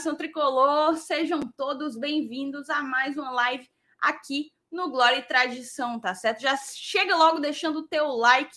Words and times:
nação 0.00 0.14
tricolor, 0.14 0.96
sejam 0.96 1.40
todos 1.58 1.94
bem-vindos 1.94 2.70
a 2.70 2.82
mais 2.82 3.18
uma 3.18 3.30
live 3.32 3.68
aqui 4.00 4.50
no 4.72 4.88
Glória 4.90 5.18
e 5.18 5.22
Tradição, 5.22 6.00
tá 6.00 6.14
certo? 6.14 6.40
Já 6.40 6.56
chega 6.56 7.14
logo 7.14 7.38
deixando 7.38 7.80
o 7.80 7.86
teu 7.86 8.06
like, 8.06 8.56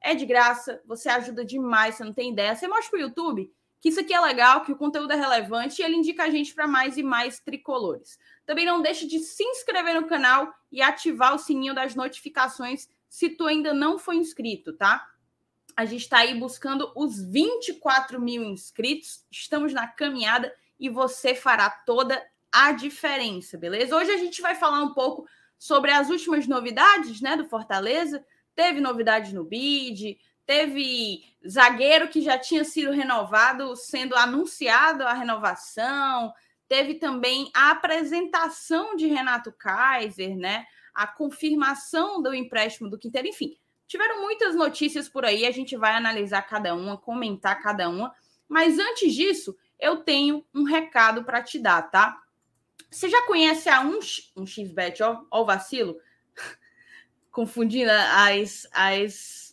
é 0.00 0.16
de 0.16 0.26
graça, 0.26 0.82
você 0.84 1.08
ajuda 1.08 1.44
demais, 1.44 1.94
você 1.94 2.02
não 2.02 2.12
tem 2.12 2.32
ideia. 2.32 2.56
Você 2.56 2.66
mostra 2.66 2.90
pro 2.90 2.98
YouTube 2.98 3.48
que 3.80 3.90
isso 3.90 4.00
aqui 4.00 4.12
é 4.12 4.20
legal, 4.20 4.64
que 4.64 4.72
o 4.72 4.76
conteúdo 4.76 5.12
é 5.12 5.14
relevante 5.14 5.80
e 5.80 5.84
ele 5.84 5.94
indica 5.94 6.24
a 6.24 6.28
gente 6.28 6.52
para 6.52 6.66
mais 6.66 6.96
e 6.96 7.04
mais 7.04 7.38
tricolores. 7.38 8.18
Também 8.44 8.66
não 8.66 8.82
deixe 8.82 9.06
de 9.06 9.20
se 9.20 9.44
inscrever 9.44 9.94
no 9.94 10.08
canal 10.08 10.52
e 10.72 10.82
ativar 10.82 11.36
o 11.36 11.38
sininho 11.38 11.72
das 11.72 11.94
notificações 11.94 12.88
se 13.08 13.30
tu 13.30 13.46
ainda 13.46 13.72
não 13.72 13.96
foi 13.96 14.16
inscrito, 14.16 14.72
tá? 14.72 15.06
A 15.76 15.84
gente 15.84 16.02
está 16.02 16.18
aí 16.18 16.36
buscando 16.36 16.90
os 16.96 17.22
24 17.22 18.20
mil 18.20 18.42
inscritos, 18.42 19.24
estamos 19.30 19.72
na 19.72 19.86
caminhada 19.86 20.52
e 20.80 20.88
você 20.88 21.34
fará 21.34 21.68
toda 21.68 22.20
a 22.50 22.72
diferença, 22.72 23.56
beleza? 23.58 23.94
Hoje 23.94 24.10
a 24.10 24.16
gente 24.16 24.42
vai 24.42 24.54
falar 24.54 24.82
um 24.82 24.92
pouco 24.94 25.26
sobre 25.58 25.92
as 25.92 26.08
últimas 26.08 26.46
novidades 26.46 27.20
né, 27.20 27.36
do 27.36 27.48
Fortaleza. 27.48 28.24
Teve 28.56 28.80
novidades 28.80 29.32
no 29.32 29.44
BID, 29.44 30.18
teve 30.46 31.22
zagueiro 31.46 32.08
que 32.08 32.22
já 32.22 32.38
tinha 32.38 32.64
sido 32.64 32.90
renovado, 32.90 33.76
sendo 33.76 34.16
anunciado 34.16 35.04
a 35.04 35.12
renovação, 35.12 36.32
teve 36.66 36.94
também 36.94 37.50
a 37.54 37.70
apresentação 37.70 38.96
de 38.96 39.06
Renato 39.06 39.52
Kaiser, 39.52 40.36
né? 40.36 40.64
A 40.92 41.06
confirmação 41.06 42.20
do 42.20 42.34
empréstimo 42.34 42.90
do 42.90 42.98
Quinteiro, 42.98 43.28
enfim, 43.28 43.56
Tiveram 43.90 44.20
muitas 44.20 44.54
notícias 44.54 45.08
por 45.08 45.24
aí, 45.24 45.44
a 45.44 45.50
gente 45.50 45.76
vai 45.76 45.96
analisar 45.96 46.42
cada 46.42 46.76
uma, 46.76 46.96
comentar 46.96 47.60
cada 47.60 47.88
uma. 47.88 48.14
Mas 48.48 48.78
antes 48.78 49.12
disso, 49.12 49.56
eu 49.80 49.98
tenho 49.98 50.44
um 50.54 50.64
recado 50.64 51.24
para 51.24 51.42
te 51.42 51.58
dar, 51.58 51.82
tá? 51.90 52.20
Você 52.90 53.08
já 53.08 53.22
conhece 53.26 53.68
a 53.68 53.80
um, 53.80 53.98
um 54.36 54.46
XBet, 54.46 55.02
ó, 55.02 55.22
ó 55.30 55.42
o 55.42 55.46
vacilo? 55.46 55.98
confundindo 57.30 57.90
as, 57.90 58.66
as 58.72 59.50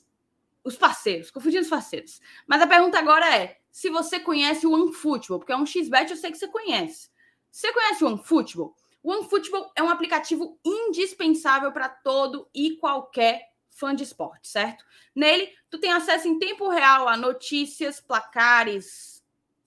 os 0.67 0.75
parceiros, 0.75 1.31
confundindo 1.31 1.63
os 1.63 1.69
parceiros. 1.69 2.19
Mas 2.45 2.61
a 2.61 2.67
pergunta 2.67 2.99
agora 2.99 3.35
é: 3.35 3.59
se 3.71 3.89
você 3.89 4.19
conhece 4.19 4.67
o 4.67 4.73
OneFootball, 4.73 5.39
porque 5.39 5.53
é 5.53 5.57
um 5.57 5.65
XBet, 5.65 6.11
eu 6.11 6.17
sei 6.17 6.31
que 6.31 6.37
você 6.37 6.47
conhece. 6.47 7.09
Você 7.49 7.71
conhece 7.71 8.03
o 8.03 8.07
OneFootball? 8.07 8.75
O 9.01 9.11
OneFootball 9.11 9.71
é 9.75 9.81
um 9.81 9.89
aplicativo 9.89 10.59
indispensável 10.65 11.71
para 11.71 11.87
todo 11.87 12.49
e 12.53 12.75
qualquer 12.77 13.49
fã 13.69 13.95
de 13.95 14.03
esporte, 14.03 14.47
certo? 14.47 14.83
Nele, 15.15 15.49
tu 15.69 15.79
tem 15.79 15.91
acesso 15.91 16.27
em 16.27 16.37
tempo 16.37 16.67
real 16.67 17.07
a 17.07 17.15
notícias, 17.15 18.01
placares, 18.01 19.16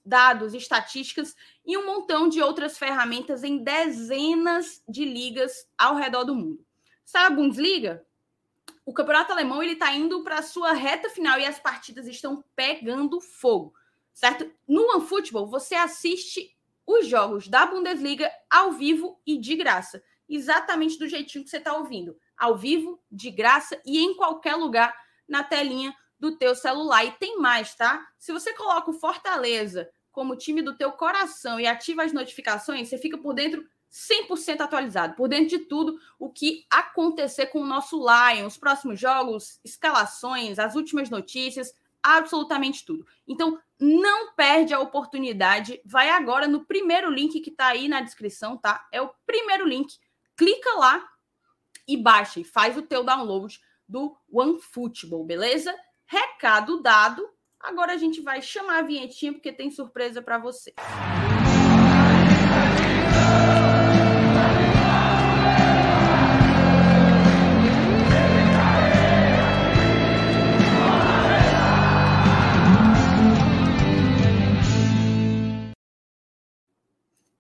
dados, 0.05 0.55
estatísticas 0.55 1.35
e 1.65 1.77
um 1.77 1.87
montão 1.87 2.29
de 2.29 2.43
outras 2.43 2.79
ferramentas 2.79 3.43
em 3.45 3.63
dezenas 3.63 4.83
de 4.89 5.05
ligas 5.05 5.69
ao 5.77 5.97
redor 5.97 6.25
do 6.25 6.35
mundo. 6.35 6.65
Sabe 7.05 7.27
a 7.27 7.37
Bundesliga? 7.37 8.07
O 8.85 8.95
campeonato 8.95 9.33
alemão 9.33 9.63
ele 9.63 9.73
está 9.73 9.93
indo 9.93 10.23
para 10.23 10.39
a 10.39 10.43
sua 10.43 10.73
reta 10.73 11.09
final 11.11 11.39
e 11.39 11.47
as 11.47 11.59
partidas 11.59 12.07
estão 12.07 12.45
pegando 12.57 13.21
fogo, 13.21 13.75
certo? 14.13 14.51
No 14.67 14.95
OneFootball, 14.95 15.47
você 15.47 15.75
assiste 15.75 16.57
os 16.87 17.07
jogos 17.07 17.47
da 17.47 17.67
Bundesliga 17.67 18.31
ao 18.49 18.73
vivo 18.73 19.21
e 19.27 19.39
de 19.39 19.55
graça, 19.55 20.03
exatamente 20.29 20.99
do 20.99 21.09
jeitinho 21.09 21.45
que 21.45 21.51
você 21.51 21.59
está 21.59 21.77
ouvindo 21.77 22.17
ao 22.37 22.57
vivo, 22.57 22.99
de 23.13 23.31
graça 23.31 23.81
e 23.85 23.99
em 23.99 24.17
qualquer 24.17 24.57
lugar 24.57 24.97
na 25.29 25.45
telinha 25.45 25.95
do 26.19 26.37
teu 26.37 26.55
celular. 26.55 27.05
E 27.05 27.13
tem 27.13 27.39
mais, 27.39 27.75
tá? 27.75 28.07
Se 28.19 28.33
você 28.33 28.55
coloca 28.55 28.91
o 28.91 28.95
Fortaleza 28.95 29.91
como 30.13 30.37
time 30.37 30.63
do 30.63 30.77
teu 30.77 30.93
coração 30.93 31.59
e 31.61 31.67
ativa 31.67 32.03
as 32.03 32.13
notificações, 32.13 32.89
você 32.89 32.99
fica 32.99 33.19
por 33.19 33.35
dentro 33.35 33.65
100% 33.91 34.61
atualizado, 34.61 35.15
por 35.15 35.29
dentro 35.29 35.49
de 35.49 35.59
tudo 35.61 35.99
o 36.19 36.31
que 36.31 36.65
acontecer 36.71 37.47
com 37.47 37.61
o 37.61 37.67
nosso 37.67 37.99
Lion, 37.99 38.47
os 38.47 38.57
próximos 38.57 39.01
jogos, 39.01 39.59
escalações, 39.65 40.59
as 40.59 40.77
últimas 40.77 41.11
notícias, 41.11 41.75
absolutamente 42.03 42.85
tudo. 42.85 43.07
Então, 43.27 43.59
não 43.79 44.33
perde 44.35 44.73
a 44.73 44.81
oportunidade, 44.81 45.81
vai 45.85 46.11
agora 46.11 46.47
no 46.47 46.65
primeiro 46.65 47.11
link 47.11 47.41
que 47.41 47.51
está 47.51 47.69
aí 47.69 47.89
na 47.89 48.01
descrição, 48.01 48.57
tá? 48.57 48.87
É 48.93 49.01
o 49.03 49.11
primeiro 49.27 49.67
link. 49.67 49.99
Clica 50.37 50.71
lá 50.79 51.05
e 51.87 51.97
baixa 51.97 52.41
e 52.41 52.45
faz 52.45 52.77
o 52.77 52.83
teu 52.83 53.03
download 53.03 53.61
do 53.89 54.17
OneFootball, 54.31 55.25
beleza? 55.25 55.75
Recado 56.07 56.81
dado. 56.81 57.29
Agora 57.61 57.93
a 57.93 57.97
gente 57.99 58.23
vai 58.23 58.41
chamar 58.41 58.79
a 58.79 58.83
vinhetinha 58.83 59.35
porque 59.35 59.53
tem 59.53 59.71
surpresa 59.71 60.23
para 60.23 60.39
você. 60.39 60.73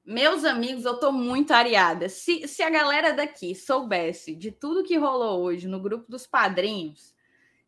Meus 0.04 0.44
amigos, 0.44 0.84
eu 0.84 0.98
tô 0.98 1.12
muito 1.12 1.52
areada. 1.52 2.08
Se, 2.10 2.46
se 2.46 2.62
a 2.62 2.68
galera 2.68 3.12
daqui 3.12 3.54
soubesse 3.54 4.34
de 4.34 4.50
tudo 4.50 4.82
que 4.82 4.98
rolou 4.98 5.40
hoje 5.40 5.66
no 5.66 5.80
grupo 5.80 6.10
dos 6.10 6.26
padrinhos, 6.26 7.14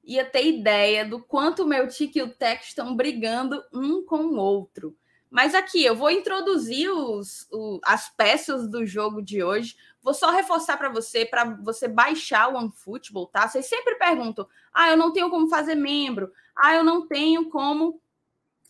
ia 0.04 0.24
ter 0.24 0.46
ideia 0.46 1.04
do 1.04 1.22
quanto 1.22 1.62
o 1.62 1.66
meu 1.66 1.86
Tique 1.88 2.18
e 2.18 2.22
o 2.22 2.34
Tech 2.34 2.64
estão 2.64 2.96
brigando 2.96 3.62
um 3.72 4.04
com 4.04 4.24
o 4.24 4.36
outro. 4.36 4.96
Mas 5.32 5.54
aqui, 5.54 5.82
eu 5.82 5.96
vou 5.96 6.10
introduzir 6.10 6.90
os, 6.90 7.48
o, 7.50 7.80
as 7.84 8.10
peças 8.10 8.68
do 8.68 8.84
jogo 8.84 9.22
de 9.22 9.42
hoje. 9.42 9.74
Vou 10.02 10.12
só 10.12 10.30
reforçar 10.30 10.76
para 10.76 10.90
você, 10.90 11.24
para 11.24 11.44
você 11.62 11.88
baixar 11.88 12.52
o 12.52 12.56
OneFootball, 12.56 13.28
tá? 13.28 13.48
Vocês 13.48 13.66
sempre 13.66 13.94
perguntam: 13.94 14.46
ah, 14.74 14.90
eu 14.90 14.96
não 14.96 15.10
tenho 15.10 15.30
como 15.30 15.48
fazer 15.48 15.74
membro, 15.74 16.30
ah, 16.54 16.74
eu 16.74 16.84
não 16.84 17.06
tenho 17.06 17.48
como 17.48 17.98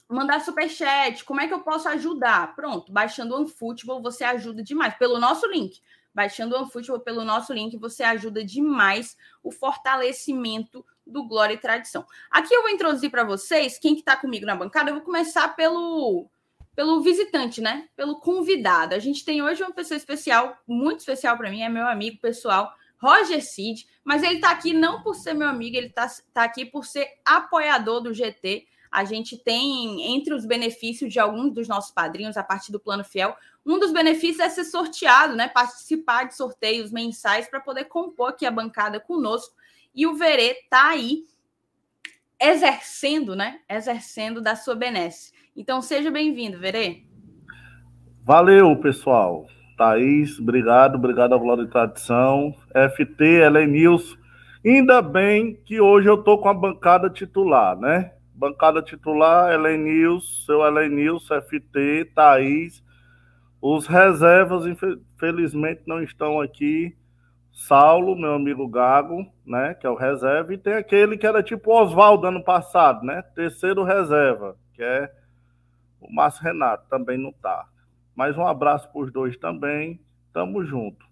mandar 0.08 0.40
superchat, 0.40 1.24
como 1.24 1.40
é 1.40 1.48
que 1.48 1.54
eu 1.54 1.60
posso 1.60 1.88
ajudar? 1.88 2.54
Pronto, 2.54 2.92
baixando 2.92 3.34
o 3.34 3.38
OneFootball 3.38 4.00
você 4.00 4.22
ajuda 4.22 4.62
demais, 4.62 4.94
pelo 4.94 5.18
nosso 5.18 5.46
link. 5.48 5.80
Baixando 6.14 6.54
o 6.54 6.58
OneFootball 6.58 7.00
pelo 7.00 7.24
nosso 7.24 7.52
link, 7.52 7.76
você 7.76 8.02
ajuda 8.02 8.44
demais 8.44 9.16
o 9.42 9.50
fortalecimento 9.50 10.84
do 11.06 11.24
Glória 11.24 11.54
e 11.54 11.58
Tradição. 11.58 12.04
Aqui 12.30 12.54
eu 12.54 12.62
vou 12.62 12.70
introduzir 12.70 13.10
para 13.10 13.24
vocês, 13.24 13.78
quem 13.78 13.94
que 13.94 14.00
está 14.00 14.16
comigo 14.16 14.46
na 14.46 14.54
bancada, 14.54 14.90
eu 14.90 14.96
vou 14.96 15.04
começar 15.04 15.48
pelo 15.56 16.28
pelo 16.74 17.02
visitante, 17.02 17.60
né? 17.60 17.88
Pelo 17.94 18.18
convidado. 18.18 18.94
A 18.94 18.98
gente 18.98 19.24
tem 19.24 19.42
hoje 19.42 19.62
uma 19.62 19.72
pessoa 19.72 19.96
especial, 19.96 20.56
muito 20.66 21.00
especial 21.00 21.36
para 21.36 21.50
mim, 21.50 21.62
é 21.62 21.68
meu 21.68 21.86
amigo 21.86 22.18
pessoal, 22.18 22.72
Roger 22.98 23.44
Cid, 23.44 23.86
mas 24.04 24.22
ele 24.22 24.36
está 24.36 24.50
aqui 24.50 24.72
não 24.72 25.02
por 25.02 25.14
ser 25.14 25.34
meu 25.34 25.48
amigo, 25.48 25.76
ele 25.76 25.88
está 25.88 26.08
tá 26.32 26.44
aqui 26.44 26.64
por 26.64 26.86
ser 26.86 27.08
apoiador 27.24 28.00
do 28.00 28.14
GT 28.14 28.66
a 28.92 29.04
gente 29.04 29.38
tem 29.38 30.14
entre 30.14 30.34
os 30.34 30.44
benefícios 30.44 31.10
de 31.10 31.18
alguns 31.18 31.54
dos 31.54 31.66
nossos 31.66 31.90
padrinhos, 31.90 32.36
a 32.36 32.44
partir 32.44 32.70
do 32.70 32.78
Plano 32.78 33.02
Fiel, 33.02 33.34
um 33.64 33.78
dos 33.78 33.90
benefícios 33.90 34.40
é 34.40 34.50
ser 34.50 34.64
sorteado, 34.64 35.34
né? 35.34 35.48
Participar 35.48 36.24
de 36.24 36.36
sorteios 36.36 36.92
mensais 36.92 37.48
para 37.48 37.60
poder 37.60 37.84
compor 37.84 38.30
aqui 38.30 38.44
a 38.44 38.50
bancada 38.50 39.00
conosco. 39.00 39.54
E 39.94 40.06
o 40.06 40.14
Verê 40.14 40.58
está 40.62 40.90
aí 40.90 41.24
exercendo, 42.38 43.34
né? 43.34 43.60
Exercendo 43.68 44.42
da 44.42 44.56
sua 44.56 44.74
benesse. 44.74 45.32
Então, 45.56 45.80
seja 45.80 46.10
bem-vindo, 46.10 46.58
Verê. 46.58 47.04
Valeu, 48.24 48.76
pessoal. 48.76 49.46
Thaís, 49.78 50.38
obrigado, 50.38 50.96
obrigado 50.96 51.34
à 51.34 51.38
Glória 51.38 51.64
de 51.64 51.70
Tradição. 51.70 52.54
FT, 52.94 53.48
News. 53.68 54.18
Ainda 54.64 55.00
bem 55.00 55.54
que 55.64 55.80
hoje 55.80 56.08
eu 56.08 56.22
tô 56.22 56.38
com 56.38 56.48
a 56.48 56.54
bancada 56.54 57.08
titular, 57.08 57.78
né? 57.78 58.12
Bancada 58.34 58.82
titular, 58.82 59.52
Elenils, 59.52 60.44
seu 60.46 60.64
Elenils, 60.64 61.28
FT, 61.28 62.12
Thaís. 62.14 62.82
Os 63.60 63.86
reservas, 63.86 64.64
infelizmente, 64.66 65.82
não 65.86 66.02
estão 66.02 66.40
aqui. 66.40 66.96
Saulo, 67.52 68.16
meu 68.16 68.34
amigo 68.34 68.66
Gago, 68.66 69.26
né? 69.46 69.74
Que 69.74 69.86
é 69.86 69.90
o 69.90 69.94
reserva. 69.94 70.54
E 70.54 70.58
tem 70.58 70.72
aquele 70.72 71.18
que 71.18 71.26
era 71.26 71.42
tipo 71.42 71.70
Oswaldo 71.70 72.26
ano 72.26 72.42
passado, 72.42 73.04
né? 73.04 73.22
Terceiro 73.34 73.84
reserva, 73.84 74.56
que 74.74 74.82
é 74.82 75.12
o 76.00 76.12
Márcio 76.12 76.42
Renato, 76.42 76.88
também 76.88 77.18
não 77.18 77.32
tá. 77.32 77.68
Mais 78.14 78.36
um 78.36 78.46
abraço 78.46 78.90
para 78.90 79.02
os 79.02 79.12
dois 79.12 79.36
também. 79.36 80.00
Tamo 80.32 80.64
junto. 80.64 81.06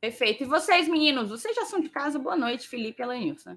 Perfeito. 0.00 0.42
E 0.42 0.46
vocês, 0.46 0.86
meninos, 0.86 1.30
vocês 1.30 1.56
já 1.56 1.64
são 1.64 1.80
de 1.80 1.88
casa? 1.88 2.18
Boa 2.18 2.36
noite, 2.36 2.68
Felipe 2.68 3.00
e 3.00 3.04
Elenilson. 3.04 3.56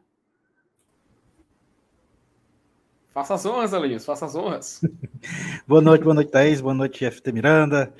Faça 3.18 3.34
as 3.34 3.48
honras, 3.48 3.74
Alinhos, 3.74 4.06
faça 4.06 4.28
as 4.28 4.36
honras. 4.36 4.80
boa 5.66 5.81
noite, 5.81 6.04
boa 6.04 6.14
noite, 6.14 6.30
Thaís, 6.30 6.62
boa 6.62 6.75
noite, 6.75 7.04
FT 7.10 7.31
Miranda. 7.31 7.92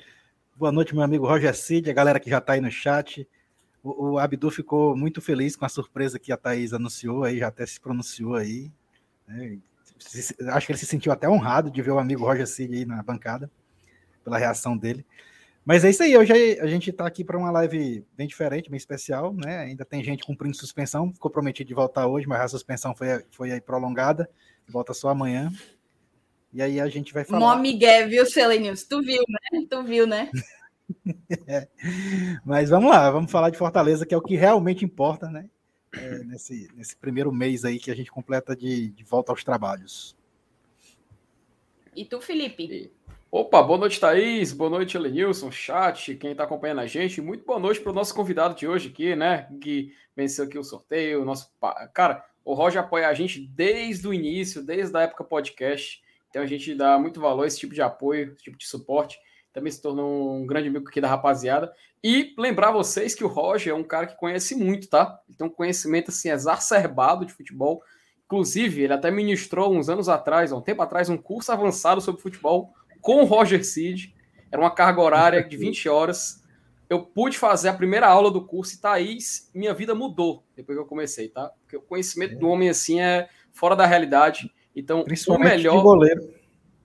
Boa 0.54 0.70
noite, 0.70 0.94
meu 0.94 1.02
amigo 1.02 1.26
Roger 1.26 1.56
Cid, 1.56 1.90
a 1.90 1.92
galera 1.92 2.20
que 2.20 2.30
já 2.30 2.38
está 2.38 2.52
aí 2.52 2.60
no 2.60 2.70
chat. 2.70 3.26
O, 3.82 4.10
o, 4.10 4.18
Abdu 4.20 4.48
ficou 4.48 4.96
muito 4.96 5.20
feliz 5.20 5.56
com 5.56 5.64
a 5.64 5.68
surpresa 5.68 6.20
que 6.20 6.30
a 6.30 6.36
Thaís 6.36 6.72
anunciou 6.72 7.24
aí, 7.24 7.40
já 7.40 7.48
até 7.48 7.66
se 7.66 7.80
pronunciou 7.80 8.36
aí. 8.36 8.70
Né? 9.26 9.58
acho 10.52 10.66
que 10.66 10.70
ele 10.70 10.78
se 10.78 10.86
sentiu 10.86 11.10
até 11.10 11.28
honrado 11.28 11.68
de 11.68 11.82
ver 11.82 11.90
o 11.90 11.98
amigo 11.98 12.24
Roger 12.24 12.46
Cid 12.46 12.72
aí 12.72 12.84
na 12.84 13.02
bancada, 13.02 13.50
pela 14.22 14.38
reação 14.38 14.76
dele. 14.76 15.04
Mas 15.68 15.84
é 15.84 15.90
isso 15.90 16.02
aí, 16.02 16.16
hoje 16.16 16.32
a 16.60 16.66
gente 16.66 16.88
está 16.88 17.06
aqui 17.06 17.22
para 17.22 17.36
uma 17.36 17.50
live 17.50 18.02
bem 18.16 18.26
diferente, 18.26 18.70
bem 18.70 18.78
especial, 18.78 19.34
né? 19.34 19.58
Ainda 19.58 19.84
tem 19.84 20.02
gente 20.02 20.24
cumprindo 20.24 20.56
suspensão, 20.56 21.12
ficou 21.12 21.30
prometido 21.30 21.68
de 21.68 21.74
voltar 21.74 22.06
hoje, 22.06 22.26
mas 22.26 22.40
a 22.40 22.48
suspensão 22.48 22.96
foi, 22.96 23.22
foi 23.30 23.52
aí 23.52 23.60
prolongada, 23.60 24.30
volta 24.66 24.94
só 24.94 25.10
amanhã. 25.10 25.52
E 26.54 26.62
aí 26.62 26.80
a 26.80 26.88
gente 26.88 27.12
vai 27.12 27.22
falar. 27.22 27.40
Mó 27.40 27.60
Miguel, 27.60 28.08
viu, 28.08 28.24
Selenius? 28.24 28.84
Tu 28.84 29.02
viu, 29.02 29.22
né? 29.28 29.66
Tu 29.68 29.84
viu, 29.84 30.06
né? 30.06 30.30
é. 31.46 31.68
Mas 32.46 32.70
vamos 32.70 32.90
lá, 32.90 33.10
vamos 33.10 33.30
falar 33.30 33.50
de 33.50 33.58
Fortaleza, 33.58 34.06
que 34.06 34.14
é 34.14 34.16
o 34.16 34.22
que 34.22 34.36
realmente 34.36 34.86
importa, 34.86 35.28
né? 35.28 35.50
É, 35.92 36.24
nesse, 36.24 36.70
nesse 36.74 36.96
primeiro 36.96 37.30
mês 37.30 37.66
aí 37.66 37.78
que 37.78 37.90
a 37.90 37.94
gente 37.94 38.10
completa 38.10 38.56
de, 38.56 38.88
de 38.88 39.04
volta 39.04 39.32
aos 39.32 39.44
trabalhos. 39.44 40.16
E 41.94 42.06
tu, 42.06 42.22
Felipe? 42.22 42.90
Opa, 43.30 43.62
boa 43.62 43.78
noite, 43.78 44.00
Thaís. 44.00 44.54
Boa 44.54 44.70
noite, 44.70 44.96
Elenilson, 44.96 45.50
chat, 45.50 46.14
quem 46.14 46.32
está 46.32 46.44
acompanhando 46.44 46.80
a 46.80 46.86
gente. 46.86 47.20
Muito 47.20 47.44
boa 47.44 47.58
noite 47.58 47.78
para 47.78 47.92
o 47.92 47.94
nosso 47.94 48.14
convidado 48.14 48.54
de 48.54 48.66
hoje 48.66 48.88
aqui, 48.88 49.14
né? 49.14 49.46
Que 49.60 49.92
venceu 50.16 50.46
aqui 50.46 50.58
o 50.58 50.64
sorteio. 50.64 51.26
Nosso... 51.26 51.52
Cara, 51.92 52.24
o 52.42 52.54
Roger 52.54 52.80
apoia 52.80 53.06
a 53.06 53.12
gente 53.12 53.38
desde 53.38 54.08
o 54.08 54.14
início, 54.14 54.64
desde 54.64 54.96
a 54.96 55.02
época 55.02 55.24
podcast. 55.24 56.02
Então 56.30 56.40
a 56.40 56.46
gente 56.46 56.74
dá 56.74 56.98
muito 56.98 57.20
valor 57.20 57.42
a 57.42 57.46
esse 57.46 57.58
tipo 57.58 57.74
de 57.74 57.82
apoio, 57.82 58.32
esse 58.32 58.44
tipo 58.44 58.56
de 58.56 58.66
suporte. 58.66 59.18
Também 59.52 59.70
se 59.70 59.82
tornou 59.82 60.34
um 60.34 60.46
grande 60.46 60.68
amigo 60.68 60.88
aqui 60.88 60.98
da 60.98 61.08
rapaziada. 61.08 61.70
E 62.02 62.34
lembrar 62.38 62.70
vocês 62.70 63.14
que 63.14 63.24
o 63.24 63.28
Roger 63.28 63.74
é 63.74 63.76
um 63.76 63.84
cara 63.84 64.06
que 64.06 64.16
conhece 64.16 64.54
muito, 64.54 64.88
tá? 64.88 65.20
Ele 65.28 65.36
tem 65.36 65.46
um 65.46 65.50
conhecimento 65.50 66.10
assim 66.10 66.30
exacerbado 66.30 67.26
de 67.26 67.34
futebol. 67.34 67.82
Inclusive, 68.24 68.84
ele 68.84 68.94
até 68.94 69.10
ministrou 69.10 69.70
uns 69.70 69.90
anos 69.90 70.08
atrás, 70.08 70.50
um 70.50 70.62
tempo 70.62 70.80
atrás, 70.80 71.10
um 71.10 71.18
curso 71.18 71.52
avançado 71.52 72.00
sobre 72.00 72.22
futebol 72.22 72.72
com 73.00 73.22
o 73.22 73.24
Roger 73.24 73.64
Cid. 73.64 74.14
Era 74.50 74.60
uma 74.60 74.70
carga 74.70 75.00
horária 75.00 75.42
de 75.42 75.56
20 75.56 75.88
horas. 75.88 76.42
Eu 76.88 77.02
pude 77.02 77.36
fazer 77.36 77.68
a 77.68 77.74
primeira 77.74 78.06
aula 78.06 78.30
do 78.30 78.44
curso 78.44 78.74
e 78.74 78.78
Thaís, 78.78 79.50
minha 79.54 79.74
vida 79.74 79.94
mudou 79.94 80.42
depois 80.56 80.76
que 80.76 80.82
eu 80.82 80.86
comecei, 80.86 81.28
tá? 81.28 81.50
Porque 81.60 81.76
o 81.76 81.82
conhecimento 81.82 82.34
é. 82.34 82.36
do 82.36 82.48
homem 82.48 82.70
assim 82.70 83.00
é 83.00 83.28
fora 83.52 83.76
da 83.76 83.84
realidade. 83.84 84.50
Então, 84.74 85.04
o 85.28 85.38
melhor. 85.38 85.76
De 85.76 85.82
goleiro. 85.82 86.34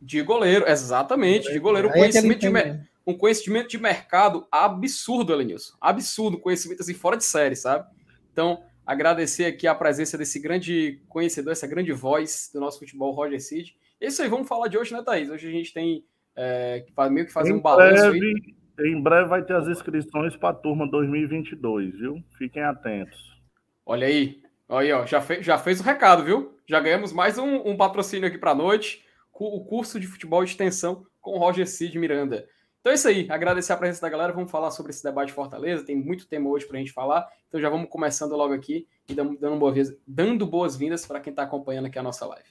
De 0.01 0.21
goleiro, 0.21 0.67
exatamente, 0.67 1.51
de 1.51 1.59
goleiro. 1.59 1.87
Um 1.87 1.91
é 1.91 1.93
conhecimento 1.93 2.39
de, 2.39 2.49
né? 2.49 2.85
um 3.07 3.17
conhecimento 3.17 3.69
de 3.69 3.77
mercado 3.77 4.45
absurdo, 4.51 5.31
Elenilson. 5.31 5.73
Absurdo, 5.79 6.39
conhecimento 6.39 6.81
assim, 6.81 6.93
fora 6.93 7.15
de 7.15 7.23
série, 7.23 7.55
sabe? 7.55 7.87
Então, 8.31 8.63
agradecer 8.85 9.45
aqui 9.45 9.67
a 9.67 9.75
presença 9.75 10.17
desse 10.17 10.39
grande 10.39 11.01
conhecedor, 11.07 11.53
essa 11.53 11.67
grande 11.67 11.93
voz 11.93 12.49
do 12.53 12.59
nosso 12.59 12.79
futebol, 12.79 13.13
Roger 13.13 13.41
Cid. 13.41 13.75
Isso 14.05 14.21
aí, 14.21 14.29
vamos 14.29 14.47
falar 14.47 14.67
de 14.67 14.77
hoje, 14.77 14.93
né, 14.93 15.01
Thaís? 15.01 15.29
Hoje 15.29 15.47
a 15.47 15.51
gente 15.51 15.73
tem 15.73 16.03
é, 16.35 16.83
meio 17.09 17.25
que 17.25 17.33
fazer 17.33 17.51
em 17.51 17.55
um 17.55 17.61
balanço 17.61 18.09
breve. 18.09 18.55
Em 18.79 19.01
breve 19.01 19.29
vai 19.29 19.43
ter 19.43 19.55
as 19.55 19.67
inscrições 19.67 20.35
para 20.35 20.49
a 20.49 20.53
turma 20.53 20.89
2022, 20.89 21.97
viu? 21.97 22.23
Fiquem 22.37 22.63
atentos. 22.63 23.33
Olha 23.85 24.07
aí, 24.07 24.41
Aí, 24.69 24.91
ó, 24.91 25.05
já, 25.05 25.21
fe 25.21 25.43
já 25.43 25.57
fez 25.57 25.79
o 25.79 25.83
recado, 25.83 26.23
viu? 26.23 26.57
Já 26.65 26.79
ganhamos 26.79 27.11
mais 27.11 27.37
um, 27.37 27.67
um 27.67 27.77
patrocínio 27.77 28.27
aqui 28.27 28.37
para 28.37 28.51
a 28.51 28.55
noite, 28.55 29.05
o 29.31 29.63
curso 29.65 29.99
de 29.99 30.07
futebol 30.07 30.43
de 30.43 30.51
extensão 30.51 31.05
com 31.21 31.31
o 31.31 31.37
Roger 31.37 31.67
Cid 31.67 31.99
Miranda. 31.99 32.47
Então 32.79 32.91
é 32.91 32.95
isso 32.95 33.07
aí, 33.07 33.27
agradecer 33.29 33.71
a 33.71 33.77
presença 33.77 34.01
da 34.01 34.09
galera, 34.09 34.33
vamos 34.33 34.49
falar 34.49 34.71
sobre 34.71 34.91
esse 34.91 35.03
debate 35.03 35.27
de 35.27 35.33
Fortaleza, 35.33 35.85
tem 35.85 35.95
muito 35.95 36.27
tema 36.27 36.49
hoje 36.49 36.65
para 36.65 36.77
a 36.77 36.79
gente 36.79 36.91
falar, 36.91 37.27
então 37.47 37.61
já 37.61 37.69
vamos 37.69 37.87
começando 37.89 38.35
logo 38.35 38.53
aqui 38.53 38.87
e 39.07 39.13
dando, 39.13 39.37
boas, 39.57 39.95
dando 40.07 40.45
boas-vindas 40.47 41.05
para 41.05 41.19
quem 41.19 41.31
está 41.31 41.43
acompanhando 41.43 41.85
aqui 41.85 41.99
a 41.99 42.03
nossa 42.03 42.25
live. 42.25 42.49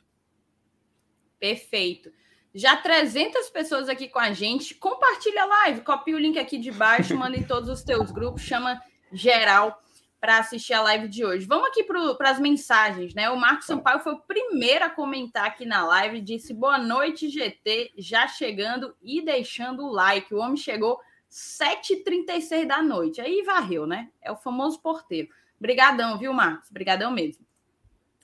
Perfeito. 1.43 2.13
Já 2.55 2.77
300 2.77 3.51
pessoas 3.51 3.89
aqui 3.89 4.07
com 4.07 4.21
a 4.21 4.33
gente, 4.33 4.77
compartilha 4.77 5.43
a 5.43 5.47
live, 5.47 5.81
copia 5.81 6.15
o 6.15 6.19
link 6.21 6.39
aqui 6.39 6.57
de 6.57 6.71
baixo, 6.71 7.17
manda 7.17 7.37
em 7.37 7.43
todos 7.43 7.69
os 7.69 7.83
teus 7.83 8.13
grupos, 8.13 8.43
chama 8.43 8.81
geral 9.13 9.83
para 10.21 10.39
assistir 10.39 10.73
a 10.73 10.83
live 10.83 11.09
de 11.09 11.25
hoje. 11.25 11.45
Vamos 11.45 11.67
aqui 11.67 11.83
para 11.83 12.31
as 12.31 12.39
mensagens, 12.39 13.13
né? 13.13 13.29
O 13.29 13.37
Marcos 13.37 13.67
Sampaio 13.67 13.99
foi 13.99 14.13
o 14.13 14.21
primeiro 14.21 14.85
a 14.85 14.91
comentar 14.91 15.47
aqui 15.47 15.67
na 15.67 15.85
live, 15.85 16.21
disse 16.21 16.55
boa 16.55 16.79
noite, 16.79 17.29
GT, 17.29 17.91
já 17.99 18.29
chegando 18.29 18.95
e 19.03 19.21
deixando 19.21 19.85
o 19.85 19.91
like. 19.91 20.33
O 20.33 20.39
homem 20.39 20.57
chegou 20.57 21.01
7h36 21.29 22.69
da 22.69 22.81
noite. 22.81 23.21
Aí 23.21 23.43
varreu, 23.43 23.85
né? 23.85 24.11
É 24.23 24.31
o 24.31 24.37
famoso 24.37 24.81
porteiro. 24.81 25.29
Brigadão, 25.59 26.17
viu, 26.17 26.33
Marcos? 26.33 26.71
Brigadão 26.71 27.11
mesmo. 27.11 27.45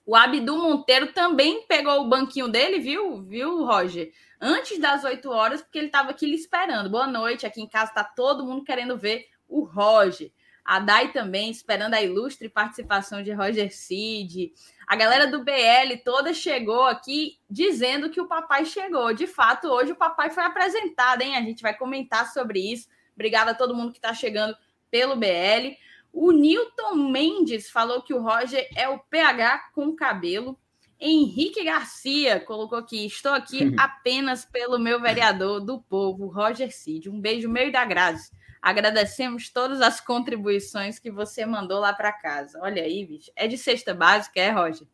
O 0.09 0.17
Abdu 0.17 0.57
Monteiro 0.57 1.13
também 1.13 1.67
pegou 1.69 2.01
o 2.01 2.09
banquinho 2.09 2.49
dele, 2.49 2.79
viu, 2.79 3.23
viu, 3.25 3.67
Roger? 3.67 4.11
Antes 4.41 4.79
das 4.79 5.05
8 5.05 5.31
horas, 5.31 5.61
porque 5.61 5.77
ele 5.77 5.89
estava 5.89 6.13
aqui 6.13 6.25
lhe 6.25 6.35
esperando. 6.35 6.89
Boa 6.89 7.07
noite. 7.07 7.45
Aqui 7.45 7.61
em 7.61 7.69
casa 7.69 7.91
está 7.91 8.03
todo 8.03 8.43
mundo 8.43 8.65
querendo 8.65 8.97
ver 8.97 9.27
o 9.47 9.65
Roger. 9.65 10.33
A 10.65 10.79
Dai 10.79 11.13
também, 11.13 11.51
esperando 11.51 11.93
a 11.93 12.01
ilustre 12.01 12.49
participação 12.49 13.23
de 13.23 13.33
Roger 13.33 13.71
Cid. 13.71 14.51
A 14.87 14.97
galera 14.97 15.27
do 15.27 15.45
BL 15.45 15.99
toda 16.03 16.33
chegou 16.33 16.85
aqui 16.85 17.39
dizendo 17.51 18.09
que 18.09 18.19
o 18.19 18.27
papai 18.27 18.65
chegou. 18.65 19.13
De 19.13 19.27
fato, 19.27 19.69
hoje 19.69 19.93
o 19.93 19.97
papai 19.97 20.31
foi 20.31 20.43
apresentado, 20.43 21.21
hein? 21.21 21.37
A 21.37 21.43
gente 21.43 21.61
vai 21.61 21.77
comentar 21.77 22.33
sobre 22.33 22.61
isso. 22.61 22.89
Obrigada 23.15 23.51
a 23.51 23.55
todo 23.55 23.75
mundo 23.75 23.93
que 23.93 23.99
está 23.99 24.15
chegando 24.15 24.57
pelo 24.91 25.17
BL. 25.17 25.77
O 26.21 26.33
Newton 26.33 26.97
Mendes 26.97 27.71
falou 27.71 28.03
que 28.03 28.13
o 28.13 28.21
Roger 28.21 28.69
é 28.75 28.89
o 28.89 28.99
PH 28.99 29.71
com 29.73 29.95
cabelo. 29.95 30.59
Henrique 31.01 31.63
Garcia 31.63 32.41
colocou 32.41 32.77
aqui: 32.77 33.07
estou 33.07 33.33
aqui 33.33 33.73
apenas 33.79 34.45
pelo 34.45 34.81
meu 34.81 35.01
vereador 35.01 35.61
do 35.61 35.81
povo, 35.81 36.27
Roger 36.27 36.75
Cid. 36.75 37.09
Um 37.09 37.21
beijo 37.21 37.49
meio 37.49 37.71
da 37.71 37.85
Grazi. 37.85 38.33
Agradecemos 38.61 39.49
todas 39.49 39.81
as 39.81 40.01
contribuições 40.01 40.99
que 40.99 41.09
você 41.09 41.47
mandou 41.47 41.79
lá 41.79 41.93
para 41.93 42.11
casa. 42.11 42.59
Olha 42.63 42.83
aí, 42.83 43.07
bicho. 43.07 43.31
É 43.37 43.47
de 43.47 43.57
cesta 43.57 43.95
básica, 43.95 44.41
é, 44.41 44.51
Roger? 44.51 44.89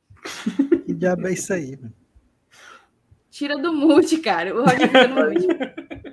Que 0.85 0.93
diabo 0.93 1.27
é 1.27 1.33
isso 1.33 1.55
aí, 1.55 1.75
mano? 1.75 1.95
Tira 3.31 3.57
do 3.57 3.73
mute, 3.73 4.19
cara. 4.19 4.55
O 4.55 4.63
Roger 4.63 4.89
tira 4.89 5.09
do 5.09 5.15
mute. 5.15 5.47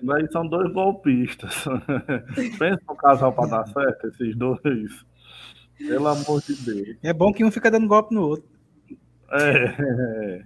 Daí 0.02 0.28
são 0.32 0.48
dois 0.48 0.72
golpistas. 0.74 1.64
Pensa 2.58 2.82
no 2.88 2.96
casal 2.96 3.34
para 3.34 3.50
dar 3.50 3.68
certo, 3.68 4.08
esses 4.08 4.36
dois. 4.36 5.06
Pelo 5.78 6.08
amor 6.08 6.42
de 6.42 6.56
Deus. 6.56 6.98
É 7.04 7.14
bom 7.14 7.34
que 7.34 7.44
um 7.44 7.52
fica 7.52 7.72
dando 7.72 7.88
golpe 7.88 8.14
no 8.14 8.22
outro. 8.22 8.50
É. 9.32 10.44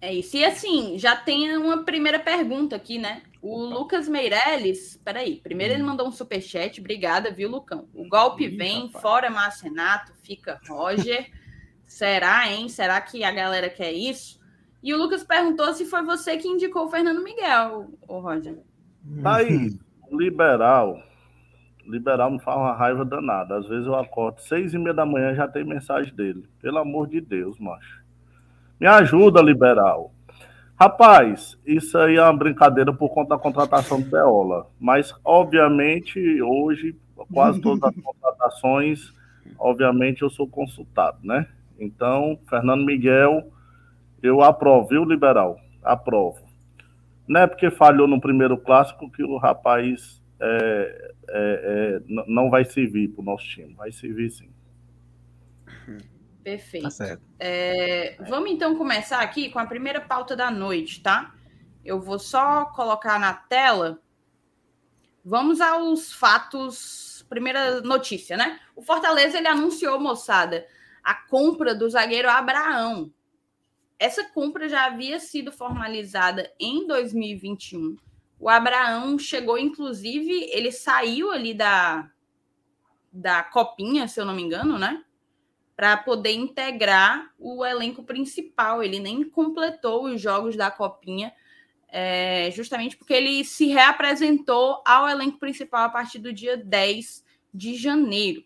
É 0.00 0.14
isso. 0.14 0.36
E 0.36 0.44
assim, 0.44 0.98
já 0.98 1.16
tem 1.16 1.56
uma 1.56 1.84
primeira 1.84 2.18
pergunta 2.18 2.76
aqui, 2.76 2.98
né? 2.98 3.22
O 3.40 3.58
Lucas 3.58 4.08
Meirelles, 4.08 5.00
peraí, 5.04 5.36
primeiro 5.36 5.74
ele 5.74 5.82
hum. 5.82 5.86
mandou 5.86 6.06
um 6.08 6.12
superchat, 6.12 6.80
obrigada, 6.80 7.30
viu, 7.30 7.50
Lucão? 7.50 7.88
O 7.94 8.08
golpe 8.08 8.44
Ih, 8.44 8.56
vem, 8.56 8.86
rapaz. 8.86 9.02
fora 9.02 9.30
Márcio 9.30 9.64
Renato, 9.64 10.12
fica 10.22 10.60
Roger. 10.68 11.30
Será, 11.86 12.50
hein? 12.50 12.68
Será 12.68 13.00
que 13.00 13.22
a 13.22 13.30
galera 13.30 13.70
quer 13.70 13.92
isso? 13.92 14.40
E 14.86 14.94
o 14.94 14.96
Lucas 14.96 15.24
perguntou 15.24 15.74
se 15.74 15.84
foi 15.84 16.04
você 16.04 16.36
que 16.36 16.46
indicou 16.46 16.84
o 16.86 16.88
Fernando 16.88 17.20
Miguel, 17.20 17.90
o 18.06 18.20
Roger. 18.20 18.56
Tá 19.20 19.38
aí, 19.38 19.76
liberal. 20.12 21.02
Liberal 21.84 22.30
me 22.30 22.38
faz 22.38 22.56
uma 22.56 22.72
raiva 22.72 23.04
danada. 23.04 23.56
Às 23.56 23.66
vezes 23.66 23.84
eu 23.84 23.96
acordo 23.96 24.40
seis 24.42 24.74
e 24.74 24.78
meia 24.78 24.94
da 24.94 25.04
manhã 25.04 25.34
já 25.34 25.48
tem 25.48 25.64
mensagem 25.64 26.14
dele. 26.14 26.48
Pelo 26.62 26.78
amor 26.78 27.08
de 27.08 27.20
Deus, 27.20 27.58
macho. 27.58 28.04
Me 28.78 28.86
ajuda, 28.86 29.42
liberal. 29.42 30.12
Rapaz, 30.78 31.58
isso 31.66 31.98
aí 31.98 32.14
é 32.14 32.22
uma 32.22 32.36
brincadeira 32.36 32.92
por 32.92 33.08
conta 33.08 33.30
da 33.30 33.38
contratação 33.38 34.00
do 34.00 34.08
Peola. 34.08 34.68
Mas, 34.78 35.12
obviamente, 35.24 36.40
hoje, 36.40 36.96
quase 37.34 37.60
todas 37.60 37.82
as 37.82 37.96
contratações, 38.00 39.12
obviamente, 39.58 40.22
eu 40.22 40.30
sou 40.30 40.46
consultado, 40.46 41.18
né? 41.24 41.48
Então, 41.76 42.38
Fernando 42.48 42.84
Miguel, 42.84 43.50
eu 44.26 44.42
aprovo, 44.42 44.88
viu, 44.88 45.04
liberal? 45.04 45.56
Aprovo. 45.82 46.46
Não 47.26 47.40
é 47.40 47.46
porque 47.46 47.70
falhou 47.70 48.06
no 48.06 48.20
primeiro 48.20 48.56
clássico 48.56 49.10
que 49.10 49.22
o 49.22 49.36
rapaz 49.36 50.22
é, 50.40 51.12
é, 51.28 52.00
é, 52.08 52.24
não 52.26 52.50
vai 52.50 52.64
servir 52.64 53.08
para 53.08 53.22
o 53.22 53.24
nosso 53.24 53.44
time. 53.46 53.74
Vai 53.74 53.90
servir 53.90 54.30
sim. 54.30 54.50
Perfeito. 56.44 56.96
Tá 56.96 57.18
é, 57.40 58.16
vamos 58.28 58.50
então 58.50 58.76
começar 58.76 59.20
aqui 59.20 59.50
com 59.50 59.58
a 59.58 59.66
primeira 59.66 60.00
pauta 60.00 60.36
da 60.36 60.48
noite, 60.48 61.02
tá? 61.02 61.34
Eu 61.84 62.00
vou 62.00 62.20
só 62.20 62.66
colocar 62.66 63.18
na 63.18 63.32
tela. 63.32 64.00
Vamos 65.24 65.60
aos 65.60 66.12
fatos. 66.12 67.26
Primeira 67.28 67.80
notícia, 67.80 68.36
né? 68.36 68.60
O 68.76 68.82
Fortaleza 68.82 69.38
ele 69.38 69.48
anunciou, 69.48 69.98
moçada, 69.98 70.64
a 71.02 71.14
compra 71.14 71.74
do 71.74 71.90
zagueiro 71.90 72.30
Abraão. 72.30 73.10
Essa 73.98 74.24
compra 74.24 74.68
já 74.68 74.86
havia 74.86 75.18
sido 75.18 75.50
formalizada 75.50 76.52
em 76.60 76.86
2021. 76.86 77.96
O 78.38 78.48
Abraão 78.48 79.18
chegou, 79.18 79.58
inclusive, 79.58 80.50
ele 80.52 80.70
saiu 80.70 81.30
ali 81.30 81.54
da, 81.54 82.10
da 83.10 83.42
copinha, 83.42 84.06
se 84.06 84.20
eu 84.20 84.24
não 84.24 84.34
me 84.34 84.42
engano, 84.42 84.78
né? 84.78 85.02
para 85.76 85.94
poder 85.98 86.32
integrar 86.32 87.30
o 87.38 87.64
elenco 87.64 88.02
principal. 88.02 88.82
Ele 88.82 88.98
nem 88.98 89.22
completou 89.22 90.06
os 90.06 90.20
jogos 90.20 90.56
da 90.56 90.70
Copinha, 90.70 91.32
é, 91.88 92.50
justamente 92.50 92.96
porque 92.96 93.12
ele 93.12 93.44
se 93.44 93.66
reapresentou 93.66 94.82
ao 94.86 95.06
elenco 95.06 95.38
principal 95.38 95.84
a 95.84 95.90
partir 95.90 96.18
do 96.18 96.32
dia 96.32 96.56
10 96.56 97.22
de 97.52 97.74
janeiro. 97.76 98.42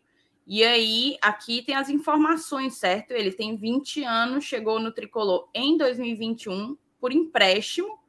E 0.52 0.64
aí, 0.64 1.16
aqui 1.22 1.62
tem 1.62 1.76
as 1.76 1.88
informações, 1.88 2.74
certo? 2.74 3.12
Ele 3.12 3.30
tem 3.30 3.56
20 3.56 4.02
anos, 4.02 4.44
chegou 4.44 4.80
no 4.80 4.90
tricolor 4.90 5.48
em 5.54 5.76
2021 5.76 6.76
por 6.98 7.12
empréstimo 7.12 8.00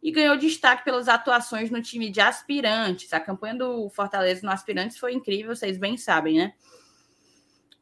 e 0.00 0.12
ganhou 0.12 0.36
destaque 0.36 0.84
pelas 0.84 1.08
atuações 1.08 1.72
no 1.72 1.82
time 1.82 2.08
de 2.08 2.20
aspirantes. 2.20 3.12
A 3.12 3.18
campanha 3.18 3.56
do 3.56 3.90
Fortaleza 3.90 4.46
no 4.46 4.52
aspirantes 4.52 4.96
foi 4.96 5.12
incrível, 5.12 5.56
vocês 5.56 5.76
bem 5.76 5.96
sabem, 5.96 6.36
né? 6.36 6.54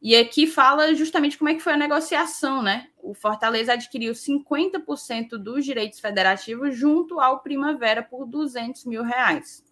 E 0.01 0.17
aqui 0.17 0.47
fala 0.47 0.95
justamente 0.95 1.37
como 1.37 1.51
é 1.51 1.55
que 1.55 1.61
foi 1.61 1.75
a 1.75 1.77
negociação, 1.77 2.63
né? 2.63 2.89
O 3.03 3.13
Fortaleza 3.13 3.75
adquiriu 3.75 4.15
50% 4.15 5.37
dos 5.37 5.63
direitos 5.63 6.01
federativos 6.01 6.75
junto 6.75 7.21
ao 7.21 7.41
Primavera 7.41 8.03
por 8.03 8.25
200 8.25 8.87
mil 8.87 9.03
reais. 9.03 9.63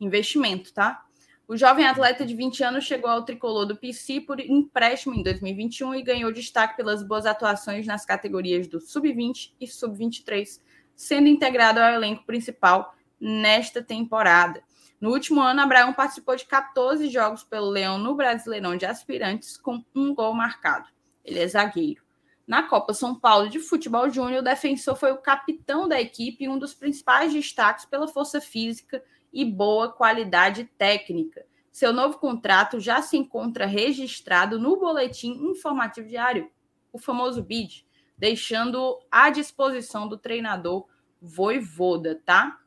Investimento, 0.00 0.74
tá? 0.74 1.07
O 1.48 1.56
jovem 1.56 1.86
atleta 1.86 2.26
de 2.26 2.34
20 2.34 2.62
anos 2.62 2.84
chegou 2.84 3.08
ao 3.08 3.24
tricolor 3.24 3.64
do 3.64 3.74
PC 3.74 4.20
por 4.20 4.38
empréstimo 4.38 5.14
em 5.14 5.22
2021 5.22 5.94
e 5.94 6.02
ganhou 6.02 6.30
destaque 6.30 6.76
pelas 6.76 7.02
boas 7.02 7.24
atuações 7.24 7.86
nas 7.86 8.04
categorias 8.04 8.68
do 8.68 8.78
Sub-20 8.78 9.54
e 9.58 9.66
Sub-23, 9.66 10.60
sendo 10.94 11.26
integrado 11.26 11.80
ao 11.80 11.90
elenco 11.90 12.26
principal 12.26 12.94
nesta 13.18 13.82
temporada. 13.82 14.62
No 15.00 15.10
último 15.10 15.40
ano, 15.40 15.62
Abraão 15.62 15.94
participou 15.94 16.36
de 16.36 16.44
14 16.44 17.08
jogos 17.08 17.42
pelo 17.42 17.70
Leão 17.70 17.96
no 17.96 18.14
Brasileirão 18.14 18.76
de 18.76 18.84
Aspirantes, 18.84 19.56
com 19.56 19.82
um 19.94 20.14
gol 20.14 20.34
marcado. 20.34 20.90
Ele 21.24 21.38
é 21.38 21.48
zagueiro. 21.48 22.02
Na 22.46 22.64
Copa 22.64 22.92
São 22.92 23.18
Paulo 23.18 23.48
de 23.48 23.58
Futebol 23.58 24.10
Júnior, 24.10 24.40
o 24.40 24.44
defensor 24.44 24.96
foi 24.96 25.12
o 25.12 25.18
capitão 25.22 25.88
da 25.88 25.98
equipe 25.98 26.44
e 26.44 26.48
um 26.48 26.58
dos 26.58 26.74
principais 26.74 27.32
destaques 27.32 27.86
pela 27.86 28.06
força 28.06 28.38
física 28.38 29.02
e 29.32 29.44
boa 29.44 29.92
qualidade 29.92 30.64
técnica. 30.76 31.46
Seu 31.70 31.92
novo 31.92 32.18
contrato 32.18 32.80
já 32.80 33.00
se 33.02 33.16
encontra 33.16 33.66
registrado 33.66 34.58
no 34.58 34.76
Boletim 34.76 35.32
Informativo 35.50 36.08
Diário, 36.08 36.50
o 36.92 36.98
famoso 36.98 37.42
BID, 37.42 37.86
deixando 38.16 38.98
à 39.10 39.30
disposição 39.30 40.08
do 40.08 40.18
treinador 40.18 40.86
Voivoda, 41.20 42.20
tá? 42.24 42.58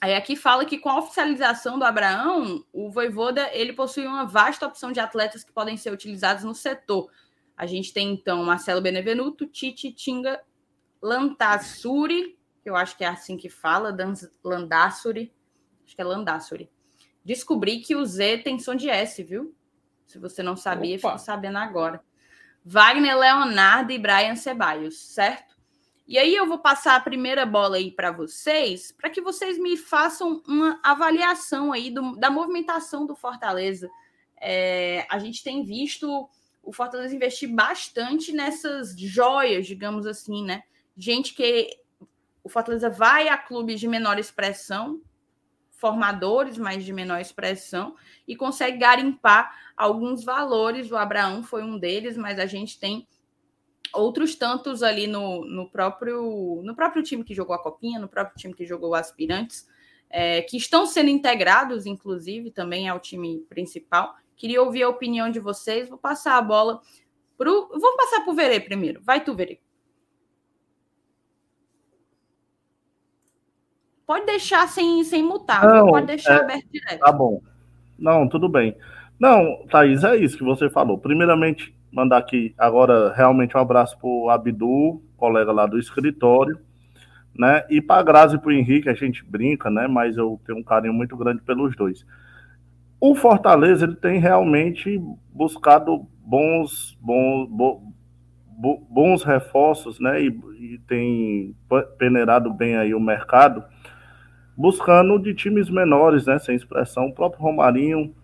Aí 0.00 0.14
aqui 0.14 0.36
fala 0.36 0.66
que 0.66 0.78
com 0.78 0.90
a 0.90 0.98
oficialização 0.98 1.78
do 1.78 1.84
Abraão, 1.84 2.64
o 2.72 2.90
Voivoda 2.90 3.48
ele 3.54 3.72
possui 3.72 4.06
uma 4.06 4.24
vasta 4.24 4.66
opção 4.66 4.92
de 4.92 5.00
atletas 5.00 5.42
que 5.42 5.52
podem 5.52 5.76
ser 5.76 5.92
utilizados 5.92 6.44
no 6.44 6.54
setor. 6.54 7.10
A 7.56 7.64
gente 7.64 7.92
tem 7.92 8.12
então 8.12 8.44
Marcelo 8.44 8.82
Benevenuto, 8.82 9.46
Titi 9.46 9.92
Tinga, 9.92 10.42
Lantassuri, 11.00 12.38
que 12.62 12.68
eu 12.68 12.76
acho 12.76 12.96
que 12.96 13.04
é 13.04 13.08
assim 13.08 13.36
que 13.36 13.48
fala, 13.48 13.96
Landassuri, 14.42 15.32
acho 15.84 15.94
que 15.94 16.00
é 16.00 16.04
Landassuri. 16.04 16.70
Descobri 17.24 17.80
que 17.80 17.96
o 17.96 18.04
Z 18.04 18.38
tem 18.38 18.58
som 18.58 18.74
de 18.74 18.88
S, 18.88 19.22
viu? 19.22 19.54
Se 20.06 20.18
você 20.18 20.42
não 20.42 20.56
sabia, 20.56 20.98
fico 20.98 21.18
sabendo 21.18 21.58
agora. 21.58 22.02
Wagner 22.64 23.16
Leonardo 23.18 23.92
e 23.92 23.98
Brian 23.98 24.36
Ceballos, 24.36 24.98
certo? 24.98 25.54
E 26.06 26.18
aí 26.18 26.34
eu 26.34 26.46
vou 26.46 26.58
passar 26.58 26.96
a 26.96 27.00
primeira 27.00 27.46
bola 27.46 27.76
aí 27.76 27.90
para 27.90 28.12
vocês, 28.12 28.92
para 28.92 29.08
que 29.08 29.22
vocês 29.22 29.58
me 29.58 29.76
façam 29.76 30.42
uma 30.46 30.78
avaliação 30.82 31.72
aí 31.72 31.90
do, 31.90 32.14
da 32.16 32.30
movimentação 32.30 33.06
do 33.06 33.16
Fortaleza. 33.16 33.90
É, 34.38 35.06
a 35.10 35.18
gente 35.18 35.42
tem 35.42 35.64
visto 35.64 36.28
o 36.62 36.72
Fortaleza 36.72 37.14
investir 37.14 37.50
bastante 37.54 38.32
nessas 38.32 38.98
joias, 38.98 39.66
digamos 39.66 40.06
assim, 40.06 40.44
né? 40.44 40.62
Gente 40.96 41.34
que 41.34 41.70
o 42.42 42.48
Fortaleza 42.48 42.90
vai 42.90 43.28
a 43.28 43.38
clubes 43.38 43.80
de 43.80 43.88
menor 43.88 44.18
expressão, 44.18 45.00
formadores, 45.76 46.56
mas 46.56 46.84
de 46.84 46.92
menor 46.92 47.20
expressão, 47.20 47.94
e 48.26 48.36
consegue 48.36 48.78
garimpar 48.78 49.54
alguns 49.76 50.24
valores. 50.24 50.90
O 50.90 50.96
Abraão 50.96 51.42
foi 51.42 51.62
um 51.62 51.78
deles, 51.78 52.16
mas 52.16 52.38
a 52.38 52.46
gente 52.46 52.78
tem 52.78 53.06
outros 53.92 54.34
tantos 54.34 54.82
ali 54.82 55.06
no, 55.06 55.44
no, 55.44 55.68
próprio, 55.68 56.62
no 56.64 56.74
próprio 56.74 57.02
time 57.02 57.24
que 57.24 57.34
jogou 57.34 57.54
a 57.54 57.62
Copinha, 57.62 57.98
no 57.98 58.08
próprio 58.08 58.36
time 58.36 58.54
que 58.54 58.66
jogou 58.66 58.94
aspirantes, 58.94 59.66
é, 60.10 60.42
que 60.42 60.56
estão 60.56 60.86
sendo 60.86 61.10
integrados, 61.10 61.86
inclusive, 61.86 62.50
também 62.50 62.88
ao 62.88 63.00
time 63.00 63.40
principal. 63.48 64.14
Queria 64.36 64.62
ouvir 64.62 64.82
a 64.82 64.88
opinião 64.88 65.30
de 65.30 65.40
vocês. 65.40 65.88
Vou 65.88 65.98
passar 65.98 66.36
a 66.36 66.42
bola 66.42 66.80
para 67.36 67.50
o. 67.50 67.68
Vamos 67.68 67.96
passar 67.96 68.20
para 68.22 68.32
o 68.32 68.34
Verê 68.34 68.60
primeiro. 68.60 69.00
Vai 69.02 69.24
tu, 69.24 69.34
Verê. 69.34 69.60
Pode 74.06 74.26
deixar 74.26 74.68
sem, 74.68 75.02
sem 75.04 75.22
mutar, 75.22 75.66
Não, 75.66 75.86
pode 75.86 76.06
deixar 76.06 76.34
é, 76.34 76.40
aberto 76.40 76.66
direto. 76.70 77.00
Tá 77.00 77.12
bom. 77.12 77.40
Não, 77.98 78.28
tudo 78.28 78.48
bem. 78.48 78.76
Não, 79.18 79.64
Thaís, 79.70 80.04
é 80.04 80.16
isso 80.16 80.36
que 80.36 80.44
você 80.44 80.68
falou. 80.68 80.98
Primeiramente, 80.98 81.74
mandar 81.90 82.18
aqui 82.18 82.54
agora 82.58 83.12
realmente 83.14 83.56
um 83.56 83.60
abraço 83.60 83.96
para 83.98 84.08
o 84.08 84.28
Abdu, 84.28 85.02
colega 85.16 85.52
lá 85.52 85.66
do 85.66 85.78
escritório, 85.78 86.58
né? 87.34 87.64
E 87.70 87.80
para 87.80 88.00
a 88.00 88.02
Grazi 88.02 88.36
e 88.36 88.38
para 88.38 88.48
o 88.48 88.52
Henrique, 88.52 88.88
a 88.88 88.94
gente 88.94 89.24
brinca, 89.24 89.70
né? 89.70 89.86
Mas 89.86 90.16
eu 90.16 90.40
tenho 90.44 90.58
um 90.58 90.62
carinho 90.62 90.92
muito 90.92 91.16
grande 91.16 91.40
pelos 91.42 91.74
dois. 91.76 92.04
O 93.00 93.14
Fortaleza 93.14 93.84
ele 93.84 93.96
tem 93.96 94.18
realmente 94.18 95.00
buscado 95.32 96.06
bons, 96.18 96.98
bons, 97.00 97.48
bons 98.88 99.22
reforços, 99.22 100.00
né? 100.00 100.22
E, 100.22 100.28
e 100.58 100.78
tem 100.86 101.54
peneirado 101.98 102.52
bem 102.52 102.76
aí 102.76 102.94
o 102.94 103.00
mercado, 103.00 103.64
buscando 104.56 105.18
de 105.18 105.34
times 105.34 105.68
menores, 105.70 106.26
né? 106.26 106.38
Sem 106.38 106.56
expressão, 106.56 107.06
o 107.06 107.14
próprio 107.14 107.42
Romarinho 107.42 108.14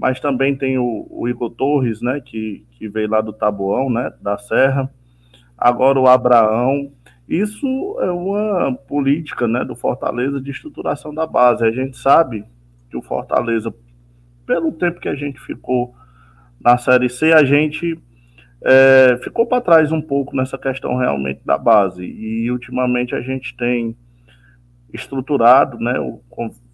mas 0.00 0.18
também 0.18 0.56
tem 0.56 0.78
o, 0.78 1.06
o 1.10 1.28
Igor 1.28 1.50
Torres, 1.50 2.00
né, 2.00 2.22
que, 2.24 2.64
que 2.72 2.88
veio 2.88 3.10
lá 3.10 3.20
do 3.20 3.34
Taboão, 3.34 3.90
né, 3.90 4.10
da 4.18 4.38
Serra, 4.38 4.90
agora 5.58 6.00
o 6.00 6.08
Abraão. 6.08 6.90
Isso 7.28 7.66
é 8.00 8.10
uma 8.10 8.74
política, 8.88 9.46
né, 9.46 9.62
do 9.62 9.76
Fortaleza 9.76 10.40
de 10.40 10.50
estruturação 10.50 11.14
da 11.14 11.26
base. 11.26 11.66
A 11.66 11.70
gente 11.70 11.98
sabe 11.98 12.46
que 12.88 12.96
o 12.96 13.02
Fortaleza, 13.02 13.72
pelo 14.46 14.72
tempo 14.72 15.00
que 15.00 15.08
a 15.08 15.14
gente 15.14 15.38
ficou 15.38 15.94
na 16.58 16.78
Série 16.78 17.10
C, 17.10 17.34
a 17.34 17.44
gente 17.44 18.02
é, 18.64 19.20
ficou 19.22 19.44
para 19.44 19.60
trás 19.60 19.92
um 19.92 20.00
pouco 20.00 20.34
nessa 20.34 20.56
questão 20.56 20.96
realmente 20.96 21.42
da 21.44 21.58
base. 21.58 22.04
E 22.04 22.50
ultimamente 22.50 23.14
a 23.14 23.20
gente 23.20 23.54
tem 23.54 23.94
estruturado, 24.92 25.78
né, 25.78 25.98
o, 25.98 26.20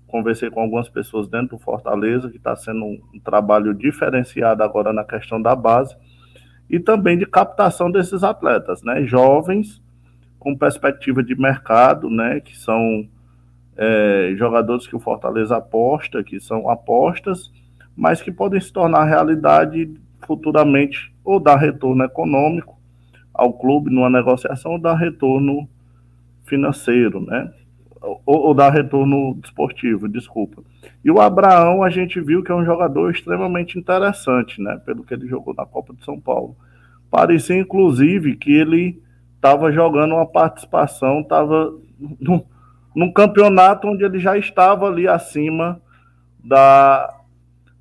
conversei 0.07 0.51
com 0.51 0.61
algumas 0.61 0.89
pessoas 0.89 1.29
dentro 1.29 1.57
do 1.57 1.63
Fortaleza, 1.63 2.31
que 2.31 2.37
está 2.37 2.57
sendo 2.57 2.85
um, 2.85 3.01
um, 3.15 3.21
trabalho 3.21 3.75
diferenciado 3.75 4.63
agora 4.63 4.93
na 4.93 5.05
questão 5.05 5.41
da 5.41 5.55
base, 5.55 5.97
e 6.71 6.81
também 6.81 7.19
de 7.19 7.27
captação 7.27 7.91
desses 7.91 8.25
atletas, 8.25 8.83
né? 8.83 9.05
Jovens, 9.05 9.83
com 10.39 10.57
perspectiva 10.57 11.23
de 11.23 11.35
mercado, 11.39 12.09
né? 12.09 12.41
Que 12.41 12.57
são 12.57 13.09
é, 13.77 14.33
jogadores 14.37 14.87
que 14.87 14.97
o 14.97 15.01
Fortaleza 15.01 15.57
aposta, 15.57 16.25
que 16.25 16.41
são 16.41 16.69
apostas, 16.69 17.53
mas 17.97 18.21
que 18.21 18.33
podem 18.33 18.61
se 18.61 18.73
tornar 18.73 19.05
realidade 19.05 19.95
futuramente, 20.27 21.15
ou 21.25 21.39
dar 21.39 21.57
retorno 21.57 22.05
econômico 22.05 22.77
ao 23.33 23.53
clube 23.53 23.91
numa 23.91 24.11
negociação, 24.11 24.73
ou 24.73 24.79
dar 24.79 24.95
retorno 24.95 25.69
financeiro, 26.45 27.21
né? 27.21 27.53
Ou, 28.01 28.21
ou 28.27 28.55
dar 28.55 28.71
retorno 28.71 29.35
desportivo, 29.41 30.09
desculpa. 30.09 30.63
E 31.05 31.11
o 31.11 31.21
Abraão, 31.21 31.83
a 31.83 31.91
gente 31.91 32.21
viu 32.21 32.43
que 32.43 32.51
é 32.51 32.55
um 32.55 32.65
jogador 32.65 33.11
extremamente 33.11 33.79
interessante, 33.79 34.61
né? 34.61 34.81
Pelo 34.85 35.05
que 35.05 35.15
ele 35.15 35.27
jogou 35.27 35.55
na 35.55 35.67
Copa 35.67 35.95
de 35.95 36.05
São 36.05 36.21
Paulo. 36.21 36.57
Parecia, 37.11 37.59
inclusive, 37.59 38.37
que 38.37 38.53
ele 38.53 39.01
estava 39.37 39.71
jogando 39.71 40.15
uma 40.15 40.27
participação, 40.27 41.21
estava 41.21 41.73
num 42.95 43.13
campeonato 43.13 43.87
onde 43.87 44.05
ele 44.05 44.19
já 44.19 44.37
estava 44.37 44.87
ali 44.87 45.07
acima 45.07 45.81
da, 46.43 47.15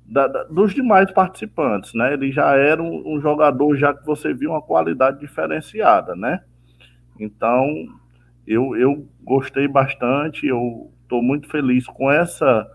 da, 0.04 0.28
da, 0.28 0.44
dos 0.44 0.74
demais 0.74 1.10
participantes, 1.10 1.92
né? 1.94 2.12
Ele 2.12 2.30
já 2.30 2.54
era 2.54 2.82
um, 2.82 3.14
um, 3.14 3.20
jogador, 3.20 3.74
já 3.76 3.94
que 3.94 4.04
você 4.04 4.32
viu 4.32 4.50
uma 4.50 4.62
qualidade 4.62 5.18
diferenciada, 5.18 6.14
né? 6.14 6.42
Então, 7.18 7.66
eu, 8.46 8.76
eu 8.76 9.06
gostei 9.22 9.66
bastante, 9.66 10.46
eu 10.46 10.90
estou 11.02 11.22
muito 11.22 11.48
feliz 11.48 11.86
com 11.86 12.10
essa 12.10 12.66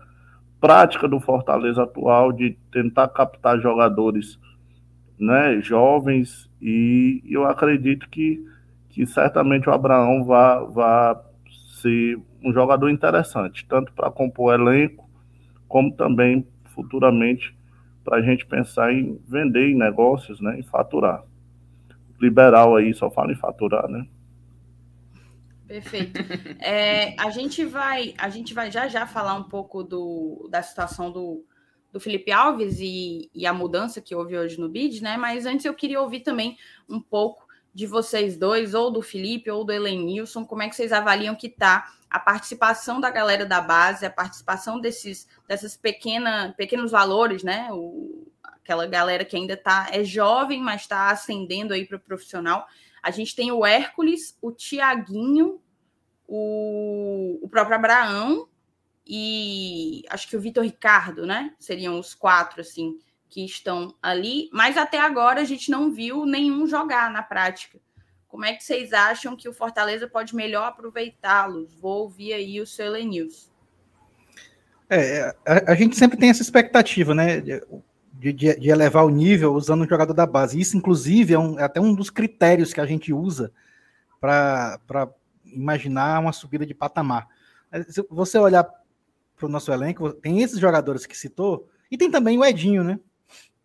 prática 0.60 1.08
do 1.08 1.18
Fortaleza 1.18 1.82
atual 1.82 2.32
de 2.32 2.56
tentar 2.70 3.08
captar 3.08 3.58
jogadores 3.60 4.38
né, 5.18 5.60
jovens 5.60 6.50
e 6.60 7.22
eu 7.28 7.44
acredito 7.44 8.08
que, 8.08 8.44
que 8.88 9.06
certamente 9.06 9.68
o 9.68 9.72
Abraão 9.72 10.24
vai, 10.24 11.16
ser 11.80 12.18
um 12.44 12.52
jogador 12.52 12.88
interessante, 12.88 13.66
tanto 13.66 13.92
para 13.92 14.10
compor 14.10 14.54
elenco, 14.54 15.08
como 15.68 15.92
também 15.92 16.46
futuramente 16.66 17.56
para 18.04 18.18
a 18.18 18.22
gente 18.22 18.46
pensar 18.46 18.92
em 18.92 19.20
vender 19.28 19.70
em 19.70 19.76
negócios, 19.76 20.40
né, 20.40 20.58
em 20.58 20.62
faturar. 20.62 21.22
Liberal 22.20 22.76
aí 22.76 22.94
só 22.94 23.10
fala 23.10 23.32
em 23.32 23.36
faturar, 23.36 23.88
né? 23.88 24.06
Perfeito. 25.72 26.20
É, 26.60 27.16
a 27.18 27.30
gente 27.30 27.64
vai, 27.64 28.14
a 28.18 28.28
gente 28.28 28.52
vai 28.52 28.70
já 28.70 28.88
já 28.88 29.06
falar 29.06 29.34
um 29.34 29.44
pouco 29.44 29.82
do, 29.82 30.46
da 30.50 30.62
situação 30.62 31.10
do, 31.10 31.44
do 31.90 31.98
Felipe 31.98 32.30
Alves 32.30 32.78
e, 32.78 33.30
e 33.34 33.46
a 33.46 33.54
mudança 33.54 34.00
que 34.00 34.14
houve 34.14 34.36
hoje 34.36 34.60
no 34.60 34.68
BID, 34.68 35.02
né? 35.02 35.16
Mas 35.16 35.46
antes 35.46 35.64
eu 35.64 35.72
queria 35.72 36.00
ouvir 36.00 36.20
também 36.20 36.58
um 36.86 37.00
pouco 37.00 37.46
de 37.72 37.86
vocês 37.86 38.36
dois, 38.36 38.74
ou 38.74 38.90
do 38.90 39.00
Felipe, 39.00 39.50
ou 39.50 39.64
do 39.64 39.72
Elenilson, 39.72 40.44
como 40.44 40.62
é 40.62 40.68
que 40.68 40.76
vocês 40.76 40.92
avaliam 40.92 41.34
que 41.34 41.46
está 41.46 41.90
a 42.10 42.20
participação 42.20 43.00
da 43.00 43.08
galera 43.08 43.46
da 43.46 43.62
base, 43.62 44.04
a 44.04 44.10
participação 44.10 44.78
desses, 44.78 45.26
dessas 45.48 45.74
pequena, 45.74 46.54
pequenos 46.54 46.90
valores, 46.90 47.42
né? 47.42 47.68
O, 47.72 48.30
aquela 48.42 48.86
galera 48.86 49.24
que 49.24 49.36
ainda 49.36 49.56
tá, 49.56 49.88
é 49.90 50.04
jovem, 50.04 50.60
mas 50.60 50.82
está 50.82 51.08
ascendendo 51.08 51.72
aí 51.72 51.86
para 51.86 51.96
o 51.96 52.00
profissional. 52.00 52.66
A 53.02 53.10
gente 53.10 53.34
tem 53.34 53.50
o 53.50 53.66
Hércules, 53.66 54.36
o 54.40 54.52
Tiaguinho, 54.52 55.60
o, 56.26 57.40
o 57.42 57.48
próprio 57.48 57.76
Abraão 57.76 58.48
e 59.06 60.04
acho 60.08 60.28
que 60.28 60.36
o 60.36 60.40
Vitor 60.40 60.62
Ricardo, 60.62 61.26
né? 61.26 61.54
Seriam 61.58 61.98
os 61.98 62.14
quatro, 62.14 62.60
assim, 62.60 62.98
que 63.28 63.44
estão 63.44 63.94
ali. 64.00 64.48
Mas 64.52 64.76
até 64.76 65.00
agora 65.00 65.40
a 65.40 65.44
gente 65.44 65.70
não 65.70 65.90
viu 65.90 66.24
nenhum 66.24 66.66
jogar 66.66 67.10
na 67.10 67.22
prática. 67.22 67.80
Como 68.28 68.44
é 68.44 68.54
que 68.54 68.64
vocês 68.64 68.92
acham 68.92 69.36
que 69.36 69.48
o 69.48 69.52
Fortaleza 69.52 70.08
pode 70.08 70.34
melhor 70.34 70.68
aproveitá-los? 70.68 71.74
Vou 71.74 72.04
ouvir 72.04 72.32
aí 72.32 72.60
o 72.60 72.66
seu 72.66 72.86
Elenils. 72.86 73.52
É, 74.88 75.34
a, 75.46 75.72
a, 75.72 75.74
gente 75.74 75.96
sempre 75.96 76.18
tem 76.18 76.30
essa 76.30 76.42
expectativa, 76.42 77.14
né? 77.14 77.42
De, 78.22 78.32
de, 78.32 78.68
elevar 78.68 79.04
o 79.04 79.10
nível 79.10 79.52
usando 79.52 79.82
o 79.82 79.88
jogador 79.88 80.14
da 80.14 80.24
base. 80.24 80.60
Isso, 80.60 80.76
inclusive, 80.76 81.34
é, 81.34 81.38
um, 81.38 81.58
é 81.58 81.64
até 81.64 81.80
um 81.80 81.92
dos 81.92 82.08
critérios 82.08 82.72
que 82.72 82.80
a 82.80 82.86
gente 82.86 83.12
usa 83.12 83.52
para 84.20 84.78
imaginar 85.44 86.20
uma 86.20 86.32
subida 86.32 86.64
de 86.64 86.72
patamar. 86.72 87.26
Se 87.88 88.06
você 88.08 88.38
olhar 88.38 88.62
para 89.36 89.46
o 89.46 89.48
nosso 89.48 89.72
elenco, 89.72 90.12
tem 90.12 90.40
esses 90.40 90.60
jogadores 90.60 91.04
que 91.04 91.18
citou, 91.18 91.68
e 91.90 91.98
tem 91.98 92.10
também 92.10 92.38
o 92.38 92.44
Edinho, 92.44 92.84
né? 92.84 93.00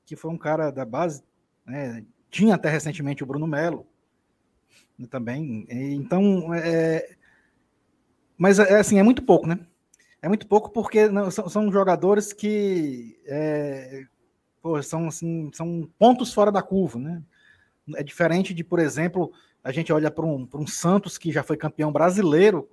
Que 0.05 0.15
foi 0.15 0.31
um 0.31 0.37
cara 0.37 0.71
da 0.71 0.83
base, 0.83 1.23
né? 1.63 2.03
Tinha 2.31 2.55
até 2.55 2.67
recentemente 2.67 3.23
o 3.23 3.27
Bruno 3.27 3.45
Melo 3.45 3.85
né, 4.97 5.07
também. 5.09 5.67
Então, 5.69 6.53
é... 6.53 7.15
mas 8.37 8.57
é 8.57 8.79
assim, 8.79 8.97
é 8.97 9.03
muito 9.03 9.21
pouco, 9.21 9.45
né? 9.45 9.59
É 10.21 10.27
muito 10.27 10.47
pouco 10.47 10.71
porque 10.71 11.07
não, 11.07 11.29
são, 11.29 11.47
são, 11.47 11.71
jogadores 11.71 12.33
que 12.33 13.19
é, 13.25 14.05
pô, 14.61 14.81
são, 14.81 15.07
assim, 15.07 15.49
são 15.53 15.89
pontos 15.97 16.33
fora 16.33 16.51
da 16.51 16.61
curva, 16.61 16.99
né? 16.99 17.23
É 17.95 18.03
diferente 18.03 18.53
de, 18.53 18.63
por 18.63 18.79
exemplo, 18.79 19.31
a 19.63 19.71
gente 19.71 19.91
olha 19.91 20.11
para 20.11 20.25
um, 20.25 20.47
um 20.55 20.67
Santos 20.67 21.17
que 21.17 21.31
já 21.31 21.43
foi 21.43 21.57
campeão 21.57 21.91
brasileiro 21.91 22.69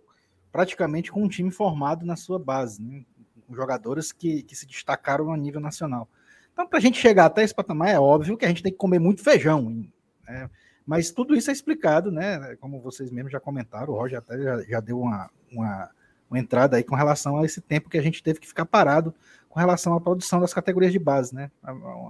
praticamente 0.50 1.10
com 1.10 1.22
um 1.22 1.28
time 1.28 1.50
formado 1.50 2.06
na 2.06 2.14
sua 2.14 2.38
base, 2.38 2.80
né? 2.80 3.04
com 3.46 3.54
jogadores 3.54 4.12
que, 4.12 4.42
que 4.42 4.54
se 4.54 4.66
destacaram 4.66 5.32
a 5.32 5.36
nível 5.36 5.60
nacional. 5.60 6.08
Então, 6.52 6.66
para 6.66 6.78
a 6.78 6.80
gente 6.80 6.98
chegar 6.98 7.26
até 7.26 7.42
esse 7.42 7.54
patamar, 7.54 7.88
é 7.88 7.98
óbvio 7.98 8.36
que 8.36 8.44
a 8.44 8.48
gente 8.48 8.62
tem 8.62 8.70
que 8.70 8.78
comer 8.78 9.00
muito 9.00 9.22
feijão. 9.22 9.84
Né? 10.26 10.48
Mas 10.86 11.10
tudo 11.10 11.34
isso 11.34 11.50
é 11.50 11.52
explicado, 11.52 12.10
né? 12.12 12.56
Como 12.60 12.80
vocês 12.80 13.10
mesmos 13.10 13.32
já 13.32 13.40
comentaram, 13.40 13.92
o 13.92 13.96
Roger 13.96 14.18
até 14.18 14.40
já, 14.40 14.62
já 14.62 14.80
deu 14.80 15.00
uma, 15.00 15.28
uma, 15.50 15.90
uma, 16.30 16.38
entrada 16.38 16.76
aí 16.76 16.84
com 16.84 16.94
relação 16.94 17.38
a 17.38 17.44
esse 17.44 17.60
tempo 17.60 17.90
que 17.90 17.98
a 17.98 18.02
gente 18.02 18.22
teve 18.22 18.38
que 18.38 18.46
ficar 18.46 18.66
parado 18.66 19.12
com 19.54 19.60
relação 19.60 19.94
à 19.94 20.00
produção 20.00 20.40
das 20.40 20.52
categorias 20.52 20.90
de 20.90 20.98
base, 20.98 21.32
né? 21.32 21.48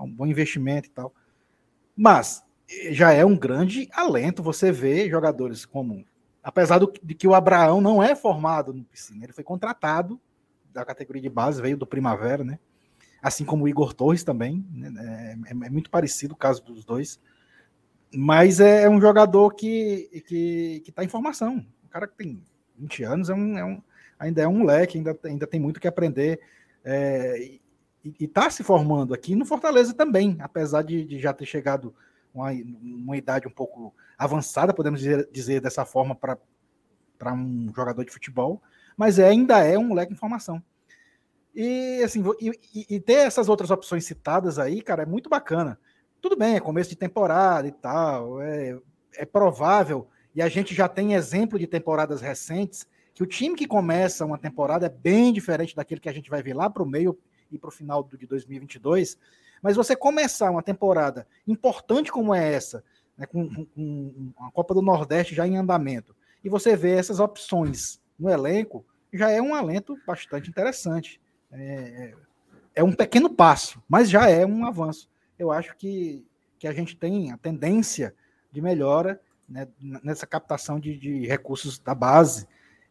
Um 0.02 0.10
bom 0.10 0.26
investimento 0.26 0.88
e 0.88 0.90
tal. 0.90 1.12
Mas 1.94 2.42
já 2.90 3.12
é 3.12 3.22
um 3.22 3.36
grande 3.36 3.86
alento 3.92 4.42
você 4.42 4.72
ver 4.72 5.10
jogadores 5.10 5.66
como 5.66 6.06
apesar 6.42 6.78
do, 6.78 6.90
de 7.02 7.14
que 7.14 7.28
o 7.28 7.34
Abraão 7.34 7.82
não 7.82 8.02
é 8.02 8.16
formado 8.16 8.72
no 8.72 8.82
piscina, 8.82 9.26
ele 9.26 9.34
foi 9.34 9.44
contratado 9.44 10.18
da 10.72 10.86
categoria 10.86 11.20
de 11.20 11.28
base, 11.28 11.60
veio 11.60 11.76
do 11.76 11.86
Primavera, 11.86 12.42
né? 12.42 12.58
Assim 13.22 13.44
como 13.44 13.64
o 13.64 13.68
Igor 13.68 13.92
Torres 13.92 14.24
também, 14.24 14.66
né? 14.72 15.36
é, 15.46 15.50
é, 15.50 15.70
muito 15.70 15.90
parecido 15.90 16.32
o 16.32 16.38
caso 16.38 16.64
dos 16.64 16.82
dois, 16.82 17.20
mas 18.14 18.58
é, 18.58 18.84
é 18.84 18.88
um 18.88 19.02
jogador 19.02 19.54
que 19.54 20.22
que 20.26 20.82
está 20.88 21.04
em 21.04 21.08
formação. 21.08 21.62
O 21.84 21.88
cara 21.90 22.08
que 22.08 22.16
tem 22.16 22.42
20 22.78 23.04
anos 23.04 23.28
é 23.28 23.34
um, 23.34 23.58
é 23.58 23.64
um, 23.66 23.82
ainda 24.18 24.40
é 24.40 24.48
um 24.48 24.60
moleque, 24.60 24.96
ainda, 24.96 25.18
ainda 25.24 25.46
tem 25.46 25.60
muito 25.60 25.78
que 25.78 25.86
aprender. 25.86 26.40
É, 26.84 27.58
e 28.04 28.24
está 28.24 28.50
se 28.50 28.62
formando 28.62 29.14
aqui 29.14 29.34
no 29.34 29.46
Fortaleza 29.46 29.94
também, 29.94 30.36
apesar 30.40 30.82
de, 30.82 31.04
de 31.04 31.18
já 31.18 31.32
ter 31.32 31.46
chegado 31.46 31.94
uma, 32.34 32.50
uma 32.82 33.16
idade 33.16 33.48
um 33.48 33.50
pouco 33.50 33.94
avançada, 34.18 34.74
podemos 34.74 35.00
dizer, 35.00 35.28
dizer 35.32 35.60
dessa 35.60 35.84
forma, 35.84 36.14
para 36.14 37.32
um 37.32 37.72
jogador 37.74 38.04
de 38.04 38.12
futebol, 38.12 38.60
mas 38.96 39.18
é, 39.18 39.28
ainda 39.28 39.58
é 39.64 39.78
um 39.78 39.84
moleque 39.84 40.12
em 40.12 40.16
formação. 40.16 40.62
E 41.54 42.02
assim, 42.02 42.22
e, 42.40 42.96
e, 42.96 43.00
ter 43.00 43.14
essas 43.14 43.48
outras 43.48 43.70
opções 43.70 44.04
citadas 44.04 44.58
aí, 44.58 44.82
cara, 44.82 45.04
é 45.04 45.06
muito 45.06 45.30
bacana. 45.30 45.78
Tudo 46.20 46.36
bem, 46.36 46.56
é 46.56 46.60
começo 46.60 46.90
de 46.90 46.96
temporada 46.96 47.68
e 47.68 47.72
tal, 47.72 48.42
é, 48.42 48.76
é 49.14 49.24
provável, 49.24 50.08
e 50.34 50.42
a 50.42 50.48
gente 50.48 50.74
já 50.74 50.88
tem 50.88 51.14
exemplo 51.14 51.58
de 51.58 51.66
temporadas 51.66 52.20
recentes, 52.20 52.86
que 53.14 53.22
o 53.22 53.26
time 53.26 53.54
que 53.54 53.66
começa 53.66 54.26
uma 54.26 54.36
temporada 54.36 54.86
é 54.86 54.88
bem 54.88 55.32
diferente 55.32 55.76
daquele 55.76 56.00
que 56.00 56.08
a 56.08 56.12
gente 56.12 56.28
vai 56.28 56.42
ver 56.42 56.54
lá 56.54 56.68
para 56.68 56.82
o 56.82 56.86
meio 56.86 57.16
e 57.50 57.56
para 57.56 57.68
o 57.68 57.72
final 57.72 58.02
de 58.02 58.26
2022. 58.26 59.16
Mas 59.62 59.76
você 59.76 59.94
começar 59.94 60.50
uma 60.50 60.62
temporada 60.62 61.26
importante 61.46 62.10
como 62.10 62.34
é 62.34 62.52
essa, 62.52 62.84
né, 63.16 63.24
com, 63.24 63.64
com, 63.66 64.32
a 64.40 64.50
Copa 64.50 64.74
do 64.74 64.82
Nordeste 64.82 65.34
já 65.34 65.46
em 65.46 65.56
andamento, 65.56 66.14
e 66.42 66.48
você 66.48 66.76
vê 66.76 66.96
essas 66.96 67.20
opções 67.20 68.00
no 68.18 68.28
elenco, 68.28 68.84
já 69.12 69.30
é 69.30 69.40
um 69.40 69.54
alento 69.54 69.96
bastante 70.06 70.50
interessante. 70.50 71.20
É, 71.52 72.14
é 72.74 72.82
um 72.82 72.92
pequeno 72.92 73.30
passo, 73.30 73.80
mas 73.88 74.10
já 74.10 74.28
é 74.28 74.44
um 74.44 74.66
avanço. 74.66 75.08
Eu 75.38 75.52
acho 75.52 75.76
que, 75.76 76.26
que 76.58 76.66
a 76.66 76.72
gente 76.72 76.96
tem 76.96 77.30
a 77.30 77.38
tendência 77.38 78.14
de 78.50 78.60
melhora 78.60 79.20
né, 79.48 79.68
nessa 79.80 80.26
captação 80.26 80.80
de, 80.80 80.98
de 80.98 81.26
recursos 81.26 81.78
da 81.78 81.94
base, 81.94 82.46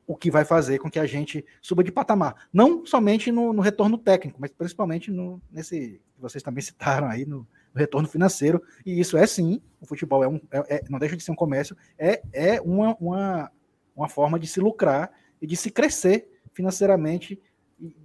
o 0.05 0.15
que 0.15 0.29
vai 0.29 0.43
fazer 0.43 0.79
com 0.79 0.89
que 0.89 0.99
a 0.99 1.05
gente 1.05 1.45
suba 1.61 1.83
de 1.83 1.91
patamar. 1.91 2.47
Não 2.51 2.85
somente 2.85 3.31
no, 3.31 3.53
no 3.53 3.61
retorno 3.61 3.97
técnico, 3.97 4.39
mas 4.39 4.51
principalmente 4.51 5.11
no, 5.11 5.41
nesse 5.51 6.01
que 6.15 6.21
vocês 6.21 6.43
também 6.43 6.61
citaram 6.63 7.07
aí, 7.07 7.25
no, 7.25 7.47
no, 7.73 7.79
retorno 7.79 8.07
financeiro. 8.07 8.61
E 8.85 8.99
isso 8.99 9.17
é 9.17 9.25
sim, 9.25 9.61
o 9.79 9.85
futebol 9.85 10.23
é 10.23 10.27
um, 10.27 10.39
é, 10.51 10.75
é, 10.75 10.83
não 10.89 10.99
deixa 10.99 11.15
de 11.15 11.23
ser 11.23 11.31
um 11.31 11.35
comércio, 11.35 11.75
é, 11.97 12.21
é 12.31 12.61
uma, 12.61 12.95
uma, 12.99 13.51
uma 13.95 14.09
forma 14.09 14.39
de 14.39 14.47
se 14.47 14.59
lucrar 14.59 15.11
e 15.41 15.47
de 15.47 15.55
se 15.55 15.71
crescer 15.71 16.29
financeiramente 16.53 17.41
e, 17.79 17.95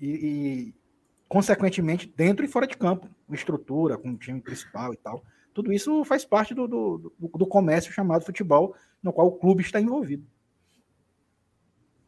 e, 0.00 0.08
e 0.08 0.74
consequentemente, 1.28 2.12
dentro 2.16 2.44
e 2.44 2.48
fora 2.48 2.66
de 2.66 2.76
campo, 2.76 3.08
com 3.26 3.34
estrutura, 3.34 3.98
com 3.98 4.16
time 4.16 4.40
principal 4.40 4.92
e 4.92 4.96
tal. 4.96 5.24
Tudo 5.52 5.72
isso 5.72 6.04
faz 6.04 6.24
parte 6.24 6.54
do, 6.54 6.66
do, 6.66 7.12
do, 7.18 7.28
do 7.28 7.46
comércio 7.46 7.92
chamado 7.92 8.24
futebol, 8.24 8.74
no 9.02 9.12
qual 9.12 9.28
o 9.28 9.32
clube 9.32 9.62
está 9.62 9.80
envolvido. 9.80 10.26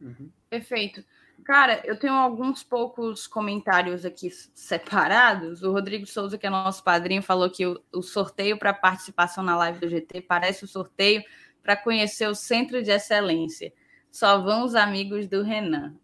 Uhum. 0.01 0.31
Perfeito. 0.49 1.05
Cara, 1.45 1.81
eu 1.85 1.99
tenho 1.99 2.15
alguns 2.15 2.63
poucos 2.63 3.27
comentários 3.27 4.05
aqui 4.05 4.31
separados. 4.55 5.63
O 5.63 5.71
Rodrigo 5.71 6.07
Souza, 6.07 6.37
que 6.37 6.47
é 6.47 6.51
nosso 6.51 6.83
padrinho, 6.83 7.23
falou 7.23 7.51
que 7.51 7.67
o, 7.67 7.81
o 7.93 8.03
sorteio 8.03 8.59
para 8.59 8.73
participação 8.73 9.45
na 9.45 9.57
live 9.57 9.79
do 9.79 9.89
GT 9.89 10.23
parece 10.23 10.65
o 10.65 10.69
sorteio 10.69 11.23
para 11.63 11.77
conhecer 11.77 12.29
o 12.29 12.35
Centro 12.35 12.83
de 12.83 12.91
Excelência. 12.91 13.73
Só 14.11 14.41
vão 14.41 14.65
os 14.65 14.75
amigos 14.75 15.29
do 15.29 15.43
Renan. 15.43 15.95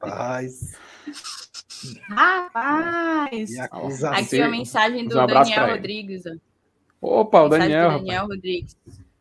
Rapaz. 0.00 0.78
Rapaz. 2.08 3.50
Aqui 4.12 4.42
a 4.42 4.48
mensagem 4.48 5.08
do 5.08 5.14
Daniel 5.26 5.68
Rodrigues. 5.68 6.24
Opa, 7.00 7.42
o 7.42 7.48
Daniel. 7.48 7.90
Daniel 7.92 8.26
Rodrigues. 8.26 8.76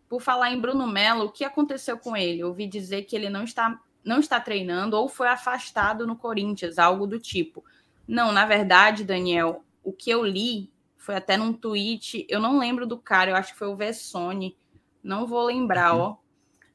Por 0.10 0.22
falar 0.22 0.52
em 0.52 0.60
Bruno 0.60 0.88
Melo, 0.88 1.26
o 1.26 1.32
que 1.32 1.46
aconteceu 1.46 1.98
com 1.98 2.18
ele? 2.18 2.44
Ouvi 2.44 2.68
dizer 2.68 3.04
que 3.04 3.16
ele 3.16 3.30
não 3.30 3.44
está, 3.44 3.80
não 4.04 4.20
está 4.20 4.40
treinando 4.40 4.98
ou 4.98 5.08
foi 5.08 5.28
afastado 5.28 6.08
no 6.08 6.16
Corinthians, 6.16 6.80
algo 6.80 7.06
do 7.06 7.20
tipo. 7.20 7.64
Não, 8.08 8.32
na 8.32 8.46
verdade, 8.46 9.04
Daniel, 9.04 9.64
o 9.84 9.94
que 9.94 10.10
eu 10.10 10.26
li 10.26 10.72
foi 10.98 11.16
até 11.16 11.38
num 11.38 11.54
tweet, 11.54 12.26
eu 12.28 12.40
não 12.40 12.58
lembro 12.58 12.88
do 12.88 12.98
cara, 12.98 13.30
eu 13.30 13.36
acho 13.36 13.54
que 13.54 13.60
foi 13.60 13.68
o 13.68 13.76
Vessone, 13.76 14.58
não 15.04 15.28
vou 15.28 15.46
lembrar, 15.46 15.94
uhum. 15.94 16.02
ó. 16.02 16.18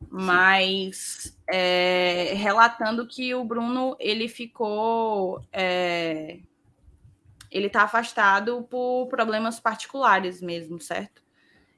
Mas 0.09 1.37
é, 1.49 2.35
relatando 2.37 3.07
que 3.07 3.35
o 3.35 3.45
Bruno 3.45 3.97
ele 3.99 4.29
ficou. 4.29 5.43
É, 5.53 6.39
ele 7.51 7.69
está 7.69 7.83
afastado 7.83 8.67
por 8.69 9.07
problemas 9.09 9.61
particulares 9.61 10.43
mesmo, 10.43 10.81
certo? 10.81 11.24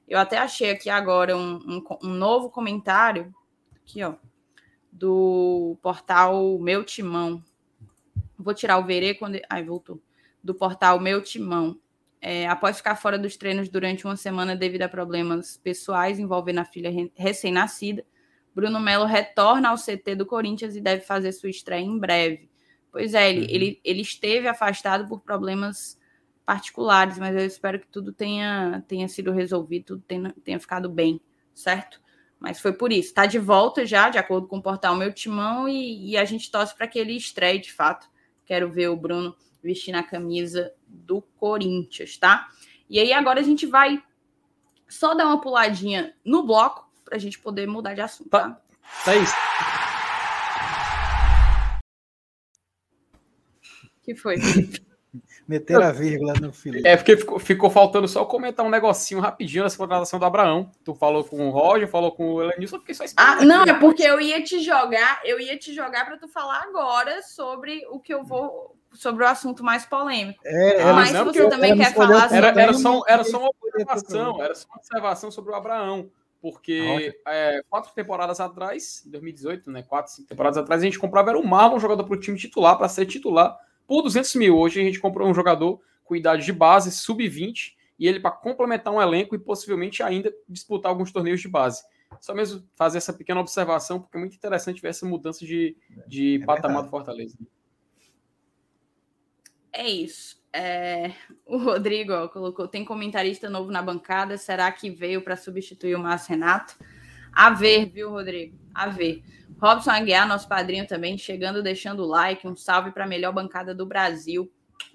Eu 0.07 0.17
até 0.19 0.37
achei 0.37 0.71
aqui 0.71 0.89
agora 0.89 1.35
um, 1.35 1.55
um, 1.55 1.83
um 2.03 2.13
novo 2.13 2.49
comentário, 2.49 3.33
aqui, 3.75 4.03
ó, 4.03 4.15
do 4.91 5.77
portal 5.81 6.57
Meu 6.59 6.83
Timão. 6.83 7.43
Vou 8.37 8.53
tirar 8.53 8.77
o 8.77 8.85
verê 8.85 9.13
quando. 9.13 9.39
Ai, 9.49 9.63
voltou. 9.63 10.01
do 10.43 10.55
portal 10.55 10.99
Meu 10.99 11.21
Timão. 11.21 11.79
É, 12.19 12.47
após 12.47 12.77
ficar 12.77 12.95
fora 12.95 13.17
dos 13.17 13.37
treinos 13.37 13.69
durante 13.69 14.05
uma 14.05 14.15
semana 14.15 14.55
devido 14.55 14.81
a 14.81 14.89
problemas 14.89 15.57
pessoais 15.57 16.17
envolvendo 16.17 16.59
a 16.59 16.65
filha 16.65 16.89
recém-nascida, 17.15 18.03
Bruno 18.55 18.79
Melo 18.79 19.05
retorna 19.05 19.69
ao 19.69 19.77
CT 19.77 20.15
do 20.15 20.25
Corinthians 20.25 20.75
e 20.75 20.81
deve 20.81 21.03
fazer 21.03 21.31
sua 21.31 21.49
estreia 21.49 21.83
em 21.83 21.99
breve. 21.99 22.49
Pois 22.91 23.13
é, 23.13 23.29
ele, 23.29 23.41
uhum. 23.41 23.47
ele, 23.49 23.81
ele 23.83 24.01
esteve 24.01 24.47
afastado 24.47 25.07
por 25.07 25.21
problemas 25.21 25.96
particulares, 26.47 27.19
mas 27.19 27.35
eu 27.35 27.45
espero 27.45 27.77
que 27.77 27.87
tudo 27.87 28.13
tenha, 28.13 28.81
tenha 28.87 29.05
sido 29.09 29.33
resolvido, 29.33 29.83
tudo 29.83 30.03
tenha, 30.07 30.33
tenha 30.45 30.57
ficado 30.57 30.87
bem, 30.87 31.19
certo? 31.53 31.99
Mas 32.39 32.61
foi 32.61 32.71
por 32.71 32.89
isso. 32.89 33.09
Está 33.09 33.25
de 33.25 33.37
volta 33.37 33.85
já, 33.85 34.09
de 34.09 34.17
acordo 34.17 34.47
com 34.47 34.59
o 34.59 34.61
portal 34.61 34.95
Meu 34.95 35.11
Timão, 35.11 35.67
e, 35.67 36.11
e 36.11 36.17
a 36.17 36.23
gente 36.23 36.49
torce 36.49 36.73
para 36.73 36.87
que 36.87 36.97
ele 36.97 37.17
estreie 37.17 37.59
de 37.59 37.73
fato. 37.73 38.09
Quero 38.45 38.71
ver 38.71 38.87
o 38.87 38.95
Bruno 38.95 39.35
vestindo 39.61 39.95
a 39.95 40.03
camisa 40.03 40.73
do 40.87 41.21
Corinthians, 41.21 42.17
tá? 42.17 42.47
E 42.89 42.97
aí 42.97 43.11
agora 43.11 43.41
a 43.41 43.43
gente 43.43 43.65
vai 43.65 44.01
só 44.87 45.13
dar 45.13 45.25
uma 45.25 45.41
puladinha 45.41 46.15
no 46.23 46.43
bloco 46.43 46.89
para 47.03 47.17
a 47.17 47.19
gente 47.19 47.37
poder 47.37 47.67
mudar 47.67 47.93
de 47.93 47.99
assunto, 47.99 48.29
tá? 48.29 48.57
Tá 49.03 49.15
isso. 49.17 49.35
que 54.05 54.15
foi? 54.15 54.37
Meter 55.47 55.81
a 55.81 55.91
vírgula 55.91 56.33
no 56.33 56.51
Felipe. 56.51 56.87
É, 56.87 56.97
porque 56.97 57.17
ficou, 57.17 57.39
ficou, 57.39 57.69
faltando 57.69 58.07
só 58.07 58.25
comentar 58.25 58.65
um 58.65 58.69
negocinho 58.69 59.21
rapidinho 59.21 59.63
nessa 59.63 59.77
contratação 59.77 60.19
do 60.19 60.25
Abraão. 60.25 60.69
Tu 60.83 60.93
falou 60.93 61.23
com 61.23 61.47
o 61.47 61.51
Roger, 61.51 61.87
falou 61.87 62.11
com 62.11 62.33
o 62.33 62.43
Elenilson, 62.43 62.77
porque 62.77 62.93
só 62.93 63.05
Ah, 63.15 63.43
não, 63.43 63.63
é 63.63 63.73
porque 63.73 64.03
eu 64.03 64.19
ia 64.19 64.43
te 64.43 64.59
jogar, 64.59 65.21
eu 65.23 65.39
ia 65.39 65.57
te 65.57 65.73
jogar 65.73 66.05
para 66.05 66.17
tu 66.17 66.27
falar 66.27 66.63
agora 66.63 67.21
sobre 67.23 67.85
o 67.89 67.99
que 67.99 68.13
eu 68.13 68.23
vou. 68.23 68.75
Sobre 68.93 69.23
o 69.23 69.27
assunto 69.27 69.63
mais 69.63 69.85
polêmico. 69.85 70.39
É, 70.45 70.81
é 70.81 70.93
Mas 70.93 71.09
se 71.09 71.23
você 71.23 71.49
também 71.49 71.77
quer 71.77 71.93
falar 71.93 72.21
sobre. 72.21 72.37
Era, 72.37 72.61
era, 72.61 72.73
só, 72.73 73.03
era 73.07 73.23
só 73.23 73.37
uma 73.39 73.49
observação, 73.49 74.41
era 74.41 74.55
só 74.55 74.67
uma 74.67 74.77
observação 74.77 75.29
sobre 75.29 75.51
o 75.51 75.55
Abraão 75.55 76.09
porque 76.41 77.19
é, 77.27 77.61
quatro 77.69 77.91
temporadas 77.93 78.39
atrás, 78.39 79.03
em 79.05 79.11
2018, 79.11 79.71
né, 79.71 79.83
quatro, 79.83 80.13
cinco 80.13 80.29
temporadas 80.29 80.57
atrás, 80.57 80.81
a 80.81 80.85
gente 80.85 80.99
comprava 80.99 81.31
era 81.31 81.39
o 81.39 81.45
Marlon, 81.45 81.79
jogador 81.79 82.03
para 82.03 82.15
o 82.15 82.19
time 82.19 82.37
titular, 82.37 82.77
para 82.77 82.87
ser 82.87 83.05
titular, 83.05 83.57
por 83.87 84.03
200 84.03 84.35
mil. 84.35 84.57
Hoje 84.57 84.81
a 84.81 84.83
gente 84.83 84.99
comprou 84.99 85.27
um 85.27 85.33
jogador 85.33 85.81
com 86.03 86.15
idade 86.15 86.45
de 86.45 86.53
base, 86.53 86.91
sub-20, 86.91 87.75
e 87.97 88.07
ele 88.07 88.19
para 88.19 88.31
complementar 88.31 88.93
um 88.93 89.01
elenco 89.01 89.35
e 89.35 89.39
possivelmente 89.39 90.03
ainda 90.03 90.31
disputar 90.47 90.91
alguns 90.91 91.11
torneios 91.11 91.41
de 91.41 91.47
base. 91.47 91.83
Só 92.21 92.33
mesmo 92.33 92.63
fazer 92.75 92.99
essa 92.99 93.13
pequena 93.13 93.39
observação, 93.39 93.99
porque 93.99 94.17
é 94.17 94.19
muito 94.19 94.35
interessante 94.35 94.81
ver 94.81 94.89
essa 94.89 95.05
mudança 95.05 95.45
de, 95.45 95.75
de 96.07 96.41
é 96.41 96.45
patamar 96.45 96.83
do 96.83 96.89
Fortaleza. 96.89 97.37
É 99.71 99.87
isso. 99.87 100.41
É, 100.51 101.13
o 101.45 101.57
Rodrigo 101.57 102.13
ó, 102.13 102.27
colocou: 102.27 102.67
tem 102.67 102.85
comentarista 102.85 103.49
novo 103.49 103.71
na 103.71 103.81
bancada. 103.81 104.37
Será 104.37 104.71
que 104.71 104.89
veio 104.89 105.21
para 105.21 105.35
substituir 105.35 105.95
o 105.95 105.99
Márcio 105.99 106.31
Renato? 106.31 106.75
A 107.31 107.51
ver, 107.51 107.85
viu, 107.85 108.09
Rodrigo? 108.09 108.57
A 108.77 108.89
ver. 108.89 109.23
Robson 109.59 109.89
Aguiar, 109.89 110.27
nosso 110.27 110.47
padrinho 110.47 110.85
também, 110.85 111.17
chegando, 111.17 111.63
deixando 111.63 112.03
o 112.03 112.05
like. 112.05 112.47
Um 112.47 112.55
salve 112.55 112.91
para 112.91 113.05
a 113.05 113.07
melhor 113.07 113.33
bancada 113.33 113.73
do 113.73 113.87
Brasil. 113.87 114.51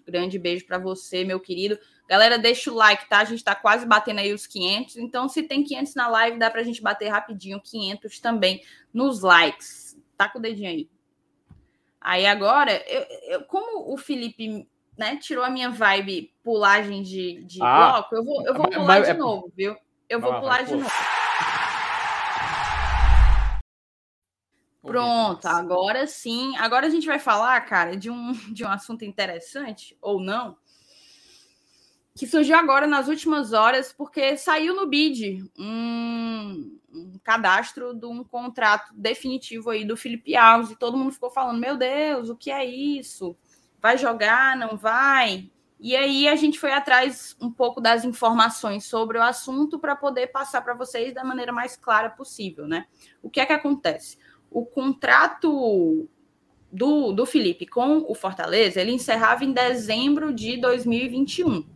Grande 0.06 0.38
beijo 0.38 0.64
para 0.64 0.78
você, 0.78 1.24
meu 1.24 1.40
querido. 1.40 1.76
Galera, 2.08 2.38
deixa 2.38 2.70
o 2.70 2.74
like, 2.76 3.08
tá? 3.08 3.18
A 3.18 3.24
gente 3.24 3.38
está 3.38 3.56
quase 3.56 3.84
batendo 3.84 4.20
aí 4.20 4.32
os 4.32 4.46
500. 4.46 4.98
Então, 4.98 5.28
se 5.28 5.42
tem 5.42 5.64
500 5.64 5.96
na 5.96 6.06
live, 6.06 6.38
dá 6.38 6.48
para 6.48 6.60
a 6.60 6.64
gente 6.64 6.80
bater 6.80 7.08
rapidinho 7.08 7.60
500 7.60 8.20
também 8.20 8.62
nos 8.94 9.22
likes. 9.22 9.98
Tá 10.16 10.28
com 10.28 10.38
o 10.38 10.42
dedinho 10.42 10.70
aí. 10.70 10.88
Aí 12.00 12.24
agora, 12.24 12.72
eu, 12.86 13.06
eu, 13.32 13.44
como 13.44 13.92
o 13.92 13.96
Felipe 13.96 14.68
né, 14.96 15.16
tirou 15.16 15.44
a 15.44 15.50
minha 15.50 15.70
vibe 15.70 16.32
pulagem 16.44 17.02
de, 17.02 17.42
de 17.44 17.60
ah, 17.60 17.92
bloco, 17.92 18.14
eu 18.14 18.24
vou, 18.24 18.46
eu 18.46 18.54
vou 18.54 18.70
pular 18.70 18.84
mas, 18.86 19.04
de 19.06 19.10
é... 19.10 19.14
novo, 19.14 19.52
viu? 19.56 19.76
Eu 20.08 20.20
vou 20.20 20.38
pular 20.38 20.62
de 20.62 20.74
novo. 20.74 20.90
Pronto, 24.84 25.46
agora 25.46 26.06
sim. 26.06 26.56
Agora 26.56 26.86
a 26.86 26.90
gente 26.90 27.06
vai 27.06 27.18
falar, 27.18 27.60
cara, 27.62 27.96
de 27.96 28.10
um, 28.10 28.32
de 28.52 28.64
um 28.64 28.68
assunto 28.68 29.04
interessante, 29.04 29.96
ou 30.00 30.20
não, 30.20 30.56
que 32.14 32.26
surgiu 32.26 32.56
agora 32.56 32.86
nas 32.86 33.08
últimas 33.08 33.52
horas, 33.52 33.92
porque 33.92 34.36
saiu 34.36 34.74
no 34.76 34.86
BID 34.86 35.50
um, 35.58 36.78
um 36.92 37.18
cadastro 37.24 37.94
de 37.94 38.04
um 38.04 38.22
contrato 38.22 38.92
definitivo 38.94 39.70
aí 39.70 39.84
do 39.84 39.96
Felipe 39.96 40.36
Alves, 40.36 40.70
e 40.70 40.76
todo 40.76 40.96
mundo 40.96 41.12
ficou 41.12 41.30
falando: 41.30 41.58
meu 41.58 41.76
Deus, 41.76 42.28
o 42.28 42.36
que 42.36 42.50
é 42.50 42.64
isso? 42.64 43.36
Vai 43.80 43.96
jogar, 43.96 44.56
não 44.56 44.76
vai? 44.76 45.50
E 45.80 45.96
aí 45.96 46.28
a 46.28 46.36
gente 46.36 46.60
foi 46.60 46.72
atrás 46.72 47.34
um 47.40 47.50
pouco 47.50 47.80
das 47.80 48.04
informações 48.04 48.84
sobre 48.84 49.18
o 49.18 49.22
assunto 49.22 49.80
para 49.80 49.96
poder 49.96 50.28
passar 50.28 50.62
para 50.62 50.74
vocês 50.74 51.12
da 51.12 51.24
maneira 51.24 51.52
mais 51.52 51.76
clara 51.76 52.08
possível, 52.08 52.68
né? 52.68 52.86
O 53.20 53.28
que 53.28 53.40
é 53.40 53.46
que 53.46 53.52
acontece? 53.52 54.16
O 54.54 54.64
contrato 54.64 56.08
do, 56.70 57.12
do 57.12 57.26
Felipe 57.26 57.66
com 57.66 58.04
o 58.08 58.14
Fortaleza, 58.14 58.80
ele 58.80 58.92
encerrava 58.92 59.44
em 59.44 59.52
dezembro 59.52 60.32
de 60.32 60.56
2021. 60.56 61.66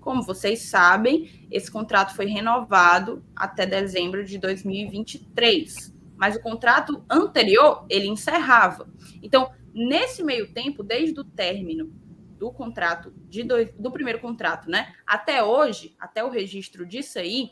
Como 0.00 0.22
vocês 0.22 0.62
sabem, 0.62 1.46
esse 1.50 1.70
contrato 1.70 2.14
foi 2.14 2.26
renovado 2.26 3.24
até 3.34 3.66
dezembro 3.66 4.24
de 4.24 4.38
2023. 4.38 5.94
Mas 6.16 6.36
o 6.36 6.40
contrato 6.40 7.04
anterior, 7.10 7.84
ele 7.90 8.06
encerrava. 8.06 8.88
Então, 9.22 9.50
nesse 9.74 10.22
meio 10.22 10.52
tempo, 10.52 10.82
desde 10.82 11.18
o 11.20 11.24
término 11.24 11.92
do 12.38 12.50
contrato, 12.52 13.12
de 13.28 13.42
do, 13.42 13.56
do 13.78 13.90
primeiro 13.90 14.20
contrato, 14.20 14.70
né? 14.70 14.94
Até 15.06 15.42
hoje, 15.42 15.94
até 15.98 16.24
o 16.24 16.30
registro 16.30 16.86
disso 16.86 17.18
aí, 17.18 17.50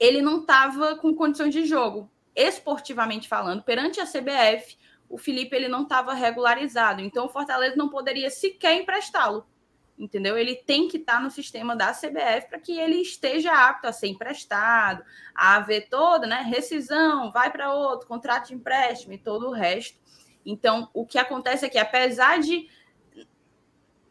ele 0.00 0.22
não 0.22 0.40
estava 0.40 0.96
com 0.96 1.14
condições 1.14 1.52
de 1.52 1.66
jogo 1.66 2.10
esportivamente 2.34 3.28
falando, 3.28 3.62
perante 3.62 4.00
a 4.00 4.06
CBF, 4.06 4.76
o 5.08 5.18
Felipe 5.18 5.54
ele 5.54 5.68
não 5.68 5.82
estava 5.82 6.12
regularizado. 6.12 7.00
Então 7.00 7.26
o 7.26 7.28
Fortaleza 7.28 7.76
não 7.76 7.88
poderia 7.88 8.30
sequer 8.30 8.74
emprestá-lo. 8.74 9.46
Entendeu? 9.96 10.36
Ele 10.36 10.56
tem 10.56 10.88
que 10.88 10.96
estar 10.96 11.18
tá 11.18 11.20
no 11.20 11.30
sistema 11.30 11.76
da 11.76 11.92
CBF 11.92 12.48
para 12.48 12.58
que 12.58 12.76
ele 12.76 12.96
esteja 12.96 13.52
apto 13.52 13.86
a 13.86 13.92
ser 13.92 14.08
emprestado, 14.08 15.04
a 15.32 15.54
haver 15.54 15.88
toda, 15.88 16.26
né? 16.26 16.42
Rescisão, 16.42 17.30
vai 17.30 17.52
para 17.52 17.72
outro, 17.72 18.08
contrato 18.08 18.48
de 18.48 18.54
empréstimo 18.54 19.12
e 19.12 19.18
todo 19.18 19.46
o 19.46 19.52
resto. 19.52 19.96
Então, 20.44 20.90
o 20.92 21.06
que 21.06 21.16
acontece 21.16 21.64
é 21.64 21.68
que, 21.68 21.78
apesar 21.78 22.40
de, 22.40 22.68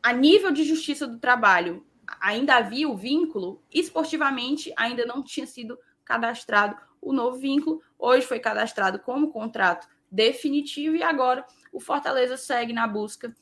a 0.02 0.14
nível 0.14 0.52
de 0.52 0.64
justiça 0.64 1.06
do 1.06 1.20
trabalho, 1.20 1.86
ainda 2.20 2.56
havia 2.56 2.88
o 2.88 2.96
vínculo, 2.96 3.62
esportivamente 3.70 4.74
ainda 4.78 5.06
não 5.06 5.22
tinha 5.22 5.46
sido 5.46 5.78
cadastrado 6.06 6.78
o 7.06 7.14
novo 7.14 7.38
vínculo. 7.38 7.82
Hoje 7.98 8.26
foi 8.26 8.40
cadastrado 8.40 9.00
como 9.00 9.32
contrato 9.32 9.88
definitivo 10.12 10.96
e 10.96 11.04
agora 11.04 11.46
o 11.72 11.80
Fortaleza 11.80 12.38
segue 12.38 12.72
na 12.72 12.88
busca 12.88 13.36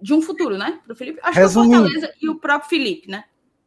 de 0.00 0.12
um 0.12 0.20
futuro, 0.20 0.58
né? 0.58 0.80
Para 0.84 0.92
o 0.92 0.96
Felipe. 0.96 1.18
Acho 1.22 1.38
Resumindo, 1.38 1.70
que 1.70 1.76
o 1.76 1.82
Fortaleza 1.82 2.14
e 2.20 2.28
o 2.28 2.34
próprio 2.38 2.68
Felipe, 2.68 3.10
né? 3.10 3.24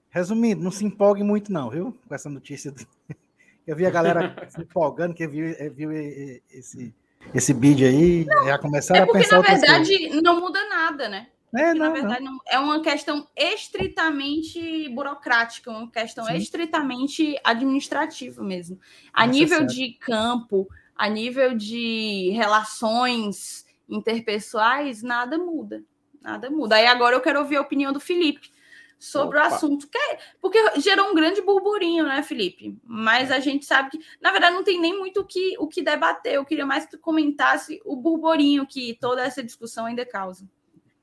Resumindo, 0.10 0.64
não 0.64 0.72
se 0.72 0.86
empolgue 0.86 1.24
muito, 1.24 1.52
não, 1.52 1.70
viu? 1.70 1.98
Com 2.08 2.16
essa 2.16 2.30
notícia. 2.30 2.72
Do... 2.72 2.86
Eu 3.66 3.76
vi 3.76 3.86
a 3.86 3.90
galera 3.90 4.36
se 4.50 4.62
empolgando, 4.62 5.14
que 5.14 5.28
viu, 5.28 5.48
eh, 5.48 5.70
viu 5.70 5.92
esse, 5.92 6.94
esse 7.34 7.54
bid 7.54 7.84
aí, 7.84 8.26
não, 8.26 8.46
já 8.46 8.58
começaram 8.58 9.02
é 9.02 9.06
porque, 9.06 9.20
a 9.20 9.22
pensar. 9.24 9.42
Na 9.42 9.84
verdade, 9.84 10.22
não 10.22 10.40
muda 10.40 10.70
nada, 10.70 11.10
né? 11.10 11.28
É, 11.56 11.74
não, 11.74 11.86
na 11.86 11.90
verdade, 11.92 12.24
não. 12.24 12.38
é 12.46 12.60
uma 12.60 12.82
questão 12.82 13.28
estritamente 13.36 14.90
burocrática, 14.90 15.72
uma 15.72 15.90
questão 15.90 16.26
Sim. 16.26 16.36
estritamente 16.36 17.40
administrativa 17.44 18.44
mesmo. 18.44 18.80
A 19.14 19.26
nível 19.26 19.66
de 19.66 19.94
campo, 19.94 20.68
a 20.96 21.08
nível 21.08 21.56
de 21.56 22.32
relações 22.36 23.66
interpessoais, 23.88 25.02
nada 25.02 25.38
muda. 25.38 25.84
Nada 26.22 26.50
muda. 26.50 26.76
Aí 26.76 26.86
agora 26.86 27.16
eu 27.16 27.22
quero 27.22 27.40
ouvir 27.40 27.56
a 27.56 27.62
opinião 27.62 27.94
do 27.94 28.00
Felipe 28.00 28.52
sobre 29.00 29.38
Opa. 29.38 29.50
o 29.50 29.54
assunto. 29.54 29.88
É, 29.96 30.20
porque 30.42 30.60
gerou 30.82 31.10
um 31.10 31.16
grande 31.16 31.42
burburinho, 31.42 32.06
né, 32.06 32.22
Felipe? 32.24 32.78
Mas 32.84 33.32
é. 33.32 33.36
a 33.36 33.40
gente 33.40 33.66
sabe 33.66 33.92
que, 33.92 34.00
na 34.20 34.32
verdade, 34.32 34.56
não 34.56 34.64
tem 34.64 34.80
nem 34.80 34.98
muito 34.98 35.22
o 35.22 35.26
que, 35.26 35.56
o 35.60 35.68
que 35.68 35.82
debater. 35.82 36.34
Eu 36.34 36.46
queria 36.46 36.66
mais 36.66 36.86
que 36.86 36.92
tu 36.92 37.00
comentasse 37.00 37.80
o 37.86 37.96
burburinho 37.96 38.68
que 38.68 38.98
toda 39.00 39.24
essa 39.24 39.42
discussão 39.44 39.86
ainda 39.86 40.06
causa. 40.06 40.46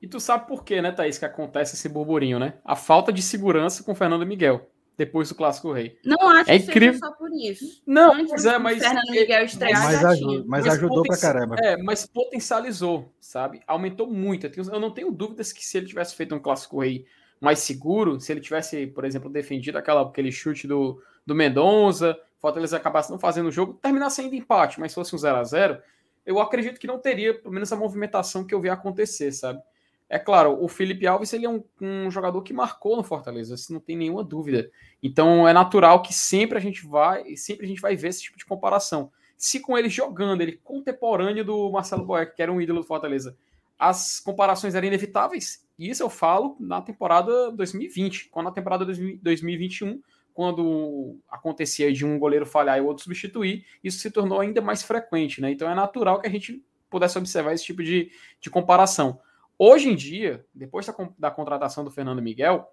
E 0.04 0.06
tu 0.06 0.20
sabe 0.20 0.46
por 0.46 0.62
quê, 0.64 0.82
né, 0.82 0.92
Thaís, 0.92 1.16
que 1.16 1.24
acontece 1.24 1.76
esse 1.76 1.88
burburinho, 1.88 2.38
né? 2.38 2.58
A 2.62 2.76
falta 2.76 3.10
de 3.10 3.22
segurança 3.22 3.82
com 3.82 3.92
o 3.92 3.94
Fernando 3.94 4.26
Miguel, 4.26 4.68
depois 4.98 5.30
do 5.30 5.34
Clássico 5.34 5.72
Rei. 5.72 5.98
Não 6.04 6.28
acho 6.28 6.50
é 6.50 6.58
que 6.58 6.64
incrível. 6.66 6.92
seja 6.92 7.06
só 7.06 7.12
por 7.12 7.30
isso. 7.32 7.82
Não, 7.86 8.12
Antes 8.12 8.44
é, 8.44 8.58
mas... 8.58 8.82
Fernando 8.82 9.10
Miguel 9.10 9.44
estrear, 9.46 9.82
mas, 9.82 10.04
ajudou, 10.04 10.44
mas, 10.46 10.66
mas 10.66 10.74
ajudou 10.74 11.02
pra 11.04 11.16
caramba. 11.16 11.56
É, 11.58 11.78
mas 11.78 12.04
potencializou, 12.04 13.14
sabe? 13.18 13.62
Aumentou 13.66 14.06
muito. 14.06 14.46
Eu 14.46 14.78
não 14.78 14.90
tenho 14.90 15.10
dúvidas 15.10 15.54
que 15.54 15.64
se 15.64 15.78
ele 15.78 15.86
tivesse 15.86 16.14
feito 16.14 16.34
um 16.34 16.38
Clássico 16.38 16.82
Rei 16.82 17.06
mais 17.40 17.60
seguro, 17.60 18.20
se 18.20 18.30
ele 18.30 18.42
tivesse, 18.42 18.86
por 18.88 19.06
exemplo, 19.06 19.30
defendido 19.30 19.78
aquela, 19.78 20.02
aquele 20.02 20.30
chute 20.30 20.68
do, 20.68 21.02
do 21.24 21.34
Mendonça, 21.34 22.14
Fortaleza 22.38 22.76
acabasse 22.76 23.10
não 23.10 23.18
fazendo 23.18 23.46
o 23.46 23.50
jogo, 23.50 23.78
terminasse 23.80 24.20
ainda 24.20 24.36
empate, 24.36 24.78
mas 24.78 24.92
fosse 24.92 25.14
um 25.14 25.18
0 25.18 25.38
a 25.38 25.44
0 25.44 25.78
eu 26.26 26.38
acredito 26.40 26.78
que 26.78 26.86
não 26.86 26.98
teria, 26.98 27.34
pelo 27.34 27.52
menos, 27.52 27.72
a 27.72 27.76
movimentação 27.76 28.46
que 28.46 28.54
eu 28.54 28.60
vi 28.60 28.68
acontecer, 28.68 29.32
sabe? 29.32 29.60
É 30.08 30.18
claro, 30.18 30.62
o 30.62 30.68
Felipe 30.68 31.06
Alves 31.06 31.32
ele 31.32 31.46
é 31.46 31.48
um, 31.48 31.64
um, 31.80 32.10
jogador 32.10 32.42
que 32.42 32.52
marcou 32.52 32.96
no 32.96 33.02
Fortaleza, 33.02 33.54
isso 33.54 33.72
não 33.72 33.80
tem 33.80 33.96
nenhuma 33.96 34.22
dúvida. 34.22 34.70
Então 35.02 35.48
é 35.48 35.52
natural 35.52 36.02
que 36.02 36.12
sempre 36.12 36.58
a 36.58 36.60
gente 36.60 36.86
vai, 36.86 37.36
sempre 37.36 37.64
a 37.64 37.68
gente 37.68 37.80
vai 37.80 37.96
ver 37.96 38.08
esse 38.08 38.22
tipo 38.22 38.38
de 38.38 38.44
comparação. 38.44 39.10
Se 39.36 39.60
com 39.60 39.76
ele 39.76 39.88
jogando, 39.88 40.42
ele 40.42 40.60
contemporâneo 40.62 41.44
do 41.44 41.70
Marcelo 41.70 42.04
Boeck, 42.04 42.36
que 42.36 42.42
era 42.42 42.52
um 42.52 42.60
ídolo 42.60 42.80
do 42.80 42.86
Fortaleza, 42.86 43.36
as 43.78 44.20
comparações 44.20 44.74
eram 44.74 44.86
inevitáveis. 44.86 45.64
E 45.78 45.90
isso 45.90 46.02
eu 46.02 46.10
falo 46.10 46.56
na 46.60 46.80
temporada 46.80 47.50
2020, 47.52 48.28
quando 48.30 48.46
na 48.46 48.52
temporada 48.52 48.84
2021, 48.84 50.00
quando 50.32 51.18
acontecia 51.28 51.92
de 51.92 52.04
um 52.04 52.18
goleiro 52.18 52.46
falhar 52.46 52.78
e 52.78 52.80
o 52.80 52.86
outro 52.86 53.04
substituir, 53.04 53.64
isso 53.82 53.98
se 53.98 54.10
tornou 54.10 54.40
ainda 54.40 54.60
mais 54.60 54.82
frequente, 54.82 55.40
né? 55.40 55.50
Então 55.50 55.68
é 55.68 55.74
natural 55.74 56.20
que 56.20 56.26
a 56.26 56.30
gente 56.30 56.64
pudesse 56.90 57.18
observar 57.18 57.52
esse 57.52 57.64
tipo 57.64 57.82
de, 57.82 58.10
de 58.40 58.50
comparação. 58.50 59.20
Hoje 59.58 59.88
em 59.88 59.94
dia, 59.94 60.44
depois 60.54 60.86
da, 60.86 60.94
da 61.18 61.30
contratação 61.30 61.84
do 61.84 61.90
Fernando 61.90 62.20
Miguel, 62.22 62.68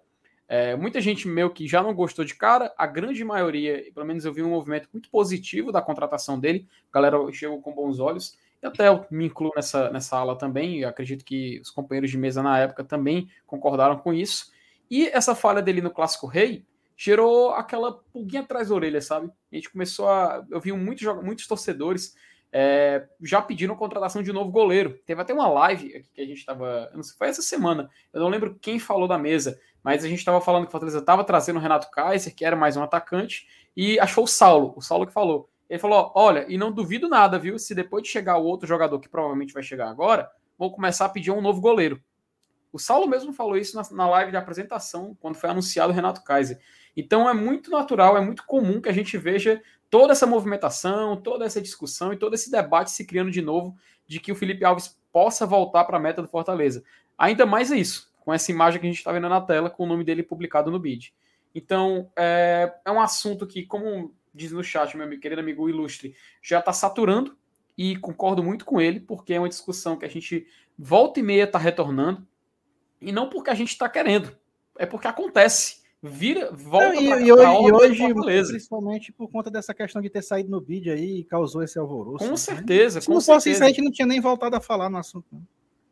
é, 0.48 0.76
muita 0.76 1.00
gente 1.00 1.26
meio 1.28 1.50
que 1.50 1.66
já 1.66 1.82
não 1.82 1.94
gostou 1.94 2.24
de 2.24 2.34
cara, 2.34 2.74
a 2.76 2.86
grande 2.86 3.24
maioria, 3.24 3.90
pelo 3.94 4.04
menos 4.04 4.24
eu 4.24 4.32
vi 4.32 4.42
um 4.42 4.50
movimento 4.50 4.88
muito 4.92 5.08
positivo 5.08 5.72
da 5.72 5.80
contratação 5.80 6.38
dele, 6.38 6.68
a 6.90 6.94
galera 6.94 7.16
chegou 7.32 7.62
com 7.62 7.72
bons 7.72 7.98
olhos, 7.98 8.36
e 8.62 8.66
até 8.66 8.88
eu 8.88 9.04
me 9.10 9.26
incluo 9.26 9.52
nessa, 9.56 9.90
nessa 9.90 10.16
ala 10.16 10.36
também, 10.36 10.80
e 10.80 10.84
acredito 10.84 11.24
que 11.24 11.58
os 11.60 11.70
companheiros 11.70 12.10
de 12.10 12.18
mesa 12.18 12.42
na 12.42 12.58
época 12.58 12.84
também 12.84 13.28
concordaram 13.46 13.98
com 13.98 14.12
isso. 14.12 14.52
E 14.90 15.08
essa 15.08 15.34
falha 15.34 15.62
dele 15.62 15.80
no 15.80 15.90
Clássico 15.90 16.26
Rei 16.26 16.64
gerou 16.96 17.50
aquela 17.52 17.92
pulguinha 18.12 18.42
atrás 18.42 18.68
da 18.68 18.74
orelha, 18.74 19.00
sabe? 19.00 19.30
A 19.50 19.54
gente 19.54 19.70
começou 19.70 20.08
a. 20.08 20.44
Eu 20.50 20.60
vi 20.60 20.70
muitos, 20.72 21.06
muitos 21.22 21.46
torcedores 21.46 22.14
é, 22.52 23.08
já 23.22 23.40
pediram 23.40 23.74
contratação 23.74 24.22
de 24.22 24.30
um 24.30 24.34
novo 24.34 24.50
goleiro. 24.50 24.98
Teve 25.06 25.22
até 25.22 25.32
uma 25.32 25.48
live 25.48 25.96
aqui 25.96 26.10
que 26.12 26.20
a 26.20 26.26
gente 26.26 26.38
estava. 26.38 26.90
Não 26.94 27.02
sei, 27.02 27.16
foi 27.16 27.28
essa 27.28 27.40
semana. 27.40 27.88
Eu 28.12 28.20
não 28.20 28.28
lembro 28.28 28.58
quem 28.60 28.78
falou 28.78 29.08
da 29.08 29.16
mesa, 29.16 29.58
mas 29.82 30.04
a 30.04 30.08
gente 30.08 30.18
estava 30.18 30.40
falando 30.40 30.64
que 30.64 30.68
o 30.68 30.72
Fortaleza 30.72 30.98
estava 30.98 31.24
trazendo 31.24 31.56
o 31.56 31.62
Renato 31.62 31.90
Kaiser, 31.90 32.34
que 32.34 32.44
era 32.44 32.54
mais 32.54 32.76
um 32.76 32.82
atacante, 32.82 33.48
e 33.74 33.98
achou 33.98 34.24
o 34.24 34.28
Saulo, 34.28 34.74
o 34.76 34.82
Saulo 34.82 35.06
que 35.06 35.12
falou. 35.12 35.48
Ele 35.68 35.78
falou: 35.78 36.12
olha, 36.14 36.44
e 36.46 36.58
não 36.58 36.70
duvido 36.70 37.08
nada, 37.08 37.38
viu? 37.38 37.58
Se 37.58 37.74
depois 37.74 38.02
de 38.02 38.10
chegar 38.10 38.36
o 38.36 38.44
outro 38.44 38.68
jogador 38.68 39.00
que 39.00 39.08
provavelmente 39.08 39.54
vai 39.54 39.62
chegar 39.62 39.88
agora, 39.88 40.30
vou 40.58 40.70
começar 40.70 41.06
a 41.06 41.08
pedir 41.08 41.30
um 41.30 41.40
novo 41.40 41.60
goleiro. 41.62 41.98
O 42.70 42.78
Saulo 42.78 43.06
mesmo 43.06 43.32
falou 43.32 43.56
isso 43.56 43.76
na, 43.76 43.82
na 43.92 44.10
live 44.10 44.30
de 44.30 44.36
apresentação, 44.36 45.16
quando 45.20 45.36
foi 45.36 45.48
anunciado 45.48 45.92
o 45.92 45.94
Renato 45.94 46.22
Kaiser. 46.22 46.58
Então 46.94 47.28
é 47.28 47.32
muito 47.32 47.70
natural, 47.70 48.16
é 48.16 48.20
muito 48.20 48.44
comum 48.44 48.80
que 48.80 48.88
a 48.88 48.92
gente 48.92 49.16
veja 49.16 49.62
toda 49.92 50.14
essa 50.14 50.26
movimentação, 50.26 51.20
toda 51.20 51.44
essa 51.44 51.60
discussão 51.60 52.14
e 52.14 52.16
todo 52.16 52.32
esse 52.32 52.50
debate 52.50 52.90
se 52.90 53.04
criando 53.04 53.30
de 53.30 53.42
novo 53.42 53.76
de 54.06 54.18
que 54.18 54.32
o 54.32 54.34
Felipe 54.34 54.64
Alves 54.64 54.98
possa 55.12 55.44
voltar 55.44 55.84
para 55.84 55.98
a 55.98 56.00
meta 56.00 56.22
do 56.22 56.28
Fortaleza. 56.28 56.82
Ainda 57.18 57.44
mais 57.44 57.70
é 57.70 57.76
isso, 57.76 58.10
com 58.20 58.32
essa 58.32 58.50
imagem 58.50 58.80
que 58.80 58.86
a 58.86 58.88
gente 58.88 58.96
está 58.96 59.12
vendo 59.12 59.28
na 59.28 59.38
tela, 59.38 59.68
com 59.68 59.84
o 59.84 59.86
nome 59.86 60.02
dele 60.02 60.22
publicado 60.22 60.70
no 60.70 60.78
BID. 60.78 61.12
Então, 61.54 62.10
é, 62.16 62.72
é 62.86 62.90
um 62.90 63.02
assunto 63.02 63.46
que, 63.46 63.66
como 63.66 64.14
diz 64.32 64.50
no 64.50 64.64
chat, 64.64 64.96
meu 64.96 65.20
querido 65.20 65.42
amigo 65.42 65.68
ilustre, 65.68 66.16
já 66.40 66.60
está 66.60 66.72
saturando 66.72 67.36
e 67.76 67.94
concordo 67.96 68.42
muito 68.42 68.64
com 68.64 68.80
ele, 68.80 68.98
porque 68.98 69.34
é 69.34 69.38
uma 69.38 69.48
discussão 69.48 69.98
que 69.98 70.06
a 70.06 70.10
gente 70.10 70.46
volta 70.78 71.20
e 71.20 71.22
meia 71.22 71.44
está 71.44 71.58
retornando, 71.58 72.26
e 72.98 73.12
não 73.12 73.28
porque 73.28 73.50
a 73.50 73.54
gente 73.54 73.72
está 73.72 73.90
querendo, 73.90 74.34
é 74.78 74.86
porque 74.86 75.06
acontece 75.06 75.81
vira, 76.02 76.50
volta 76.50 76.88
Não, 76.88 77.00
e, 77.00 77.08
pra, 77.08 77.20
e, 77.20 77.32
hoje, 77.32 78.02
e 78.02 78.12
hoje 78.12 78.48
principalmente 78.48 79.12
por 79.12 79.30
conta 79.30 79.50
dessa 79.50 79.72
questão 79.72 80.02
de 80.02 80.10
ter 80.10 80.22
saído 80.22 80.50
no 80.50 80.60
vídeo 80.60 80.92
aí 80.92 81.20
e 81.20 81.24
causou 81.24 81.62
esse 81.62 81.78
alvoroço. 81.78 82.24
Com 82.24 82.30
né? 82.32 82.36
certeza. 82.36 83.00
Se 83.00 83.06
com 83.06 83.14
não 83.14 83.20
certeza. 83.20 83.38
fosse 83.38 83.50
isso, 83.50 83.62
a 83.62 83.68
gente 83.68 83.82
não 83.82 83.92
tinha 83.92 84.06
nem 84.06 84.20
voltado 84.20 84.56
a 84.56 84.60
falar 84.60 84.90
no 84.90 84.98
assunto. 84.98 85.40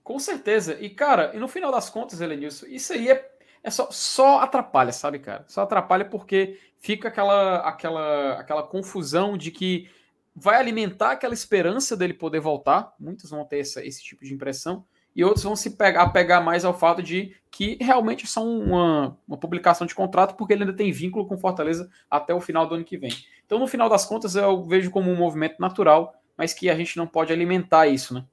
Com 0.03 0.19
certeza. 0.19 0.77
E, 0.81 0.91
cara, 0.91 1.31
e 1.35 1.39
no 1.39 1.47
final 1.47 1.71
das 1.71 1.89
contas, 1.89 2.21
Elenilson, 2.21 2.67
isso 2.67 2.93
aí 2.93 3.09
é, 3.09 3.31
é 3.63 3.71
só, 3.71 3.89
só 3.93 4.41
atrapalha, 4.41 4.93
sabe, 4.93 5.21
cara? 5.21 5.45
Só 5.47 5.63
atrapalha 5.63 6.05
porque 6.05 6.59
fica 6.79 7.07
aquela, 7.07 7.59
aquela, 7.59 8.33
aquela 8.41 8.63
confusão 8.65 9.39
de 9.39 9.53
que 9.53 9.89
vai 10.35 10.57
alimentar 10.57 11.13
aquela 11.13 11.35
esperança 11.35 11.97
dele 11.97 12.15
poder 12.15 12.41
voltar. 12.41 12.93
Muitos 12.99 13.31
vão 13.31 13.45
ter 13.45 13.61
essa, 13.61 13.85
esse 13.85 14.03
tipo 14.03 14.25
de 14.25 14.35
impressão 14.35 14.85
e 15.15 15.25
outros 15.25 15.45
vão 15.45 15.57
se 15.57 15.71
pegar, 15.77 16.09
pegar 16.11 16.41
mais 16.41 16.65
ao 16.65 16.77
fato 16.77 17.03
de 17.03 17.35
que 17.51 17.77
realmente 17.81 18.27
são 18.27 18.59
uma, 18.59 19.19
uma 19.27 19.37
publicação 19.37 19.87
de 19.87 19.95
contrato, 19.95 20.37
porque 20.37 20.53
ele 20.53 20.63
ainda 20.63 20.77
tem 20.77 20.93
vínculo 20.93 21.27
com 21.27 21.37
Fortaleza 21.37 21.91
até 22.11 22.33
o 22.33 22.41
final 22.41 22.67
do 22.67 22.77
ano 22.77 22.85
que 22.85 22.97
vem. 22.97 23.13
Então, 23.45 23.59
no 23.59 23.67
final 23.67 23.89
das 23.89 24.07
contas, 24.07 24.37
eu 24.37 24.63
vejo 24.65 24.91
como 24.91 25.11
um 25.11 25.17
movimento 25.17 25.57
natural, 25.59 26.15
mas 26.37 26.55
que 26.55 26.71
a 26.71 26.75
gente 26.75 26.97
não 26.97 27.07
pode 27.07 27.33
alimentar 27.33 27.89
isso, 27.89 28.15
né? 28.15 28.25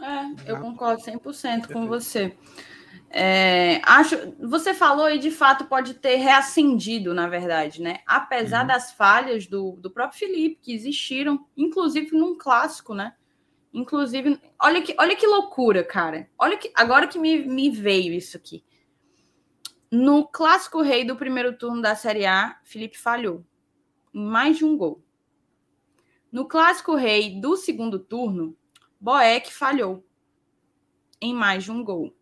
É, 0.00 0.50
eu 0.50 0.60
concordo 0.60 1.02
100% 1.02 1.72
com 1.72 1.86
você. 1.86 2.36
É, 3.10 3.80
acho, 3.84 4.34
você 4.40 4.72
falou 4.72 5.10
e 5.10 5.18
de 5.18 5.30
fato 5.30 5.66
pode 5.66 5.94
ter 5.94 6.16
reacendido, 6.16 7.12
na 7.12 7.28
verdade, 7.28 7.82
né? 7.82 7.98
Apesar 8.06 8.62
uhum. 8.62 8.68
das 8.68 8.92
falhas 8.92 9.46
do, 9.46 9.72
do 9.72 9.90
próprio 9.90 10.18
Felipe, 10.18 10.60
que 10.62 10.72
existiram, 10.72 11.46
inclusive 11.56 12.16
num 12.16 12.38
clássico, 12.38 12.94
né? 12.94 13.12
Inclusive, 13.72 14.38
olha 14.60 14.82
que, 14.82 14.94
olha 14.98 15.16
que 15.16 15.26
loucura, 15.26 15.82
cara. 15.82 16.28
Olha 16.38 16.56
que 16.56 16.70
agora 16.74 17.06
que 17.06 17.18
me, 17.18 17.38
me 17.46 17.70
veio 17.70 18.12
isso 18.12 18.36
aqui. 18.36 18.64
No 19.90 20.26
clássico 20.26 20.82
rei 20.82 21.04
do 21.04 21.16
primeiro 21.16 21.56
turno 21.56 21.80
da 21.80 21.94
Série 21.94 22.26
A, 22.26 22.58
Felipe 22.64 22.98
falhou 22.98 23.44
em 24.12 24.24
mais 24.24 24.58
de 24.58 24.64
um 24.64 24.76
gol. 24.76 25.02
No 26.30 26.46
clássico 26.46 26.94
rei 26.94 27.40
do 27.40 27.56
segundo 27.56 27.98
turno, 27.98 28.56
Boeck 29.00 29.52
falhou 29.52 30.04
em 31.20 31.34
mais 31.34 31.64
de 31.64 31.70
um 31.70 31.82
gol. 31.82 32.14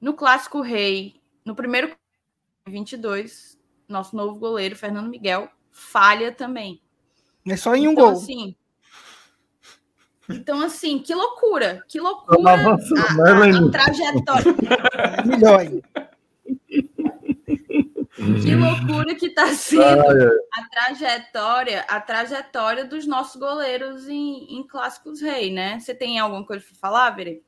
No 0.00 0.14
clássico 0.14 0.60
rei, 0.60 1.20
no 1.44 1.54
primeiro 1.54 1.94
22, 2.66 3.60
nosso 3.88 4.16
novo 4.16 4.38
goleiro 4.38 4.76
Fernando 4.76 5.08
Miguel 5.08 5.50
falha 5.70 6.32
também. 6.32 6.82
É 7.46 7.56
só 7.56 7.74
em 7.74 7.88
um 7.88 7.92
então, 7.92 8.04
gol. 8.06 8.12
Assim, 8.12 8.56
então, 10.32 10.60
assim, 10.62 10.98
que 10.98 11.14
loucura, 11.14 11.82
que 11.88 12.00
loucura 12.00 12.50
a, 12.50 12.54
a, 12.54 12.74
a 12.74 13.70
trajetória. 13.70 14.54
Ainda. 15.58 16.10
Que 18.42 18.54
loucura 18.54 19.14
que 19.14 19.26
está 19.26 19.46
sendo 19.46 20.02
a 20.02 20.68
trajetória, 20.70 21.84
a 21.88 22.00
trajetória 22.00 22.84
dos 22.84 23.06
nossos 23.06 23.40
goleiros 23.40 24.08
em, 24.08 24.58
em 24.58 24.66
clássicos 24.66 25.22
rei, 25.22 25.50
né? 25.52 25.78
Você 25.78 25.94
tem 25.94 26.18
alguma 26.18 26.44
coisa 26.44 26.64
para 26.64 26.76
falar, 26.76 27.10
Vere? 27.10 27.42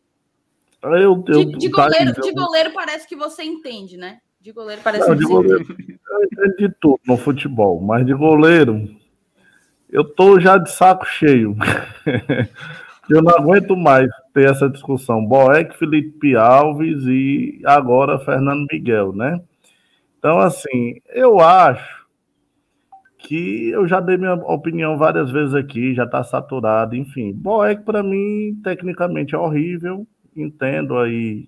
Eu, 0.83 0.93
eu, 0.93 1.17
de, 1.17 1.45
de, 1.59 1.69
goleiro, 1.69 2.13
de 2.13 2.33
goleiro 2.33 2.73
parece 2.73 3.07
que 3.07 3.15
você 3.15 3.43
entende, 3.43 3.97
né? 3.97 4.21
De 4.41 4.51
goleiro 4.51 4.81
parece 4.83 5.09
Não, 5.09 5.17
que 5.17 5.23
você 5.23 5.33
goleiro, 5.33 5.63
entende. 5.63 6.01
Eu 6.09 6.25
entendo 6.25 6.57
de 6.57 6.75
tudo 6.81 7.01
no 7.07 7.17
futebol, 7.17 7.81
mas 7.81 8.07
de 8.07 8.15
goleiro 8.15 8.89
eu 9.93 10.03
tô 10.03 10.41
já 10.41 10.57
de 10.57 10.71
saco 10.73 11.05
cheio. 11.05 11.55
eu 13.11 13.23
não 13.23 13.37
aguento 13.37 13.77
mais 13.77 14.09
ter 14.33 14.51
essa 14.51 14.69
discussão. 14.69 15.25
Boeck, 15.25 15.77
Felipe 15.77 16.35
Alves 16.35 17.05
e 17.05 17.61
agora 17.65 18.19
Fernando 18.19 18.67
Miguel, 18.73 19.13
né? 19.13 19.39
Então, 20.19 20.39
assim, 20.39 20.97
eu 21.11 21.41
acho 21.41 22.07
que 23.19 23.69
eu 23.69 23.87
já 23.87 24.01
dei 24.01 24.17
minha 24.17 24.35
opinião 24.35 24.97
várias 24.97 25.31
vezes 25.31 25.55
aqui, 25.55 25.95
já 25.95 26.05
está 26.05 26.25
saturado, 26.25 26.97
enfim. 26.97 27.33
Boeck, 27.33 27.83
para 27.83 28.03
mim, 28.03 28.59
tecnicamente 28.65 29.35
é 29.35 29.39
horrível. 29.39 30.07
Entendo 30.35 30.97
aí, 30.97 31.47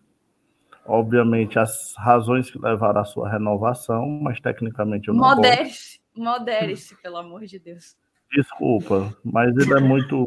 obviamente, 0.85 1.59
as 1.59 1.94
razões 1.96 2.50
que 2.50 2.59
levaram 2.59 3.00
à 3.00 3.04
sua 3.04 3.30
renovação, 3.30 4.07
mas 4.07 4.38
tecnicamente 4.38 5.09
eu 5.09 5.14
não 5.14 5.35
Modere-se, 5.35 5.98
modere-se, 6.14 7.00
pelo 7.00 7.16
amor 7.16 7.46
de 7.46 7.59
Deus. 7.59 7.96
Desculpa, 8.35 9.16
mas 9.25 9.57
ele 9.57 9.73
é 9.75 9.81
muito. 9.81 10.27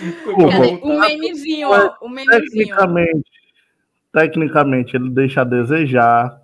Desculpa, 0.00 0.86
o 0.86 1.00
memezinho, 1.00 1.70
ó, 1.70 1.96
o 2.00 2.08
memezinho. 2.08 2.40
Tecnicamente, 2.42 3.30
tecnicamente, 4.12 4.96
ele 4.96 5.10
deixa 5.10 5.40
a 5.40 5.44
desejar. 5.44 6.40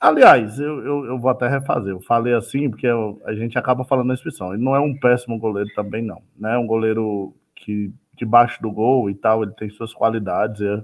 Aliás, 0.00 0.58
eu, 0.58 0.78
eu, 0.84 1.04
eu, 1.06 1.18
vou 1.18 1.30
até 1.30 1.48
refazer. 1.48 1.92
Eu 1.92 2.00
falei 2.00 2.32
assim 2.32 2.70
porque 2.70 2.86
eu, 2.86 3.20
a 3.26 3.34
gente 3.34 3.58
acaba 3.58 3.84
falando 3.84 4.06
na 4.06 4.14
expressão. 4.14 4.54
Ele 4.54 4.62
não 4.62 4.74
é 4.74 4.80
um 4.80 4.98
péssimo 4.98 5.38
goleiro 5.38 5.68
também, 5.74 6.02
não. 6.02 6.22
Né? 6.38 6.56
Um 6.56 6.66
goleiro 6.66 7.34
que 7.54 7.92
debaixo 8.16 8.62
do 8.62 8.70
gol 8.70 9.10
e 9.10 9.14
tal, 9.14 9.42
ele 9.42 9.52
tem 9.52 9.68
suas 9.68 9.92
qualidades. 9.92 10.62
É, 10.62 10.82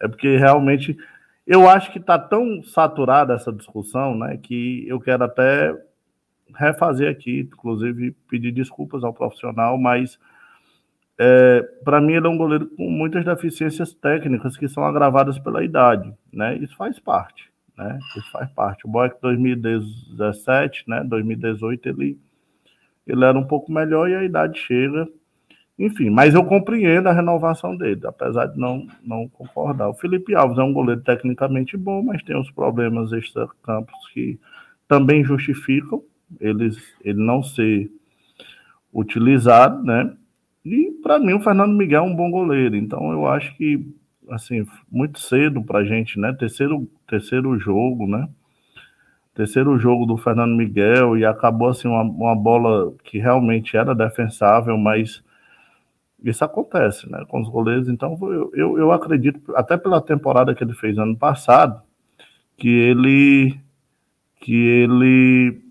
é 0.00 0.08
porque 0.08 0.36
realmente 0.36 0.96
eu 1.46 1.68
acho 1.68 1.92
que 1.92 1.98
está 1.98 2.18
tão 2.18 2.62
saturada 2.64 3.34
essa 3.34 3.52
discussão, 3.52 4.16
né, 4.16 4.36
que 4.36 4.84
eu 4.88 5.00
quero 5.00 5.24
até 5.24 5.74
refazer 6.54 7.10
aqui, 7.10 7.48
inclusive 7.52 8.12
pedir 8.28 8.52
desculpas 8.52 9.04
ao 9.04 9.14
profissional, 9.14 9.78
mas 9.78 10.18
é, 11.18 11.62
para 11.84 12.00
mim 12.00 12.14
ele 12.14 12.26
é 12.26 12.30
um 12.30 12.36
goleiro 12.36 12.66
com 12.76 12.90
muitas 12.90 13.24
deficiências 13.24 13.94
técnicas 13.94 14.56
que 14.56 14.68
são 14.68 14.84
agravadas 14.84 15.38
pela 15.38 15.64
idade, 15.64 16.12
né? 16.32 16.56
Isso 16.56 16.76
faz 16.76 16.98
parte, 16.98 17.50
né? 17.76 17.98
Isso 18.16 18.30
faz 18.30 18.50
parte. 18.50 18.86
O 18.86 18.90
Boeck 18.90 19.16
2017, 19.20 20.84
né, 20.88 21.02
2018 21.04 21.88
ele 21.88 22.18
ele 23.06 23.24
era 23.24 23.38
um 23.38 23.46
pouco 23.46 23.70
melhor 23.70 24.10
e 24.10 24.16
a 24.16 24.24
idade 24.24 24.58
chega. 24.58 25.08
Enfim, 25.78 26.08
mas 26.08 26.34
eu 26.34 26.42
compreendo 26.44 27.08
a 27.08 27.12
renovação 27.12 27.76
dele, 27.76 28.00
apesar 28.06 28.46
de 28.46 28.58
não, 28.58 28.86
não 29.04 29.28
concordar. 29.28 29.90
O 29.90 29.94
Felipe 29.94 30.34
Alves 30.34 30.58
é 30.58 30.62
um 30.62 30.72
goleiro 30.72 31.02
tecnicamente 31.02 31.76
bom, 31.76 32.02
mas 32.02 32.22
tem 32.22 32.38
os 32.38 32.50
problemas 32.50 33.12
extra-campos 33.12 33.94
que 34.12 34.38
também 34.88 35.22
justificam 35.22 36.02
eles, 36.40 36.78
ele 37.04 37.22
não 37.22 37.42
ser 37.42 37.90
utilizado, 38.92 39.82
né? 39.84 40.12
E 40.64 40.92
para 41.02 41.18
mim 41.18 41.34
o 41.34 41.40
Fernando 41.40 41.76
Miguel 41.76 42.04
é 42.04 42.06
um 42.06 42.16
bom 42.16 42.30
goleiro, 42.30 42.74
então 42.74 43.12
eu 43.12 43.26
acho 43.26 43.54
que 43.56 43.86
assim 44.30 44.66
muito 44.90 45.20
cedo 45.20 45.62
para 45.62 45.80
a 45.80 45.84
gente, 45.84 46.18
né? 46.18 46.32
Terceiro 46.32 46.88
terceiro 47.06 47.58
jogo, 47.58 48.06
né? 48.06 48.28
Terceiro 49.34 49.78
jogo 49.78 50.06
do 50.06 50.16
Fernando 50.16 50.56
Miguel 50.56 51.16
e 51.18 51.24
acabou 51.24 51.68
assim 51.68 51.86
uma, 51.86 52.02
uma 52.02 52.34
bola 52.34 52.92
que 53.04 53.18
realmente 53.18 53.76
era 53.76 53.94
defensável, 53.94 54.78
mas 54.78 55.22
isso 56.30 56.44
acontece, 56.44 57.10
né? 57.10 57.24
Com 57.28 57.40
os 57.40 57.48
goleiros. 57.48 57.88
Então 57.88 58.18
eu, 58.54 58.78
eu, 58.78 58.92
acredito 58.92 59.40
até 59.54 59.76
pela 59.76 60.00
temporada 60.00 60.54
que 60.54 60.64
ele 60.64 60.74
fez 60.74 60.98
ano 60.98 61.16
passado 61.16 61.80
que 62.56 62.68
ele 62.68 63.60
que 64.40 64.54
ele 64.54 65.62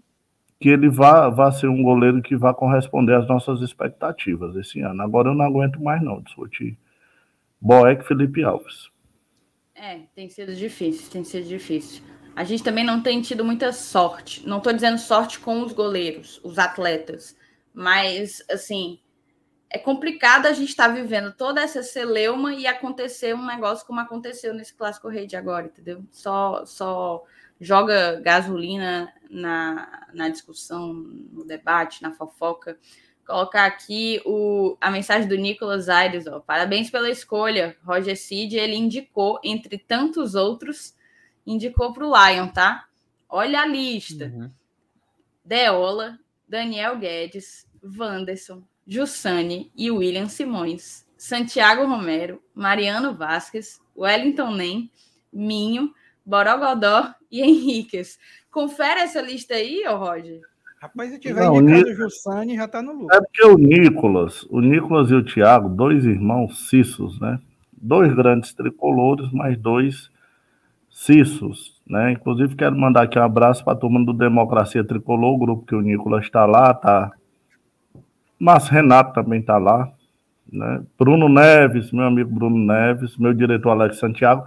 que 0.60 0.70
ele 0.70 0.90
vá, 0.90 1.30
vá 1.30 1.52
ser 1.52 1.68
um 1.68 1.84
goleiro 1.84 2.22
que 2.22 2.36
vá 2.36 2.54
corresponder 2.54 3.16
às 3.16 3.28
nossas 3.28 3.62
expectativas 3.62 4.56
esse 4.56 4.82
ano. 4.82 5.02
Agora 5.02 5.30
eu 5.30 5.36
não 5.36 5.46
aguento 5.46 5.82
mais 5.82 6.02
não 6.02 6.22
discutir 6.22 6.78
Boeck 7.62 8.06
Felipe 8.06 8.44
Alves. 8.44 8.90
É, 9.76 10.00
tem 10.16 10.30
sido 10.30 10.56
difícil, 10.56 11.12
tem 11.12 11.24
sido 11.24 11.48
difícil. 11.48 12.02
A 12.36 12.44
gente 12.44 12.64
também 12.64 12.84
não 12.84 13.02
tem 13.02 13.22
tido 13.22 13.44
muita 13.44 13.72
sorte. 13.74 14.48
Não 14.48 14.58
estou 14.58 14.74
dizendo 14.74 14.98
sorte 14.98 15.40
com 15.40 15.62
os 15.62 15.74
goleiros, 15.74 16.40
os 16.44 16.58
atletas, 16.58 17.38
mas 17.74 18.44
assim 18.50 19.00
é 19.70 19.78
complicado 19.78 20.46
a 20.46 20.54
gente 20.54 20.70
estar 20.70 20.88
tá 20.88 20.94
vivendo 20.94 21.34
toda 21.34 21.62
essa 21.62 21.84
celeuma 21.84 22.54
e 22.54 22.68
acontecer 22.68 23.36
um 23.36 23.46
negócio 23.46 23.86
como 23.86 24.00
aconteceu 24.00 24.54
nesse 24.54 24.74
clássico 24.74 25.10
rei 25.10 25.26
de 25.28 25.36
agora, 25.36 25.66
entendeu? 25.66 26.04
Só, 26.12 26.66
só 26.66 27.24
joga 27.60 28.20
gasolina 28.22 29.14
na, 29.30 30.08
na 30.14 30.30
discussão, 30.30 30.94
no 30.94 31.46
debate, 31.46 32.02
na 32.02 32.12
fofoca. 32.12 32.78
Colocar 33.26 33.66
aqui 33.66 34.22
o, 34.24 34.78
a 34.80 34.92
mensagem 34.92 35.28
do 35.28 35.36
Nicolas 35.36 35.90
Aires, 35.90 36.28
ó. 36.28 36.40
Parabéns 36.40 36.92
pela 36.92 37.10
escolha. 37.10 37.76
Roger 37.84 38.16
Cid, 38.16 38.56
ele 38.56 38.76
indicou, 38.76 39.40
entre 39.44 39.80
tantos 39.80 40.36
outros, 40.36 40.96
indicou 41.46 41.92
para 41.92 42.06
o 42.06 42.14
Lion, 42.14 42.48
tá? 42.50 42.86
Olha 43.28 43.62
a 43.62 43.66
lista. 43.66 44.26
Uhum. 44.26 44.52
Deola, 45.44 46.20
Daniel 46.48 46.98
Guedes, 46.98 47.68
Wanderson, 47.84 48.64
Jussane 48.88 49.72
e 49.76 49.90
William 49.90 50.28
Simões, 50.28 51.06
Santiago 51.18 51.86
Romero, 51.86 52.42
Mariano 52.54 53.16
Vasquez, 53.16 53.80
Wellington 53.98 54.52
Nem, 54.52 54.92
Minho, 55.34 55.92
Borogodó 56.26 57.14
e 57.32 57.42
Henriquez. 57.42 58.18
Confere 58.52 59.02
essa 59.02 59.22
lista 59.22 59.56
aí, 59.56 59.84
ô 59.88 59.98
Roger. 59.98 60.42
Rapaz, 60.82 61.12
se 61.12 61.20
tiver 61.20 61.42
Não, 61.42 61.60
indicado 61.60 61.90
o 61.90 61.96
Jussane, 61.96 62.56
já 62.56 62.68
tá 62.68 62.82
no 62.82 62.94
lucro. 62.94 63.16
É 63.16 63.20
porque 63.20 63.44
o 63.44 63.58
Nicolas, 63.58 64.44
o 64.50 64.62
Nicolas 64.62 65.10
e 65.10 65.16
o 65.16 65.24
Thiago, 65.26 65.70
dois 65.70 66.06
irmãos 66.06 66.70
cissos, 66.70 67.20
né? 67.20 67.40
Dois 67.74 68.14
grandes 68.14 68.54
tricolores, 68.54 69.32
mais 69.32 69.58
dois 69.58 70.10
cissos, 70.90 71.82
né? 71.88 72.12
Inclusive 72.12 72.56
quero 72.56 72.76
mandar 72.78 73.04
aqui 73.04 73.18
um 73.18 73.24
abraço 73.24 73.64
para 73.64 73.74
a 73.74 73.78
turma 73.78 74.04
do 74.06 74.14
Democracia 74.14 74.84
Tricolor, 74.84 75.34
o 75.34 75.40
grupo 75.40 75.66
que 75.66 75.76
o 75.76 75.82
Nicolas 75.82 76.26
está 76.26 76.46
lá, 76.46 76.74
tá? 76.74 77.12
Mas 78.40 78.68
Renato 78.68 79.14
também 79.14 79.40
está 79.40 79.58
lá, 79.58 79.92
né? 80.52 80.84
Bruno 80.98 81.30
Neves, 81.30 81.92
meu 81.92 82.06
amigo 82.06 82.34
Bruno 82.34 82.58
Neves, 82.58 83.18
meu 83.18 83.34
diretor 83.34 83.72
Alex 83.72 83.98
Santiago. 83.98 84.46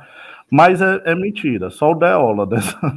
Mas 0.50 0.80
é, 0.80 1.02
é 1.04 1.14
mentira, 1.14 1.70
só 1.70 1.92
o 1.92 1.94
Deola 1.94 2.46
dessa 2.46 2.78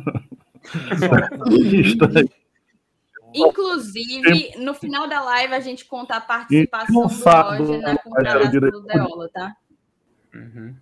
Inclusive, 3.34 4.60
no 4.60 4.74
final 4.74 5.08
da 5.08 5.22
live 5.22 5.54
a 5.54 5.60
gente 5.60 5.86
conta 5.86 6.16
a 6.16 6.22
participação 6.22 6.94
do 6.94 7.08
Roger 7.08 7.82
na 7.82 7.98
contratação 7.98 8.60
do 8.60 8.82
Deola, 8.82 9.30
tá? 9.34 9.56
Uhum. 10.34 10.76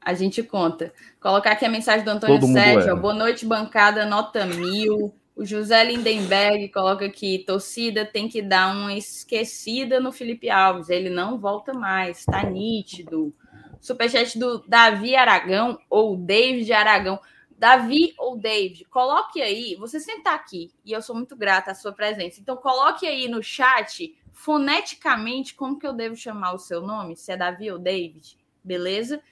A 0.00 0.14
gente 0.14 0.42
conta. 0.42 0.92
Colocar 1.20 1.52
aqui 1.52 1.66
a 1.66 1.68
mensagem 1.68 2.04
do 2.04 2.10
Antônio 2.10 2.40
Sérgio. 2.46 2.96
Boa 2.96 3.12
noite, 3.12 3.44
bancada, 3.44 4.06
nota 4.06 4.46
mil. 4.46 5.12
O 5.38 5.44
José 5.44 5.84
Lindenberg 5.84 6.68
coloca 6.70 7.06
aqui: 7.06 7.44
torcida 7.46 8.04
tem 8.04 8.28
que 8.28 8.42
dar 8.42 8.74
uma 8.74 8.92
esquecida 8.94 10.00
no 10.00 10.10
Felipe 10.10 10.50
Alves. 10.50 10.90
Ele 10.90 11.08
não 11.08 11.38
volta 11.38 11.72
mais, 11.72 12.24
tá 12.24 12.42
nítido. 12.42 13.32
Superchat 13.80 14.36
do 14.36 14.58
Davi 14.66 15.14
Aragão 15.14 15.78
ou 15.88 16.16
David 16.16 16.72
Aragão. 16.72 17.20
Davi 17.56 18.14
ou 18.18 18.36
David, 18.36 18.84
coloque 18.86 19.40
aí. 19.40 19.76
Você 19.76 20.00
sentar 20.00 20.34
aqui 20.34 20.72
e 20.84 20.90
eu 20.90 21.00
sou 21.00 21.14
muito 21.14 21.36
grata 21.36 21.70
à 21.70 21.74
sua 21.74 21.92
presença. 21.92 22.40
Então, 22.40 22.56
coloque 22.56 23.06
aí 23.06 23.28
no 23.28 23.40
chat, 23.40 24.12
foneticamente, 24.32 25.54
como 25.54 25.78
que 25.78 25.86
eu 25.86 25.92
devo 25.92 26.16
chamar 26.16 26.52
o 26.52 26.58
seu 26.58 26.80
nome? 26.80 27.16
Se 27.16 27.30
é 27.30 27.36
Davi 27.36 27.70
ou 27.70 27.78
David, 27.78 28.36
beleza? 28.64 29.22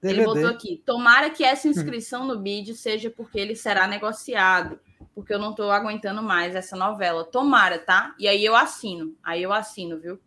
DVD. 0.00 0.20
Ele 0.20 0.24
botou 0.24 0.46
aqui: 0.46 0.80
tomara 0.86 1.30
que 1.30 1.42
essa 1.42 1.66
inscrição 1.66 2.24
no 2.24 2.38
bid 2.38 2.76
seja 2.76 3.10
porque 3.10 3.40
ele 3.40 3.56
será 3.56 3.88
negociado, 3.88 4.78
porque 5.14 5.32
eu 5.32 5.38
não 5.38 5.50
estou 5.50 5.70
aguentando 5.70 6.22
mais 6.22 6.54
essa 6.54 6.76
novela. 6.76 7.24
Tomara, 7.24 7.78
tá? 7.78 8.14
E 8.18 8.28
aí 8.28 8.44
eu 8.44 8.54
assino. 8.54 9.16
Aí 9.22 9.42
eu 9.42 9.52
assino, 9.52 9.98
viu? 9.98 10.18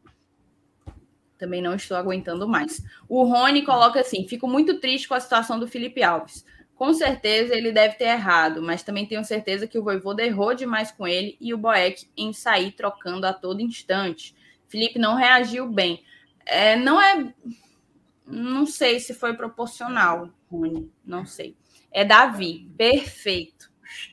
Também 1.38 1.62
não 1.62 1.74
estou 1.74 1.98
aguentando 1.98 2.48
mais. 2.48 2.84
O 3.10 3.24
Rony 3.24 3.64
coloca 3.64 4.00
assim: 4.00 4.28
fico 4.28 4.48
muito 4.48 4.80
triste 4.80 5.08
com 5.08 5.14
a 5.14 5.20
situação 5.20 5.60
do 5.60 5.68
Felipe 5.68 6.04
Alves. 6.04 6.46
Com 6.76 6.94
certeza 6.94 7.56
ele 7.56 7.72
deve 7.72 7.96
ter 7.96 8.06
errado, 8.06 8.62
mas 8.62 8.84
também 8.84 9.06
tenho 9.06 9.24
certeza 9.24 9.68
que 9.68 9.78
o 9.78 9.84
Voivoda 9.84 10.24
errou 10.24 10.54
demais 10.54 10.92
com 10.92 11.08
ele 11.08 11.38
e 11.40 11.54
o 11.54 11.58
Boeck 11.58 12.10
em 12.18 12.34
sair 12.34 12.72
trocando 12.72 13.26
a 13.26 13.34
todo 13.34 13.62
instante. 13.62 14.36
Felipe 14.68 14.98
não 14.98 15.16
reagiu 15.16 15.68
bem. 15.68 16.04
É, 16.46 16.76
não 16.76 17.02
é. 17.02 17.34
Não 18.26 18.66
sei 18.66 19.00
se 19.00 19.14
foi 19.14 19.36
proporcional, 19.36 20.30
Rony. 20.50 20.92
Não 21.06 21.26
sei. 21.26 21.56
É 21.92 22.06
Davi. 22.06 22.70
Perfeito. 22.78 23.71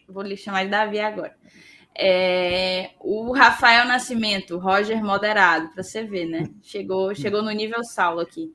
Vou 0.08 0.22
lhe 0.22 0.36
chamar 0.36 0.64
de 0.64 0.70
Davi 0.70 1.00
agora. 1.00 1.36
É, 2.00 2.90
o 3.00 3.32
Rafael 3.32 3.84
Nascimento, 3.86 4.56
Roger 4.58 5.02
moderado, 5.02 5.70
para 5.70 5.82
você 5.82 6.04
ver, 6.04 6.26
né? 6.26 6.44
Chegou, 6.62 7.14
chegou 7.14 7.42
no 7.42 7.50
nível 7.50 7.82
Saulo 7.82 8.20
aqui. 8.20 8.52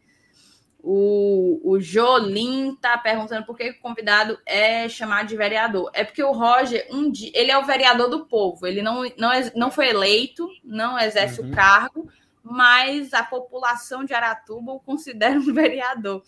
O, 0.86 1.62
o 1.64 1.80
Jolim 1.80 2.76
tá 2.76 2.98
perguntando 2.98 3.46
por 3.46 3.58
que 3.58 3.70
o 3.70 3.80
convidado 3.80 4.38
é 4.46 4.88
chamado 4.90 5.28
de 5.28 5.36
vereador. 5.36 5.90
É 5.94 6.04
porque 6.04 6.24
o 6.24 6.32
Roger, 6.32 6.88
um 6.92 7.10
dia, 7.10 7.32
ele 7.34 7.52
é 7.52 7.58
o 7.58 7.66
vereador 7.66 8.10
do 8.10 8.26
povo. 8.26 8.68
Ele 8.68 8.82
não, 8.82 9.04
não, 9.18 9.32
não 9.56 9.72
foi 9.72 9.90
eleito, 9.90 10.48
não 10.64 11.00
exerce 11.00 11.42
uhum. 11.42 11.50
o 11.50 11.52
cargo, 11.52 12.10
mas 12.44 13.14
a 13.14 13.24
população 13.24 14.04
de 14.04 14.14
Aratuba 14.14 14.74
o 14.74 14.80
considera 14.80 15.40
um 15.40 15.48
vereador. 15.54 16.22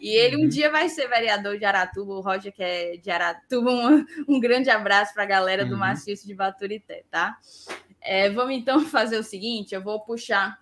E 0.00 0.10
ele 0.10 0.36
um 0.36 0.40
uhum. 0.40 0.48
dia 0.48 0.70
vai 0.70 0.88
ser 0.88 1.08
vereador 1.08 1.58
de 1.58 1.64
Aratuba, 1.64 2.14
o 2.14 2.20
Roger, 2.20 2.52
que 2.52 2.62
é 2.62 2.96
de 2.96 3.10
Aratuba. 3.10 3.70
Um, 3.70 4.04
um 4.28 4.38
grande 4.38 4.68
abraço 4.68 5.14
para 5.14 5.22
a 5.22 5.26
galera 5.26 5.64
do 5.64 5.72
uhum. 5.72 5.80
Maciço 5.80 6.26
de 6.26 6.34
Baturité, 6.34 7.04
tá? 7.10 7.38
É, 8.00 8.28
vamos 8.28 8.54
então 8.54 8.80
fazer 8.86 9.16
o 9.16 9.24
seguinte: 9.24 9.74
eu 9.74 9.82
vou 9.82 10.00
puxar 10.00 10.58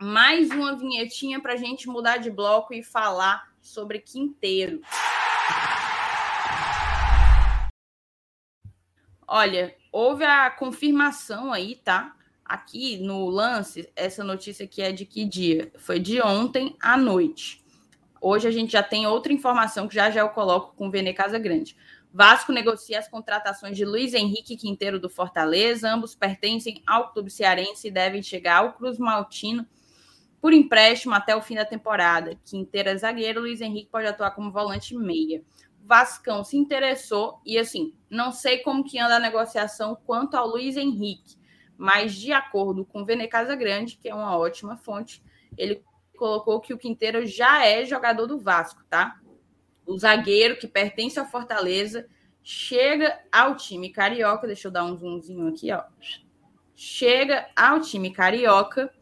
mais 0.00 0.50
uma 0.50 0.76
vinhetinha 0.76 1.40
para 1.40 1.52
a 1.52 1.56
gente 1.56 1.86
mudar 1.88 2.16
de 2.16 2.30
bloco 2.30 2.72
e 2.72 2.82
falar 2.82 3.52
sobre 3.60 3.98
Quinteiro. 3.98 4.80
Olha, 9.26 9.74
houve 9.90 10.24
a 10.24 10.50
confirmação 10.50 11.52
aí, 11.52 11.76
tá? 11.76 12.14
Aqui 12.44 12.98
no 12.98 13.28
lance, 13.28 13.90
essa 13.94 14.22
notícia 14.22 14.64
aqui 14.64 14.82
é 14.82 14.92
de 14.92 15.06
que 15.06 15.24
dia? 15.24 15.72
Foi 15.78 15.98
de 15.98 16.20
ontem 16.20 16.76
à 16.80 16.96
noite. 16.96 17.64
Hoje 18.20 18.46
a 18.46 18.50
gente 18.50 18.72
já 18.72 18.82
tem 18.82 19.06
outra 19.06 19.32
informação 19.32 19.88
que 19.88 19.94
já 19.94 20.10
já 20.10 20.20
eu 20.20 20.28
coloco 20.28 20.74
com 20.76 20.88
o 20.88 20.90
Vene 20.90 21.12
Casa 21.12 21.38
Grande. 21.38 21.76
Vasco 22.12 22.52
negocia 22.52 22.98
as 22.98 23.08
contratações 23.08 23.76
de 23.76 23.84
Luiz 23.84 24.12
Henrique 24.12 24.56
Quinteiro 24.56 25.00
do 25.00 25.08
Fortaleza. 25.08 25.90
Ambos 25.90 26.14
pertencem 26.14 26.82
ao 26.86 27.12
clube 27.12 27.30
cearense 27.30 27.88
e 27.88 27.90
devem 27.90 28.22
chegar 28.22 28.58
ao 28.58 28.74
Cruz 28.74 28.98
Maltino 28.98 29.66
por 30.40 30.52
empréstimo 30.52 31.14
até 31.14 31.34
o 31.34 31.40
fim 31.40 31.54
da 31.54 31.64
temporada. 31.64 32.38
Quinteiro 32.44 32.90
é 32.90 32.96
zagueiro, 32.96 33.40
Luiz 33.40 33.60
Henrique 33.60 33.90
pode 33.90 34.06
atuar 34.06 34.32
como 34.32 34.50
volante 34.50 34.94
meia. 34.94 35.42
Vascão 35.84 36.44
se 36.44 36.56
interessou 36.56 37.40
e 37.46 37.58
assim, 37.58 37.94
não 38.10 38.30
sei 38.30 38.58
como 38.58 38.84
que 38.84 38.98
anda 38.98 39.16
a 39.16 39.20
negociação 39.20 39.96
quanto 40.04 40.36
ao 40.36 40.46
Luiz 40.46 40.76
Henrique, 40.76 41.36
mas 41.82 42.14
de 42.14 42.32
acordo 42.32 42.84
com 42.84 43.04
Vene 43.04 43.26
Casa 43.26 43.56
Grande, 43.56 43.98
que 44.00 44.08
é 44.08 44.14
uma 44.14 44.38
ótima 44.38 44.76
fonte, 44.76 45.20
ele 45.58 45.82
colocou 46.16 46.60
que 46.60 46.72
o 46.72 46.78
Quinteiro 46.78 47.26
já 47.26 47.66
é 47.66 47.84
jogador 47.84 48.28
do 48.28 48.38
Vasco, 48.38 48.84
tá? 48.88 49.20
O 49.84 49.98
zagueiro 49.98 50.56
que 50.56 50.68
pertence 50.68 51.18
ao 51.18 51.26
Fortaleza 51.26 52.08
chega 52.40 53.18
ao 53.32 53.56
time 53.56 53.90
carioca. 53.90 54.46
Deixa 54.46 54.68
eu 54.68 54.72
dar 54.72 54.84
um 54.84 54.96
zoomzinho 54.96 55.48
aqui, 55.48 55.72
ó. 55.72 55.82
chega 56.76 57.48
ao 57.56 57.80
time 57.80 58.12
carioca 58.12 58.94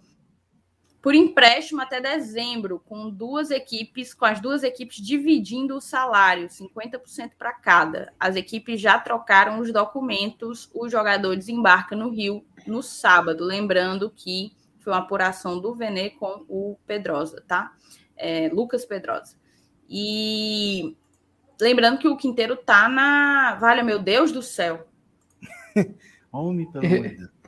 por 1.03 1.15
empréstimo 1.15 1.81
até 1.81 2.01
dezembro, 2.01 2.79
com 2.79 3.09
duas 3.09 3.51
equipes, 3.51 4.13
com 4.13 4.27
as 4.27 4.41
duas 4.41 4.63
equipes 4.63 4.99
dividindo 4.99 5.77
o 5.77 5.81
salário, 5.81 6.49
50% 6.49 7.33
para 7.39 7.53
cada. 7.55 8.13
As 8.21 8.37
equipes 8.37 8.81
já 8.81 8.99
trocaram 8.99 9.61
os 9.61 9.73
documentos, 9.73 10.71
o 10.75 10.89
jogador 10.89 11.37
desembarca 11.37 11.97
no 11.97 12.11
Rio 12.11 12.45
no 12.67 12.83
sábado, 12.83 13.45
lembrando 13.45 14.11
que 14.11 14.53
foi 14.81 14.93
uma 14.93 15.01
apuração 15.01 15.59
do 15.59 15.75
Venê 15.75 16.11
com 16.11 16.45
o 16.49 16.77
Pedrosa, 16.87 17.43
tá? 17.47 17.73
É, 18.17 18.51
Lucas 18.53 18.85
Pedrosa. 18.85 19.37
E 19.89 20.97
lembrando 21.61 21.99
que 21.99 22.09
o 22.09 22.17
Quinteiro 22.17 22.57
tá 22.57 22.89
na. 22.89 23.57
Vale, 23.57 23.83
meu 23.83 23.99
Deus 23.99 24.33
do 24.33 24.43
céu. 24.43 24.87
Homem, 26.31 26.71
pelo 26.71 26.87
amor 26.87 27.09
de 27.09 27.17
Deus. 27.17 27.40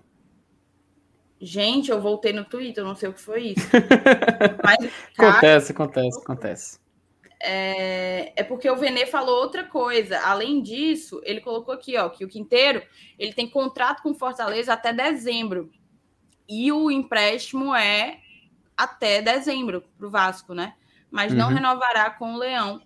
Gente, 1.44 1.90
eu 1.90 2.00
voltei 2.00 2.32
no 2.32 2.44
Twitter, 2.44 2.84
não 2.84 2.94
sei 2.94 3.08
o 3.08 3.12
que 3.12 3.20
foi 3.20 3.48
isso. 3.48 3.68
Mas, 4.62 4.92
cara, 5.16 5.30
acontece, 5.30 5.72
acontece, 5.72 6.20
acontece. 6.20 6.80
É, 7.40 8.32
é, 8.36 8.44
porque 8.44 8.70
o 8.70 8.76
Vene 8.76 9.06
falou 9.06 9.40
outra 9.40 9.64
coisa. 9.64 10.20
Além 10.20 10.62
disso, 10.62 11.20
ele 11.24 11.40
colocou 11.40 11.74
aqui, 11.74 11.96
ó, 11.96 12.08
que 12.08 12.24
o 12.24 12.28
Quinteiro 12.28 12.80
ele 13.18 13.32
tem 13.32 13.50
contrato 13.50 14.04
com 14.04 14.14
Fortaleza 14.14 14.72
até 14.72 14.92
dezembro. 14.92 15.68
E 16.48 16.70
o 16.70 16.88
empréstimo 16.92 17.74
é 17.74 18.20
até 18.76 19.20
dezembro 19.20 19.82
para 19.98 20.06
o 20.06 20.10
Vasco, 20.10 20.54
né? 20.54 20.76
Mas 21.10 21.34
não 21.34 21.48
uhum. 21.48 21.54
renovará 21.54 22.08
com 22.10 22.34
o 22.34 22.38
Leão. 22.38 22.80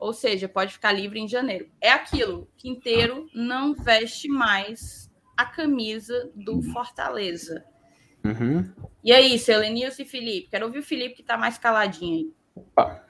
Ou 0.00 0.12
seja, 0.12 0.48
pode 0.48 0.72
ficar 0.72 0.90
livre 0.90 1.20
em 1.20 1.28
janeiro. 1.28 1.70
É 1.80 1.92
aquilo, 1.92 2.50
Quinteiro 2.56 3.30
não 3.32 3.72
veste 3.72 4.28
mais 4.28 5.08
a 5.36 5.46
camisa 5.46 6.28
do 6.34 6.60
Fortaleza. 6.60 7.64
Uhum. 8.24 8.70
E 9.02 9.12
aí, 9.12 9.38
Selenilson 9.38 10.02
e 10.02 10.04
Felipe? 10.04 10.48
Quero 10.50 10.66
ouvir 10.66 10.78
o 10.78 10.82
Felipe 10.82 11.14
que 11.16 11.22
tá 11.22 11.36
mais 11.36 11.56
caladinho 11.58 12.14
aí. 12.14 12.32
Opa. 12.54 13.04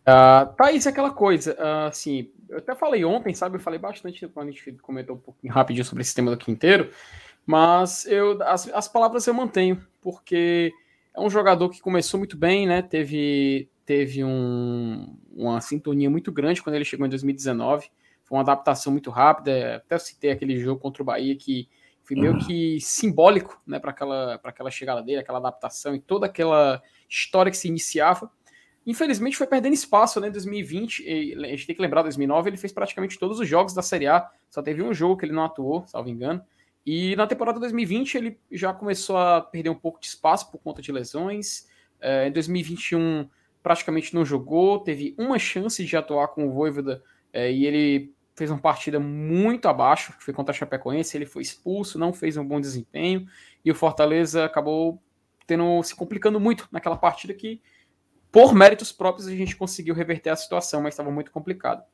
Uh, 0.00 0.54
tá 0.56 0.72
isso 0.72 0.88
é 0.88 0.90
aquela 0.90 1.10
coisa, 1.10 1.54
uh, 1.54 1.88
assim, 1.88 2.30
eu 2.48 2.58
até 2.58 2.74
falei 2.74 3.04
ontem, 3.04 3.34
sabe, 3.34 3.56
eu 3.56 3.60
falei 3.60 3.78
bastante 3.78 4.26
quando 4.28 4.48
a 4.48 4.50
gente 4.50 4.72
comentou 4.72 5.14
um 5.14 5.18
pouquinho 5.18 5.52
rapidinho 5.52 5.84
sobre 5.84 6.02
esse 6.02 6.14
tema 6.14 6.30
do 6.30 6.38
Quinteiro, 6.38 6.90
mas 7.46 8.06
eu, 8.06 8.42
as, 8.42 8.68
as 8.70 8.88
palavras 8.88 9.26
eu 9.26 9.34
mantenho, 9.34 9.86
porque 10.00 10.72
é 11.14 11.20
um 11.20 11.28
jogador 11.28 11.68
que 11.68 11.80
começou 11.80 12.18
muito 12.18 12.36
bem, 12.36 12.66
né, 12.66 12.80
teve, 12.80 13.68
teve 13.84 14.24
um, 14.24 15.16
uma 15.32 15.60
sintonia 15.60 16.10
muito 16.10 16.32
grande 16.32 16.62
quando 16.62 16.76
ele 16.76 16.84
chegou 16.84 17.06
em 17.06 17.10
2019, 17.10 17.90
foi 18.24 18.38
uma 18.38 18.42
adaptação 18.42 18.90
muito 18.90 19.10
rápida, 19.10 19.76
até 19.76 19.94
eu 19.94 20.00
citei 20.00 20.30
aquele 20.30 20.58
jogo 20.58 20.80
contra 20.80 21.02
o 21.02 21.06
Bahia 21.06 21.36
que 21.36 21.68
foi 22.10 22.20
meio 22.20 22.38
que 22.38 22.80
simbólico 22.80 23.60
né, 23.64 23.78
para 23.78 23.92
aquela, 23.92 24.40
aquela 24.42 24.70
chegada 24.70 25.00
dele, 25.00 25.20
aquela 25.20 25.38
adaptação 25.38 25.94
e 25.94 26.00
toda 26.00 26.26
aquela 26.26 26.82
história 27.08 27.50
que 27.50 27.56
se 27.56 27.68
iniciava. 27.68 28.30
Infelizmente 28.84 29.36
foi 29.36 29.46
perdendo 29.46 29.74
espaço 29.74 30.20
né, 30.20 30.26
em 30.26 30.32
2020. 30.32 31.06
a 31.44 31.46
gente 31.48 31.66
tem 31.66 31.76
que 31.76 31.80
lembrar, 31.80 32.02
2009 32.02 32.50
ele 32.50 32.56
fez 32.56 32.72
praticamente 32.72 33.16
todos 33.16 33.38
os 33.38 33.46
jogos 33.46 33.72
da 33.72 33.82
Série 33.82 34.08
A, 34.08 34.28
só 34.48 34.60
teve 34.60 34.82
um 34.82 34.92
jogo 34.92 35.16
que 35.16 35.24
ele 35.24 35.32
não 35.32 35.44
atuou, 35.44 35.86
salvo 35.86 36.08
engano. 36.08 36.42
E 36.84 37.14
na 37.14 37.26
temporada 37.28 37.60
2020 37.60 38.14
ele 38.16 38.40
já 38.50 38.72
começou 38.72 39.16
a 39.16 39.40
perder 39.40 39.70
um 39.70 39.74
pouco 39.74 40.00
de 40.00 40.06
espaço 40.06 40.50
por 40.50 40.58
conta 40.58 40.82
de 40.82 40.90
lesões. 40.90 41.68
É, 42.00 42.26
em 42.26 42.32
2021 42.32 43.28
praticamente 43.62 44.14
não 44.14 44.24
jogou, 44.24 44.80
teve 44.80 45.14
uma 45.16 45.38
chance 45.38 45.84
de 45.84 45.96
atuar 45.96 46.28
com 46.28 46.48
o 46.48 46.50
Voivoda 46.50 47.04
é, 47.32 47.52
e 47.52 47.66
ele 47.66 48.12
fez 48.40 48.50
uma 48.50 48.58
partida 48.58 48.98
muito 48.98 49.68
abaixo, 49.68 50.16
que 50.16 50.24
foi 50.24 50.32
contra 50.32 50.54
a 50.54 50.56
Chapecoense, 50.56 51.14
ele 51.14 51.26
foi 51.26 51.42
expulso, 51.42 51.98
não 51.98 52.10
fez 52.10 52.38
um 52.38 52.44
bom 52.44 52.58
desempenho, 52.58 53.26
e 53.62 53.70
o 53.70 53.74
Fortaleza 53.74 54.46
acabou 54.46 54.98
tendo 55.46 55.82
se 55.82 55.94
complicando 55.94 56.40
muito 56.40 56.66
naquela 56.72 56.96
partida 56.96 57.34
que, 57.34 57.60
por 58.32 58.54
méritos 58.54 58.92
próprios, 58.92 59.28
a 59.28 59.36
gente 59.36 59.54
conseguiu 59.54 59.94
reverter 59.94 60.30
a 60.30 60.36
situação, 60.36 60.80
mas 60.80 60.94
estava 60.94 61.10
muito 61.10 61.30
complicado. 61.30 61.84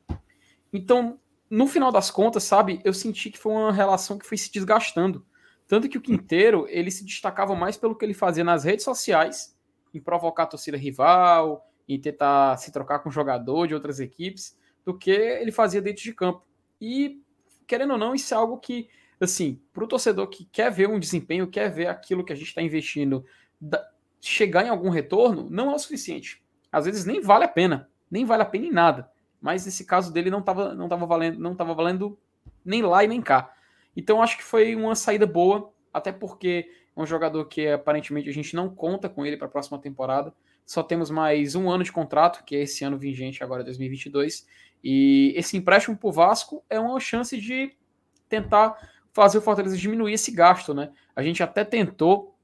Então, 0.72 1.18
no 1.51 1.66
final 1.66 1.90
das 1.90 2.12
contas, 2.12 2.44
sabe, 2.44 2.80
eu 2.84 2.94
senti 2.94 3.28
que 3.28 3.38
foi 3.38 3.51
uma 3.51 3.72
relação 3.72 4.16
que 4.16 4.24
foi 4.24 4.38
se 4.38 4.53
desgastando. 4.53 5.26
Tanto 5.66 5.88
que 5.88 5.99
o 5.99 6.01
Quinteiro, 6.01 6.64
ele 6.68 6.92
se 6.92 7.05
destacava 7.05 7.57
mais 7.57 7.76
pelo 7.76 7.97
que 7.97 8.05
ele 8.05 8.14
fazia 8.14 8.44
nas 8.44 8.62
redes 8.62 8.84
sociais, 8.84 9.59
em 9.92 10.01
provocar 10.01 10.44
a 10.44 10.47
torcida 10.47 10.76
rival, 10.76 11.68
em 11.88 12.01
tentar 12.01 12.57
se 12.59 12.70
trocar 12.70 13.01
com 13.01 13.11
jogador 13.11 13.66
de 13.66 13.74
outras 13.74 13.99
equipes, 13.99 14.57
do 14.87 14.97
que 14.97 15.11
ele 15.11 15.51
fazia 15.51 15.82
dentro 15.82 16.05
de 16.05 16.14
campo. 16.14 16.47
E, 16.80 17.20
querendo 17.66 17.93
ou 17.93 17.99
não, 17.99 18.14
isso 18.14 18.32
é 18.32 18.37
algo 18.37 18.57
que, 18.59 18.89
assim, 19.20 19.61
para 19.72 19.82
o 19.82 19.89
torcedor 19.89 20.28
que 20.28 20.45
quer 20.45 20.70
ver 20.70 20.89
um 20.89 21.01
desempenho, 21.01 21.51
quer 21.51 21.68
ver 21.68 21.89
aquilo 21.89 22.24
que 22.24 22.32
a 22.32 22.37
gente 22.37 22.49
está 22.49 22.62
investindo 22.62 23.24
chegar 24.20 24.64
em 24.64 24.68
algum 24.68 24.89
retorno, 24.89 25.49
não 25.51 25.72
é 25.72 25.74
o 25.74 25.78
suficiente. 25.78 26.43
Às 26.70 26.84
vezes 26.84 27.05
nem 27.05 27.20
vale 27.20 27.45
a 27.45 27.49
pena, 27.49 27.91
nem 28.11 28.24
vale 28.24 28.43
a 28.43 28.47
pena 28.47 28.66
em 28.66 28.72
nada. 28.72 29.11
Mas 29.41 29.66
nesse 29.66 29.84
caso 29.84 30.12
dele 30.12 30.30
não 30.30 30.41
estava 30.41 30.74
não 30.74 30.89
tava 30.89 31.05
valendo, 31.05 31.39
não 31.39 31.55
tava 31.55 31.74
valendo 31.74 32.18
nem 32.64 32.82
lá 32.82 33.03
e 33.03 33.09
nem 33.09 33.20
cá. 33.20 33.53
Então 33.97 34.22
acho 34.22 34.37
que 34.37 34.45
foi 34.45 34.74
uma 34.76 34.95
saída 34.95 35.26
boa, 35.26 35.72
até 35.93 36.12
porque 36.12 36.70
é 36.95 37.01
um 37.01 37.07
jogador 37.07 37.45
que 37.47 37.68
aparentemente 37.68 38.28
a 38.28 38.32
gente 38.32 38.55
não 38.55 38.68
conta 38.68 39.09
com 39.09 39.24
ele 39.24 39.37
para 39.37 39.47
a 39.47 39.51
próxima 39.51 39.78
temporada. 39.78 40.32
Só 40.64 40.82
temos 40.82 41.11
mais 41.11 41.55
um 41.55 41.70
ano 41.70 41.84
de 41.84 41.93
contrato, 41.93 42.45
que 42.45 42.57
é 42.57 42.62
esse 42.62 42.84
ano 42.84 42.99
vigente 42.99 43.45
agora 43.45 43.62
2022. 43.62 44.47
E 44.89 45.32
esse 45.34 45.57
empréstimo 45.57 45.97
para 45.97 46.09
o 46.09 46.12
Vasco 46.12 46.64
é 46.70 46.78
uma 46.78 47.01
chance 47.01 47.37
de 47.41 47.74
tentar 48.28 48.78
fazer 49.12 49.39
o 49.39 49.41
Fortaleza 49.41 49.76
diminuir 49.76 50.12
esse 50.12 50.30
gasto, 50.30 50.72
né? 50.72 50.93
A 51.16 51.24
gente 51.24 51.43
até 51.43 51.64
tentou 51.64 52.37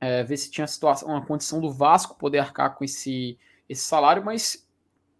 é, 0.00 0.24
ver 0.24 0.38
se 0.38 0.50
tinha 0.50 0.66
situação, 0.66 1.10
uma 1.10 1.20
condição 1.20 1.60
do 1.60 1.70
Vasco 1.70 2.16
poder 2.16 2.38
arcar 2.38 2.74
com 2.76 2.82
esse, 2.82 3.38
esse 3.68 3.82
salário, 3.82 4.24
mas 4.24 4.66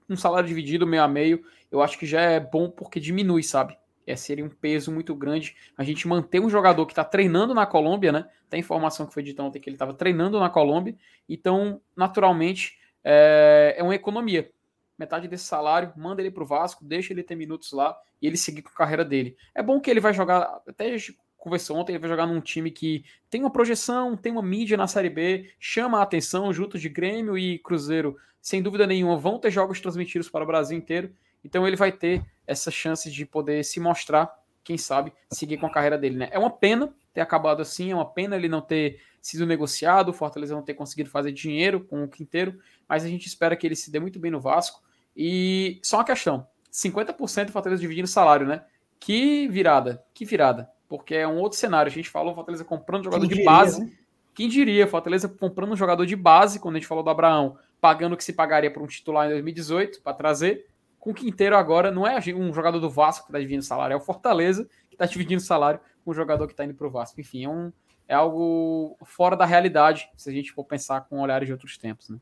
um 0.09 0.17
salário 0.17 0.49
dividido 0.49 0.87
meio 0.87 1.03
a 1.03 1.09
meio, 1.09 1.45
eu 1.71 1.83
acho 1.83 1.99
que 1.99 2.07
já 2.07 2.23
é 2.23 2.41
bom 2.41 2.71
porque 2.71 2.99
diminui, 2.99 3.43
sabe? 3.43 3.77
É, 4.07 4.17
seria 4.17 4.43
um 4.43 4.49
peso 4.49 4.91
muito 4.91 5.15
grande 5.15 5.55
a 5.77 5.85
gente 5.85 6.09
manter 6.09 6.41
um 6.41 6.49
jogador 6.49 6.87
que 6.87 6.93
está 6.93 7.05
treinando 7.05 7.53
na 7.53 7.67
Colômbia, 7.67 8.13
né? 8.13 8.27
Tem 8.49 8.61
informação 8.61 9.05
que 9.05 9.13
foi 9.13 9.23
dita 9.23 9.43
ontem 9.43 9.61
que 9.61 9.69
ele 9.69 9.77
estava 9.77 9.93
treinando 9.93 10.41
na 10.41 10.49
Colômbia, 10.49 10.97
então, 11.29 11.83
naturalmente, 11.95 12.79
é, 13.05 13.75
é 13.77 13.83
uma 13.83 13.95
economia 13.95 14.51
metade 14.99 15.29
desse 15.29 15.45
salário, 15.45 15.93
manda 15.97 16.21
ele 16.21 16.31
para 16.31 16.43
o 16.43 16.47
Vasco, 16.47 16.85
deixa 16.85 17.13
ele 17.13 17.23
ter 17.23 17.35
minutos 17.35 17.73
lá 17.73 17.97
e 18.21 18.27
ele 18.27 18.37
seguir 18.37 18.63
com 18.63 18.71
a 18.71 18.77
carreira 18.77 19.05
dele. 19.05 19.37
É 19.55 19.63
bom 19.63 19.81
que 19.81 19.91
ele 19.91 20.01
vai 20.01 20.13
jogar, 20.13 20.61
até 20.67 20.87
a 20.87 20.97
gente 20.97 21.19
conversou 21.37 21.77
ontem, 21.77 21.93
ele 21.93 21.99
vai 21.99 22.09
jogar 22.09 22.27
num 22.27 22.41
time 22.41 22.71
que 22.71 23.05
tem 23.29 23.41
uma 23.41 23.51
projeção, 23.51 24.17
tem 24.17 24.31
uma 24.31 24.43
mídia 24.43 24.77
na 24.77 24.87
Série 24.87 25.11
B, 25.11 25.53
chama 25.59 25.99
a 25.99 26.03
atenção, 26.03 26.53
junto 26.53 26.79
de 26.79 26.89
Grêmio 26.89 27.37
e 27.37 27.59
Cruzeiro, 27.59 28.17
sem 28.41 28.63
dúvida 28.63 28.87
nenhuma, 28.87 29.17
vão 29.17 29.39
ter 29.39 29.51
jogos 29.51 29.81
transmitidos 29.81 30.29
para 30.29 30.45
o 30.45 30.47
Brasil 30.47 30.79
inteiro, 30.79 31.13
então 31.45 31.67
ele 31.67 31.77
vai 31.77 31.91
ter 31.91 32.25
essa 32.47 32.71
chance 32.71 33.11
de 33.11 33.27
poder 33.27 33.65
se 33.65 33.81
mostrar, 33.81 34.33
quem 34.63 34.79
sabe, 34.79 35.13
seguir 35.33 35.59
com 35.59 35.67
a 35.67 35.73
carreira 35.73 35.99
dele. 35.99 36.17
Né? 36.17 36.29
É 36.31 36.39
uma 36.39 36.51
pena 36.51 36.95
ter 37.13 37.21
acabado 37.21 37.61
assim, 37.61 37.91
é 37.91 37.95
uma 37.95 38.09
pena 38.09 38.37
ele 38.37 38.49
não 38.49 38.61
ter 38.61 39.01
sido 39.23 39.47
negociado, 39.47 40.09
o 40.09 40.13
Fortaleza 40.13 40.55
não 40.55 40.63
ter 40.63 40.75
conseguido 40.75 41.09
fazer 41.09 41.31
dinheiro 41.31 41.85
com 41.85 42.03
o 42.03 42.09
Quinteiro, 42.09 42.59
mas 42.89 43.05
a 43.05 43.09
gente 43.09 43.27
espera 43.27 43.57
que 43.57 43.65
ele 43.67 43.77
se 43.77 43.91
dê 43.91 44.01
muito 44.01 44.19
bem 44.19 44.33
no 44.33 44.41
Vasco. 44.41 44.83
E 45.17 45.79
só 45.83 45.99
uma 45.99 46.05
questão: 46.05 46.47
50% 46.71 47.47
do 47.47 47.53
Fortaleza 47.53 47.81
dividindo 47.81 48.09
salário, 48.09 48.47
né? 48.47 48.65
Que 48.99 49.47
virada, 49.49 50.05
que 50.13 50.25
virada. 50.25 50.69
Porque 50.89 51.15
é 51.15 51.27
um 51.27 51.39
outro 51.39 51.59
cenário. 51.59 51.91
A 51.91 51.95
gente 51.95 52.11
falou 52.11 52.35
Fortaleza 52.35 52.65
comprando 52.65 53.05
jogador 53.05 53.21
Quem 53.21 53.29
de 53.29 53.35
diria, 53.37 53.51
base. 53.51 53.85
Né? 53.85 53.93
Quem 54.35 54.49
diria? 54.49 54.87
Fortaleza 54.87 55.29
comprando 55.29 55.73
um 55.73 55.77
jogador 55.77 56.05
de 56.05 56.17
base, 56.17 56.59
quando 56.59 56.77
a 56.77 56.79
gente 56.79 56.89
falou 56.89 57.05
do 57.05 57.11
Abraão, 57.11 57.57
pagando 57.81 58.15
o 58.15 58.17
que 58.17 58.25
se 58.25 58.33
pagaria 58.33 58.73
por 58.73 58.83
um 58.83 58.87
titular 58.87 59.27
em 59.27 59.31
2018 59.31 60.03
para 60.03 60.15
trazer. 60.15 60.67
Com 60.99 61.11
o 61.11 61.15
Quinteiro 61.15 61.57
agora, 61.57 61.91
não 61.91 62.07
é 62.07 62.17
um 62.35 62.53
jogador 62.53 62.79
do 62.79 62.89
Vasco 62.89 63.27
que 63.27 63.31
está 63.31 63.39
dividindo 63.39 63.65
salário, 63.65 63.95
é 63.95 63.97
o 63.97 64.01
Fortaleza 64.01 64.69
que 64.89 64.95
está 64.95 65.05
dividindo 65.05 65.41
salário 65.41 65.81
com 66.05 66.11
o 66.11 66.15
jogador 66.15 66.47
que 66.47 66.53
está 66.53 66.65
indo 66.65 66.75
para 66.75 66.87
o 66.87 66.91
Vasco. 66.91 67.21
Enfim, 67.21 67.45
é, 67.45 67.49
um, 67.49 67.73
é 68.13 68.15
algo 68.15 68.95
fora 69.05 69.35
da 69.35 69.47
realidade, 69.47 70.11
se 70.19 70.29
a 70.29 70.33
gente 70.33 70.53
for 70.53 70.65
pensar 70.65 71.01
com 71.01 71.23
olhares 71.23 71.47
de 71.47 71.53
outros 71.53 71.79
tempos. 71.79 72.11
Né? 72.11 72.19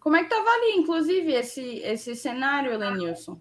Como 0.00 0.16
é 0.16 0.24
que 0.24 0.34
estava 0.34 0.48
ali, 0.50 0.72
inclusive, 0.76 1.32
esse, 1.32 1.78
esse 1.78 2.16
cenário, 2.16 2.72
Elenilson? 2.72 3.40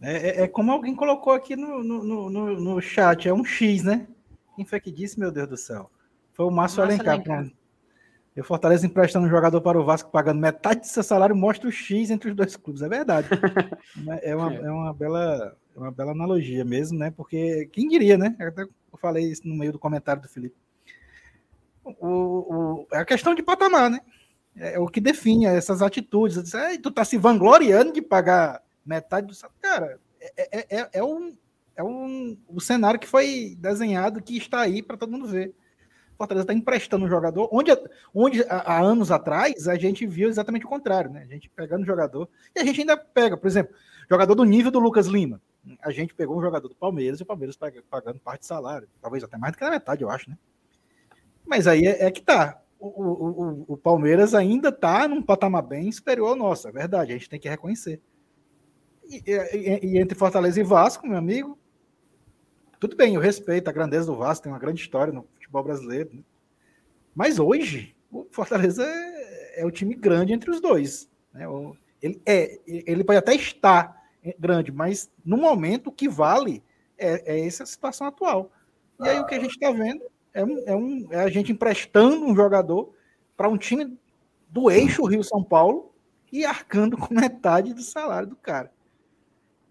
É, 0.00 0.12
é, 0.12 0.42
é, 0.44 0.48
como 0.48 0.72
alguém 0.72 0.94
colocou 0.94 1.34
aqui 1.34 1.56
no, 1.56 1.84
no, 1.84 2.30
no, 2.30 2.60
no, 2.60 2.80
chat, 2.80 3.28
é 3.28 3.34
um 3.34 3.44
X, 3.44 3.84
né? 3.84 4.06
Quem 4.56 4.64
foi 4.64 4.80
que 4.80 4.90
disse, 4.90 5.20
meu 5.20 5.30
Deus 5.30 5.48
do 5.48 5.56
céu? 5.58 5.90
Foi 6.32 6.46
o 6.46 6.50
Márcio, 6.50 6.82
Alencar. 6.82 7.14
Alencar. 7.14 7.50
Eu 8.34 8.44
Fortaleza 8.44 8.86
emprestando 8.86 9.26
um 9.26 9.30
jogador 9.30 9.60
para 9.60 9.78
o 9.78 9.84
Vasco, 9.84 10.10
pagando 10.10 10.40
metade 10.40 10.80
do 10.80 10.86
seu 10.86 11.02
salário, 11.02 11.36
mostra 11.36 11.68
o 11.68 11.72
X 11.72 12.10
entre 12.10 12.30
os 12.30 12.36
dois 12.36 12.56
clubes. 12.56 12.80
É 12.80 12.88
verdade. 12.88 13.28
é, 14.22 14.34
uma, 14.34 14.54
é 14.54 14.70
uma, 14.70 14.94
bela, 14.94 15.54
é 15.63 15.63
uma 15.76 15.90
bela 15.90 16.12
analogia 16.12 16.64
mesmo, 16.64 16.98
né? 16.98 17.10
Porque 17.10 17.68
quem 17.72 17.88
diria, 17.88 18.16
né? 18.16 18.36
Eu 18.38 18.48
até 18.48 18.66
falei 18.98 19.24
isso 19.30 19.46
no 19.46 19.54
meio 19.54 19.72
do 19.72 19.78
comentário 19.78 20.22
do 20.22 20.28
Felipe. 20.28 20.56
O, 21.84 22.06
o, 22.08 22.86
é 22.92 22.98
a 22.98 23.04
questão 23.04 23.34
de 23.34 23.42
patamar, 23.42 23.90
né? 23.90 24.00
É, 24.56 24.74
é 24.74 24.78
o 24.78 24.88
que 24.88 25.00
define 25.00 25.46
essas 25.46 25.82
atitudes. 25.82 26.42
Disse, 26.42 26.78
tu 26.78 26.90
tá 26.90 27.04
se 27.04 27.18
vangloriando 27.18 27.92
de 27.92 28.00
pagar 28.00 28.62
metade 28.84 29.26
do 29.26 29.34
salário. 29.34 29.60
Cara, 29.60 30.00
é, 30.20 30.58
é, 30.58 30.80
é, 30.80 30.88
é, 30.94 31.04
um, 31.04 31.36
é 31.76 31.82
um, 31.82 32.36
o 32.48 32.60
cenário 32.60 33.00
que 33.00 33.06
foi 33.06 33.56
desenhado, 33.58 34.22
que 34.22 34.36
está 34.36 34.60
aí 34.60 34.82
para 34.82 34.96
todo 34.96 35.12
mundo 35.12 35.26
ver. 35.26 35.54
Fortaleza 36.16 36.44
está 36.44 36.54
emprestando 36.54 37.04
um 37.04 37.08
jogador, 37.08 37.48
onde, 37.52 37.70
onde 38.14 38.44
há, 38.48 38.80
anos 38.80 39.10
atrás 39.10 39.66
a 39.66 39.74
gente 39.76 40.06
viu 40.06 40.28
exatamente 40.28 40.64
o 40.64 40.68
contrário, 40.68 41.10
né? 41.10 41.22
A 41.22 41.26
gente 41.26 41.50
pegando 41.50 41.82
um 41.82 41.86
jogador, 41.86 42.28
e 42.54 42.60
a 42.60 42.64
gente 42.64 42.80
ainda 42.80 42.96
pega, 42.96 43.36
por 43.36 43.48
exemplo, 43.48 43.74
jogador 44.08 44.34
do 44.36 44.44
nível 44.44 44.70
do 44.70 44.78
Lucas 44.78 45.06
Lima. 45.06 45.42
A 45.80 45.90
gente 45.90 46.14
pegou 46.14 46.38
um 46.38 46.42
jogador 46.42 46.68
do 46.68 46.74
Palmeiras 46.74 47.20
e 47.20 47.22
o 47.22 47.26
Palmeiras 47.26 47.56
pagando 47.88 48.20
parte 48.20 48.40
de 48.40 48.46
salário, 48.46 48.88
talvez 49.00 49.24
até 49.24 49.36
mais 49.36 49.52
do 49.52 49.58
que 49.58 49.64
na 49.64 49.70
metade, 49.70 50.02
eu 50.02 50.10
acho, 50.10 50.28
né? 50.28 50.38
Mas 51.46 51.66
aí 51.66 51.86
é, 51.86 52.04
é 52.04 52.10
que 52.10 52.22
tá. 52.22 52.60
O, 52.78 52.88
o, 52.88 53.64
o, 53.68 53.76
Palmeiras 53.78 54.34
ainda 54.34 54.68
está 54.68 55.08
num 55.08 55.22
patamar 55.22 55.62
bem 55.62 55.90
superior 55.90 56.30
ao 56.30 56.36
nosso, 56.36 56.68
é 56.68 56.72
verdade, 56.72 57.12
a 57.12 57.14
gente 57.14 57.30
tem 57.30 57.40
que 57.40 57.48
reconhecer. 57.48 58.00
E, 59.08 59.22
e, 59.26 59.86
e, 59.86 59.98
entre 59.98 60.18
Fortaleza 60.18 60.60
e 60.60 60.62
Vasco, 60.64 61.06
meu 61.06 61.16
amigo, 61.16 61.58
tudo 62.78 62.96
bem, 62.96 63.14
eu 63.14 63.20
respeito 63.20 63.68
a 63.68 63.72
grandeza 63.72 64.06
do 64.06 64.16
Vasco, 64.16 64.44
tem 64.44 64.52
uma 64.52 64.58
grande 64.58 64.82
história 64.82 65.12
no 65.12 65.26
futebol 65.34 65.64
brasileiro. 65.64 66.10
Né? 66.12 66.22
Mas 67.14 67.38
hoje, 67.38 67.96
o 68.10 68.26
Fortaleza 68.30 68.84
é, 68.84 69.62
é 69.62 69.66
o 69.66 69.70
time 69.70 69.94
grande 69.94 70.34
entre 70.34 70.50
os 70.50 70.60
dois. 70.60 71.08
Né? 71.32 71.46
Ele, 72.02 72.20
é, 72.26 72.60
ele 72.66 73.04
pode 73.04 73.18
até 73.18 73.34
estar 73.34 74.03
grande, 74.38 74.72
mas 74.72 75.10
no 75.24 75.36
momento 75.36 75.88
o 75.88 75.92
que 75.92 76.08
vale 76.08 76.62
é, 76.96 77.36
é 77.36 77.46
essa 77.46 77.66
situação 77.66 78.06
atual. 78.06 78.50
E 79.00 79.08
aí 79.08 79.18
o 79.18 79.26
que 79.26 79.34
a 79.34 79.40
gente 79.40 79.52
está 79.52 79.70
vendo 79.70 80.02
é, 80.32 80.40
é, 80.40 80.76
um, 80.76 81.06
é 81.10 81.20
a 81.20 81.28
gente 81.28 81.52
emprestando 81.52 82.24
um 82.24 82.34
jogador 82.34 82.92
para 83.36 83.48
um 83.48 83.58
time 83.58 83.98
do 84.48 84.70
eixo 84.70 85.04
Rio-São 85.04 85.42
Paulo 85.42 85.92
e 86.32 86.44
arcando 86.44 86.96
com 86.96 87.14
metade 87.14 87.74
do 87.74 87.82
salário 87.82 88.28
do 88.28 88.36
cara. 88.36 88.72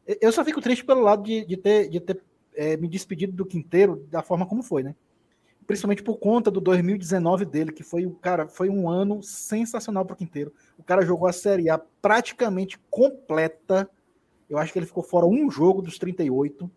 Eu 0.06 0.32
só 0.32 0.43
fico 0.43 0.62
triste 0.62 0.84
pelo 0.84 1.01
lado 1.01 1.24
de, 1.24 1.45
de 1.45 1.56
ter, 1.56 1.89
de 1.89 1.99
ter 1.99 2.22
é, 2.56 2.78
me 2.78 2.88
despedido 2.88 3.34
do 3.34 3.45
Quinteiro 3.45 4.06
da 4.10 4.22
forma 4.22 4.45
como 4.45 4.62
foi, 4.62 4.84
né? 4.84 4.95
Principalmente 5.66 6.04
por 6.04 6.18
conta 6.18 6.51
do 6.51 6.60
2019 6.60 7.45
dele, 7.45 7.72
que 7.72 7.84
foi 7.84 8.06
o 8.06 8.12
cara, 8.12 8.47
foi 8.47 8.70
um 8.70 8.89
ano 8.89 9.24
sensacional 9.24 10.06
para 10.06 10.14
o 10.14 10.18
Quinteiro. 10.18 10.54
O 10.78 10.84
cara 10.84 11.06
jogou 11.06 11.28
a 11.28 11.34
Série 11.34 11.70
A 11.70 11.78
praticamente 11.78 12.78
completa. 12.89 13.89
Eu 14.50 14.58
acho 14.58 14.72
que 14.72 14.80
ele 14.80 14.86
ficou 14.86 15.04
fora 15.04 15.26
um 15.26 15.50
jogo 15.50 15.82
dos 15.82 15.98
38. 15.98 16.70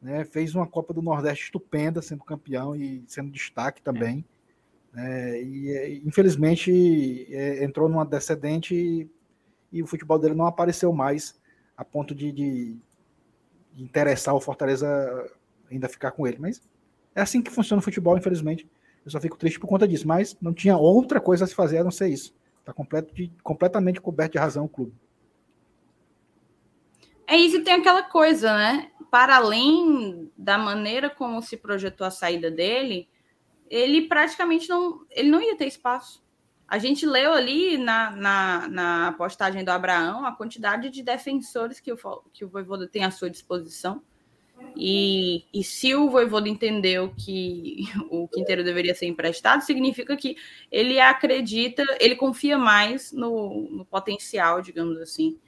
Né? 0.00 0.24
Fez 0.24 0.54
uma 0.54 0.66
Copa 0.66 0.92
do 0.92 1.00
Nordeste 1.00 1.44
estupenda, 1.44 2.02
sendo 2.02 2.24
campeão 2.24 2.76
e 2.76 3.04
sendo 3.06 3.30
destaque 3.30 3.80
também. 3.80 4.24
É, 4.96 5.42
e 5.42 5.70
é, 5.70 5.94
infelizmente 5.96 7.26
é, 7.34 7.64
entrou 7.64 7.88
numa 7.88 8.04
descendente 8.04 8.74
e, 8.74 9.10
e 9.72 9.82
o 9.82 9.86
futebol 9.86 10.18
dele 10.18 10.34
não 10.34 10.46
apareceu 10.46 10.92
mais 10.92 11.34
a 11.76 11.84
ponto 11.84 12.14
de, 12.14 12.30
de, 12.30 12.76
interessar 13.76 14.34
o 14.34 14.40
Fortaleza 14.40 14.86
ainda 15.70 15.88
ficar 15.88 16.12
com 16.12 16.26
ele. 16.26 16.38
Mas 16.38 16.62
é 17.14 17.20
assim 17.20 17.42
que 17.42 17.50
funciona 17.50 17.80
o 17.80 17.84
futebol, 17.84 18.16
infelizmente. 18.16 18.68
Eu 19.04 19.10
só 19.10 19.20
fico 19.20 19.36
triste 19.36 19.58
por 19.58 19.66
conta 19.66 19.88
disso. 19.88 20.06
Mas 20.06 20.36
não 20.40 20.54
tinha 20.54 20.76
outra 20.76 21.20
coisa 21.20 21.44
a 21.44 21.48
se 21.48 21.54
fazer 21.54 21.78
a 21.78 21.84
não 21.84 21.90
ser 21.90 22.08
isso. 22.08 22.34
Está 22.60 22.72
completamente 23.42 24.00
coberto 24.00 24.32
de 24.32 24.38
razão 24.38 24.64
o 24.64 24.68
clube. 24.68 24.92
É 27.26 27.36
isso, 27.36 27.62
tem 27.64 27.74
aquela 27.74 28.02
coisa, 28.02 28.54
né? 28.56 28.90
Para 29.10 29.36
além 29.36 30.30
da 30.36 30.58
maneira 30.58 31.08
como 31.08 31.40
se 31.40 31.56
projetou 31.56 32.06
a 32.06 32.10
saída 32.10 32.50
dele, 32.50 33.08
ele 33.70 34.02
praticamente 34.02 34.68
não, 34.68 35.06
ele 35.10 35.30
não 35.30 35.40
ia 35.40 35.56
ter 35.56 35.66
espaço. 35.66 36.22
A 36.66 36.78
gente 36.78 37.06
leu 37.06 37.32
ali 37.32 37.76
na, 37.76 38.10
na, 38.10 38.68
na 38.68 39.12
postagem 39.12 39.64
do 39.64 39.70
Abraão 39.70 40.24
a 40.24 40.32
quantidade 40.32 40.90
de 40.90 41.02
defensores 41.02 41.78
que 41.80 41.92
o, 41.92 41.98
que 42.32 42.44
o 42.44 42.48
Voivoda 42.48 42.86
tem 42.88 43.04
à 43.04 43.10
sua 43.10 43.30
disposição. 43.30 44.02
E, 44.76 45.44
e 45.52 45.62
se 45.62 45.94
o 45.94 46.10
Voivoda 46.10 46.48
entendeu 46.48 47.12
que 47.16 47.84
o 48.10 48.28
Quinteiro 48.28 48.64
deveria 48.64 48.94
ser 48.94 49.06
emprestado, 49.06 49.62
significa 49.62 50.16
que 50.16 50.36
ele 50.70 50.98
acredita, 50.98 51.84
ele 52.00 52.16
confia 52.16 52.58
mais 52.58 53.12
no, 53.12 53.68
no 53.70 53.84
potencial, 53.84 54.60
digamos 54.60 54.98
assim, 55.00 55.38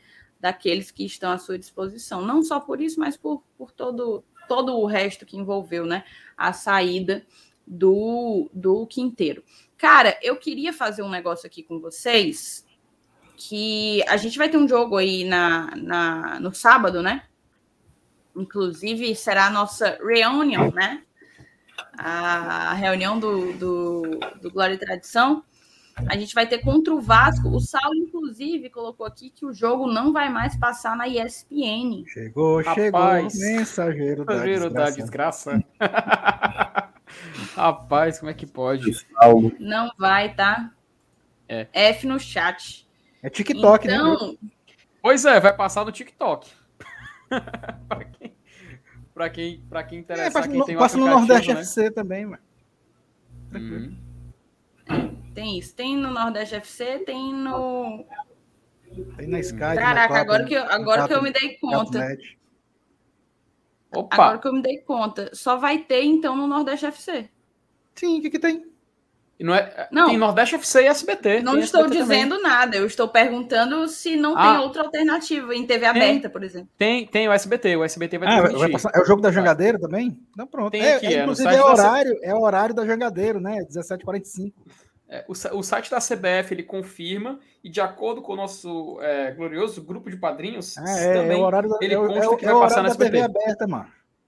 daqueles 0.40 0.90
que 0.90 1.04
estão 1.04 1.30
à 1.30 1.38
sua 1.38 1.58
disposição. 1.58 2.22
Não 2.22 2.42
só 2.42 2.60
por 2.60 2.80
isso, 2.80 3.00
mas 3.00 3.16
por, 3.16 3.42
por 3.56 3.72
todo, 3.72 4.24
todo 4.48 4.76
o 4.78 4.86
resto 4.86 5.26
que 5.26 5.36
envolveu 5.36 5.86
né, 5.86 6.04
a 6.36 6.52
saída 6.52 7.26
do, 7.66 8.48
do 8.52 8.86
Quinteiro. 8.86 9.42
Cara, 9.76 10.18
eu 10.22 10.36
queria 10.36 10.72
fazer 10.72 11.02
um 11.02 11.08
negócio 11.08 11.46
aqui 11.46 11.62
com 11.62 11.80
vocês, 11.80 12.64
que 13.36 14.02
a 14.08 14.16
gente 14.16 14.38
vai 14.38 14.48
ter 14.48 14.56
um 14.56 14.68
jogo 14.68 14.96
aí 14.96 15.24
na, 15.24 15.74
na, 15.76 16.40
no 16.40 16.54
sábado, 16.54 17.02
né? 17.02 17.24
Inclusive, 18.34 19.14
será 19.14 19.46
a 19.46 19.50
nossa 19.50 19.98
reunião, 20.02 20.70
né? 20.70 21.02
A 21.98 22.72
reunião 22.74 23.18
do, 23.18 23.52
do, 23.54 24.02
do 24.40 24.50
Glória 24.50 24.74
e 24.74 24.78
Tradição. 24.78 25.44
A 26.04 26.16
gente 26.16 26.34
vai 26.34 26.46
ter 26.46 26.58
contra 26.58 26.92
o 26.94 27.00
Vasco. 27.00 27.48
O 27.48 27.58
Saulo, 27.58 27.94
inclusive, 27.94 28.68
colocou 28.68 29.06
aqui 29.06 29.30
que 29.30 29.46
o 29.46 29.52
jogo 29.52 29.86
não 29.86 30.12
vai 30.12 30.28
mais 30.28 30.54
passar 30.56 30.94
na 30.94 31.08
ESPN. 31.08 32.04
Chegou, 32.06 32.62
Rapaz, 32.62 33.32
chegou. 33.32 33.56
Mensageiro 33.56 34.24
da 34.24 34.44
desgraça. 34.44 34.70
Da 34.70 34.90
desgraça. 34.90 35.64
Rapaz, 37.56 38.18
como 38.18 38.30
é 38.30 38.34
que 38.34 38.46
pode? 38.46 39.06
Não 39.58 39.90
vai, 39.98 40.34
tá? 40.34 40.70
É. 41.48 41.66
F 41.72 42.06
no 42.06 42.20
chat. 42.20 42.86
É 43.22 43.30
TikTok, 43.30 43.86
né? 43.86 43.94
então... 43.94 44.32
né? 44.32 44.38
Pois 45.00 45.24
é, 45.24 45.40
vai 45.40 45.56
passar 45.56 45.84
no 45.84 45.92
TikTok. 45.92 46.50
para 47.88 48.04
quem, 48.04 48.36
pra 49.14 49.30
quem, 49.30 49.60
pra 49.68 49.82
quem 49.82 49.98
interessa, 50.00 50.28
é, 50.28 50.30
passa, 50.30 50.48
quem 50.48 50.64
tem 50.64 50.76
passa 50.76 50.98
no 50.98 51.06
Nordeste 51.06 51.54
né? 51.54 51.60
FC 51.60 51.90
também, 51.90 52.26
mano. 52.26 52.42
Hum. 53.54 53.96
Tem 55.36 55.58
isso. 55.58 55.74
Tem 55.74 55.94
no 55.94 56.10
Nordeste 56.10 56.54
FC, 56.54 57.00
tem 57.00 57.34
no. 57.34 58.06
Tem 59.18 59.26
na 59.28 59.38
Sky. 59.40 59.58
Caraca, 59.58 60.18
agora, 60.18 60.44
que 60.46 60.54
eu, 60.54 60.62
agora 60.62 61.06
que 61.06 61.12
eu 61.12 61.22
me 61.22 61.30
dei 61.30 61.58
conta. 61.58 62.16
Opa. 63.94 64.14
Agora 64.14 64.38
que 64.38 64.48
eu 64.48 64.52
me 64.54 64.62
dei 64.62 64.78
conta, 64.78 65.30
só 65.34 65.58
vai 65.58 65.80
ter 65.80 66.04
então 66.04 66.34
no 66.34 66.46
Nordeste 66.46 66.86
FC. 66.86 67.28
Sim, 67.94 68.18
o 68.18 68.22
que, 68.22 68.30
que 68.30 68.38
tem? 68.38 68.64
Não 69.38 69.54
é, 69.54 69.88
não, 69.92 70.06
tem 70.06 70.16
Nordeste 70.16 70.54
FC 70.54 70.84
e 70.84 70.86
SBT. 70.86 71.42
Não 71.42 71.58
estou 71.58 71.82
SBT 71.82 72.02
dizendo 72.02 72.36
também. 72.36 72.50
nada, 72.50 72.76
eu 72.78 72.86
estou 72.86 73.06
perguntando 73.06 73.86
se 73.88 74.16
não 74.16 74.34
ah, 74.34 74.40
tem 74.40 74.62
outra 74.62 74.84
alternativa 74.84 75.54
em 75.54 75.66
TV 75.66 75.80
tem, 75.80 75.88
aberta, 75.90 76.30
por 76.30 76.42
exemplo. 76.42 76.70
Tem, 76.78 77.06
tem 77.06 77.28
o 77.28 77.32
SBT, 77.32 77.76
o 77.76 77.84
SBT 77.84 78.16
vai 78.16 78.28
ah, 78.28 78.40
vai 78.40 78.70
passar, 78.70 78.90
É 78.94 79.02
o 79.02 79.04
jogo 79.04 79.20
da 79.20 79.30
Jangadeiro 79.30 79.78
também? 79.78 80.18
Não, 80.34 80.46
pronto. 80.46 80.70
Tem 80.70 80.80
é, 80.80 80.94
aqui, 80.94 81.14
é, 81.14 81.20
inclusive 81.20 81.54
é, 81.54 81.62
horário, 81.62 82.18
da... 82.18 82.26
é 82.26 82.34
horário 82.34 82.74
da 82.74 82.86
Jangadeiro, 82.86 83.38
né? 83.38 83.58
17h45. 83.70 84.54
É, 85.08 85.24
o, 85.28 85.32
o, 85.32 85.62
site 85.62 85.88
da 85.88 85.98
CBF 85.98 86.52
ele 86.52 86.64
confirma 86.64 87.38
e 87.62 87.70
de 87.70 87.80
acordo 87.80 88.20
com 88.20 88.32
o 88.32 88.36
nosso 88.36 89.00
é, 89.00 89.30
glorioso 89.30 89.80
grupo 89.80 90.10
de 90.10 90.16
padrinhos, 90.16 90.76
ah, 90.78 90.98
é, 90.98 91.14
também 91.14 91.38
é 91.38 91.40
o 91.40 91.44
horário 91.44 91.68
da, 91.68 91.78
ele 91.80 91.94
é 91.94 91.96
consta 91.96 92.34
é, 92.34 92.36
que 92.36 92.44
vai 92.44 92.54
passar 92.54 92.82
na 92.82 92.88
SBT. 92.88 93.10
TV 93.12 93.22
aberta, 93.22 93.66
mano. 93.68 93.86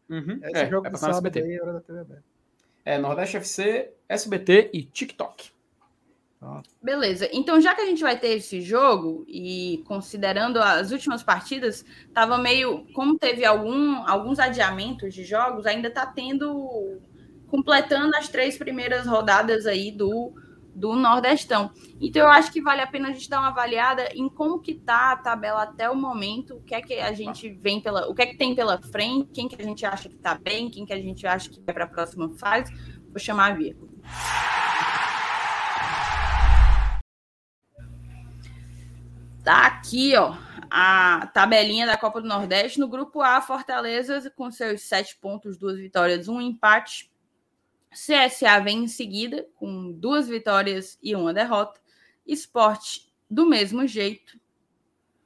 Uhum, 0.08 0.40
Esse 0.42 0.62
é, 0.62 0.70
jogo 0.70 0.82
vai 0.82 0.92
passar 0.92 1.08
na 1.08 1.14
SBT. 1.14 1.42
Aí, 1.42 1.60
hora 1.60 1.72
da 1.72 1.80
TV 1.80 2.00
aberta. 2.00 2.24
É 2.84 2.96
Nordeste 2.96 3.36
FC, 3.36 3.90
SBT 4.08 4.70
e 4.72 4.84
TikTok. 4.84 5.50
Beleza. 6.80 7.28
Então, 7.32 7.60
já 7.60 7.74
que 7.74 7.80
a 7.80 7.86
gente 7.86 8.00
vai 8.00 8.16
ter 8.16 8.28
esse 8.28 8.60
jogo, 8.60 9.24
e 9.26 9.82
considerando 9.86 10.60
as 10.60 10.92
últimas 10.92 11.22
partidas, 11.22 11.84
tava 12.14 12.38
meio. 12.38 12.86
Como 12.94 13.18
teve 13.18 13.44
algum, 13.44 13.96
alguns 14.08 14.38
adiamentos 14.38 15.12
de 15.12 15.24
jogos, 15.24 15.66
ainda 15.66 15.90
tá 15.90 16.06
tendo. 16.06 17.00
completando 17.48 18.16
as 18.16 18.28
três 18.28 18.56
primeiras 18.56 19.04
rodadas 19.06 19.66
aí 19.66 19.90
do 19.90 20.32
do 20.78 20.94
Nordestão. 20.94 21.70
Então 22.00 22.22
eu 22.22 22.28
acho 22.28 22.52
que 22.52 22.62
vale 22.62 22.80
a 22.80 22.86
pena 22.86 23.08
a 23.08 23.12
gente 23.12 23.28
dar 23.28 23.40
uma 23.40 23.48
avaliada 23.48 24.08
em 24.14 24.28
como 24.28 24.60
que 24.60 24.74
tá 24.74 25.12
a 25.12 25.16
tabela 25.16 25.64
até 25.64 25.90
o 25.90 25.96
momento, 25.96 26.56
o 26.56 26.62
que 26.62 26.74
é 26.74 26.80
que 26.80 26.94
a 26.94 27.12
gente 27.12 27.50
vem 27.50 27.80
pela, 27.80 28.08
o 28.08 28.14
que 28.14 28.22
é 28.22 28.26
que 28.26 28.36
tem 28.36 28.54
pela 28.54 28.80
frente, 28.80 29.30
quem 29.32 29.48
que 29.48 29.60
a 29.60 29.64
gente 29.64 29.84
acha 29.84 30.08
que 30.08 30.16
tá 30.16 30.34
bem, 30.34 30.70
quem 30.70 30.86
que 30.86 30.92
a 30.92 31.00
gente 31.00 31.26
acha 31.26 31.50
que 31.50 31.60
vai 31.60 31.74
para 31.74 31.84
a 31.84 31.88
próxima 31.88 32.30
fase. 32.38 32.72
Vou 33.08 33.18
chamar 33.18 33.52
a 33.52 33.54
vírgula. 33.54 33.90
Tá 39.42 39.66
aqui, 39.66 40.14
ó, 40.14 40.36
a 40.70 41.26
tabelinha 41.32 41.86
da 41.86 41.96
Copa 41.96 42.20
do 42.20 42.28
Nordeste. 42.28 42.78
No 42.78 42.86
grupo 42.86 43.22
A, 43.22 43.40
Fortaleza 43.40 44.30
com 44.36 44.50
seus 44.50 44.82
sete 44.82 45.16
pontos, 45.18 45.56
duas 45.56 45.78
vitórias, 45.78 46.28
um 46.28 46.40
empate. 46.40 47.10
CSA 47.90 48.60
vem 48.60 48.84
em 48.84 48.88
seguida, 48.88 49.46
com 49.56 49.92
duas 49.92 50.28
vitórias 50.28 50.98
e 51.02 51.14
uma 51.14 51.32
derrota. 51.32 51.80
Esporte, 52.26 53.12
do 53.28 53.46
mesmo 53.46 53.86
jeito, 53.86 54.38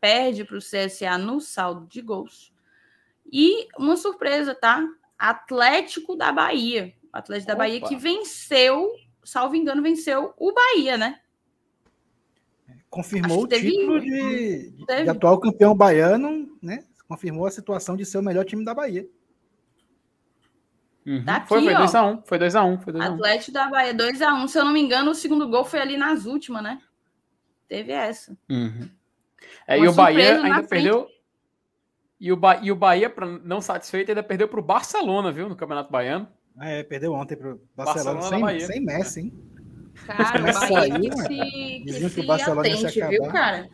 perde 0.01 0.45
para 0.45 0.57
o 0.57 0.61
CSA 0.61 1.19
no 1.19 1.41
saldo 1.41 1.87
de 1.87 2.01
gols. 2.01 2.53
E 3.31 3.69
uma 3.79 3.97
surpresa, 3.97 4.55
tá? 4.55 4.87
Atlético 5.19 6.17
da 6.17 6.33
Bahia. 6.33 6.93
Atlético 7.13 7.49
da 7.49 7.55
Opa. 7.55 7.65
Bahia 7.65 7.81
que 7.81 7.97
venceu, 7.97 8.91
salvo 9.25 9.55
engano, 9.55 9.83
venceu 9.83 10.33
o 10.37 10.53
Bahia, 10.53 10.97
né? 10.97 11.21
Confirmou 12.89 13.45
o 13.45 13.49
teve, 13.49 13.71
título 13.71 14.01
de, 14.01 14.71
de, 14.71 15.09
atual 15.09 15.41
campeão 15.41 15.75
baiano, 15.75 16.59
né? 16.61 16.85
Confirmou 17.09 17.47
a 17.47 17.51
situação 17.51 17.97
de 17.97 18.05
ser 18.05 18.19
o 18.19 18.23
melhor 18.23 18.45
time 18.45 18.65
da 18.65 18.75
Bahia. 18.75 19.09
Uhum. 21.07 21.25
Tá 21.25 21.37
aqui, 21.37 21.49
foi, 21.49 21.63
foi 21.63 21.75
ó. 21.75 21.87
2x1. 21.87 22.23
Foi 22.25 22.39
2x1. 22.39 22.81
Foi 22.81 22.93
2x1. 22.93 23.15
Atlético 23.15 23.53
da 23.53 23.69
Bahia 23.69 23.95
2x1. 23.95 24.49
Se 24.49 24.59
eu 24.59 24.65
não 24.65 24.73
me 24.73 24.81
engano, 24.81 25.11
o 25.11 25.15
segundo 25.15 25.49
gol 25.49 25.65
foi 25.65 25.81
ali 25.81 25.97
nas 25.97 26.27
últimas, 26.27 26.63
né? 26.63 26.79
Teve 27.69 27.93
essa. 27.93 28.37
Uhum. 28.49 28.89
É, 29.67 29.79
e 29.79 29.89
o 29.89 29.93
Bahia 29.93 30.41
ainda 30.43 30.63
perdeu. 30.63 31.09
E 32.21 32.31
o, 32.31 32.37
ba... 32.37 32.61
e 32.63 32.71
o 32.71 32.77
Bahia, 32.77 33.11
pra 33.11 33.27
não 33.27 33.61
satisfeito, 33.61 34.11
ainda 34.11 34.23
perdeu 34.23 34.47
pro 34.47 34.63
Barcelona, 34.63 35.33
viu? 35.33 35.49
No 35.49 35.57
Campeonato 35.57 35.91
Baiano. 35.91 36.29
Ah, 36.57 36.69
é, 36.69 36.83
perdeu 36.83 37.13
ontem 37.15 37.35
pro 37.35 37.61
Barcelona, 37.75 38.21
Barcelona, 38.21 38.47
Bahia. 38.47 38.61
sem, 38.61 38.77
sem 38.77 38.85
Messi, 38.85 39.21
hein? 39.21 39.33
Cara, 40.07 40.39
o 40.39 40.43
Bahia 40.43 40.53
saiu, 40.53 41.01
que 41.01 41.17
se, 41.17 41.99
que 41.99 42.05
o 42.05 42.11
se 42.11 42.23
Barcelona 42.23 42.61
atente, 42.69 43.01
viu, 43.09 43.23
cara? 43.25 43.69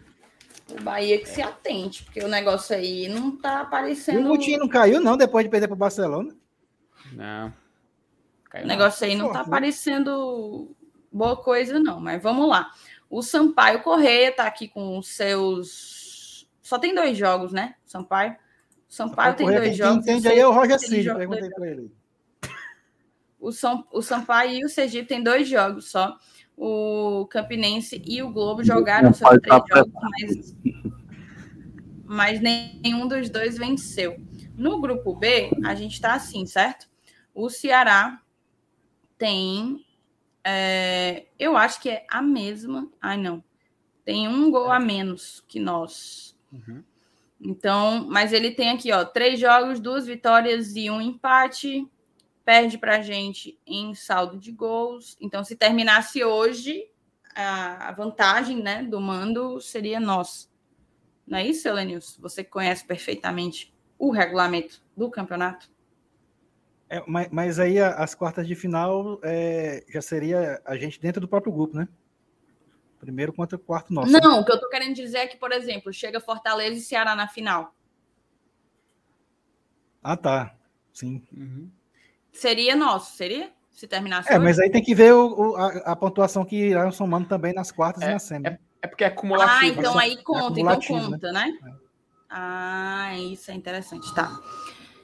O 0.70 0.82
Bahia 0.82 1.18
que 1.18 1.28
se 1.28 1.42
atente, 1.42 2.04
porque 2.04 2.20
o 2.20 2.28
negócio 2.28 2.74
aí 2.74 3.08
não 3.08 3.36
tá 3.36 3.58
E 3.58 3.62
aparecendo. 3.62 4.20
o 4.20 4.22
Moutinho 4.22 4.58
não 4.58 4.68
caiu, 4.68 5.00
não, 5.00 5.16
depois 5.16 5.44
de 5.44 5.50
perder 5.50 5.66
pro 5.66 5.76
Barcelona. 5.76 6.34
Não. 7.12 7.52
Caiu 8.50 8.64
O 8.64 8.68
não. 8.68 8.74
negócio 8.74 9.06
aí 9.06 9.14
não 9.14 9.32
tá 9.32 9.44
né? 9.44 9.50
parecendo 9.50 10.74
boa 11.12 11.36
coisa, 11.36 11.78
não. 11.78 12.00
Mas 12.00 12.22
vamos 12.22 12.48
lá. 12.48 12.70
O 13.10 13.22
Sampaio 13.22 13.82
Correia 13.82 14.32
tá 14.32 14.46
aqui 14.46 14.68
com 14.68 14.98
os 14.98 15.08
seus. 15.08 16.48
Só 16.62 16.78
tem 16.78 16.94
dois 16.94 17.16
jogos, 17.16 17.52
né? 17.52 17.74
Sampaio. 17.84 18.32
O 18.88 18.92
Sampaio 18.92 19.34
tem 19.34 19.46
Correia, 19.46 19.62
dois 19.62 19.76
quem 19.76 19.86
jogos. 19.86 20.06
entende 20.06 20.28
o 20.28 20.30
aí 20.30 20.38
é 20.38 20.46
o 20.46 20.52
Roger 20.52 20.78
Cid, 20.78 21.14
perguntei 21.14 21.50
pra 21.50 21.66
ele. 21.66 21.90
O, 23.40 23.52
São, 23.52 23.86
o 23.92 24.02
Sampaio 24.02 24.50
e 24.52 24.64
o 24.64 24.68
Sergipe 24.68 25.06
tem 25.06 25.22
dois 25.22 25.48
jogos 25.48 25.90
só. 25.90 26.16
O 26.56 27.26
Campinense 27.30 28.02
e 28.04 28.20
o 28.22 28.32
Globo 28.32 28.64
jogaram 28.64 29.12
seus 29.12 29.30
Sampaio 29.30 29.40
três 29.40 29.62
tá 29.62 29.76
jogos, 29.76 29.92
mas, 30.02 30.56
mas 32.04 32.40
nenhum 32.40 33.06
dos 33.06 33.30
dois 33.30 33.56
venceu. 33.56 34.20
No 34.56 34.80
grupo 34.80 35.14
B, 35.14 35.50
a 35.64 35.74
gente 35.76 36.00
tá 36.00 36.14
assim, 36.14 36.44
certo? 36.46 36.88
O 37.38 37.48
Ceará 37.48 38.20
tem. 39.16 39.86
é, 40.42 41.26
eu 41.38 41.56
acho 41.56 41.80
que 41.80 41.88
é 41.88 42.04
a 42.10 42.20
mesma. 42.20 42.90
Ai, 43.00 43.16
não. 43.16 43.44
Tem 44.04 44.26
um 44.26 44.50
gol 44.50 44.72
a 44.72 44.80
menos 44.80 45.44
que 45.46 45.60
nós. 45.60 46.36
Uhum. 46.52 46.82
Então, 47.40 48.04
mas 48.08 48.32
ele 48.32 48.50
tem 48.50 48.70
aqui, 48.70 48.90
ó, 48.90 49.04
três 49.04 49.38
jogos, 49.38 49.78
duas 49.78 50.04
vitórias 50.04 50.74
e 50.74 50.90
um 50.90 51.00
empate. 51.00 51.88
Perde 52.44 52.76
pra 52.76 53.02
gente 53.02 53.56
em 53.64 53.94
saldo 53.94 54.36
de 54.36 54.50
gols. 54.50 55.16
Então, 55.20 55.44
se 55.44 55.54
terminasse 55.54 56.24
hoje, 56.24 56.90
a 57.36 57.92
vantagem, 57.92 58.60
né, 58.60 58.82
do 58.82 59.00
mando 59.00 59.60
seria 59.60 60.00
nossa. 60.00 60.48
Não 61.24 61.38
é 61.38 61.46
isso, 61.46 61.68
Elenilson? 61.68 62.20
Você 62.20 62.42
conhece 62.42 62.84
perfeitamente 62.84 63.72
o 63.96 64.10
regulamento 64.10 64.82
do 64.96 65.08
campeonato. 65.08 65.70
É, 66.90 67.02
mas, 67.06 67.28
mas 67.30 67.58
aí 67.58 67.78
as 67.78 68.14
quartas 68.14 68.46
de 68.46 68.54
final 68.54 69.20
é, 69.22 69.84
já 69.88 70.00
seria 70.00 70.60
a 70.64 70.76
gente 70.76 71.00
dentro 71.00 71.20
do 71.20 71.28
próprio 71.28 71.52
grupo, 71.52 71.76
né? 71.76 71.86
Primeiro 72.98 73.32
contra 73.32 73.56
o 73.56 73.58
quarto 73.60 73.92
nosso. 73.92 74.10
né? 74.12 74.18
Não, 74.22 74.40
o 74.40 74.44
que 74.44 74.50
eu 74.50 74.58
tô 74.58 74.68
querendo 74.68 74.94
dizer 74.94 75.18
é 75.18 75.26
que, 75.26 75.36
por 75.36 75.52
exemplo, 75.52 75.92
chega 75.92 76.18
Fortaleza 76.20 76.78
e 76.78 76.80
Ceará 76.80 77.14
na 77.14 77.28
final. 77.28 77.74
Ah, 80.02 80.16
tá. 80.16 80.54
Sim. 80.92 81.22
Uhum. 81.36 81.70
Seria 82.32 82.74
nosso, 82.74 83.16
seria? 83.16 83.52
Se 83.70 83.86
terminasse 83.86 84.28
É, 84.32 84.34
hoje? 84.36 84.44
mas 84.44 84.58
aí 84.58 84.70
tem 84.70 84.82
que 84.82 84.94
ver 84.94 85.12
o- 85.12 85.52
o- 85.52 85.56
a, 85.56 85.66
a 85.92 85.96
pontuação 85.96 86.44
que 86.44 86.56
irão 86.56 86.90
somando 86.90 87.28
também 87.28 87.52
nas 87.52 87.70
quartas 87.70 88.02
e 88.02 88.08
na 88.08 88.18
semi. 88.18 88.50
né? 88.50 88.58
É 88.82 88.86
porque 88.88 89.04
é 89.04 89.08
acumulativo. 89.08 89.56
Ah, 89.60 89.66
então 89.66 89.94
né? 89.94 90.02
aí 90.02 90.22
conta, 90.22 90.60
então 90.60 90.78
né? 90.78 90.86
conta, 91.10 91.32
né? 91.32 91.58
Ah, 92.30 93.16
isso 93.18 93.50
é 93.50 93.54
interessante, 93.54 94.12
tá. 94.14 94.28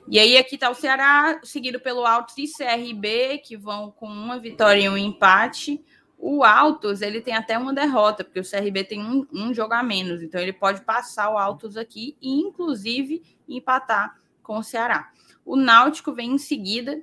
E 0.07 0.19
aí 0.19 0.37
aqui 0.37 0.59
tá 0.59 0.69
o 0.71 0.75
Ceará, 0.75 1.41
seguido 1.43 1.81
pelo 1.81 2.05
Altos 2.05 2.37
e 2.37 2.45
CRB, 2.47 3.39
que 3.39 3.57
vão 3.57 3.91
com 3.91 4.07
uma 4.07 4.39
vitória 4.39 4.83
e 4.83 4.89
um 4.89 4.99
empate. 4.99 5.83
O 6.19 6.45
Altos, 6.45 7.01
ele 7.03 7.21
tem 7.21 7.35
até 7.35 7.59
uma 7.59 7.73
derrota, 7.73 8.23
porque 8.23 8.41
o 8.41 8.49
CRB 8.49 8.85
tem 8.85 9.03
um, 9.03 9.27
um 9.33 9.53
jogo 9.53 9.75
a 9.75 9.83
menos, 9.83 10.23
então 10.23 10.41
ele 10.41 10.53
pode 10.53 10.83
passar 10.83 11.31
o 11.31 11.39
Altos 11.39 11.77
aqui 11.77 12.17
e, 12.21 12.41
inclusive, 12.41 13.23
empatar 13.49 14.17
com 14.43 14.59
o 14.59 14.63
Ceará. 14.63 15.11
O 15.45 15.57
Náutico 15.57 16.13
vem 16.13 16.33
em 16.33 16.39
seguida, 16.39 17.03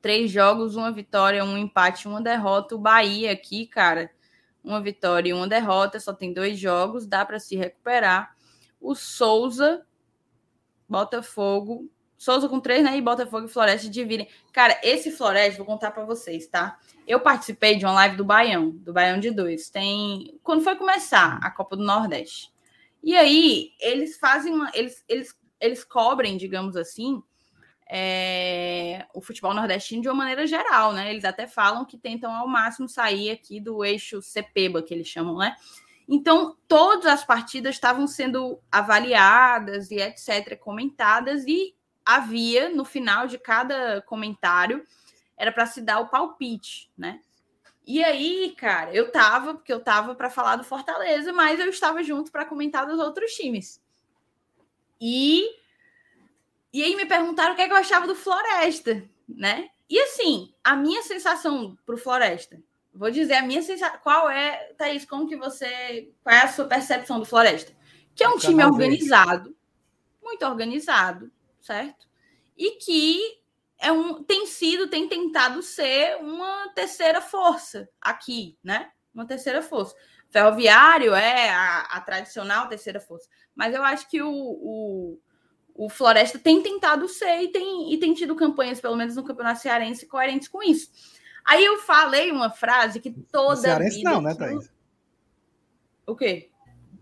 três 0.00 0.30
jogos, 0.30 0.76
uma 0.76 0.90
vitória, 0.90 1.44
um 1.44 1.56
empate, 1.56 2.08
uma 2.08 2.20
derrota. 2.20 2.74
O 2.74 2.78
Bahia 2.78 3.32
aqui, 3.32 3.66
cara, 3.66 4.10
uma 4.62 4.80
vitória 4.80 5.30
e 5.30 5.32
uma 5.32 5.48
derrota, 5.48 6.00
só 6.00 6.12
tem 6.12 6.32
dois 6.32 6.58
jogos, 6.58 7.06
dá 7.06 7.24
para 7.24 7.38
se 7.38 7.56
recuperar. 7.56 8.34
O 8.80 8.94
Souza, 8.94 9.86
Botafogo, 10.90 11.88
Souza 12.20 12.50
com 12.50 12.60
três, 12.60 12.84
né? 12.84 12.98
E 12.98 13.00
Botafogo 13.00 13.46
e 13.46 13.48
Floresta 13.48 13.88
dividem. 13.88 14.28
Cara, 14.52 14.78
esse 14.82 15.10
Floresta, 15.10 15.56
vou 15.56 15.64
contar 15.64 15.90
para 15.90 16.04
vocês, 16.04 16.46
tá? 16.46 16.78
Eu 17.08 17.18
participei 17.18 17.76
de 17.76 17.86
uma 17.86 17.94
live 17.94 18.14
do 18.14 18.26
Baião, 18.26 18.72
do 18.72 18.92
Baião 18.92 19.18
de 19.18 19.30
dois. 19.30 19.70
Tem. 19.70 20.38
Quando 20.42 20.62
foi 20.62 20.76
começar 20.76 21.38
a 21.42 21.50
Copa 21.50 21.76
do 21.76 21.82
Nordeste. 21.82 22.52
E 23.02 23.16
aí, 23.16 23.72
eles 23.80 24.18
fazem 24.18 24.52
uma. 24.52 24.70
Eles, 24.74 25.02
eles, 25.08 25.34
eles 25.58 25.82
cobrem, 25.82 26.36
digamos 26.36 26.76
assim, 26.76 27.22
é, 27.90 29.06
o 29.14 29.22
futebol 29.22 29.54
nordestino 29.54 30.02
de 30.02 30.08
uma 30.08 30.16
maneira 30.16 30.46
geral, 30.46 30.92
né? 30.92 31.10
Eles 31.10 31.24
até 31.24 31.46
falam 31.46 31.86
que 31.86 31.96
tentam 31.96 32.34
ao 32.34 32.46
máximo 32.46 32.86
sair 32.86 33.30
aqui 33.30 33.58
do 33.58 33.82
eixo 33.82 34.20
Cepeba, 34.20 34.82
que 34.82 34.92
eles 34.92 35.08
chamam, 35.08 35.38
né? 35.38 35.56
Então, 36.12 36.56
todas 36.66 37.06
as 37.06 37.24
partidas 37.24 37.76
estavam 37.76 38.04
sendo 38.08 38.60
avaliadas 38.70 39.92
e 39.92 40.00
etc., 40.00 40.58
comentadas, 40.58 41.44
e 41.46 41.72
havia, 42.04 42.68
no 42.68 42.84
final 42.84 43.28
de 43.28 43.38
cada 43.38 44.02
comentário, 44.02 44.84
era 45.36 45.52
para 45.52 45.66
se 45.66 45.80
dar 45.80 46.00
o 46.00 46.08
palpite, 46.08 46.90
né? 46.98 47.20
E 47.86 48.02
aí, 48.02 48.54
cara, 48.58 48.92
eu 48.92 49.12
tava, 49.12 49.54
porque 49.54 49.72
eu 49.72 49.78
tava 49.78 50.16
para 50.16 50.28
falar 50.28 50.56
do 50.56 50.64
Fortaleza, 50.64 51.32
mas 51.32 51.60
eu 51.60 51.68
estava 51.68 52.02
junto 52.02 52.32
para 52.32 52.44
comentar 52.44 52.86
dos 52.86 52.98
outros 52.98 53.30
times. 53.32 53.80
E 55.00 55.44
e 56.72 56.82
aí 56.82 56.94
me 56.96 57.06
perguntaram 57.06 57.52
o 57.52 57.56
que, 57.56 57.62
é 57.62 57.66
que 57.66 57.72
eu 57.72 57.78
achava 57.78 58.06
do 58.06 58.14
Floresta, 58.14 59.08
né? 59.28 59.70
E 59.88 59.98
assim, 60.00 60.52
a 60.62 60.74
minha 60.76 61.02
sensação 61.02 61.76
pro 61.86 61.96
Floresta, 61.96 62.60
vou 63.00 63.10
dizer 63.10 63.36
a 63.36 63.42
minha 63.42 63.62
sensação, 63.62 63.98
qual 64.02 64.28
é, 64.28 64.74
Thaís, 64.76 65.06
como 65.06 65.26
que 65.26 65.34
você, 65.34 66.12
qual 66.22 66.36
é 66.36 66.42
a 66.42 66.48
sua 66.48 66.66
percepção 66.66 67.18
do 67.18 67.24
Floresta? 67.24 67.72
Que 68.14 68.22
é 68.22 68.28
um 68.28 68.36
time 68.36 68.62
organizado, 68.62 69.56
muito 70.22 70.44
organizado, 70.44 71.32
certo? 71.62 72.06
E 72.58 72.72
que 72.72 73.18
é 73.78 73.90
um, 73.90 74.22
tem 74.22 74.44
sido, 74.46 74.86
tem 74.86 75.08
tentado 75.08 75.62
ser 75.62 76.16
uma 76.16 76.68
terceira 76.74 77.22
força 77.22 77.88
aqui, 77.98 78.58
né? 78.62 78.90
Uma 79.14 79.24
terceira 79.24 79.62
força. 79.62 79.96
Ferroviário 80.28 81.14
é 81.14 81.48
a, 81.48 81.80
a 81.92 82.00
tradicional 82.02 82.68
terceira 82.68 83.00
força. 83.00 83.30
Mas 83.54 83.74
eu 83.74 83.82
acho 83.82 84.10
que 84.10 84.20
o, 84.20 84.30
o, 84.30 85.18
o 85.74 85.88
Floresta 85.88 86.38
tem 86.38 86.62
tentado 86.62 87.08
ser 87.08 87.44
e 87.44 87.48
tem, 87.48 87.94
e 87.94 87.98
tem 87.98 88.12
tido 88.12 88.36
campanhas, 88.36 88.78
pelo 88.78 88.94
menos 88.94 89.16
no 89.16 89.24
Campeonato 89.24 89.60
Cearense, 89.60 90.06
coerentes 90.06 90.48
com 90.48 90.62
isso. 90.62 90.90
Aí 91.44 91.64
eu 91.64 91.78
falei 91.78 92.30
uma 92.30 92.50
frase 92.50 93.00
que 93.00 93.10
toda 93.10 93.54
No 93.54 93.56
Cearense 93.56 93.96
vida 93.98 94.10
não, 94.10 94.20
né, 94.22 94.34
Thaís? 94.34 94.70
O 96.06 96.14
quê? 96.14 96.48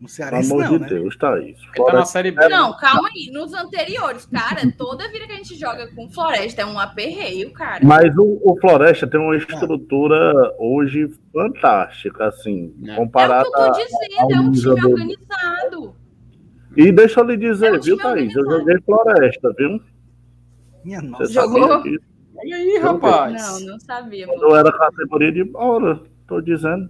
No 0.01 0.07
Pelo 0.07 0.09
Cearense 0.11 0.53
amor 0.53 0.63
não, 0.65 0.71
de 0.73 0.79
né? 0.79 0.89
Deus, 0.89 1.17
Thaís. 1.17 1.59
Ele 1.75 1.85
tá 1.87 1.93
na 1.93 2.05
Série 2.05 2.31
B. 2.31 2.49
Não, 2.49 2.77
calma 2.77 3.09
aí. 3.09 3.31
Nos 3.33 3.53
anteriores, 3.53 4.27
cara, 4.27 4.61
toda 4.77 5.11
vida 5.11 5.27
que 5.27 5.33
a 5.33 5.37
gente 5.37 5.57
joga 5.57 5.93
com 5.93 6.09
Floresta 6.09 6.63
é 6.63 6.67
um 6.67 6.79
aperreio, 6.79 7.53
cara. 7.53 7.85
Mas 7.85 8.17
o, 8.17 8.41
o 8.45 8.57
Floresta 8.61 9.09
tem 9.09 9.19
uma 9.19 9.37
estrutura 9.37 10.55
hoje 10.59 11.09
fantástica, 11.33 12.27
assim, 12.29 12.73
É. 12.87 12.91
É 12.93 13.01
o 13.01 13.09
que 13.11 13.19
eu 13.19 13.53
tô 13.53 13.73
dizendo, 13.73 14.33
é 14.33 14.41
um 14.41 14.53
time 14.53 14.81
do- 14.81 14.91
organizado. 14.91 15.97
E 16.77 16.93
deixa 16.93 17.19
eu 17.21 17.25
lhe 17.25 17.37
dizer, 17.37 17.75
É 17.75 17.79
um 17.79 17.81
viu, 17.81 17.97
Thaís? 17.99 18.35
Eu 18.37 18.43
organizado. 18.43 18.51
joguei 18.59 18.81
Floresta, 18.83 19.53
viu? 19.59 19.81
Minha 20.85 21.01
Você 21.01 21.07
nossa. 21.09 21.27
Jogou? 21.33 21.69
sabia 21.69 21.99
Olha 22.39 22.57
aí, 22.57 22.79
rapaz. 22.79 23.61
Não, 23.61 23.73
não 23.73 23.81
sabia. 23.81 24.27
Quando 24.27 24.55
era 24.57 24.71
categoria 24.71 25.33
de 25.33 25.45
bola, 25.45 26.05
tô 26.27 26.41
dizendo. 26.41 26.89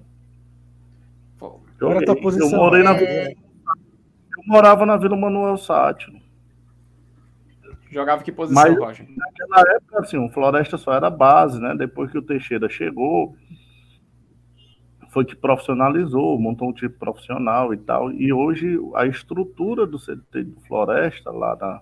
Pô, 1.39 1.61
Joguei. 1.81 2.07
Eu 2.09 2.51
morei 2.51 2.83
na 2.83 2.95
É. 2.97 3.33
Eu 3.33 4.45
morava 4.47 4.85
na 4.85 4.97
Vila 4.97 5.17
Manuel 5.17 5.57
Sátiro. 5.57 6.19
Jogava 7.91 8.23
que 8.23 8.31
posição, 8.31 8.63
Mas- 8.63 8.79
Roger? 8.79 9.07
Naquela 9.17 9.77
época, 9.77 10.01
assim, 10.01 10.19
o 10.19 10.29
Floresta 10.31 10.77
só 10.77 10.93
era 10.93 11.09
base, 11.09 11.59
né? 11.59 11.75
Depois 11.75 12.11
que 12.11 12.19
o 12.19 12.23
Teixeira 12.23 12.69
chegou, 12.69 13.35
foi 15.09 15.25
que 15.25 15.35
profissionalizou, 15.35 16.39
montou 16.39 16.69
um 16.69 16.73
time 16.73 16.91
profissional 16.91 17.73
e 17.73 17.79
tal. 17.79 18.13
E 18.13 18.31
hoje 18.33 18.79
a 18.95 19.07
estrutura 19.07 19.87
do 19.87 19.99
CT 19.99 20.45
do 20.45 20.61
Floresta, 20.63 21.31
lá 21.31 21.57
na, 21.57 21.81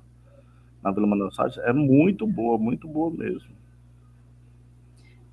na 0.83 0.93
Vila 0.93 1.09
Manuel 1.09 1.33
Sátiro, 1.33 1.63
é 1.65 1.73
muito 1.73 2.25
boa, 2.27 2.57
muito 2.57 2.87
boa 2.87 3.11
mesmo. 3.11 3.56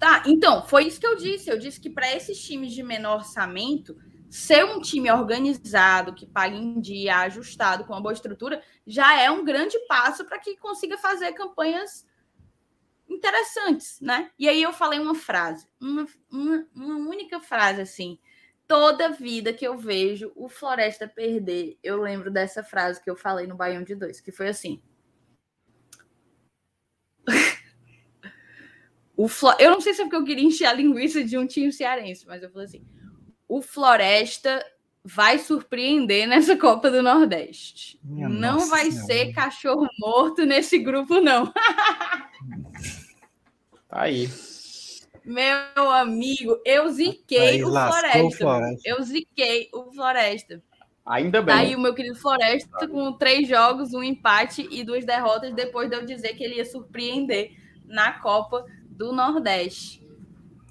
Tá, 0.04 0.22
então, 0.28 0.68
foi 0.68 0.84
isso 0.84 1.00
que 1.00 1.08
eu 1.08 1.16
disse. 1.16 1.50
Eu 1.50 1.58
disse 1.58 1.80
que 1.80 1.90
para 1.90 2.14
esses 2.14 2.38
times 2.38 2.74
de 2.74 2.84
menor 2.84 3.20
orçamento, 3.20 3.96
ser 4.30 4.66
um 4.66 4.82
time 4.82 5.10
organizado, 5.10 6.14
que 6.14 6.28
paga 6.28 6.58
em 6.58 6.82
dia, 6.82 7.20
ajustado, 7.20 7.86
com 7.86 7.94
uma 7.94 8.02
boa 8.02 8.12
estrutura, 8.12 8.62
já 8.86 9.18
é 9.18 9.32
um 9.32 9.46
grande 9.46 9.80
passo 9.88 10.26
para 10.26 10.40
que 10.40 10.58
consiga 10.58 10.98
fazer 10.98 11.32
campanhas 11.32 12.06
interessantes, 13.08 13.98
né? 14.02 14.30
E 14.38 14.50
aí 14.50 14.62
eu 14.62 14.74
falei 14.74 15.00
uma 15.00 15.16
frase, 15.16 15.70
uma, 15.80 16.06
uma, 16.30 16.68
uma 16.76 16.96
única 17.10 17.40
frase 17.40 17.80
assim. 17.80 18.20
Toda 18.68 19.08
vida 19.08 19.54
que 19.54 19.66
eu 19.66 19.78
vejo 19.78 20.34
o 20.36 20.50
Floresta 20.50 21.08
perder, 21.08 21.80
eu 21.82 22.02
lembro 22.02 22.30
dessa 22.30 22.62
frase 22.62 23.02
que 23.02 23.10
eu 23.10 23.16
falei 23.16 23.48
no 23.48 23.56
Baião 23.56 23.84
de 23.84 23.96
Dois, 23.96 24.20
que 24.20 24.34
foi 24.34 24.50
assim: 24.50 24.84
o 29.16 29.28
Flo... 29.28 29.54
Eu 29.60 29.72
não 29.72 29.82
sei 29.82 29.94
se 29.94 30.02
é 30.02 30.06
porque 30.06 30.16
eu 30.16 30.24
queria 30.24 30.46
encher 30.46 30.66
a 30.66 30.74
linguiça 30.74 31.24
de 31.24 31.38
um 31.38 31.46
time 31.46 31.72
cearense, 31.72 32.26
mas 32.26 32.42
eu 32.42 32.50
falei 32.50 32.68
assim: 32.68 32.84
o 33.48 33.62
Floresta 33.62 34.66
vai 35.04 35.38
surpreender 35.38 36.28
nessa 36.28 36.58
Copa 36.58 36.90
do 36.90 37.04
Nordeste. 37.04 38.00
Minha 38.04 38.30
não 38.30 38.68
vai 38.68 38.90
senhora. 38.90 39.06
ser 39.06 39.34
cachorro 39.34 39.88
morto 40.00 40.46
nesse 40.46 40.80
grupo, 40.80 41.20
não. 41.20 41.52
tá 43.88 44.02
aí. 44.02 44.30
Meu 45.26 45.92
amigo, 45.92 46.60
eu 46.66 46.90
ziquei 46.90 47.40
aí, 47.40 47.64
o, 47.64 47.70
Floresta, 47.70 48.24
o 48.24 48.32
Floresta. 48.32 48.90
Eu 48.90 49.04
ziquei 49.04 49.70
o 49.74 49.92
Floresta. 49.94 50.62
Ainda 51.06 51.42
bem. 51.42 51.54
Tá 51.54 51.62
aí 51.62 51.76
o 51.76 51.80
meu 51.80 51.94
querido 51.94 52.16
Floresta 52.16 52.88
com 52.88 53.14
três 53.14 53.48
jogos, 53.48 53.94
um 53.94 54.04
empate 54.04 54.68
e 54.72 54.84
duas 54.84 55.06
derrotas, 55.06 55.54
depois 55.54 55.90
de 55.90 55.96
eu 55.96 56.06
dizer 56.06 56.34
que 56.34 56.44
ele 56.44 56.56
ia 56.56 56.66
surpreender 56.66 57.52
na 57.86 58.20
Copa 58.20 58.66
do 58.96 59.12
Nordeste. 59.12 60.08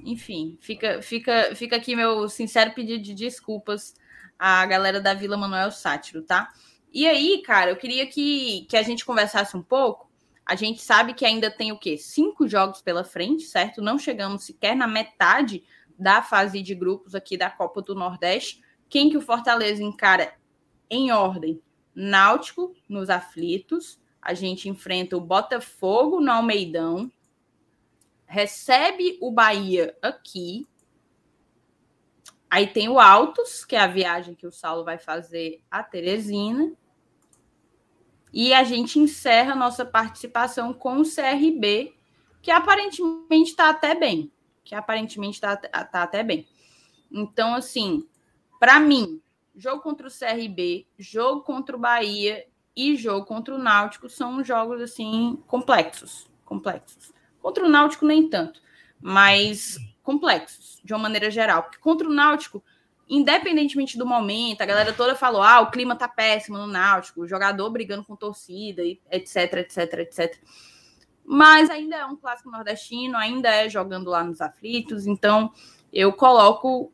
Enfim, 0.05 0.59
fica, 0.61 1.01
fica, 1.03 1.55
fica 1.55 1.77
aqui 1.77 1.95
meu 1.95 2.29
sincero 2.29 2.73
pedido 2.73 3.03
de 3.03 3.15
desculpas 3.15 3.95
à 4.39 4.65
galera 4.67 5.01
da 5.01 5.15
Vila 5.15 5.37
Manuel 5.37 5.71
Sátiro, 5.71 6.23
tá? 6.23 6.53
E 6.93 7.07
aí, 7.07 7.43
cara, 7.43 7.71
eu 7.71 7.77
queria 7.77 8.07
que, 8.07 8.67
que 8.69 8.77
a 8.77 8.83
gente 8.83 9.05
conversasse 9.05 9.57
um 9.57 9.63
pouco. 9.63 10.11
A 10.45 10.55
gente 10.55 10.83
sabe 10.83 11.15
que 11.15 11.25
ainda 11.25 11.51
tem 11.51 11.73
o 11.73 11.79
quê? 11.79 11.97
Cinco 11.97 12.49
jogos 12.49 12.83
pela 12.83 13.05
frente, 13.05 13.45
certo? 13.45 13.81
Não 13.81 13.99
chegamos 13.99 14.45
sequer 14.45 14.75
na 14.75 14.87
metade 14.87 15.65
da 15.99 16.21
fase 16.21 16.61
de 16.61 16.75
grupos 16.75 17.15
aqui 17.15 17.37
da 17.37 17.49
Copa 17.49 17.81
do 17.81 17.95
Nordeste. 17.95 18.61
Quem 18.89 19.09
que 19.09 19.17
o 19.17 19.23
Fortaleza 19.23 19.83
encara 19.83 20.35
em 20.91 21.13
ordem? 21.13 21.63
Náutico 21.95 22.75
nos 22.89 23.09
aflitos. 23.09 24.01
A 24.21 24.35
gente 24.35 24.69
enfrenta 24.69 25.17
o 25.17 25.21
Botafogo 25.21 26.21
no 26.21 26.31
Almeidão, 26.31 27.11
recebe 28.33 29.19
o 29.21 29.31
Bahia 29.31 29.95
aqui. 30.01 30.67
Aí 32.51 32.67
tem 32.67 32.89
o 32.89 32.99
Altos, 32.99 33.63
que 33.63 33.77
é 33.77 33.81
a 33.81 33.87
viagem 33.87 34.35
que 34.35 34.47
o 34.47 34.51
Saulo 34.51 34.85
vai 34.85 34.99
fazer 34.99 35.63
a 35.71 35.83
Teresina. 35.83 36.73
E 38.33 38.55
a 38.55 38.65
gente 38.65 38.99
encerra 38.99 39.55
nossa 39.55 39.85
participação 39.85 40.73
com 40.73 40.97
o 40.97 41.05
CRB, 41.05 41.95
que 42.41 42.51
aparentemente 42.51 43.51
está 43.51 43.69
até 43.69 43.95
bem. 43.95 44.33
Que 44.65 44.75
aparentemente 44.75 45.35
está 45.35 45.55
tá 45.55 46.03
até 46.03 46.23
bem. 46.23 46.49
Então, 47.11 47.55
assim, 47.55 48.09
para 48.59 48.81
mim, 48.81 49.21
jogo 49.55 49.83
contra 49.83 50.09
o 50.09 50.11
CRB, 50.11 50.87
jogo 50.99 51.43
contra 51.43 51.77
o 51.77 51.81
Bahia 51.81 52.47
e 52.75 52.97
jogo 52.97 53.27
contra 53.27 53.55
o 53.55 53.59
Náutico 53.59 54.09
são 54.09 54.43
jogos 54.43 54.81
assim 54.81 55.39
complexos, 55.47 56.31
complexos. 56.47 57.13
Contra 57.43 57.67
o 57.67 57.69
Náutico, 57.69 58.07
nem 58.07 58.29
tanto, 58.29 58.63
mas 59.01 59.77
complexos, 60.03 60.81
de 60.85 60.93
uma 60.93 61.01
maneira 61.01 61.31
geral. 61.31 61.65
Porque 61.65 61.79
contra 61.79 62.09
o 62.09 62.13
Náutico, 62.13 62.63
independentemente 63.09 63.99
do 63.99 64.07
momento, 64.07 64.63
a 64.63 64.67
galera 64.67 64.93
toda 64.93 65.17
falou: 65.17 65.43
ah, 65.43 65.61
o 65.61 65.71
clima 65.71 65.97
tá 65.97 66.07
péssimo 66.07 66.57
no 66.57 66.69
Náutico, 66.69 67.23
o 67.23 67.27
jogador 67.27 67.69
brigando 67.71 68.05
com 68.05 68.15
torcida, 68.15 68.83
etc, 69.11 69.55
etc, 69.55 69.93
etc. 69.99 70.39
Mas 71.25 71.69
ainda 71.69 71.97
é 71.97 72.07
um 72.07 72.17
clássico 72.17 72.51
nordestino, 72.51 73.17
ainda 73.17 73.49
é 73.49 73.69
jogando 73.69 74.09
lá 74.09 74.23
nos 74.23 74.41
aflitos, 74.41 75.07
então 75.07 75.53
eu 75.93 76.13
coloco 76.13 76.93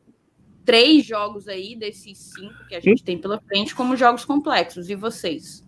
três 0.65 1.05
jogos 1.05 1.47
aí 1.47 1.75
desses 1.75 2.17
cinco 2.17 2.67
que 2.67 2.75
a 2.75 2.79
gente 2.79 3.03
tem 3.03 3.17
pela 3.17 3.39
frente 3.41 3.73
como 3.73 3.95
jogos 3.95 4.25
complexos. 4.25 4.89
E 4.89 4.95
vocês? 4.95 5.67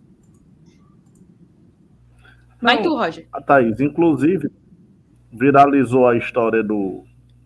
Vai 2.60 2.76
Não, 2.76 2.82
tu, 2.82 2.96
Roger. 2.96 3.26
A 3.32 3.42
Thaís, 3.42 3.80
inclusive, 3.80 4.48
viralizou 5.32 6.06
a 6.06 6.16
história 6.16 6.62
do, 6.62 7.04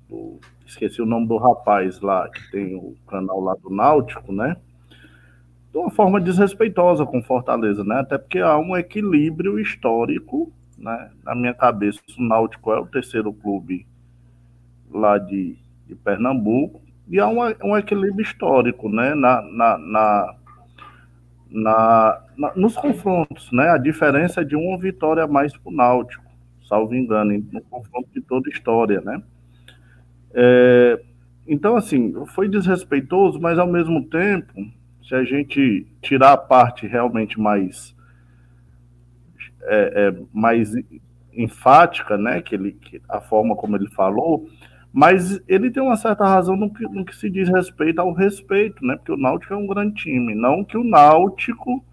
do, 0.08 0.40
Esqueci 0.66 1.00
o 1.00 1.06
nome 1.06 1.28
do 1.28 1.36
rapaz 1.36 2.00
lá, 2.00 2.28
que 2.28 2.50
tem 2.50 2.74
o 2.74 2.96
canal 3.06 3.40
lá 3.40 3.54
do 3.54 3.70
Náutico, 3.70 4.32
né? 4.32 4.56
De 5.70 5.78
uma 5.78 5.90
forma 5.90 6.20
desrespeitosa 6.20 7.06
com 7.06 7.22
Fortaleza, 7.22 7.84
né? 7.84 8.00
Até 8.00 8.18
porque 8.18 8.40
há 8.40 8.58
um 8.58 8.76
equilíbrio 8.76 9.60
histórico, 9.60 10.52
né? 10.76 11.10
Na 11.22 11.36
minha 11.36 11.54
cabeça, 11.54 12.00
o 12.18 12.22
Náutico 12.22 12.72
é 12.72 12.80
o 12.80 12.86
terceiro 12.86 13.32
clube 13.32 13.86
lá 14.90 15.18
de, 15.18 15.56
de 15.86 15.94
Pernambuco, 15.94 16.80
e 17.08 17.20
há 17.20 17.28
um, 17.28 17.38
um 17.62 17.76
equilíbrio 17.76 18.22
histórico, 18.22 18.88
né? 18.88 19.14
Na, 19.14 19.42
na, 19.42 19.78
na, 19.78 20.34
na, 21.48 22.22
na, 22.36 22.56
nos 22.56 22.74
confrontos, 22.74 23.52
né? 23.52 23.70
A 23.70 23.78
diferença 23.78 24.40
é 24.40 24.44
de 24.44 24.56
uma 24.56 24.76
vitória 24.76 25.22
a 25.22 25.28
mais 25.28 25.56
para 25.56 25.70
o 25.70 25.74
Náutico 25.74 26.25
salvo 26.66 26.94
engano, 26.94 27.44
no 27.52 27.60
confronto 27.62 28.08
de 28.12 28.20
toda 28.20 28.48
a 28.48 28.52
história, 28.52 29.00
né? 29.00 29.22
É, 30.34 31.00
então, 31.46 31.76
assim, 31.76 32.12
foi 32.34 32.48
desrespeitoso, 32.48 33.40
mas 33.40 33.58
ao 33.58 33.66
mesmo 33.66 34.04
tempo, 34.04 34.52
se 35.02 35.14
a 35.14 35.24
gente 35.24 35.86
tirar 36.02 36.32
a 36.32 36.36
parte 36.36 36.86
realmente 36.86 37.38
mais 37.40 37.94
é, 39.62 40.08
é, 40.08 40.22
mais 40.32 40.72
enfática, 41.32 42.16
né, 42.16 42.40
que 42.40 42.54
ele, 42.54 42.72
que 42.72 43.00
a 43.08 43.20
forma 43.20 43.54
como 43.54 43.76
ele 43.76 43.88
falou, 43.90 44.48
mas 44.92 45.42
ele 45.46 45.70
tem 45.70 45.82
uma 45.82 45.96
certa 45.96 46.24
razão 46.24 46.56
no 46.56 46.72
que, 46.72 46.82
no 46.84 47.04
que 47.04 47.14
se 47.14 47.28
diz 47.28 47.48
respeito 47.48 48.00
ao 48.00 48.12
respeito, 48.12 48.84
né, 48.84 48.96
porque 48.96 49.12
o 49.12 49.16
Náutico 49.16 49.52
é 49.52 49.56
um 49.56 49.66
grande 49.66 49.94
time, 49.96 50.34
não 50.34 50.64
que 50.64 50.78
o 50.78 50.84
Náutico 50.84 51.84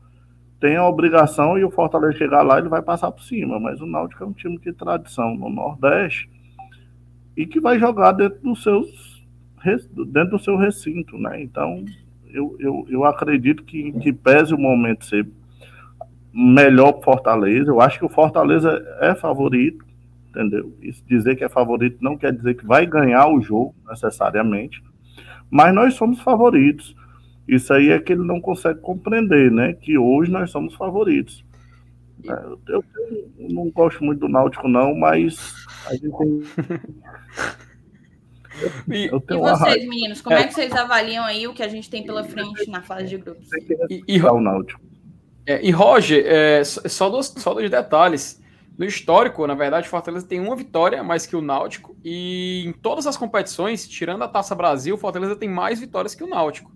tem 0.64 0.78
a 0.78 0.88
obrigação 0.88 1.57
e 1.57 1.66
o 1.66 1.70
Fortaleza 1.70 2.18
chegar 2.18 2.41
lá, 2.41 2.57
ele 2.57 2.70
vai 2.70 2.82
passar 2.82 3.11
por 3.11 3.22
cima. 3.22 3.59
Mas 3.59 3.82
o 3.82 3.86
Náutico 3.86 4.24
é 4.24 4.28
um 4.28 4.32
time 4.32 4.57
de 4.57 4.72
tradição 4.72 5.36
no 5.36 5.49
Nordeste 5.49 6.30
e 7.36 7.45
que 7.45 7.59
vai 7.59 7.78
jogar 7.78 8.14
dentro 8.14 8.39
dos 8.41 8.64
seus 8.64 9.22
dentro 10.07 10.38
do 10.38 10.39
seu 10.39 10.55
recinto, 10.55 11.18
né? 11.18 11.41
Então, 11.41 11.84
eu, 12.30 12.55
eu, 12.59 12.86
eu 12.89 13.03
acredito 13.03 13.64
que, 13.64 13.91
que 13.91 14.14
pese 14.14 14.53
o 14.53 14.57
momento 14.57 15.03
ser 15.03 15.28
melhor 16.34 16.93
para 16.93 17.03
Fortaleza. 17.03 17.70
Eu 17.70 17.82
acho 17.82 17.99
que 17.99 18.05
o 18.05 18.09
Fortaleza 18.09 18.86
é 19.01 19.14
favorito, 19.14 19.86
entendeu? 20.30 20.74
Isso 20.82 21.03
dizer 21.05 21.36
que 21.36 21.43
é 21.43 21.49
favorito 21.49 21.97
não 22.01 22.18
quer 22.18 22.32
dizer 22.32 22.53
que 22.53 22.66
vai 22.66 22.86
ganhar 22.86 23.28
o 23.28 23.41
jogo 23.41 23.76
necessariamente, 23.89 24.82
mas 25.49 25.76
nós 25.76 25.93
somos 25.95 26.22
favoritos. 26.22 26.95
Isso 27.48 27.74
aí 27.74 27.89
é 27.89 28.00
que 28.00 28.14
ele 28.14 28.24
não 28.24 28.39
consegue 28.39 28.80
compreender, 28.80 29.52
né? 29.52 29.74
Que 29.74 29.98
hoje 29.98 30.32
nós 30.32 30.50
somos 30.50 30.76
favoritos. 30.76 31.44
É, 32.26 32.32
eu, 32.32 32.60
eu, 32.70 32.84
eu 33.38 33.50
não 33.50 33.70
gosto 33.70 34.04
muito 34.04 34.20
do 34.20 34.30
Náutico, 34.30 34.68
não, 34.68 34.96
mas 34.96 35.54
a 35.88 35.94
gente 35.94 36.18
tem. 36.18 36.41
E, 38.88 39.06
e 39.06 39.10
vocês, 39.10 39.88
meninos, 39.88 40.22
como 40.22 40.36
é. 40.36 40.41
é. 40.41 40.48
que 40.48 40.54
vocês 40.54 40.72
avaliam 40.74 41.26
aí 41.26 41.48
o 41.48 41.54
que 41.54 41.64
a 41.64 41.68
gente 41.68 41.89
tem 41.89 42.06
pela 42.06 42.24
frente 42.24 42.70
na 42.70 42.82
fase 42.82 43.08
de 43.08 43.18
grupos? 43.18 43.48
E, 43.89 44.04
e, 44.08 44.22
o 44.22 44.39
Náutico. 44.39 44.80
É, 45.46 45.66
e 45.66 45.72
Roger, 45.72 46.24
é, 46.26 46.64
só, 46.64 47.10
dos, 47.10 47.28
só 47.28 47.54
dos 47.54 47.70
detalhes. 47.70 48.41
No 48.78 48.86
histórico, 48.86 49.46
na 49.46 49.54
verdade, 49.54 49.88
o 49.88 49.89
Fortaleza 49.89 50.26
tem 50.26 50.39
uma 50.39 50.56
vitória 50.56 51.04
mais 51.04 51.26
que 51.26 51.36
o 51.36 51.41
Náutico. 51.41 51.96
E 52.04 52.64
em 52.66 52.74
todas 52.74 53.06
as 53.06 53.16
competições, 53.16 53.88
tirando 53.88 54.24
a 54.24 54.28
Taça 54.28 54.56
Brasil, 54.56 54.98
Fortaleza 54.98 55.36
tem 55.36 55.50
mais 55.50 55.80
vitórias 55.80 56.16
que 56.16 56.24
o 56.24 56.28
Náutico. 56.28 56.72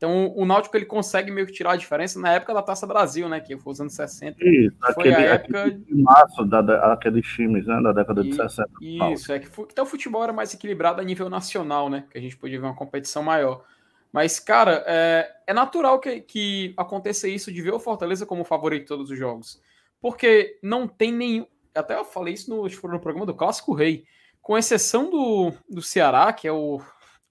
Então 0.00 0.32
o 0.34 0.46
Náutico 0.46 0.74
ele 0.78 0.86
consegue 0.86 1.30
meio 1.30 1.46
que 1.46 1.52
tirar 1.52 1.72
a 1.72 1.76
diferença 1.76 2.18
na 2.18 2.32
época 2.32 2.54
da 2.54 2.62
Taça 2.62 2.86
Brasil, 2.86 3.28
né? 3.28 3.38
Que 3.38 3.58
foi 3.58 3.70
os 3.74 3.82
anos 3.82 3.92
60. 3.92 4.34
Isso, 4.42 4.74
foi 4.94 5.10
aquele, 5.10 5.14
a 5.14 5.20
época. 5.34 5.64
Aquele 5.64 6.02
março 6.02 6.44
da, 6.46 6.62
da, 6.62 6.92
aqueles 6.94 7.26
times, 7.26 7.66
né? 7.66 7.82
Da 7.82 7.92
década 7.92 8.22
e, 8.22 8.30
de 8.30 8.34
60. 8.34 8.70
Isso, 9.12 9.30
é 9.30 9.38
que 9.38 9.46
o 9.46 9.84
futebol 9.84 10.24
era 10.24 10.32
mais 10.32 10.54
equilibrado 10.54 11.02
a 11.02 11.04
nível 11.04 11.28
nacional, 11.28 11.90
né? 11.90 12.06
Que 12.10 12.16
a 12.16 12.20
gente 12.20 12.34
podia 12.34 12.58
ver 12.58 12.64
uma 12.64 12.74
competição 12.74 13.22
maior. 13.22 13.62
Mas, 14.10 14.40
cara, 14.40 14.82
é, 14.86 15.30
é 15.46 15.52
natural 15.52 16.00
que, 16.00 16.22
que 16.22 16.72
aconteça 16.78 17.28
isso 17.28 17.52
de 17.52 17.60
ver 17.60 17.74
o 17.74 17.78
Fortaleza 17.78 18.24
como 18.24 18.42
favorito 18.42 18.84
de 18.84 18.88
todos 18.88 19.10
os 19.10 19.18
jogos. 19.18 19.60
Porque 20.00 20.58
não 20.62 20.88
tem 20.88 21.12
nenhum. 21.12 21.46
Até 21.74 21.94
eu 21.94 22.06
falei 22.06 22.32
isso 22.32 22.48
no, 22.48 22.62
no 22.62 23.00
programa 23.00 23.26
do 23.26 23.34
Clássico 23.34 23.74
Rei. 23.74 24.06
Com 24.40 24.56
exceção 24.56 25.10
do, 25.10 25.52
do 25.68 25.82
Ceará, 25.82 26.32
que 26.32 26.48
é 26.48 26.52
o, 26.52 26.80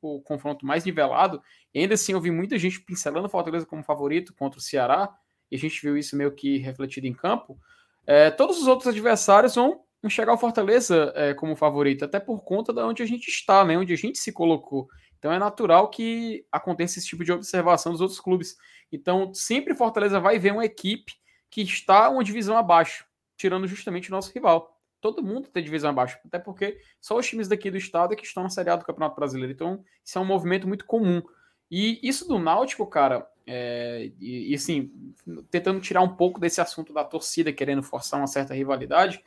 o 0.01 0.21
confronto 0.21 0.65
mais 0.65 0.85
nivelado, 0.85 1.41
ainda 1.75 1.93
assim, 1.93 2.13
eu 2.13 2.21
vi 2.21 2.31
muita 2.31 2.57
gente 2.57 2.81
pincelando 2.81 3.27
o 3.27 3.29
Fortaleza 3.29 3.65
como 3.65 3.83
favorito 3.83 4.33
contra 4.33 4.59
o 4.59 4.61
Ceará, 4.61 5.09
e 5.51 5.55
a 5.55 5.59
gente 5.59 5.81
viu 5.81 5.97
isso 5.97 6.15
meio 6.15 6.31
que 6.31 6.57
refletido 6.57 7.07
em 7.07 7.13
campo. 7.13 7.59
É, 8.05 8.31
todos 8.31 8.59
os 8.59 8.67
outros 8.67 8.87
adversários 8.87 9.55
vão 9.55 9.81
enxergar 10.03 10.33
o 10.33 10.37
Fortaleza 10.37 11.11
é, 11.15 11.33
como 11.33 11.55
favorito, 11.55 12.05
até 12.05 12.19
por 12.19 12.41
conta 12.43 12.73
de 12.73 12.81
onde 12.81 13.03
a 13.03 13.05
gente 13.05 13.27
está, 13.27 13.65
né, 13.65 13.77
onde 13.77 13.93
a 13.93 13.97
gente 13.97 14.17
se 14.17 14.31
colocou. 14.31 14.87
Então 15.17 15.31
é 15.31 15.37
natural 15.37 15.89
que 15.89 16.45
aconteça 16.51 16.97
esse 16.97 17.07
tipo 17.07 17.23
de 17.23 17.31
observação 17.31 17.91
dos 17.91 18.01
outros 18.01 18.19
clubes. 18.19 18.55
Então, 18.91 19.33
sempre 19.33 19.75
Fortaleza 19.75 20.19
vai 20.19 20.39
ver 20.39 20.53
uma 20.53 20.65
equipe 20.65 21.13
que 21.49 21.61
está 21.61 22.09
uma 22.09 22.23
divisão 22.23 22.57
abaixo, 22.57 23.05
tirando 23.35 23.67
justamente 23.67 24.09
o 24.09 24.11
nosso 24.11 24.31
rival. 24.33 24.78
Todo 25.01 25.23
mundo 25.23 25.47
ter 25.47 25.61
divisão 25.61 25.89
abaixo, 25.89 26.17
até 26.25 26.39
porque 26.39 26.79
só 26.99 27.17
os 27.17 27.27
times 27.27 27.47
daqui 27.47 27.71
do 27.71 27.77
estado 27.77 28.13
é 28.13 28.15
que 28.15 28.25
estão 28.25 28.43
na 28.43 28.49
Série 28.49 28.69
A 28.69 28.75
do 28.75 28.85
Campeonato 28.85 29.15
Brasileiro. 29.15 29.51
Então, 29.51 29.83
isso 30.03 30.17
é 30.17 30.21
um 30.21 30.25
movimento 30.25 30.67
muito 30.67 30.85
comum. 30.85 31.21
E 31.71 31.99
isso 32.01 32.27
do 32.27 32.39
Náutico, 32.39 32.85
cara, 32.87 33.27
é, 33.45 34.11
e, 34.19 34.51
e 34.51 34.55
assim, 34.55 34.91
tentando 35.49 35.79
tirar 35.79 36.01
um 36.01 36.15
pouco 36.15 36.39
desse 36.39 36.61
assunto 36.61 36.93
da 36.93 37.03
torcida 37.03 37.53
querendo 37.53 37.83
forçar 37.83 38.19
uma 38.19 38.27
certa 38.27 38.53
rivalidade, 38.53 39.23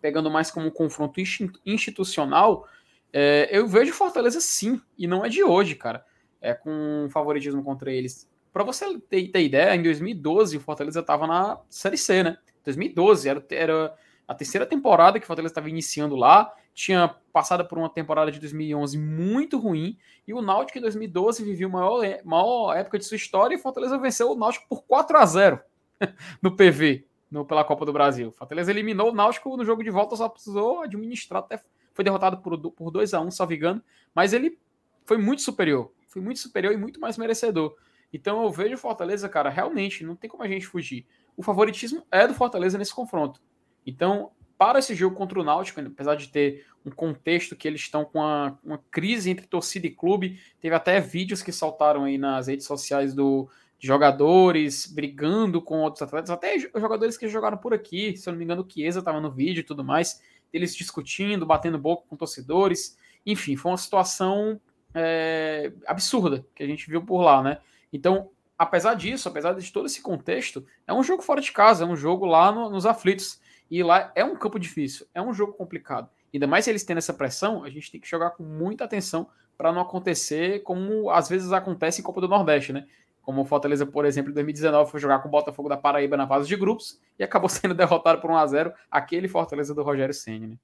pegando 0.00 0.30
mais 0.30 0.50
como 0.50 0.66
um 0.66 0.70
confronto 0.70 1.20
institucional, 1.64 2.66
é, 3.12 3.48
eu 3.50 3.68
vejo 3.68 3.92
Fortaleza 3.92 4.40
sim, 4.40 4.80
e 4.98 5.06
não 5.06 5.24
é 5.24 5.28
de 5.28 5.44
hoje, 5.44 5.74
cara, 5.74 6.04
é 6.40 6.54
com 6.54 7.08
favoritismo 7.10 7.62
contra 7.62 7.92
eles. 7.92 8.28
Para 8.52 8.64
você 8.64 8.98
ter, 9.00 9.28
ter, 9.28 9.42
ideia, 9.42 9.74
em 9.74 9.82
2012 9.82 10.56
o 10.56 10.60
Fortaleza 10.60 11.00
estava 11.00 11.26
na 11.26 11.60
Série 11.68 11.96
C, 11.96 12.22
né? 12.22 12.38
2012 12.64 13.28
era, 13.28 13.44
era 13.50 13.94
a 14.32 14.34
terceira 14.34 14.66
temporada 14.66 15.18
que 15.18 15.24
o 15.24 15.26
Fortaleza 15.26 15.52
estava 15.52 15.68
iniciando 15.68 16.16
lá, 16.16 16.52
tinha 16.74 17.14
passado 17.32 17.66
por 17.66 17.76
uma 17.78 17.90
temporada 17.90 18.32
de 18.32 18.40
2011 18.40 18.98
muito 18.98 19.58
ruim, 19.58 19.98
e 20.26 20.32
o 20.32 20.40
Náutico 20.40 20.78
em 20.78 20.80
2012 20.80 21.44
vivia 21.44 21.66
a 21.66 21.70
maior, 21.70 22.02
maior 22.24 22.74
época 22.74 22.98
de 22.98 23.04
sua 23.04 23.16
história, 23.16 23.54
e 23.54 23.58
o 23.58 23.60
Fortaleza 23.60 23.98
venceu 23.98 24.30
o 24.30 24.34
Náutico 24.34 24.66
por 24.68 24.82
4 24.84 25.18
a 25.18 25.26
0 25.26 25.60
no 26.40 26.56
PV, 26.56 27.04
no, 27.30 27.44
pela 27.44 27.62
Copa 27.62 27.84
do 27.84 27.92
Brasil. 27.92 28.28
O 28.28 28.32
Fortaleza 28.32 28.70
eliminou 28.70 29.10
o 29.10 29.14
Náutico 29.14 29.54
no 29.54 29.64
jogo 29.64 29.84
de 29.84 29.90
volta, 29.90 30.16
só 30.16 30.28
precisou 30.28 30.80
administrar, 30.80 31.42
até 31.42 31.62
foi 31.92 32.02
derrotado 32.02 32.38
por, 32.38 32.58
por 32.72 32.90
2 32.90 33.12
a 33.12 33.20
1 33.20 33.30
salvo 33.30 33.52
engano, 33.52 33.82
mas 34.14 34.32
ele 34.32 34.58
foi 35.04 35.18
muito 35.18 35.42
superior, 35.42 35.92
foi 36.08 36.22
muito 36.22 36.40
superior 36.40 36.72
e 36.72 36.76
muito 36.78 36.98
mais 36.98 37.18
merecedor. 37.18 37.76
Então 38.10 38.42
eu 38.42 38.50
vejo 38.50 38.74
o 38.76 38.78
Fortaleza, 38.78 39.28
cara, 39.28 39.50
realmente, 39.50 40.04
não 40.04 40.16
tem 40.16 40.28
como 40.28 40.42
a 40.42 40.48
gente 40.48 40.66
fugir. 40.66 41.06
O 41.36 41.42
favoritismo 41.42 42.06
é 42.10 42.26
do 42.26 42.34
Fortaleza 42.34 42.78
nesse 42.78 42.94
confronto. 42.94 43.40
Então, 43.86 44.30
para 44.56 44.78
esse 44.78 44.94
jogo 44.94 45.16
contra 45.16 45.40
o 45.40 45.44
Náutico, 45.44 45.80
apesar 45.80 46.14
de 46.14 46.28
ter 46.28 46.66
um 46.84 46.90
contexto 46.90 47.56
que 47.56 47.66
eles 47.66 47.80
estão 47.80 48.04
com 48.04 48.18
uma, 48.18 48.58
uma 48.64 48.78
crise 48.90 49.30
entre 49.30 49.46
torcida 49.46 49.86
e 49.86 49.90
clube, 49.90 50.40
teve 50.60 50.74
até 50.74 51.00
vídeos 51.00 51.42
que 51.42 51.52
saltaram 51.52 52.04
aí 52.04 52.18
nas 52.18 52.46
redes 52.46 52.66
sociais 52.66 53.14
do 53.14 53.48
de 53.82 53.88
jogadores 53.88 54.86
brigando 54.86 55.60
com 55.60 55.80
outros 55.80 56.02
atletas, 56.02 56.30
até 56.30 56.56
jogadores 56.56 57.16
que 57.16 57.26
jogaram 57.26 57.58
por 57.58 57.74
aqui, 57.74 58.16
se 58.16 58.28
eu 58.28 58.32
não 58.32 58.38
me 58.38 58.44
engano, 58.44 58.62
o 58.62 58.72
Chiesa 58.72 59.00
estava 59.00 59.20
no 59.20 59.28
vídeo 59.28 59.58
e 59.58 59.64
tudo 59.64 59.82
mais, 59.82 60.22
eles 60.52 60.72
discutindo, 60.72 61.44
batendo 61.44 61.76
boca 61.76 62.04
com 62.08 62.16
torcedores, 62.16 62.96
enfim, 63.26 63.56
foi 63.56 63.72
uma 63.72 63.76
situação 63.76 64.60
é, 64.94 65.72
absurda 65.84 66.46
que 66.54 66.62
a 66.62 66.66
gente 66.66 66.88
viu 66.88 67.02
por 67.02 67.22
lá, 67.22 67.42
né? 67.42 67.58
Então, 67.92 68.30
apesar 68.56 68.94
disso, 68.94 69.28
apesar 69.28 69.52
de 69.52 69.72
todo 69.72 69.86
esse 69.86 70.00
contexto, 70.00 70.64
é 70.86 70.92
um 70.92 71.02
jogo 71.02 71.20
fora 71.20 71.40
de 71.40 71.50
casa, 71.50 71.82
é 71.82 71.86
um 71.86 71.96
jogo 71.96 72.24
lá 72.24 72.52
no, 72.52 72.70
nos 72.70 72.86
aflitos. 72.86 73.40
E 73.72 73.82
lá 73.82 74.12
é 74.14 74.22
um 74.22 74.36
campo 74.36 74.58
difícil, 74.58 75.06
é 75.14 75.22
um 75.22 75.32
jogo 75.32 75.54
complicado. 75.54 76.06
Ainda 76.30 76.46
mais 76.46 76.66
se 76.66 76.70
eles 76.70 76.84
têm 76.84 76.94
essa 76.94 77.14
pressão, 77.14 77.64
a 77.64 77.70
gente 77.70 77.90
tem 77.90 77.98
que 77.98 78.06
jogar 78.06 78.32
com 78.32 78.42
muita 78.42 78.84
atenção 78.84 79.30
para 79.56 79.72
não 79.72 79.80
acontecer 79.80 80.62
como 80.62 81.08
às 81.08 81.26
vezes 81.26 81.52
acontece 81.52 82.02
em 82.02 82.04
Copa 82.04 82.20
do 82.20 82.28
Nordeste, 82.28 82.70
né? 82.70 82.86
Como 83.22 83.40
o 83.40 83.46
Fortaleza, 83.46 83.86
por 83.86 84.04
exemplo, 84.04 84.30
em 84.30 84.34
2019 84.34 84.90
foi 84.90 85.00
jogar 85.00 85.20
com 85.20 85.28
o 85.28 85.30
Botafogo 85.30 85.70
da 85.70 85.78
Paraíba 85.78 86.18
na 86.18 86.28
fase 86.28 86.46
de 86.46 86.54
grupos 86.54 87.00
e 87.18 87.24
acabou 87.24 87.48
sendo 87.50 87.72
derrotado 87.72 88.20
por 88.20 88.30
1 88.30 88.36
a 88.36 88.46
0 88.46 88.74
aquele 88.90 89.26
Fortaleza 89.26 89.74
do 89.74 89.82
Rogério 89.82 90.12
Senna, 90.12 90.48
né? 90.48 90.58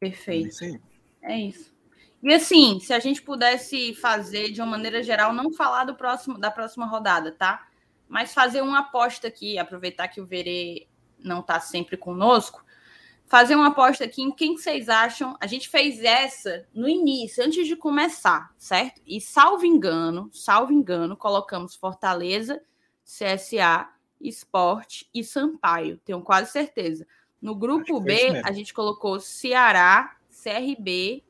Perfeito. 0.00 0.64
É 0.64 0.66
isso. 0.66 0.80
É 1.22 1.38
isso. 1.38 1.74
E 2.20 2.34
assim, 2.34 2.80
se 2.80 2.92
a 2.92 2.98
gente 2.98 3.22
pudesse 3.22 3.94
fazer 3.94 4.50
de 4.50 4.60
uma 4.60 4.72
maneira 4.72 5.04
geral, 5.04 5.32
não 5.32 5.52
falar 5.52 5.84
do 5.84 5.94
próximo 5.94 6.36
da 6.36 6.50
próxima 6.50 6.84
rodada, 6.84 7.30
tá? 7.30 7.68
Mas 8.12 8.34
fazer 8.34 8.60
uma 8.60 8.80
aposta 8.80 9.26
aqui, 9.26 9.58
aproveitar 9.58 10.06
que 10.06 10.20
o 10.20 10.26
Verê 10.26 10.86
não 11.18 11.40
está 11.40 11.58
sempre 11.58 11.96
conosco, 11.96 12.62
fazer 13.24 13.56
uma 13.56 13.68
aposta 13.68 14.04
aqui 14.04 14.20
em 14.20 14.30
quem 14.30 14.54
vocês 14.54 14.90
acham. 14.90 15.34
A 15.40 15.46
gente 15.46 15.66
fez 15.66 16.04
essa 16.04 16.68
no 16.74 16.86
início, 16.86 17.42
antes 17.42 17.66
de 17.66 17.74
começar, 17.74 18.52
certo? 18.58 19.00
E 19.06 19.18
salvo 19.18 19.64
engano, 19.64 20.28
salvo 20.30 20.74
engano, 20.74 21.16
colocamos 21.16 21.74
Fortaleza, 21.74 22.62
CSA, 23.02 23.88
Esporte 24.20 25.08
e 25.14 25.24
Sampaio, 25.24 25.96
tenho 26.04 26.20
quase 26.20 26.52
certeza. 26.52 27.06
No 27.40 27.54
grupo 27.54 27.98
B, 27.98 28.42
a 28.44 28.52
gente 28.52 28.74
colocou 28.74 29.20
Ceará, 29.20 30.18
CRB, 30.28 31.24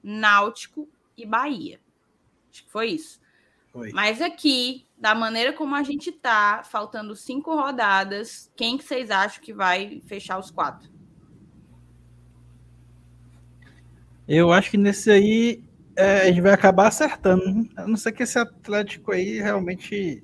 Náutico 0.00 0.88
e 1.16 1.26
Bahia. 1.26 1.80
Acho 2.52 2.64
que 2.64 2.70
foi 2.70 2.90
isso. 2.90 3.20
Foi. 3.72 3.90
Mas 3.92 4.22
aqui, 4.22 4.86
da 5.00 5.14
maneira 5.14 5.54
como 5.54 5.74
a 5.74 5.82
gente 5.82 6.12
tá, 6.12 6.62
faltando 6.62 7.16
cinco 7.16 7.54
rodadas, 7.54 8.52
quem 8.54 8.76
que 8.76 8.84
vocês 8.84 9.10
acham 9.10 9.42
que 9.42 9.54
vai 9.54 10.02
fechar 10.06 10.38
os 10.38 10.50
quatro? 10.50 10.90
Eu 14.28 14.52
acho 14.52 14.70
que 14.70 14.76
nesse 14.76 15.10
aí 15.10 15.64
é, 15.96 16.20
a 16.20 16.26
gente 16.26 16.42
vai 16.42 16.52
acabar 16.52 16.88
acertando. 16.88 17.66
A 17.76 17.86
não 17.86 17.96
ser 17.96 18.12
que 18.12 18.22
esse 18.22 18.38
Atlético 18.38 19.10
aí 19.10 19.40
realmente. 19.40 20.22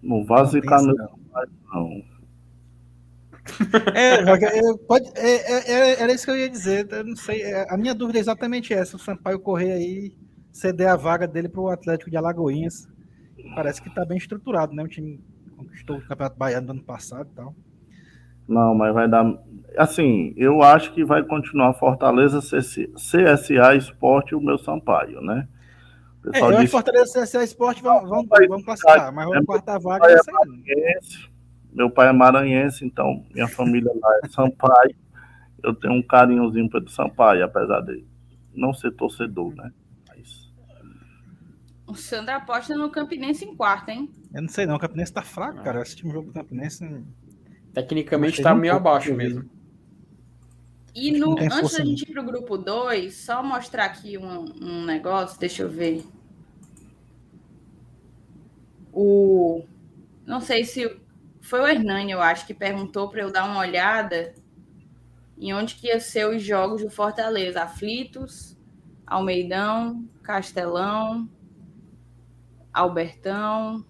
Não 0.00 0.24
vá 0.24 0.44
zicar 0.44 0.80
não. 0.80 0.94
não. 1.74 2.02
É, 3.94 4.76
pode, 4.86 5.10
é, 5.16 5.52
é, 5.52 5.72
é, 5.72 6.02
era 6.02 6.12
isso 6.12 6.24
que 6.24 6.30
eu 6.30 6.38
ia 6.38 6.48
dizer. 6.48 6.86
Eu 6.90 7.04
não 7.04 7.16
sei. 7.16 7.42
É, 7.42 7.66
a 7.68 7.76
minha 7.76 7.94
dúvida 7.94 8.18
é 8.18 8.20
exatamente 8.20 8.72
essa: 8.72 8.96
o 8.96 9.00
Sampaio 9.00 9.40
correr 9.40 9.72
aí, 9.72 10.16
ceder 10.52 10.88
a 10.88 10.96
vaga 10.96 11.26
dele 11.26 11.48
para 11.48 11.60
o 11.60 11.68
Atlético 11.68 12.10
de 12.10 12.16
Alagoinhas 12.16 12.88
parece 13.54 13.82
que 13.82 13.88
está 13.88 14.04
bem 14.04 14.18
estruturado, 14.18 14.74
né? 14.74 14.82
O 14.82 14.88
time 14.88 15.20
conquistou 15.56 15.96
o 15.96 16.02
Campeonato 16.02 16.38
Baiano 16.38 16.66
do 16.66 16.70
ano 16.72 16.82
passado 16.82 17.28
e 17.32 17.34
tal. 17.34 17.54
Não, 18.48 18.74
mas 18.74 18.94
vai 18.94 19.08
dar. 19.08 19.26
Assim, 19.76 20.32
eu 20.36 20.62
acho 20.62 20.92
que 20.94 21.04
vai 21.04 21.22
continuar 21.22 21.74
Fortaleza, 21.74 22.40
CSA 22.40 23.74
Esporte 23.76 24.32
e 24.32 24.34
o 24.34 24.40
meu 24.40 24.56
Sampaio, 24.56 25.20
né? 25.20 25.46
O 26.24 26.34
é, 26.34 26.40
eu 26.40 26.46
acho 26.48 26.60
que 26.60 26.66
Fortaleza, 26.68 27.22
CSA 27.22 27.44
Esporte 27.44 27.82
vão, 27.82 28.06
vão, 28.06 28.26
vão 28.48 28.62
classificar, 28.62 29.12
mas 29.12 29.30
a 29.30 29.44
quarta 29.44 29.78
vaga 29.78 30.06
é 30.10 30.16
maranhense, 30.32 31.28
Meu 31.72 31.90
pai 31.90 32.08
é 32.08 32.12
maranhense, 32.12 32.84
então 32.84 33.24
minha 33.34 33.46
família 33.46 33.92
lá 33.94 34.20
é 34.24 34.28
Sampaio. 34.28 34.96
Eu 35.62 35.74
tenho 35.74 35.94
um 35.94 36.02
carinhozinho 36.02 36.70
pelo 36.70 36.88
Sampaio, 36.88 37.44
apesar 37.44 37.80
de 37.82 38.04
não 38.54 38.72
ser 38.72 38.92
torcedor, 38.92 39.54
né? 39.54 39.70
O 41.88 41.94
Sandra 41.94 42.36
aposta 42.36 42.76
no 42.76 42.90
Campinense 42.90 43.46
em 43.46 43.56
quarto, 43.56 43.88
hein? 43.88 44.12
Eu 44.34 44.42
não 44.42 44.48
sei 44.48 44.66
não, 44.66 44.76
o 44.76 44.78
Campinense 44.78 45.10
tá 45.10 45.22
fraco, 45.22 45.62
cara. 45.62 45.80
Esse 45.80 45.96
time 45.96 46.12
jogo 46.12 46.26
do 46.26 46.34
Campinense. 46.34 47.02
Tecnicamente 47.72 48.42
tá 48.42 48.54
meio 48.54 48.74
abaixo 48.74 49.14
mesmo. 49.14 49.48
E 50.94 51.12
no, 51.12 51.32
antes 51.38 51.72
da 51.72 51.84
gente 51.84 52.02
ir 52.02 52.12
pro 52.12 52.22
grupo 52.22 52.58
2, 52.58 53.14
só 53.14 53.42
mostrar 53.42 53.86
aqui 53.86 54.18
um, 54.18 54.44
um 54.60 54.84
negócio, 54.84 55.40
deixa 55.40 55.62
eu 55.62 55.70
ver. 55.70 56.04
O. 58.92 59.64
Não 60.26 60.42
sei 60.42 60.64
se. 60.64 61.00
Foi 61.40 61.60
o 61.60 61.66
Hernani, 61.66 62.12
eu 62.12 62.20
acho, 62.20 62.46
que 62.46 62.52
perguntou 62.52 63.08
para 63.08 63.22
eu 63.22 63.32
dar 63.32 63.44
uma 63.44 63.60
olhada 63.60 64.34
em 65.38 65.54
onde 65.54 65.76
que 65.76 65.86
ia 65.86 66.00
ser 66.00 66.28
os 66.28 66.42
jogos 66.42 66.82
do 66.82 66.90
Fortaleza. 66.90 67.62
Aflitos, 67.62 68.58
Almeidão, 69.06 70.04
Castelão, 70.22 71.26
Albertão, 72.72 73.84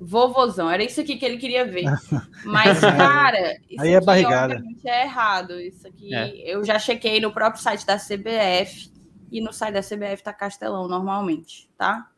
vovozão. 0.00 0.70
Era 0.70 0.82
isso 0.82 1.00
aqui 1.00 1.16
que 1.16 1.24
ele 1.24 1.36
queria 1.36 1.64
ver. 1.64 1.84
Mas, 2.44 2.80
cara, 2.80 3.56
isso 3.68 3.82
Aí 3.82 3.92
é 3.92 3.96
aqui, 3.96 4.06
barrigada. 4.06 4.62
é 4.84 5.02
errado. 5.02 5.60
Isso 5.60 5.86
aqui 5.86 6.14
é. 6.14 6.54
eu 6.54 6.64
já 6.64 6.78
chequei 6.78 7.20
no 7.20 7.32
próprio 7.32 7.62
site 7.62 7.84
da 7.84 7.96
CBF 7.96 8.90
e 9.30 9.40
no 9.40 9.52
site 9.52 9.74
da 9.74 9.82
CBF 9.82 10.22
tá 10.22 10.32
Castelão 10.32 10.88
normalmente, 10.88 11.70
tá? 11.76 12.08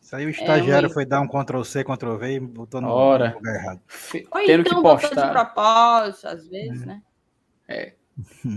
Isso 0.00 0.16
aí 0.16 0.26
o 0.26 0.30
estagiário 0.30 0.86
é, 0.86 0.92
foi 0.92 1.04
dar 1.04 1.20
um 1.20 1.28
Ctrl 1.28 1.62
C, 1.62 1.84
Ctrl 1.84 2.16
V 2.16 2.32
e 2.32 2.40
botou 2.40 2.80
no 2.80 2.88
Hora. 2.88 3.34
lugar 3.34 3.54
errado. 3.54 3.80
Ou 4.30 4.44
Tendo 4.44 4.60
então 4.66 4.82
que 4.82 4.82
postar. 4.82 5.26
de 5.26 5.30
propósito, 5.30 6.26
às 6.26 6.48
vezes, 6.48 6.82
é. 6.82 6.86
né? 6.86 7.02
É. 7.68 7.92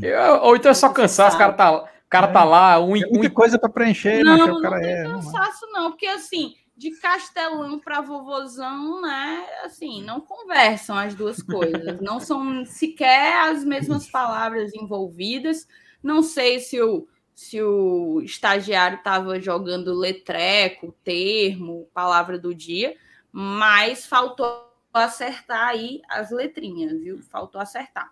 Eu, 0.01 0.41
ou 0.41 0.55
então 0.55 0.71
é 0.71 0.73
só 0.73 0.89
cansar, 0.89 1.29
os 1.29 1.35
caras 1.35 1.55
tá, 1.55 1.85
cara 2.13 2.27
tá 2.27 2.43
lá, 2.43 2.79
um, 2.79 2.93
Tem 2.93 3.11
muita 3.11 3.27
um... 3.27 3.35
coisa 3.35 3.57
para 3.57 3.69
preencher, 3.69 4.23
não, 4.23 4.37
né? 4.37 4.45
Não, 4.45 4.61
não 4.61 4.75
é, 4.75 5.03
cansaço, 5.03 5.65
não, 5.71 5.91
porque 5.91 6.05
assim, 6.05 6.55
de 6.77 6.91
Castelão 6.91 7.79
para 7.79 8.01
vovozão, 8.01 9.01
né? 9.01 9.45
Assim, 9.63 10.03
não 10.03 10.21
conversam 10.21 10.95
as 10.95 11.15
duas 11.15 11.41
coisas, 11.41 11.99
não 12.01 12.19
são 12.19 12.63
sequer 12.65 13.49
as 13.49 13.63
mesmas 13.63 14.09
palavras 14.09 14.73
envolvidas. 14.75 15.67
Não 16.03 16.21
sei 16.21 16.59
se 16.59 16.81
o, 16.81 17.07
se 17.33 17.61
o 17.61 18.21
estagiário 18.21 18.97
estava 18.97 19.39
jogando 19.39 19.93
letreco, 19.93 20.93
termo, 21.03 21.89
palavra 21.93 22.37
do 22.37 22.53
dia, 22.53 22.95
mas 23.31 24.05
faltou 24.05 24.71
acertar 24.93 25.69
aí 25.69 26.01
as 26.07 26.29
letrinhas, 26.29 26.91
viu? 26.91 27.21
Faltou 27.23 27.59
acertar. 27.59 28.11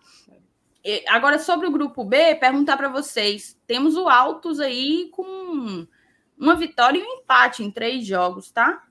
Agora, 1.08 1.38
sobre 1.38 1.68
o 1.68 1.72
grupo 1.72 2.04
B, 2.04 2.36
perguntar 2.36 2.78
para 2.78 2.90
vocês: 2.90 3.58
temos 3.68 3.96
o 3.96 4.10
Altos 4.10 4.60
aí 4.60 5.10
com 5.12 5.86
uma 6.38 6.56
vitória 6.56 7.00
e 7.00 7.04
um 7.04 7.22
empate 7.22 7.64
em 7.64 7.70
três 7.70 8.06
jogos, 8.06 8.52
tá? 8.52 8.84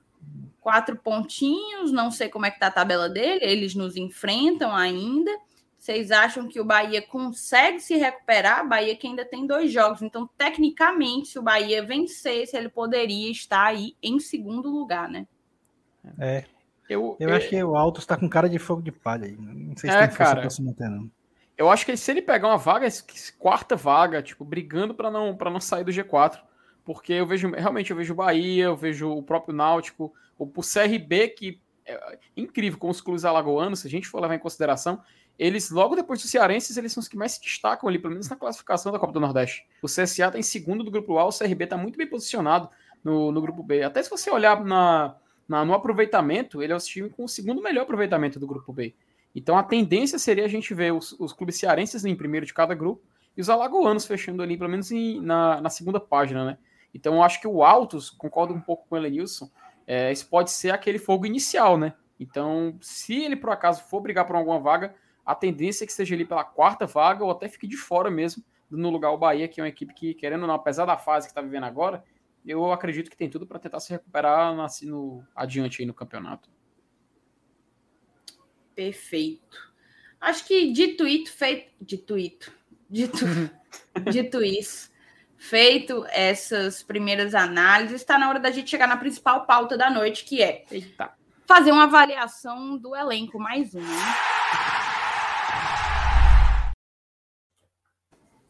quatro 0.61 0.95
pontinhos, 0.95 1.91
não 1.91 2.11
sei 2.11 2.29
como 2.29 2.45
é 2.45 2.51
que 2.51 2.59
tá 2.59 2.67
a 2.67 2.71
tabela 2.71 3.09
dele, 3.09 3.43
eles 3.43 3.73
nos 3.73 3.97
enfrentam 3.97 4.73
ainda. 4.73 5.31
Vocês 5.77 6.11
acham 6.11 6.47
que 6.47 6.61
o 6.61 6.63
Bahia 6.63 7.01
consegue 7.01 7.79
se 7.79 7.95
recuperar? 7.95 8.67
Bahia 8.69 8.95
que 8.95 9.07
ainda 9.07 9.25
tem 9.25 9.47
dois 9.47 9.71
jogos. 9.71 10.03
Então, 10.03 10.29
tecnicamente, 10.37 11.29
se 11.29 11.39
o 11.39 11.41
Bahia 11.41 11.83
vencesse, 11.83 12.55
ele 12.55 12.69
poderia 12.69 13.31
estar 13.31 13.65
aí 13.65 13.95
em 14.01 14.19
segundo 14.19 14.69
lugar, 14.69 15.09
né? 15.09 15.25
É. 16.19 16.45
Eu, 16.87 17.17
eu 17.19 17.29
é... 17.29 17.37
acho 17.37 17.49
que 17.49 17.63
o 17.63 17.75
Alto 17.75 17.99
está 17.99 18.15
com 18.15 18.29
cara 18.29 18.47
de 18.47 18.59
fogo 18.59 18.83
de 18.83 18.91
palha 18.91 19.25
aí. 19.25 19.35
Não 19.35 19.75
sei 19.75 19.89
se 19.89 19.95
é, 19.95 20.07
tem 20.07 20.15
cara, 20.15 20.47
se 20.47 20.61
manter, 20.61 20.87
não. 20.87 21.09
Eu 21.61 21.69
acho 21.69 21.85
que 21.85 21.95
se 21.95 22.09
ele 22.09 22.23
pegar 22.23 22.47
uma 22.47 22.57
vaga, 22.57 22.87
quarta 23.37 23.75
vaga, 23.75 24.19
tipo, 24.23 24.43
brigando 24.43 24.95
para 24.95 25.11
não, 25.11 25.37
não 25.39 25.59
sair 25.59 25.83
do 25.83 25.91
G4, 25.91 26.39
porque 26.83 27.13
eu 27.13 27.25
vejo, 27.27 27.51
realmente, 27.51 27.91
eu 27.91 27.97
vejo 27.97 28.13
o 28.13 28.15
Bahia, 28.15 28.63
eu 28.63 28.75
vejo 28.75 29.11
o 29.11 29.21
próprio 29.21 29.53
Náutico, 29.53 30.11
o, 30.39 30.45
o 30.45 30.61
CRB, 30.63 31.27
que 31.27 31.61
é 31.85 32.17
incrível 32.35 32.79
com 32.79 32.89
os 32.89 32.99
clubes 32.99 33.25
alagoanos, 33.25 33.81
se 33.81 33.87
a 33.87 33.91
gente 33.91 34.07
for 34.07 34.19
levar 34.19 34.33
em 34.33 34.39
consideração, 34.39 35.03
eles, 35.37 35.69
logo 35.69 35.95
depois 35.95 36.19
dos 36.19 36.31
cearenses, 36.31 36.75
eles 36.77 36.93
são 36.93 36.99
os 36.99 37.07
que 37.07 37.15
mais 37.15 37.33
se 37.33 37.41
destacam 37.41 37.87
ali, 37.87 37.99
pelo 37.99 38.13
menos 38.13 38.27
na 38.27 38.35
classificação 38.35 38.91
da 38.91 38.97
Copa 38.97 39.13
do 39.13 39.19
Nordeste. 39.19 39.63
O 39.83 39.85
CSA 39.85 40.05
está 40.05 40.39
em 40.39 40.43
segundo 40.43 40.83
do 40.83 40.89
grupo 40.89 41.19
A, 41.19 41.25
o 41.25 41.29
CRB 41.29 41.65
está 41.65 41.77
muito 41.77 41.95
bem 41.95 42.07
posicionado 42.07 42.69
no, 43.03 43.31
no 43.31 43.39
grupo 43.39 43.61
B. 43.61 43.83
Até 43.83 44.01
se 44.01 44.09
você 44.09 44.31
olhar 44.31 44.65
na, 44.65 45.15
na, 45.47 45.63
no 45.63 45.75
aproveitamento, 45.75 46.63
ele 46.63 46.73
é 46.73 46.75
o 46.75 46.79
time 46.79 47.11
com 47.11 47.25
o 47.25 47.29
segundo 47.29 47.61
melhor 47.61 47.83
aproveitamento 47.83 48.39
do 48.39 48.47
grupo 48.47 48.73
B. 48.73 48.95
Então 49.35 49.57
a 49.57 49.63
tendência 49.63 50.19
seria 50.19 50.45
a 50.45 50.47
gente 50.47 50.73
ver 50.73 50.93
os, 50.93 51.13
os 51.19 51.33
clubes 51.33 51.57
cearenses 51.57 52.05
em 52.05 52.15
primeiro 52.15 52.45
de 52.45 52.53
cada 52.53 52.75
grupo 52.75 53.03
e 53.35 53.41
os 53.41 53.49
alagoanos 53.49 54.05
fechando 54.05 54.43
ali, 54.43 54.57
pelo 54.57 54.69
menos 54.69 54.91
em, 54.91 55.21
na, 55.21 55.61
na 55.61 55.69
segunda 55.69 55.99
página, 55.99 56.45
né? 56.45 56.57
Então 56.93 57.15
eu 57.15 57.23
acho 57.23 57.39
que 57.39 57.47
o 57.47 57.63
Altos, 57.63 58.09
concordo 58.09 58.53
um 58.53 58.59
pouco 58.59 58.87
com 58.87 58.95
o 58.95 58.97
Elenilson, 58.97 59.49
é, 59.87 60.11
esse 60.11 60.25
pode 60.25 60.51
ser 60.51 60.71
aquele 60.71 60.99
fogo 60.99 61.25
inicial, 61.25 61.77
né? 61.77 61.93
Então, 62.19 62.77
se 62.81 63.23
ele 63.23 63.35
por 63.35 63.49
acaso 63.49 63.83
for 63.83 64.01
brigar 64.01 64.27
por 64.27 64.35
alguma 64.35 64.59
vaga, 64.59 64.93
a 65.25 65.33
tendência 65.33 65.85
é 65.85 65.87
que 65.87 65.93
seja 65.93 66.13
ali 66.13 66.25
pela 66.25 66.43
quarta 66.43 66.85
vaga 66.85 67.23
ou 67.23 67.31
até 67.31 67.47
fique 67.47 67.67
de 67.67 67.77
fora 67.77 68.11
mesmo, 68.11 68.43
no 68.69 68.89
lugar 68.89 69.11
o 69.11 69.17
Bahia, 69.17 69.47
que 69.47 69.59
é 69.59 69.63
uma 69.63 69.69
equipe 69.69 69.93
que, 69.93 70.13
querendo 70.13 70.41
ou 70.41 70.47
não, 70.47 70.55
apesar 70.55 70.85
da 70.85 70.97
fase 70.97 71.27
que 71.27 71.31
está 71.31 71.41
vivendo 71.41 71.65
agora, 71.65 72.03
eu 72.45 72.71
acredito 72.71 73.09
que 73.09 73.17
tem 73.17 73.29
tudo 73.29 73.45
para 73.45 73.59
tentar 73.59 73.79
se 73.79 73.91
recuperar 73.91 74.55
no, 74.83 75.23
adiante 75.35 75.81
aí 75.81 75.85
no 75.85 75.93
campeonato. 75.93 76.49
Perfeito. 78.81 79.71
Acho 80.19 80.43
que 80.43 80.71
dito 80.71 81.05
isso, 81.05 81.31
feito. 81.33 81.71
Dito 81.79 82.17
isso. 82.17 82.51
Dito, 82.89 83.25
dito 84.11 84.43
isso, 84.43 84.89
feito 85.37 86.03
essas 86.09 86.81
primeiras 86.81 87.35
análises, 87.35 88.01
está 88.01 88.17
na 88.17 88.27
hora 88.27 88.39
da 88.39 88.49
gente 88.49 88.71
chegar 88.71 88.87
na 88.87 88.97
principal 88.97 89.45
pauta 89.45 89.77
da 89.77 89.91
noite, 89.91 90.25
que 90.25 90.41
é 90.41 90.65
Eita. 90.71 91.13
fazer 91.45 91.71
uma 91.71 91.83
avaliação 91.83 92.75
do 92.75 92.95
elenco 92.95 93.39
mais 93.39 93.75
um. 93.75 93.81
Né? 93.81 94.15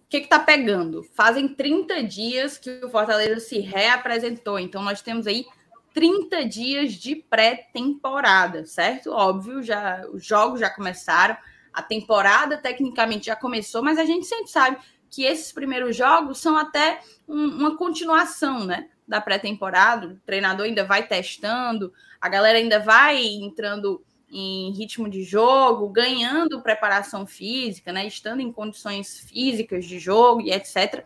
que 0.09 0.17
está 0.17 0.39
pegando? 0.39 1.03
Fazem 1.13 1.47
30 1.47 2.03
dias 2.03 2.57
que 2.57 2.69
o 2.84 2.89
Fortaleza 2.89 3.39
se 3.39 3.59
reapresentou, 3.59 4.59
então 4.59 4.82
nós 4.82 5.01
temos 5.01 5.25
aí 5.27 5.45
30 5.93 6.45
dias 6.45 6.93
de 6.93 7.15
pré-temporada, 7.15 8.65
certo? 8.65 9.11
Óbvio, 9.11 9.61
já 9.61 10.05
os 10.11 10.25
jogos 10.25 10.59
já 10.59 10.69
começaram, 10.69 11.37
a 11.73 11.81
temporada 11.81 12.57
tecnicamente 12.57 13.27
já 13.27 13.35
começou, 13.35 13.83
mas 13.83 13.97
a 13.97 14.05
gente 14.05 14.25
sempre 14.25 14.47
sabe 14.47 14.77
que 15.09 15.23
esses 15.23 15.51
primeiros 15.51 15.95
jogos 15.95 16.39
são 16.39 16.57
até 16.57 17.01
um, 17.27 17.43
uma 17.43 17.77
continuação, 17.77 18.65
né? 18.65 18.89
Da 19.07 19.19
pré-temporada, 19.19 20.07
o 20.07 20.15
treinador 20.25 20.65
ainda 20.65 20.85
vai 20.85 21.05
testando, 21.05 21.93
a 22.19 22.29
galera 22.29 22.57
ainda 22.57 22.79
vai 22.79 23.21
entrando 23.25 24.01
em 24.31 24.71
ritmo 24.71 25.09
de 25.09 25.23
jogo, 25.23 25.89
ganhando 25.89 26.61
preparação 26.61 27.27
física, 27.27 27.91
né, 27.91 28.07
estando 28.07 28.39
em 28.39 28.51
condições 28.51 29.19
físicas 29.19 29.85
de 29.85 29.99
jogo 29.99 30.39
e 30.39 30.51
etc. 30.51 31.05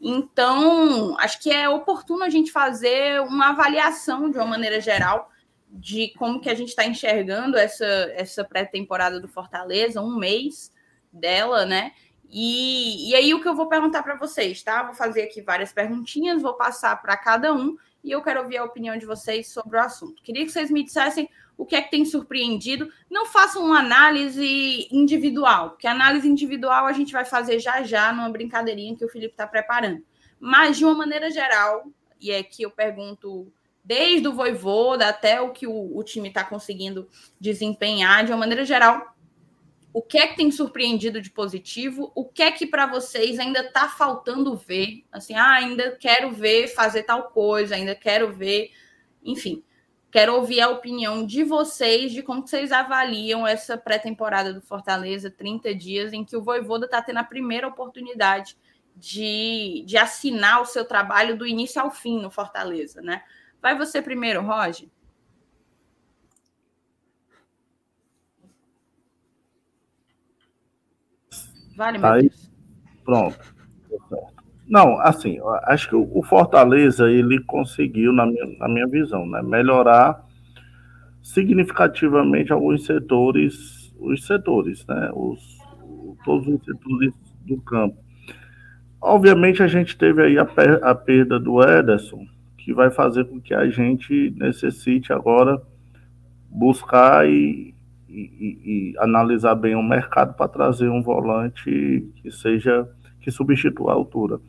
Então, 0.00 1.16
acho 1.18 1.40
que 1.40 1.50
é 1.50 1.68
oportuno 1.68 2.22
a 2.22 2.28
gente 2.28 2.52
fazer 2.52 3.20
uma 3.22 3.50
avaliação 3.50 4.30
de 4.30 4.36
uma 4.36 4.46
maneira 4.46 4.80
geral 4.80 5.30
de 5.68 6.12
como 6.18 6.40
que 6.40 6.50
a 6.50 6.54
gente 6.54 6.70
está 6.70 6.84
enxergando 6.84 7.56
essa, 7.56 7.84
essa 8.14 8.44
pré-temporada 8.44 9.20
do 9.20 9.28
Fortaleza, 9.28 10.02
um 10.02 10.16
mês 10.16 10.72
dela, 11.12 11.64
né? 11.64 11.92
E, 12.28 13.10
e 13.10 13.14
aí 13.14 13.34
o 13.34 13.40
que 13.40 13.48
eu 13.48 13.54
vou 13.54 13.68
perguntar 13.68 14.02
para 14.02 14.16
vocês, 14.16 14.62
tá? 14.62 14.82
Vou 14.84 14.94
fazer 14.94 15.22
aqui 15.22 15.40
várias 15.42 15.72
perguntinhas, 15.72 16.42
vou 16.42 16.54
passar 16.54 17.00
para 17.00 17.16
cada 17.16 17.52
um 17.52 17.76
e 18.02 18.10
eu 18.10 18.22
quero 18.22 18.40
ouvir 18.40 18.58
a 18.58 18.64
opinião 18.64 18.96
de 18.96 19.06
vocês 19.06 19.48
sobre 19.48 19.76
o 19.76 19.80
assunto. 19.80 20.22
Queria 20.22 20.44
que 20.44 20.52
vocês 20.52 20.70
me 20.70 20.82
dissessem 20.82 21.28
o 21.56 21.66
que 21.66 21.76
é 21.76 21.82
que 21.82 21.90
tem 21.90 22.04
surpreendido. 22.04 22.90
Não 23.10 23.26
façam 23.26 23.64
uma 23.64 23.80
análise 23.80 24.88
individual, 24.90 25.70
porque 25.70 25.86
análise 25.86 26.26
individual 26.26 26.86
a 26.86 26.92
gente 26.92 27.12
vai 27.12 27.24
fazer 27.24 27.58
já 27.58 27.82
já 27.82 28.12
numa 28.12 28.30
brincadeirinha 28.30 28.96
que 28.96 29.04
o 29.04 29.08
Felipe 29.08 29.34
está 29.34 29.46
preparando. 29.46 30.02
Mas, 30.38 30.78
de 30.78 30.84
uma 30.84 30.94
maneira 30.94 31.30
geral, 31.30 31.84
e 32.18 32.30
é 32.30 32.42
que 32.42 32.62
eu 32.62 32.70
pergunto 32.70 33.52
desde 33.84 34.26
o 34.26 34.32
Voivoda 34.32 35.08
até 35.08 35.40
o 35.40 35.50
que 35.50 35.66
o, 35.66 35.96
o 35.96 36.02
time 36.02 36.28
está 36.28 36.44
conseguindo 36.44 37.08
desempenhar, 37.38 38.24
de 38.24 38.32
uma 38.32 38.38
maneira 38.38 38.64
geral, 38.64 39.14
o 39.92 40.02
que 40.02 40.18
é 40.18 40.26
que 40.26 40.36
tem 40.36 40.50
surpreendido 40.50 41.20
de 41.20 41.30
positivo? 41.30 42.12
O 42.14 42.24
que 42.24 42.42
é 42.42 42.52
que 42.52 42.66
para 42.66 42.86
vocês 42.86 43.38
ainda 43.38 43.60
está 43.60 43.88
faltando 43.88 44.56
ver? 44.56 45.04
Assim, 45.10 45.34
ah, 45.34 45.54
ainda 45.54 45.96
quero 45.96 46.30
ver 46.30 46.68
fazer 46.68 47.02
tal 47.02 47.30
coisa, 47.30 47.74
ainda 47.74 47.94
quero 47.94 48.32
ver, 48.32 48.70
enfim. 49.22 49.64
Quero 50.10 50.34
ouvir 50.34 50.60
a 50.60 50.68
opinião 50.68 51.24
de 51.24 51.44
vocês 51.44 52.12
de 52.12 52.22
como 52.22 52.46
vocês 52.46 52.72
avaliam 52.72 53.46
essa 53.46 53.76
pré-temporada 53.76 54.52
do 54.52 54.60
Fortaleza, 54.60 55.30
30 55.30 55.74
dias, 55.74 56.12
em 56.12 56.24
que 56.24 56.36
o 56.36 56.42
Voivoda 56.42 56.86
está 56.86 57.00
tendo 57.00 57.18
a 57.18 57.24
primeira 57.24 57.68
oportunidade 57.68 58.56
de, 58.96 59.84
de 59.86 59.96
assinar 59.96 60.60
o 60.60 60.66
seu 60.66 60.84
trabalho 60.84 61.36
do 61.36 61.46
início 61.46 61.80
ao 61.80 61.90
fim 61.90 62.20
no 62.20 62.30
Fortaleza, 62.30 63.00
né? 63.00 63.22
Vai 63.62 63.76
você 63.76 64.02
primeiro, 64.02 64.42
Roger? 64.42 64.88
Vale, 71.80 71.96
meu 71.96 72.12
Aí, 72.12 72.22
Deus. 72.28 72.52
Pronto. 73.06 73.38
Não, 74.68 75.00
assim, 75.00 75.38
acho 75.64 75.88
que 75.88 75.96
o 75.96 76.22
Fortaleza 76.22 77.10
ele 77.10 77.40
conseguiu, 77.40 78.12
na 78.12 78.26
minha, 78.26 78.44
na 78.58 78.68
minha 78.68 78.86
visão, 78.86 79.26
né, 79.26 79.40
melhorar 79.40 80.22
significativamente 81.22 82.52
alguns 82.52 82.84
setores, 82.84 83.94
os 83.98 84.26
setores, 84.26 84.86
né, 84.86 85.10
os, 85.14 85.40
todos 86.22 86.46
os 86.46 86.62
setores 86.62 87.14
do 87.46 87.58
campo. 87.62 87.96
Obviamente 89.00 89.62
a 89.62 89.66
gente 89.66 89.96
teve 89.96 90.22
aí 90.22 90.38
a, 90.38 90.46
a 90.82 90.94
perda 90.94 91.40
do 91.40 91.62
Ederson, 91.62 92.26
que 92.58 92.74
vai 92.74 92.90
fazer 92.90 93.24
com 93.24 93.40
que 93.40 93.54
a 93.54 93.70
gente 93.70 94.34
necessite 94.36 95.14
agora 95.14 95.60
buscar 96.50 97.26
e, 97.26 97.74
e, 98.10 98.92
e 98.92 98.94
analisar 98.98 99.54
bem 99.54 99.74
o 99.74 99.82
mercado 99.82 100.34
para 100.34 100.48
trazer 100.48 100.88
um 100.88 101.02
volante 101.02 102.06
que 102.16 102.30
seja 102.30 102.88
que 103.20 103.30
substitua 103.30 103.92
a 103.92 103.94
altura. 103.94 104.40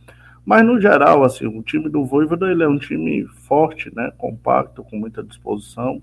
Mas, 0.45 0.65
no 0.65 0.79
geral, 0.81 1.23
assim, 1.23 1.45
o 1.45 1.61
time 1.61 1.89
do 1.89 2.05
Voivoda 2.05 2.49
ele 2.49 2.63
é 2.63 2.67
um 2.67 2.77
time 2.77 3.25
forte, 3.47 3.93
né, 3.95 4.11
compacto, 4.17 4.83
com 4.83 4.97
muita 4.97 5.23
disposição. 5.23 6.01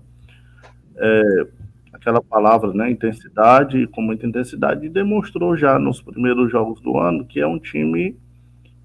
É, 0.95 1.47
aquela 1.91 2.21
palavra, 2.21 2.73
né, 2.73 2.89
intensidade, 2.89 3.87
com 3.87 4.01
muita 4.01 4.25
intensidade, 4.25 4.85
e 4.85 4.89
demonstrou 4.89 5.57
já 5.57 5.77
nos 5.77 6.01
primeiros 6.01 6.51
jogos 6.51 6.79
do 6.79 6.97
ano 6.97 7.25
que 7.25 7.39
é 7.39 7.47
um 7.47 7.59
time 7.59 8.15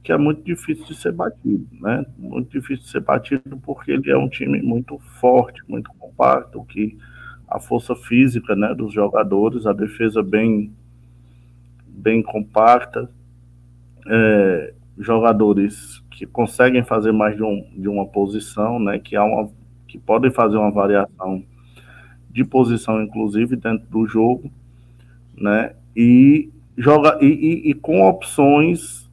que 0.03 0.13
é 0.13 0.19
muito 0.19 0.43
difícil 0.43 0.85
de 0.85 0.95
ser 0.95 1.13
batido, 1.13 1.67
né? 1.81 2.05
Muito 2.19 2.51
difícil 2.51 2.85
de 2.85 2.91
ser 2.91 3.01
batido 3.01 3.57
porque 3.65 3.91
ele 3.91 4.11
é 4.11 4.19
um 4.19 4.29
time 4.29 4.61
muito 4.61 4.99
forte, 4.99 5.63
muito 5.67 5.91
compacto, 5.99 6.63
que 6.67 6.99
a 7.55 7.61
força 7.61 7.95
física, 7.95 8.57
né, 8.57 8.75
dos 8.75 8.93
jogadores, 8.93 9.65
a 9.65 9.73
defesa 9.73 10.25
bem 10.25 10.73
bem 11.87 12.21
compacta, 12.21 13.09
é, 14.09 14.75
jogadores 14.99 16.03
que 16.11 16.27
conseguem 16.27 16.83
fazer 16.83 17.13
mais 17.13 17.37
de, 17.37 17.45
um, 17.45 17.65
de 17.77 17.89
uma 17.89 18.07
posição, 18.07 18.81
né, 18.81 18.99
que, 18.99 19.15
há 19.15 19.23
uma, 19.23 19.49
que 19.87 19.97
podem 19.97 20.33
fazer 20.33 20.57
uma 20.57 20.73
variação 20.73 21.45
de 22.29 22.45
posição, 22.45 23.01
inclusive, 23.01 23.55
dentro 23.55 23.87
do 23.87 24.05
jogo, 24.05 24.51
né, 25.37 25.77
e, 25.97 26.51
joga, 26.77 27.19
e, 27.23 27.27
e, 27.27 27.71
e 27.71 27.75
com 27.75 28.03
opções 28.03 29.09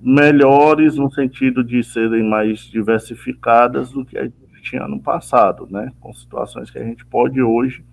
melhores 0.00 0.96
no 0.96 1.12
sentido 1.12 1.62
de 1.62 1.84
serem 1.84 2.22
mais 2.22 2.60
diversificadas 2.60 3.92
do 3.92 4.02
que 4.02 4.16
a 4.16 4.24
gente 4.24 4.41
tinha 4.62 4.86
no 4.88 5.00
passado, 5.00 5.68
né, 5.70 5.92
com 6.00 6.12
situações 6.14 6.70
que 6.70 6.78
a 6.78 6.84
gente 6.84 7.04
pode 7.04 7.42
hoje 7.42 7.84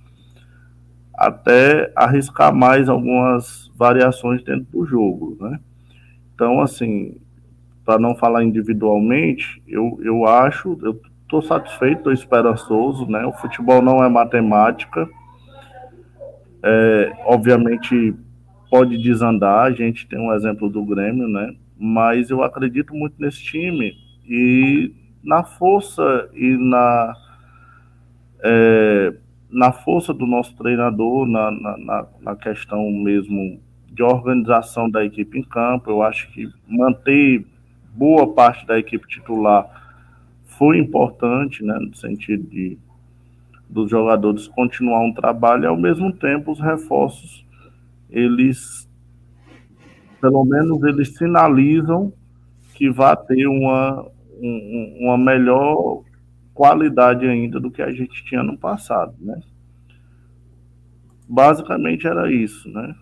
até 1.19 1.91
arriscar 1.95 2.55
mais 2.55 2.87
algumas 2.87 3.69
variações 3.75 4.41
dentro 4.41 4.65
do 4.71 4.85
jogo, 4.85 5.37
né? 5.41 5.59
Então, 6.33 6.61
assim, 6.61 7.17
para 7.83 7.99
não 7.99 8.15
falar 8.15 8.45
individualmente, 8.45 9.61
eu, 9.67 9.99
eu 10.01 10.25
acho, 10.25 10.79
eu 10.81 10.97
estou 11.23 11.41
satisfeito, 11.41 11.97
estou 11.97 12.13
esperançoso, 12.13 13.05
né? 13.05 13.25
O 13.25 13.33
futebol 13.33 13.81
não 13.81 14.01
é 14.01 14.07
matemática. 14.07 15.09
É, 16.63 17.11
obviamente 17.25 18.15
pode 18.69 18.97
desandar, 18.97 19.65
a 19.65 19.71
gente 19.71 20.07
tem 20.07 20.19
um 20.19 20.33
exemplo 20.33 20.69
do 20.69 20.85
Grêmio, 20.85 21.27
né? 21.27 21.53
Mas 21.77 22.29
eu 22.29 22.43
acredito 22.43 22.93
muito 22.93 23.15
nesse 23.19 23.43
time 23.43 23.93
e 24.25 24.93
na 25.23 25.43
força 25.43 26.29
e 26.33 26.57
na 26.57 27.15
é, 28.41 29.13
na 29.51 29.71
força 29.71 30.13
do 30.13 30.25
nosso 30.25 30.55
treinador, 30.55 31.25
na, 31.25 31.51
na, 31.51 32.07
na 32.21 32.35
questão 32.35 32.89
mesmo 32.91 33.59
de 33.91 34.03
organização 34.03 34.89
da 34.89 35.03
equipe 35.03 35.39
em 35.39 35.43
campo. 35.43 35.89
Eu 35.89 36.03
acho 36.03 36.31
que 36.31 36.47
manter 36.67 37.45
boa 37.93 38.33
parte 38.33 38.65
da 38.65 38.77
equipe 38.77 39.07
titular 39.07 39.67
foi 40.45 40.77
importante, 40.77 41.63
né, 41.63 41.77
no 41.79 41.95
sentido 41.95 42.43
de 42.47 42.77
dos 43.67 43.89
jogadores 43.89 44.47
continuar 44.47 45.01
um 45.01 45.13
trabalho 45.13 45.65
e 45.65 45.67
ao 45.67 45.77
mesmo 45.77 46.11
tempo 46.11 46.51
os 46.51 46.59
reforços 46.59 47.45
eles 48.09 48.89
pelo 50.19 50.43
menos 50.43 50.83
eles 50.83 51.15
sinalizam 51.15 52.11
que 52.73 52.89
vai 52.89 53.15
ter 53.15 53.47
uma, 53.47 54.07
um, 54.41 54.97
uma 55.01 55.17
melhor 55.17 56.03
qualidade 56.53 57.25
ainda 57.25 57.59
do 57.59 57.71
que 57.71 57.81
a 57.81 57.91
gente 57.91 58.23
tinha 58.25 58.43
no 58.43 58.57
passado, 58.57 59.15
né? 59.19 59.41
Basicamente 61.27 62.07
era 62.07 62.31
isso, 62.31 62.67
né? 62.69 62.95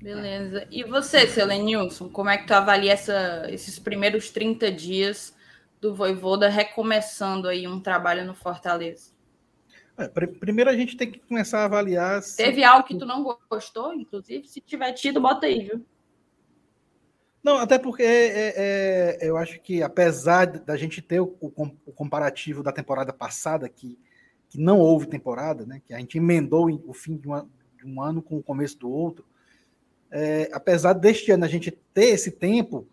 Beleza. 0.00 0.66
E 0.70 0.84
você, 0.84 1.26
Selenilson, 1.26 2.10
como 2.10 2.28
é 2.28 2.36
que 2.36 2.46
tu 2.46 2.52
avalia 2.52 2.92
essa, 2.92 3.46
esses 3.48 3.78
primeiros 3.78 4.30
30 4.30 4.70
dias 4.70 5.34
do 5.80 5.94
Voivoda 5.94 6.48
recomeçando 6.48 7.48
aí 7.48 7.66
um 7.66 7.80
trabalho 7.80 8.26
no 8.26 8.34
Fortaleza? 8.34 9.14
É, 9.96 10.08
primeiro 10.08 10.68
a 10.68 10.76
gente 10.76 10.96
tem 10.96 11.10
que 11.10 11.20
começar 11.20 11.60
a 11.60 11.64
avaliar. 11.64 12.22
Se... 12.22 12.36
Teve 12.36 12.62
algo 12.62 12.86
que 12.86 12.98
tu 12.98 13.06
não 13.06 13.24
gostou, 13.48 13.94
inclusive? 13.94 14.46
Se 14.46 14.60
tiver 14.60 14.92
tido, 14.92 15.20
bota 15.20 15.46
aí, 15.46 15.60
viu? 15.60 15.86
Não, 17.44 17.58
até 17.58 17.78
porque 17.78 18.02
é, 18.02 18.54
é, 18.56 19.18
eu 19.20 19.36
acho 19.36 19.60
que 19.60 19.82
apesar 19.82 20.46
da 20.46 20.76
gente 20.76 21.02
ter 21.02 21.20
o, 21.20 21.36
o, 21.40 21.92
comparativo 21.92 22.62
da 22.62 22.72
temporada 22.72 23.12
passada, 23.12 23.68
que, 23.68 23.98
que 24.48 24.58
não 24.58 24.78
houve 24.80 25.06
temporada, 25.06 25.66
né? 25.66 25.80
Que 25.84 25.92
a 25.92 25.98
gente 25.98 26.16
emendou 26.16 26.68
o 26.86 26.94
fim 26.94 27.16
de, 27.16 27.28
uma, 27.28 27.46
de 27.76 27.86
um 27.86 28.00
ano 28.00 28.22
com 28.22 28.38
o 28.38 28.42
começo 28.42 28.78
do 28.78 28.90
outro 28.90 29.26
é, 30.14 30.48
apesar 30.52 30.92
deste 30.92 31.32
ano 31.32 31.44
a 31.44 31.48
gente 31.48 31.72
ter 31.92 32.10
esse 32.10 32.30
tempo, 32.30 32.86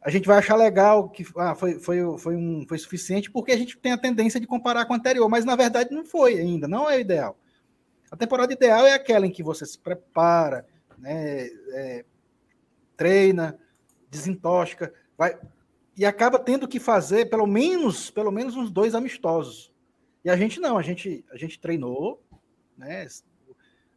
a 0.00 0.08
gente 0.08 0.26
vai 0.26 0.38
achar 0.38 0.54
legal 0.54 1.08
que 1.08 1.26
ah, 1.36 1.52
foi, 1.56 1.80
foi, 1.80 1.98
foi, 2.16 2.36
um, 2.36 2.64
foi 2.68 2.78
suficiente, 2.78 3.28
porque 3.28 3.50
a 3.50 3.56
gente 3.56 3.76
tem 3.76 3.90
a 3.90 3.98
tendência 3.98 4.38
de 4.38 4.46
comparar 4.46 4.84
com 4.84 4.92
o 4.92 4.96
anterior, 4.96 5.28
mas 5.28 5.44
na 5.44 5.56
verdade 5.56 5.92
não 5.92 6.04
foi 6.04 6.38
ainda, 6.38 6.68
não 6.68 6.88
é 6.88 6.96
o 6.96 7.00
ideal. 7.00 7.36
A 8.08 8.16
temporada 8.16 8.52
ideal 8.52 8.86
é 8.86 8.92
aquela 8.94 9.26
em 9.26 9.32
que 9.32 9.42
você 9.42 9.66
se 9.66 9.76
prepara, 9.76 10.64
né, 10.96 11.46
é, 11.72 12.04
treina, 13.02 13.58
desintoxica, 14.08 14.94
vai, 15.18 15.36
e 15.96 16.06
acaba 16.06 16.38
tendo 16.38 16.68
que 16.68 16.78
fazer 16.78 17.28
pelo 17.28 17.48
menos, 17.48 18.10
pelo 18.10 18.30
menos 18.30 18.56
uns 18.56 18.70
dois 18.70 18.94
amistosos. 18.94 19.74
E 20.24 20.30
a 20.30 20.36
gente 20.36 20.60
não, 20.60 20.78
a 20.78 20.82
gente, 20.82 21.24
a 21.32 21.36
gente 21.36 21.58
treinou, 21.58 22.22
né, 22.78 23.08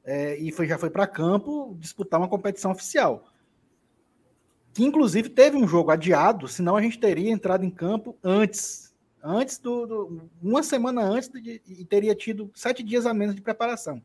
é, 0.03 0.35
e 0.37 0.51
foi, 0.51 0.67
já 0.67 0.79
foi 0.79 0.89
para 0.89 1.05
campo 1.05 1.77
disputar 1.79 2.19
uma 2.19 2.27
competição 2.27 2.71
oficial. 2.71 3.31
Que 4.73 4.83
inclusive 4.83 5.29
teve 5.29 5.55
um 5.55 5.67
jogo 5.67 5.91
adiado, 5.91 6.47
senão 6.47 6.75
a 6.75 6.81
gente 6.81 6.99
teria 6.99 7.29
entrado 7.29 7.63
em 7.63 7.69
campo 7.69 8.17
antes. 8.23 8.91
Antes 9.23 9.59
do. 9.59 9.85
do 9.85 10.29
uma 10.41 10.63
semana 10.63 11.03
antes 11.03 11.29
de, 11.29 11.61
e 11.67 11.85
teria 11.85 12.15
tido 12.15 12.51
sete 12.55 12.81
dias 12.81 13.05
a 13.05 13.13
menos 13.13 13.35
de 13.35 13.41
preparação. 13.41 14.03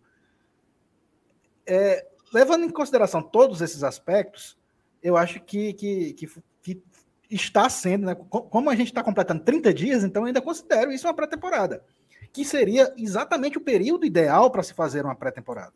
É, 1.66 2.06
levando 2.32 2.64
em 2.64 2.70
consideração 2.70 3.22
todos 3.22 3.60
esses 3.60 3.82
aspectos, 3.82 4.59
eu 5.02 5.16
acho 5.16 5.40
que, 5.40 5.72
que, 5.72 6.12
que, 6.14 6.26
que 6.62 6.82
está 7.30 7.68
sendo, 7.68 8.06
né? 8.06 8.14
Como 8.14 8.70
a 8.70 8.74
gente 8.74 8.88
está 8.88 9.02
completando 9.02 9.44
30 9.44 9.72
dias, 9.72 10.04
então 10.04 10.22
eu 10.22 10.26
ainda 10.26 10.42
considero 10.42 10.92
isso 10.92 11.06
uma 11.06 11.14
pré-temporada. 11.14 11.84
Que 12.32 12.44
seria 12.44 12.92
exatamente 12.96 13.58
o 13.58 13.60
período 13.60 14.06
ideal 14.06 14.50
para 14.50 14.62
se 14.62 14.74
fazer 14.74 15.04
uma 15.04 15.14
pré-temporada 15.14 15.74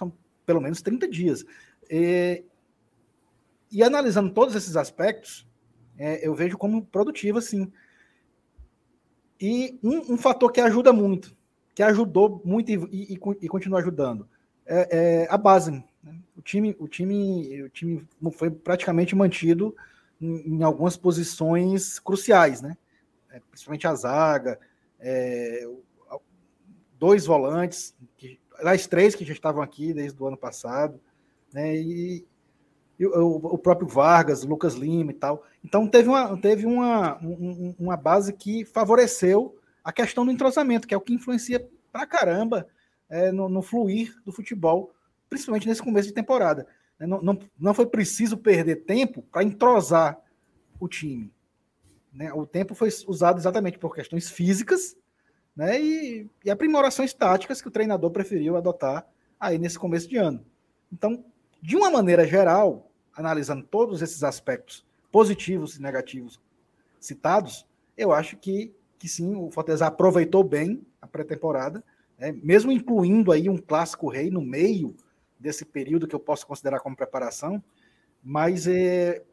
são 0.00 0.12
pelo 0.46 0.60
menos 0.60 0.80
30 0.80 1.06
dias. 1.06 1.44
E, 1.90 2.42
e 3.70 3.82
analisando 3.82 4.32
todos 4.32 4.54
esses 4.54 4.76
aspectos, 4.76 5.46
é, 5.98 6.26
eu 6.26 6.34
vejo 6.34 6.56
como 6.56 6.84
produtiva, 6.86 7.40
sim. 7.40 7.70
E 9.38 9.78
um, 9.82 10.14
um, 10.14 10.18
fator 10.18 10.50
que 10.50 10.60
ajuda 10.60 10.92
muito, 10.92 11.36
que 11.74 11.82
ajudou 11.82 12.42
muito 12.44 12.70
e, 12.70 13.12
e, 13.12 13.14
e 13.14 13.48
continua 13.48 13.80
ajudando, 13.80 14.28
é, 14.66 15.24
é 15.24 15.28
a 15.30 15.36
base. 15.36 15.84
Né? 16.02 16.14
O 16.36 16.42
time, 16.42 16.76
o 16.78 16.88
time, 16.88 17.62
o 17.62 17.68
time 17.68 18.06
foi 18.32 18.50
praticamente 18.50 19.14
mantido 19.14 19.74
em, 20.20 20.56
em 20.56 20.62
algumas 20.62 20.96
posições 20.96 21.98
cruciais, 21.98 22.60
né? 22.60 22.76
É, 23.30 23.40
principalmente 23.50 23.86
a 23.86 23.94
zaga, 23.94 24.58
é, 24.98 25.68
dois 26.98 27.24
volantes 27.24 27.94
que 28.16 28.38
as 28.58 28.86
três 28.86 29.14
que 29.14 29.24
já 29.24 29.32
estavam 29.32 29.62
aqui 29.62 29.94
desde 29.94 30.22
o 30.22 30.26
ano 30.26 30.36
passado, 30.36 31.00
né? 31.52 31.74
E, 31.74 32.26
e 32.98 33.06
o, 33.06 33.36
o, 33.36 33.56
próprio 33.56 33.88
Vargas, 33.88 34.44
Lucas 34.44 34.74
Lima 34.74 35.10
e 35.10 35.14
tal. 35.14 35.42
Então 35.64 35.88
teve 35.88 36.08
uma, 36.08 36.36
teve 36.36 36.66
uma, 36.66 37.18
um, 37.24 37.74
uma 37.78 37.96
base 37.96 38.34
que 38.34 38.66
favoreceu 38.66 39.56
a 39.82 39.90
questão 39.90 40.26
do 40.26 40.30
entrosamento, 40.30 40.86
que 40.86 40.92
é 40.92 40.96
o 40.96 41.00
que 41.00 41.14
influencia 41.14 41.66
pra 41.90 42.06
caramba 42.06 42.68
é, 43.08 43.32
no, 43.32 43.48
no, 43.48 43.62
fluir 43.62 44.14
do 44.24 44.30
futebol, 44.30 44.92
principalmente 45.30 45.66
nesse 45.66 45.82
começo 45.82 46.08
de 46.08 46.14
temporada. 46.14 46.66
Né? 46.98 47.06
Não, 47.06 47.22
não, 47.22 47.38
não 47.58 47.72
foi 47.72 47.86
preciso 47.86 48.36
perder 48.36 48.84
tempo 48.84 49.22
para 49.22 49.42
entrosar 49.42 50.20
o 50.78 50.86
time. 50.86 51.32
Né? 52.12 52.30
O 52.34 52.44
tempo 52.44 52.74
foi 52.74 52.90
usado 53.06 53.38
exatamente 53.38 53.78
por 53.78 53.94
questões 53.94 54.28
físicas 54.28 54.96
né? 55.60 55.80
E, 55.80 56.30
e 56.44 56.50
aprimorações 56.50 57.12
táticas 57.12 57.60
que 57.60 57.68
o 57.68 57.70
treinador 57.70 58.10
preferiu 58.10 58.56
adotar 58.56 59.06
aí 59.38 59.58
nesse 59.58 59.78
começo 59.78 60.08
de 60.08 60.16
ano. 60.16 60.44
Então, 60.92 61.24
de 61.60 61.76
uma 61.76 61.90
maneira 61.90 62.26
geral, 62.26 62.90
analisando 63.14 63.64
todos 63.64 64.02
esses 64.02 64.22
aspectos 64.22 64.86
positivos 65.12 65.76
e 65.76 65.82
negativos 65.82 66.40
citados, 66.98 67.66
eu 67.96 68.12
acho 68.12 68.36
que, 68.36 68.72
que 68.98 69.08
sim, 69.08 69.34
o 69.34 69.50
Fortaleza 69.50 69.86
aproveitou 69.86 70.42
bem 70.42 70.82
a 71.00 71.06
pré-temporada, 71.06 71.82
né? 72.18 72.32
mesmo 72.42 72.72
incluindo 72.72 73.32
aí 73.32 73.48
um 73.48 73.58
clássico 73.58 74.08
rei 74.08 74.30
no 74.30 74.40
meio 74.40 74.94
desse 75.40 75.64
período 75.64 76.06
que 76.06 76.14
eu 76.14 76.20
posso 76.20 76.46
considerar 76.46 76.78
como 76.80 76.94
preparação, 76.94 77.62
mas 78.22 78.66
é, 78.66 79.24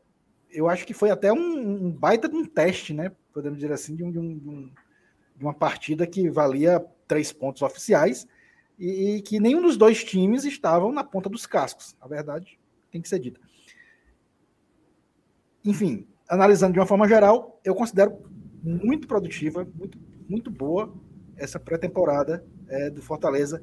eu 0.50 0.70
acho 0.70 0.88
que 0.88 0.94
foi 0.94 1.12
até 1.12 1.32
um, 1.32 1.88
um 1.88 1.92
baita 1.92 2.30
de 2.30 2.36
um 2.36 2.46
teste, 2.46 2.94
né? 2.94 3.12
Podemos 3.34 3.60
dizer 3.60 3.74
assim, 3.74 3.96
de 3.96 4.04
um, 4.04 4.12
de 4.12 4.20
um 4.20 4.72
de 5.38 5.44
uma 5.46 5.54
partida 5.54 6.08
que 6.08 6.30
valia 6.30 6.84
três 7.08 7.32
pontos 7.32 7.62
oficiais 7.62 8.28
e, 8.78 9.18
e, 9.18 9.22
que 9.22 9.40
nenhum 9.40 9.62
dos 9.62 9.78
dois 9.78 10.04
times 10.04 10.44
estavam 10.44 10.92
na 10.92 11.04
ponta 11.04 11.30
dos 11.30 11.46
cascos. 11.46 11.96
A 12.02 12.08
verdade 12.08 12.60
tem 12.92 13.02
que 13.02 13.08
ser 13.08 13.20
dita. 13.20 13.40
Enfim, 15.64 16.08
analisando 16.28 16.74
de 16.74 16.80
uma 16.80 16.86
forma 16.88 17.08
geral, 17.08 17.62
eu 17.64 17.76
considero 17.76 18.20
muito 18.64 19.08
produtiva, 19.08 19.68
muito, 19.76 20.00
muito 20.28 20.50
boa 20.50 20.94
essa 21.38 21.60
pré-temporada 21.60 22.44
é, 22.68 22.90
do 22.90 23.02
Fortaleza, 23.02 23.62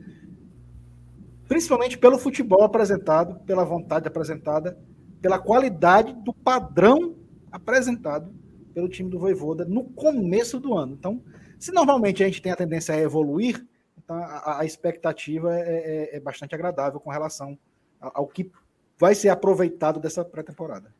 principalmente 1.54 1.96
pelo 1.96 2.18
futebol 2.18 2.64
apresentado, 2.64 3.38
pela 3.44 3.64
vontade 3.64 4.08
apresentada, 4.08 4.76
pela 5.22 5.38
qualidade 5.38 6.12
do 6.12 6.34
padrão 6.34 7.14
apresentado 7.52 8.34
pelo 8.74 8.88
time 8.88 9.08
do 9.08 9.20
Voivoda 9.20 9.64
no 9.64 9.84
começo 9.84 10.58
do 10.58 10.76
ano. 10.76 10.94
Então, 10.94 11.22
se 11.56 11.70
normalmente 11.70 12.24
a 12.24 12.26
gente 12.26 12.42
tem 12.42 12.50
a 12.50 12.56
tendência 12.56 12.92
a 12.92 12.98
evoluir, 12.98 13.64
então 13.96 14.16
a, 14.16 14.62
a 14.62 14.64
expectativa 14.64 15.56
é, 15.56 15.60
é, 15.60 16.16
é, 16.16 16.20
bastante 16.20 16.56
agradável 16.56 16.98
com 16.98 17.08
relação 17.08 17.56
ao 18.00 18.26
que 18.26 18.50
vai 18.98 19.14
ser 19.14 19.28
aproveitado 19.28 20.00
dessa 20.00 20.24
pré-temporada. 20.24 20.92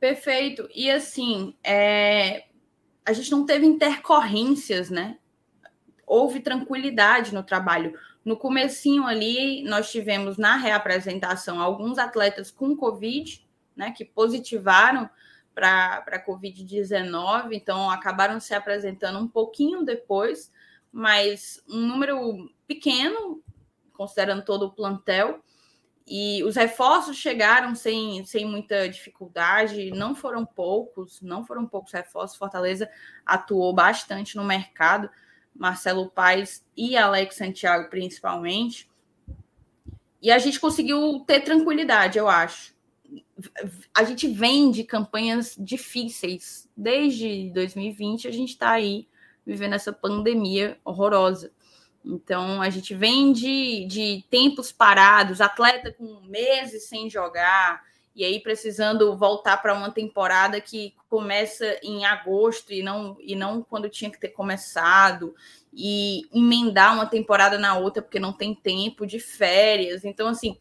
Perfeito. 0.00 0.68
E 0.74 0.90
assim, 0.90 1.54
é... 1.62 2.46
a 3.06 3.12
gente 3.12 3.30
não 3.30 3.46
teve 3.46 3.64
intercorrências, 3.66 4.90
né? 4.90 5.16
Houve 6.06 6.40
tranquilidade 6.40 7.34
no 7.34 7.42
trabalho. 7.42 7.98
No 8.24 8.36
comecinho 8.36 9.04
ali, 9.06 9.62
nós 9.64 9.90
tivemos 9.90 10.38
na 10.38 10.56
reapresentação 10.56 11.60
alguns 11.60 11.98
atletas 11.98 12.50
com 12.50 12.76
Covid, 12.76 13.46
né, 13.76 13.90
que 13.90 14.04
positivaram 14.04 15.10
para 15.54 16.04
a 16.06 16.26
Covid-19, 16.26 17.52
então 17.52 17.88
acabaram 17.88 18.40
se 18.40 18.54
apresentando 18.54 19.18
um 19.18 19.28
pouquinho 19.28 19.84
depois, 19.84 20.52
mas 20.90 21.62
um 21.68 21.80
número 21.80 22.50
pequeno, 22.66 23.42
considerando 23.92 24.44
todo 24.44 24.66
o 24.66 24.72
plantel. 24.72 25.40
e 26.06 26.42
os 26.44 26.54
reforços 26.56 27.16
chegaram 27.16 27.74
sem, 27.74 28.24
sem 28.26 28.44
muita 28.44 28.88
dificuldade, 28.88 29.90
não 29.90 30.14
foram 30.14 30.44
poucos, 30.44 31.22
não 31.22 31.44
foram 31.46 31.66
poucos 31.66 31.92
reforços. 31.92 32.36
Fortaleza 32.36 32.90
atuou 33.24 33.72
bastante 33.72 34.36
no 34.36 34.44
mercado, 34.44 35.08
Marcelo 35.54 36.10
Paes 36.10 36.64
e 36.76 36.96
Alex 36.96 37.36
Santiago, 37.36 37.88
principalmente. 37.88 38.90
E 40.20 40.30
a 40.30 40.38
gente 40.38 40.58
conseguiu 40.58 41.20
ter 41.26 41.40
tranquilidade, 41.40 42.18
eu 42.18 42.28
acho. 42.28 42.74
A 43.92 44.04
gente 44.04 44.26
vem 44.26 44.70
de 44.70 44.82
campanhas 44.82 45.54
difíceis. 45.58 46.68
Desde 46.76 47.50
2020, 47.50 48.26
a 48.26 48.30
gente 48.30 48.50
está 48.50 48.70
aí 48.70 49.06
vivendo 49.46 49.74
essa 49.74 49.92
pandemia 49.92 50.78
horrorosa. 50.84 51.52
Então, 52.04 52.60
a 52.60 52.68
gente 52.68 52.94
vem 52.94 53.32
de, 53.32 53.86
de 53.86 54.24
tempos 54.30 54.70
parados, 54.70 55.40
atleta 55.40 55.92
com 55.92 56.20
meses 56.26 56.84
sem 56.88 57.08
jogar, 57.08 57.82
e 58.14 58.24
aí 58.24 58.40
precisando 58.40 59.16
voltar 59.16 59.56
para 59.56 59.74
uma 59.74 59.90
temporada 59.90 60.60
que 60.60 60.94
começa 61.08 61.78
em 61.82 62.04
agosto 62.04 62.72
e 62.72 62.82
não, 62.82 63.16
e 63.20 63.34
não 63.34 63.62
quando 63.62 63.88
tinha 63.88 64.10
que 64.10 64.20
ter 64.20 64.28
começado, 64.28 65.34
e 65.72 66.22
emendar 66.32 66.94
uma 66.94 67.06
temporada 67.06 67.58
na 67.58 67.76
outra 67.76 68.00
porque 68.00 68.20
não 68.20 68.32
tem 68.32 68.54
tempo 68.54 69.06
de 69.06 69.18
férias. 69.18 70.04
Então, 70.04 70.28
assim, 70.28 70.56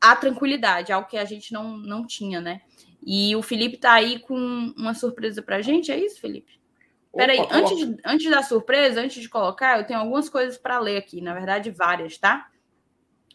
a 0.00 0.16
tranquilidade, 0.16 0.92
algo 0.92 1.08
que 1.08 1.18
a 1.18 1.24
gente 1.24 1.52
não, 1.52 1.76
não 1.76 2.06
tinha, 2.06 2.40
né? 2.40 2.62
E 3.04 3.36
o 3.36 3.42
Felipe 3.42 3.76
tá 3.76 3.92
aí 3.92 4.18
com 4.20 4.34
uma 4.76 4.94
surpresa 4.94 5.42
para 5.42 5.56
a 5.56 5.62
gente, 5.62 5.92
é 5.92 5.98
isso, 5.98 6.20
Felipe? 6.20 6.58
Peraí, 7.14 7.44
antes, 7.50 7.76
de, 7.76 7.96
antes 8.04 8.30
da 8.30 8.42
surpresa, 8.42 9.00
antes 9.00 9.20
de 9.20 9.28
colocar, 9.28 9.78
eu 9.78 9.86
tenho 9.86 9.98
algumas 9.98 10.28
coisas 10.28 10.56
para 10.56 10.78
ler 10.78 10.96
aqui. 10.96 11.20
Na 11.20 11.34
verdade, 11.34 11.70
várias, 11.70 12.16
tá? 12.16 12.50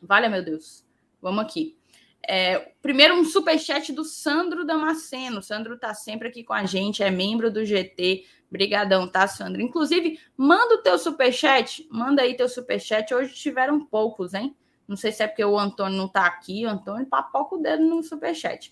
Vale, 0.01 0.29
meu 0.29 0.43
Deus. 0.43 0.85
Vamos 1.21 1.43
aqui. 1.43 1.77
É, 2.27 2.73
primeiro, 2.81 3.15
um 3.15 3.23
superchat 3.23 3.93
do 3.93 4.03
Sandro 4.03 4.65
Damasceno. 4.65 5.41
Sandro 5.41 5.77
tá 5.77 5.93
sempre 5.93 6.27
aqui 6.27 6.43
com 6.43 6.53
a 6.53 6.65
gente, 6.65 7.03
é 7.03 7.11
membro 7.11 7.51
do 7.51 7.65
GT. 7.65 8.25
Brigadão, 8.49 9.07
tá, 9.07 9.27
Sandro? 9.27 9.61
Inclusive, 9.61 10.19
manda 10.37 10.75
o 10.75 10.81
teu 10.81 10.97
superchat. 10.97 11.87
Manda 11.91 12.21
aí 12.21 12.35
teu 12.35 12.47
superchat. 12.47 13.13
Hoje 13.13 13.33
tiveram 13.33 13.83
poucos, 13.85 14.33
hein? 14.33 14.55
Não 14.87 14.95
sei 14.95 15.11
se 15.11 15.23
é 15.23 15.27
porque 15.27 15.43
o 15.43 15.57
Antônio 15.57 15.97
não 15.97 16.07
tá 16.07 16.25
aqui. 16.25 16.65
O 16.65 16.69
Antônio 16.69 17.05
papoca 17.05 17.55
o 17.55 17.61
dedo 17.61 17.83
no 17.83 18.03
superchat. 18.03 18.71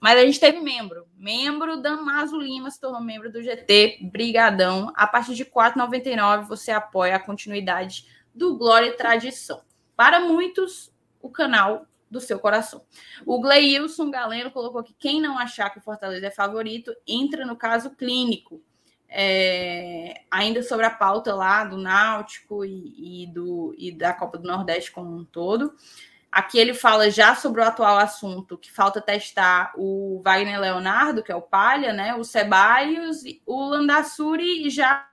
Mas 0.00 0.18
a 0.18 0.26
gente 0.26 0.38
teve 0.38 0.60
membro. 0.60 1.06
Membro 1.16 1.80
Damaso 1.80 2.38
Lima 2.38 2.70
se 2.70 2.80
tornou 2.80 3.00
membro 3.00 3.32
do 3.32 3.42
GT. 3.42 4.00
Brigadão. 4.02 4.92
A 4.94 5.06
partir 5.06 5.34
de 5.34 5.44
R$ 5.44 5.50
4,99 5.50 6.46
você 6.46 6.70
apoia 6.70 7.16
a 7.16 7.20
continuidade 7.20 8.06
do 8.34 8.56
Glória 8.56 8.88
e 8.88 8.96
Tradição. 8.96 9.62
Para 9.96 10.20
muitos, 10.20 10.92
o 11.22 11.30
canal 11.30 11.86
do 12.10 12.20
seu 12.20 12.38
coração. 12.38 12.84
O 13.24 13.40
Gleilson 13.40 14.10
Galeno 14.10 14.50
colocou 14.50 14.82
que 14.82 14.94
quem 14.94 15.20
não 15.20 15.38
achar 15.38 15.70
que 15.70 15.78
o 15.78 15.82
Fortaleza 15.82 16.26
é 16.26 16.30
favorito, 16.30 16.94
entra 17.06 17.44
no 17.44 17.56
caso 17.56 17.90
clínico. 17.90 18.62
É, 19.08 20.22
ainda 20.30 20.62
sobre 20.64 20.84
a 20.84 20.90
pauta 20.90 21.32
lá 21.32 21.64
do 21.64 21.76
Náutico 21.76 22.64
e, 22.64 23.22
e, 23.22 23.26
do, 23.28 23.74
e 23.78 23.92
da 23.92 24.12
Copa 24.12 24.36
do 24.36 24.48
Nordeste 24.48 24.90
como 24.90 25.16
um 25.16 25.24
todo. 25.24 25.74
Aqui 26.30 26.58
ele 26.58 26.74
fala 26.74 27.10
já 27.10 27.34
sobre 27.34 27.60
o 27.60 27.64
atual 27.64 27.98
assunto, 27.98 28.58
que 28.58 28.70
falta 28.70 29.00
testar 29.00 29.72
o 29.76 30.20
Wagner 30.22 30.60
Leonardo, 30.60 31.22
que 31.22 31.32
é 31.32 31.36
o 31.36 31.40
Palha, 31.40 31.92
né? 31.92 32.14
O 32.14 32.24
Ceballos, 32.24 33.22
o 33.46 33.68
Landassuri 33.70 34.68
já, 34.68 35.08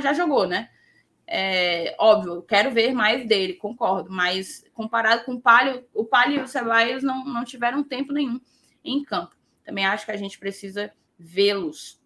já 0.00 0.12
jogou, 0.12 0.46
né? 0.46 0.70
É, 1.26 1.94
óbvio, 1.98 2.42
quero 2.42 2.70
ver 2.72 2.92
mais 2.92 3.26
dele, 3.26 3.54
concordo, 3.54 4.10
mas 4.10 4.64
comparado 4.74 5.24
com 5.24 5.34
o 5.34 5.40
Palha, 5.40 5.84
o 5.94 6.04
Palha 6.04 6.34
e 6.34 6.42
o 6.42 6.48
Ceballos 6.48 7.02
não, 7.02 7.24
não 7.24 7.44
tiveram 7.44 7.82
tempo 7.82 8.12
nenhum 8.12 8.40
em 8.84 9.02
campo. 9.02 9.34
Também 9.64 9.86
acho 9.86 10.04
que 10.04 10.12
a 10.12 10.16
gente 10.16 10.38
precisa 10.38 10.92
vê-los 11.18 12.00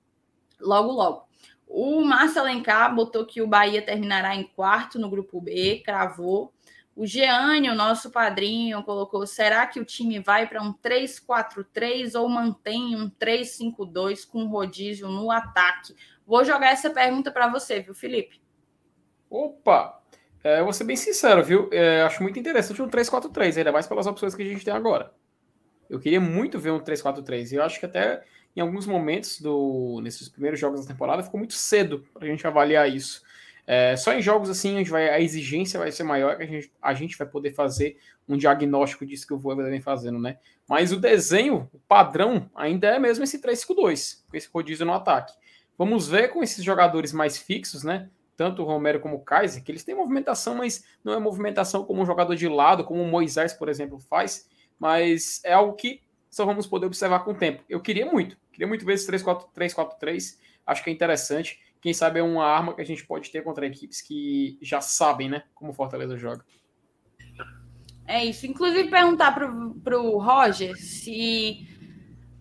logo, 0.61 0.93
logo. 0.93 1.27
O 1.67 2.05
Márcio 2.05 2.41
Alencar 2.41 2.95
botou 2.95 3.27
que 3.27 3.43
o 3.43 3.47
Bahia 3.47 3.83
terminará 3.83 4.35
em 4.35 4.45
quarto 4.45 4.99
no 4.99 5.11
grupo 5.11 5.41
B, 5.41 5.83
cravou. 5.85 6.53
O 6.95 7.05
Geane, 7.05 7.69
o 7.69 7.75
nosso 7.75 8.11
padrinho, 8.11 8.83
colocou: 8.85 9.27
será 9.27 9.67
que 9.67 9.81
o 9.81 9.85
time 9.85 10.19
vai 10.19 10.47
para 10.47 10.63
um 10.63 10.73
3-4-3 10.73 12.19
ou 12.19 12.29
mantém 12.29 12.97
um 12.97 13.11
3-5-2 13.11 14.27
com 14.27 14.47
rodízio 14.47 15.09
no 15.09 15.31
ataque? 15.31 15.95
Vou 16.25 16.45
jogar 16.45 16.69
essa 16.69 16.89
pergunta 16.89 17.31
para 17.31 17.49
você, 17.49 17.81
viu, 17.81 17.95
Felipe? 17.95 18.41
Opa! 19.31 20.01
É, 20.43 20.61
eu 20.61 20.65
vou 20.65 20.73
ser 20.73 20.85
bem 20.85 20.97
sincero, 20.97 21.43
viu? 21.43 21.69
É, 21.73 22.03
acho 22.03 22.23
muito 22.23 22.39
interessante 22.39 22.81
um 22.81 22.89
3-4-3, 22.89 23.59
ainda 23.59 23.73
mais 23.73 23.87
pelas 23.87 24.07
opções 24.07 24.35
que 24.35 24.43
a 24.43 24.47
gente 24.47 24.65
tem 24.65 24.73
agora. 24.73 25.13
Eu 25.91 25.99
queria 25.99 26.21
muito 26.21 26.59
ver 26.59 26.71
um 26.71 26.81
3-4-3. 26.81 27.53
E 27.53 27.55
eu 27.57 27.63
acho 27.63 27.81
que 27.81 27.87
até 27.87 28.23
em 28.55 28.61
alguns 28.61 28.87
momentos 28.87 29.41
do 29.41 30.01
nesses 30.03 30.29
primeiros 30.29 30.59
jogos 30.59 30.81
da 30.81 30.93
temporada 30.93 31.23
ficou 31.23 31.39
muito 31.39 31.55
cedo 31.55 32.07
para 32.15 32.25
a 32.25 32.29
gente 32.29 32.47
avaliar 32.47 32.89
isso. 32.89 33.23
É, 33.67 33.97
só 33.97 34.13
em 34.13 34.23
jogos 34.23 34.49
assim, 34.49 34.79
onde 34.79 34.89
vai, 34.89 35.09
a 35.09 35.21
exigência 35.21 35.79
vai 35.79 35.91
ser 35.91 36.05
maior, 36.05 36.37
que 36.37 36.45
a 36.45 36.47
gente, 36.47 36.73
a 36.81 36.95
gente 36.95 37.19
vai 37.19 37.27
poder 37.27 37.53
fazer 37.53 37.99
um 38.29 38.37
diagnóstico 38.37 39.05
disso 39.05 39.27
que 39.27 39.35
o 39.35 39.39
Voivoda 39.39 39.69
vem 39.69 39.81
fazendo, 39.81 40.21
né? 40.21 40.39
Mas 40.69 40.93
o 40.93 41.01
desenho, 41.01 41.69
o 41.73 41.79
padrão, 41.81 42.49
ainda 42.55 42.87
é 42.87 42.99
mesmo 42.99 43.25
esse 43.25 43.41
3-5-2, 43.41 44.23
com 44.31 44.37
esse 44.37 44.49
rodízio 44.53 44.87
no 44.87 44.93
ataque. 44.93 45.35
Vamos 45.77 46.09
ver 46.09 46.29
com 46.29 46.43
esses 46.43 46.65
jogadores 46.65 47.13
mais 47.13 47.37
fixos, 47.37 47.83
né? 47.83 48.09
Tanto 48.37 48.63
o 48.63 48.65
Romero 48.65 49.01
como 49.01 49.17
o 49.17 49.21
Kaiser, 49.21 49.63
que 49.63 49.73
eles 49.73 49.85
têm 49.85 49.95
movimentação, 49.95 50.57
mas 50.57 50.85
não 51.03 51.13
é 51.13 51.19
movimentação 51.19 51.85
como 51.85 52.03
um 52.03 52.07
jogador 52.07 52.35
de 52.35 52.49
lado, 52.49 52.85
como 52.85 53.03
o 53.03 53.07
Moisés, 53.07 53.53
por 53.53 53.69
exemplo, 53.69 53.99
faz, 53.99 54.49
mas 54.79 55.41
é 55.45 55.55
algo 55.55 55.75
que 55.75 56.03
só 56.29 56.45
vamos 56.45 56.67
poder 56.67 56.87
observar 56.87 57.21
com 57.21 57.31
o 57.31 57.35
tempo. 57.35 57.63
Eu 57.69 57.81
queria 57.81 58.05
muito, 58.05 58.37
queria 58.53 58.67
muito 58.67 58.85
ver 58.85 58.95
esse 58.95 59.11
3-4-3, 59.11 60.39
acho 60.67 60.85
que 60.85 60.91
é 60.91 60.93
interessante 60.93 61.59
quem 61.87 61.95
sabe 61.95 62.19
é 62.19 62.23
uma 62.23 62.45
arma 62.45 62.75
que 62.75 62.83
a 62.83 62.85
gente 62.85 63.07
pode 63.07 63.31
ter 63.31 63.45
contra 63.45 63.65
equipes 63.65 64.01
que 64.01 64.59
já 64.61 64.81
sabem, 64.81 65.29
né, 65.29 65.45
como 65.55 65.71
o 65.71 65.73
Fortaleza 65.73 66.17
joga. 66.17 66.45
É 68.05 68.25
isso. 68.25 68.45
Inclusive, 68.45 68.91
perguntar 68.91 69.33
para 69.33 70.01
o 70.01 70.19
Roger 70.19 70.77
se 70.77 71.76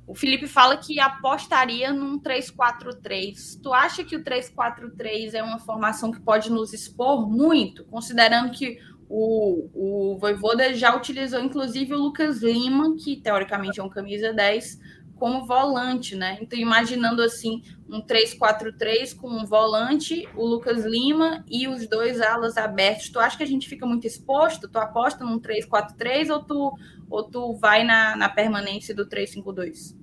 o 0.08 0.14
Felipe 0.14 0.48
fala 0.48 0.78
que 0.78 1.00
apostaria 1.00 1.92
num 1.92 2.20
3-4-3. 2.20 3.60
Tu 3.62 3.74
acha 3.74 4.04
que 4.04 4.16
o 4.16 4.24
3-4-3 4.24 5.34
é 5.34 5.44
uma 5.44 5.60
formação 5.60 6.12
que 6.12 6.22
pode 6.22 6.52
nos 6.52 6.74
expor 6.74 7.28
muito, 7.28 7.84
considerando 7.86 8.52
que 8.52 8.80
o, 9.10 9.70
o 9.74 10.18
Voivoda 10.18 10.74
já 10.74 10.96
utilizou, 10.96 11.40
inclusive, 11.40 11.94
o 11.94 12.00
Lucas 12.00 12.42
Lima, 12.42 12.96
que 12.98 13.16
teoricamente 13.18 13.80
é 13.80 13.84
um 13.84 13.90
camisa 13.90 14.34
10, 14.34 14.80
como 15.16 15.46
volante, 15.46 16.16
né? 16.16 16.38
Então, 16.42 16.60
imaginando 16.60 17.22
assim, 17.22 17.64
um 17.90 18.02
3-4-3 18.02 19.16
com 19.16 19.30
um 19.30 19.46
volante, 19.46 20.28
o 20.36 20.46
Lucas 20.46 20.84
Lima 20.84 21.44
e 21.50 21.68
os 21.68 21.88
dois 21.88 22.20
alas 22.20 22.58
abertos. 22.58 23.10
Tu 23.10 23.20
acha 23.20 23.38
que 23.38 23.44
a 23.44 23.48
gente 23.48 23.70
fica 23.70 23.86
muito 23.86 24.06
exposto? 24.06 24.68
Tu 24.68 24.78
aposta 24.78 25.24
num 25.24 25.40
3-4-3 25.40 26.30
ou 26.30 26.44
tu, 26.44 26.78
ou 27.10 27.24
tu 27.24 27.56
vai 27.56 27.84
na, 27.84 28.16
na 28.16 28.30
permanência 28.30 28.96
do 28.96 29.08
3-5-2? 29.08 29.96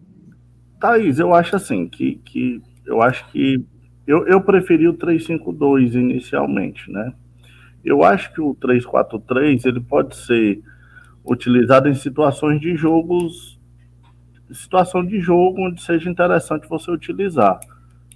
Thaís, 0.81 1.19
eu 1.19 1.35
acho 1.35 1.57
assim, 1.57 1.89
que, 1.89 2.17
que 2.25 2.61
eu 2.85 3.01
acho 3.01 3.27
que 3.31 3.65
eu, 4.07 4.27
eu 4.27 4.41
preferi 4.41 4.89
o 4.89 4.95
3-5-2 4.95 5.95
inicialmente, 5.95 6.91
né? 6.91 7.13
Eu 7.85 8.03
acho 8.03 8.33
que 8.33 8.41
o 8.41 8.55
3-4-3 8.55 9.65
ele 9.67 9.81
pode 9.81 10.17
ser 10.17 10.63
utilizado 11.25 11.89
em 11.89 11.95
situações 11.95 12.61
de 12.61 12.75
jogos 12.77 13.61
situação 14.55 15.05
de 15.05 15.21
jogo 15.21 15.67
onde 15.67 15.83
seja 15.83 16.11
interessante 16.11 16.69
você 16.69 16.91
utilizar, 16.91 17.59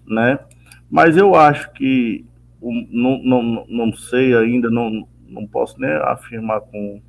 né? 0.07 0.39
Mas 0.91 1.17
eu 1.17 1.35
acho 1.35 1.73
que 1.73 2.25
não, 2.61 3.23
não, 3.23 3.67
não 3.69 3.93
sei 3.93 4.37
ainda, 4.37 4.71
não, 4.71 5.07
não 5.27 5.47
posso 5.47 5.81
nem 5.81 5.91
afirmar 5.91 6.61
com, 6.61 7.01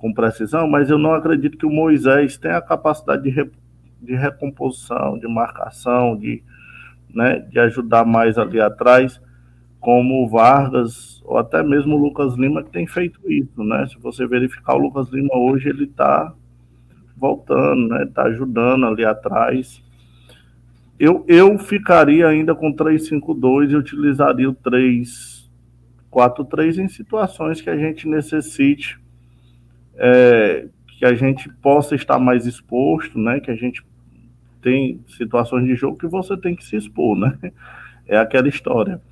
com 0.00 0.12
precisão, 0.12 0.68
mas 0.68 0.90
eu 0.90 0.98
não 0.98 1.12
acredito 1.12 1.58
que 1.58 1.66
o 1.66 1.70
Moisés 1.70 2.38
tenha 2.38 2.56
a 2.56 2.62
capacidade 2.62 3.22
de, 3.22 3.30
re, 3.30 3.50
de 4.00 4.14
recomposição, 4.14 5.18
de 5.18 5.26
marcação, 5.26 6.16
de, 6.16 6.42
né, 7.12 7.40
de 7.40 7.58
ajudar 7.58 8.04
mais 8.04 8.38
ali 8.38 8.60
atrás, 8.60 9.20
como 9.80 10.24
o 10.24 10.28
Vargas 10.28 11.20
ou 11.24 11.36
até 11.36 11.62
mesmo 11.62 11.96
o 11.96 11.98
Lucas 11.98 12.34
Lima 12.34 12.62
que 12.62 12.70
tem 12.70 12.86
feito 12.86 13.20
isso, 13.30 13.62
né? 13.62 13.86
Se 13.86 13.98
você 13.98 14.26
verificar 14.26 14.74
o 14.74 14.78
Lucas 14.78 15.10
Lima 15.10 15.36
hoje, 15.36 15.68
ele 15.68 15.84
está 15.84 16.32
voltando, 17.16 17.88
né? 17.88 18.08
Tá 18.12 18.24
ajudando 18.24 18.86
ali 18.86 19.04
atrás. 19.04 19.82
Eu, 20.98 21.24
eu 21.28 21.56
ficaria 21.58 22.26
ainda 22.26 22.54
com 22.54 22.72
352 22.72 23.70
e 23.70 23.76
utilizaria 23.76 24.50
o 24.50 24.54
343 24.54 26.78
em 26.78 26.88
situações 26.88 27.60
que 27.60 27.70
a 27.70 27.76
gente 27.76 28.08
necessite, 28.08 28.98
é, 29.98 30.66
que 30.98 31.04
a 31.04 31.14
gente 31.14 31.48
possa 31.54 31.94
estar 31.94 32.18
mais 32.18 32.46
exposto, 32.46 33.18
né? 33.18 33.40
Que 33.40 33.50
a 33.50 33.56
gente 33.56 33.84
tem 34.62 35.00
situações 35.08 35.64
de 35.64 35.74
jogo 35.74 35.98
que 35.98 36.06
você 36.06 36.36
tem 36.36 36.54
que 36.54 36.64
se 36.64 36.76
expor, 36.76 37.16
né? 37.16 37.36
É 38.06 38.16
aquela 38.16 38.48
história. 38.48 39.02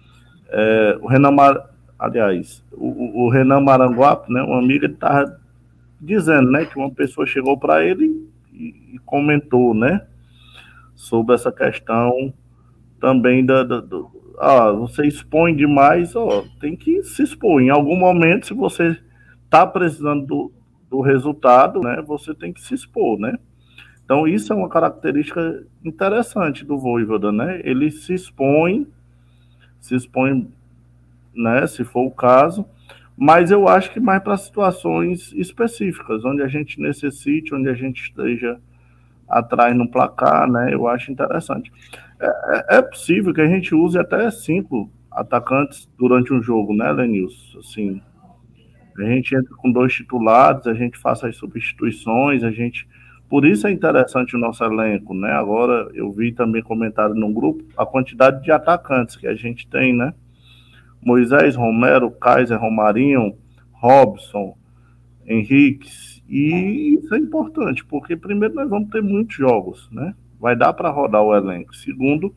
É, 0.49 0.99
o 1.03 1.07
Renan, 1.07 1.33
Mar... 1.33 1.71
aliás, 1.99 2.65
o, 2.73 3.25
o, 3.25 3.29
Renan 3.29 3.61
Maranguape, 3.61 4.33
né, 4.33 4.43
uma 4.43 4.59
amiga, 4.59 4.87
estava 4.87 5.39
dizendo, 6.01 6.51
né, 6.51 6.65
que 6.65 6.79
uma 6.79 6.91
pessoa 6.91 7.27
chegou 7.27 7.59
para 7.59 7.85
ele 7.85 8.27
e, 8.55 8.95
e, 8.95 8.99
comentou, 9.05 9.75
né, 9.75 10.07
sobre 10.95 11.35
essa 11.35 11.53
questão 11.53 12.33
também 12.99 13.45
da, 13.45 13.65
da 13.65 13.81
do, 13.81 14.11
ah, 14.39 14.71
você 14.73 15.07
expõe 15.07 15.55
demais, 15.55 16.17
ó, 16.17 16.45
tem 16.61 16.77
que 16.77 17.03
se 17.03 17.23
expor. 17.23 17.61
Em 17.61 17.71
algum 17.71 17.97
momento, 17.97 18.47
se 18.47 18.55
você 18.55 18.97
está 19.45 19.67
precisando 19.67 20.27
do, 20.27 20.53
do 20.89 21.01
resultado, 21.01 21.81
né, 21.81 22.03
você 22.07 22.35
tem 22.35 22.53
que 22.53 22.61
se 22.61 22.75
expor, 22.75 23.19
né? 23.19 23.39
Então, 24.05 24.27
isso 24.29 24.53
é 24.53 24.57
uma 24.57 24.69
característica 24.69 25.65
interessante 25.85 26.65
do 26.65 26.79
Voivoda, 26.79 27.33
né? 27.33 27.61
Ele 27.65 27.91
se 27.91 28.15
expõe, 28.15 28.87
se 29.81 29.97
expõe, 29.97 30.49
né, 31.35 31.67
se 31.67 31.83
for 31.83 32.07
o 32.07 32.11
caso, 32.11 32.65
mas 33.17 33.51
eu 33.51 33.67
acho 33.67 33.91
que 33.91 33.99
mais 33.99 34.23
para 34.23 34.37
situações 34.37 35.33
específicas, 35.33 36.25
onde 36.25 36.43
a 36.43 36.49
gente 36.49 36.81
necessite, 36.81 37.55
onde 37.55 37.69
a 37.69 37.75
gente 37.75 38.03
esteja 38.03 38.61
atrás 39.29 39.77
no 39.77 39.91
placar, 39.91 40.49
né? 40.51 40.73
Eu 40.73 40.87
acho 40.87 41.11
interessante. 41.11 41.73
É, 42.21 42.27
é, 42.27 42.79
é 42.79 42.83
possível 42.83 43.35
que 43.35 43.41
a 43.41 43.49
gente 43.49 43.75
use 43.75 43.99
até 43.99 44.31
cinco 44.31 44.91
atacantes 45.11 45.89
durante 45.99 46.33
um 46.33 46.43
jogo, 46.43 46.75
né, 46.75 46.93
Lenilson? 46.93 47.59
Assim, 47.59 48.03
a 49.03 49.07
gente 49.07 49.35
entra 49.35 49.55
com 49.57 49.71
dois 49.71 49.93
titulares, 49.93 50.67
a 50.67 50.75
gente 50.75 50.99
faça 50.99 51.29
as 51.29 51.37
substituições, 51.37 52.43
a 52.43 52.51
gente 52.51 52.87
por 53.29 53.45
isso 53.45 53.67
é 53.67 53.73
interessante 53.73 54.37
o 54.37 54.39
nosso 54.39 54.63
elenco, 54.63 55.13
né? 55.13 55.33
Agora 55.33 55.91
eu 55.95 56.13
vi 56.13 56.31
também 56.31 56.63
comentário 56.63 57.15
no 57.15 57.33
grupo 57.33 57.65
a 57.77 57.85
quantidade 57.85 58.43
de 58.43 58.53
atacantes 58.53 59.17
que 59.17 59.27
a 59.27 59.35
gente 59.35 59.67
tem, 59.69 59.93
né? 59.93 60.15
Moisés, 61.03 61.57
Romero, 61.57 62.11
Kaiser, 62.11 62.61
Romarinho, 62.61 63.37
Robson, 63.73 64.57
Henrique, 65.27 65.89
e 66.29 66.99
isso 66.99 67.15
é 67.15 67.19
importante, 67.19 67.85
porque 67.85 68.17
primeiro 68.17 68.55
nós 68.55 68.69
vamos 68.69 68.91
ter 68.91 69.03
muitos 69.03 69.37
jogos, 69.37 69.89
né? 69.91 70.15
Vai 70.41 70.57
dar 70.57 70.73
para 70.73 70.91
rodar 70.91 71.23
o 71.23 71.35
elenco. 71.35 71.75
Segundo, 71.75 72.35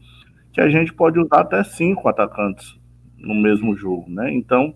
que 0.52 0.61
a 0.61 0.69
gente 0.69 0.94
pode 0.94 1.19
usar 1.19 1.41
até 1.41 1.64
cinco 1.64 2.07
atacantes 2.07 2.80
no 3.18 3.36
mesmo 3.36 3.76
jogo, 3.76 4.10
né? 4.10 4.31
Então, 4.34 4.73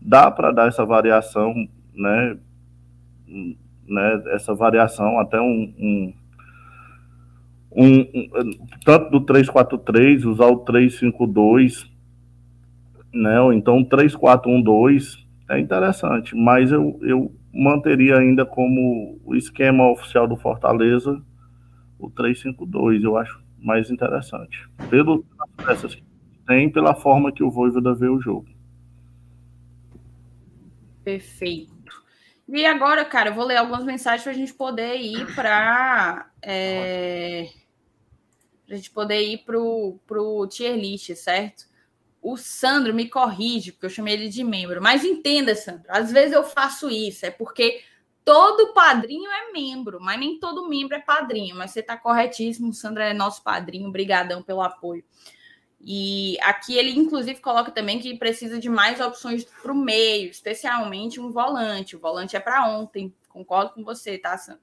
dá 0.00 0.30
para 0.30 0.52
dar 0.52 0.68
essa 0.68 0.84
variação, 0.84 1.54
né? 1.94 2.36
né, 3.90 4.22
essa 4.28 4.54
variação 4.54 5.18
até 5.18 5.40
um, 5.40 5.74
um, 5.78 6.14
um, 7.72 7.98
um 8.00 8.66
tanto 8.84 9.10
do 9.10 9.20
343, 9.20 10.24
usar 10.24 10.46
o 10.46 10.58
352, 10.58 11.90
né, 13.12 13.40
ou 13.40 13.52
então 13.52 13.84
3412, 13.84 15.18
é 15.48 15.58
interessante, 15.58 16.36
mas 16.36 16.70
eu, 16.70 16.98
eu 17.02 17.34
manteria 17.52 18.16
ainda 18.18 18.46
como 18.46 19.20
o 19.24 19.34
esquema 19.34 19.90
oficial 19.90 20.28
do 20.28 20.36
Fortaleza 20.36 21.20
o 21.98 22.08
352, 22.08 23.02
eu 23.04 23.16
acho 23.16 23.40
mais 23.58 23.90
interessante. 23.90 24.66
Pelo 24.88 25.24
peças 25.56 25.94
que 25.94 26.02
tem, 26.46 26.70
pela 26.70 26.94
forma 26.94 27.30
que 27.30 27.42
o 27.42 27.50
Voivoda 27.50 27.94
vê 27.94 28.08
o 28.08 28.20
jogo. 28.20 28.46
Perfeito. 31.04 31.90
E 32.48 32.66
agora, 32.66 33.04
cara, 33.04 33.30
eu 33.30 33.34
vou 33.34 33.44
ler 33.44 33.56
algumas 33.56 33.84
mensagens 33.84 34.22
para 34.22 34.32
a 34.32 34.34
gente 34.34 34.52
poder 34.52 34.96
ir 34.96 35.34
para. 35.34 36.30
É, 36.42 37.48
a 38.68 38.74
gente 38.74 38.90
poder 38.90 39.20
ir 39.20 39.44
para 39.44 39.58
o 39.58 40.46
tier 40.48 40.76
list, 40.76 41.14
certo? 41.14 41.68
O 42.22 42.36
Sandro 42.36 42.92
me 42.92 43.08
corrige, 43.08 43.72
porque 43.72 43.86
eu 43.86 43.90
chamei 43.90 44.14
ele 44.14 44.28
de 44.28 44.44
membro. 44.44 44.82
Mas 44.82 45.04
entenda, 45.04 45.54
Sandro, 45.54 45.84
às 45.88 46.12
vezes 46.12 46.32
eu 46.32 46.44
faço 46.44 46.90
isso, 46.90 47.24
é 47.24 47.30
porque 47.30 47.82
todo 48.24 48.72
padrinho 48.74 49.30
é 49.30 49.52
membro, 49.52 49.98
mas 50.00 50.18
nem 50.18 50.38
todo 50.38 50.68
membro 50.68 50.96
é 50.96 51.00
padrinho. 51.00 51.56
Mas 51.56 51.70
você 51.70 51.80
está 51.80 51.96
corretíssimo, 51.96 52.70
o 52.70 52.74
Sandro 52.74 53.02
é 53.02 53.14
nosso 53.14 53.42
padrinho, 53.42 53.88
obrigadão 53.88 54.42
pelo 54.42 54.60
apoio. 54.60 55.04
E 55.82 56.36
aqui 56.42 56.76
ele, 56.76 56.90
inclusive, 56.90 57.40
coloca 57.40 57.70
também 57.70 57.98
que 57.98 58.16
precisa 58.18 58.58
de 58.58 58.68
mais 58.68 59.00
opções 59.00 59.44
para 59.44 59.72
o 59.72 59.74
meio, 59.74 60.30
especialmente 60.30 61.20
um 61.20 61.30
volante. 61.30 61.96
O 61.96 62.00
volante 62.00 62.36
é 62.36 62.40
para 62.40 62.68
ontem. 62.68 63.14
Concordo 63.28 63.72
com 63.72 63.82
você, 63.82 64.18
tá, 64.18 64.36
Sandro? 64.36 64.60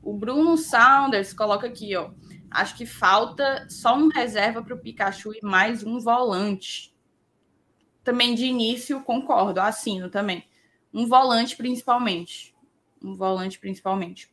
O 0.00 0.14
Bruno 0.14 0.56
Saunders 0.56 1.32
coloca 1.32 1.66
aqui, 1.66 1.96
ó. 1.96 2.10
Acho 2.50 2.76
que 2.76 2.86
falta 2.86 3.66
só 3.68 3.96
um 3.96 4.08
reserva 4.08 4.62
para 4.62 4.74
o 4.74 4.78
Pikachu 4.78 5.34
e 5.34 5.40
mais 5.42 5.84
um 5.84 5.98
volante. 5.98 6.94
Também 8.04 8.34
de 8.34 8.46
início, 8.46 9.02
concordo, 9.02 9.60
assino 9.60 10.08
também. 10.08 10.48
Um 10.94 11.06
volante, 11.06 11.56
principalmente. 11.56 12.54
Um 13.02 13.14
volante, 13.14 13.58
principalmente. 13.58 14.30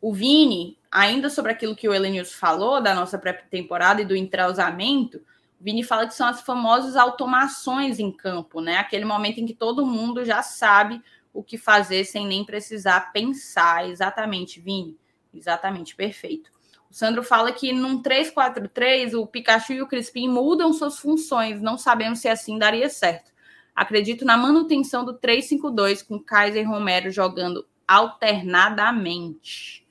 O 0.00 0.12
Vini, 0.12 0.77
ainda 0.90 1.30
sobre 1.30 1.52
aquilo 1.52 1.76
que 1.76 1.88
o 1.88 1.94
Elenius 1.94 2.32
falou, 2.32 2.80
da 2.80 2.94
nossa 2.94 3.18
pré-temporada 3.18 4.02
e 4.02 4.04
do 4.04 4.16
entrosamento, 4.16 5.18
o 5.60 5.64
Vini 5.64 5.82
fala 5.82 6.06
que 6.06 6.14
são 6.14 6.26
as 6.26 6.40
famosas 6.40 6.96
automações 6.96 7.98
em 7.98 8.12
campo, 8.12 8.60
né? 8.60 8.76
Aquele 8.76 9.04
momento 9.04 9.38
em 9.38 9.46
que 9.46 9.54
todo 9.54 9.84
mundo 9.84 10.24
já 10.24 10.42
sabe 10.42 11.02
o 11.32 11.42
que 11.42 11.58
fazer 11.58 12.04
sem 12.04 12.26
nem 12.26 12.44
precisar 12.44 13.12
pensar. 13.12 13.88
Exatamente, 13.88 14.60
Vini. 14.60 14.96
Exatamente, 15.34 15.96
perfeito. 15.96 16.50
O 16.90 16.94
Sandro 16.94 17.22
fala 17.22 17.52
que 17.52 17.72
num 17.72 18.02
3-4-3 18.02 19.14
o 19.14 19.26
Pikachu 19.26 19.74
e 19.74 19.82
o 19.82 19.86
Crispim 19.86 20.28
mudam 20.28 20.72
suas 20.72 20.98
funções. 20.98 21.60
Não 21.60 21.76
sabemos 21.76 22.20
se 22.20 22.28
assim 22.28 22.58
daria 22.58 22.88
certo. 22.88 23.30
Acredito 23.74 24.24
na 24.24 24.36
manutenção 24.36 25.04
do 25.04 25.14
3-5-2 25.14 26.06
com 26.06 26.18
Kaiser 26.18 26.62
e 26.62 26.66
Romero 26.66 27.10
jogando 27.10 27.66
alternadamente. 27.86 29.86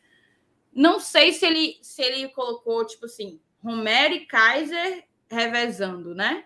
Não 0.78 1.00
sei 1.00 1.34
se 1.34 1.44
ele, 1.44 1.80
se 1.82 2.04
ele 2.04 2.30
colocou, 2.30 2.86
tipo 2.86 3.08
assim, 3.08 3.42
Romero 3.64 4.14
e 4.14 4.28
Kaiser 4.28 5.06
revezando, 5.28 6.14
né? 6.14 6.46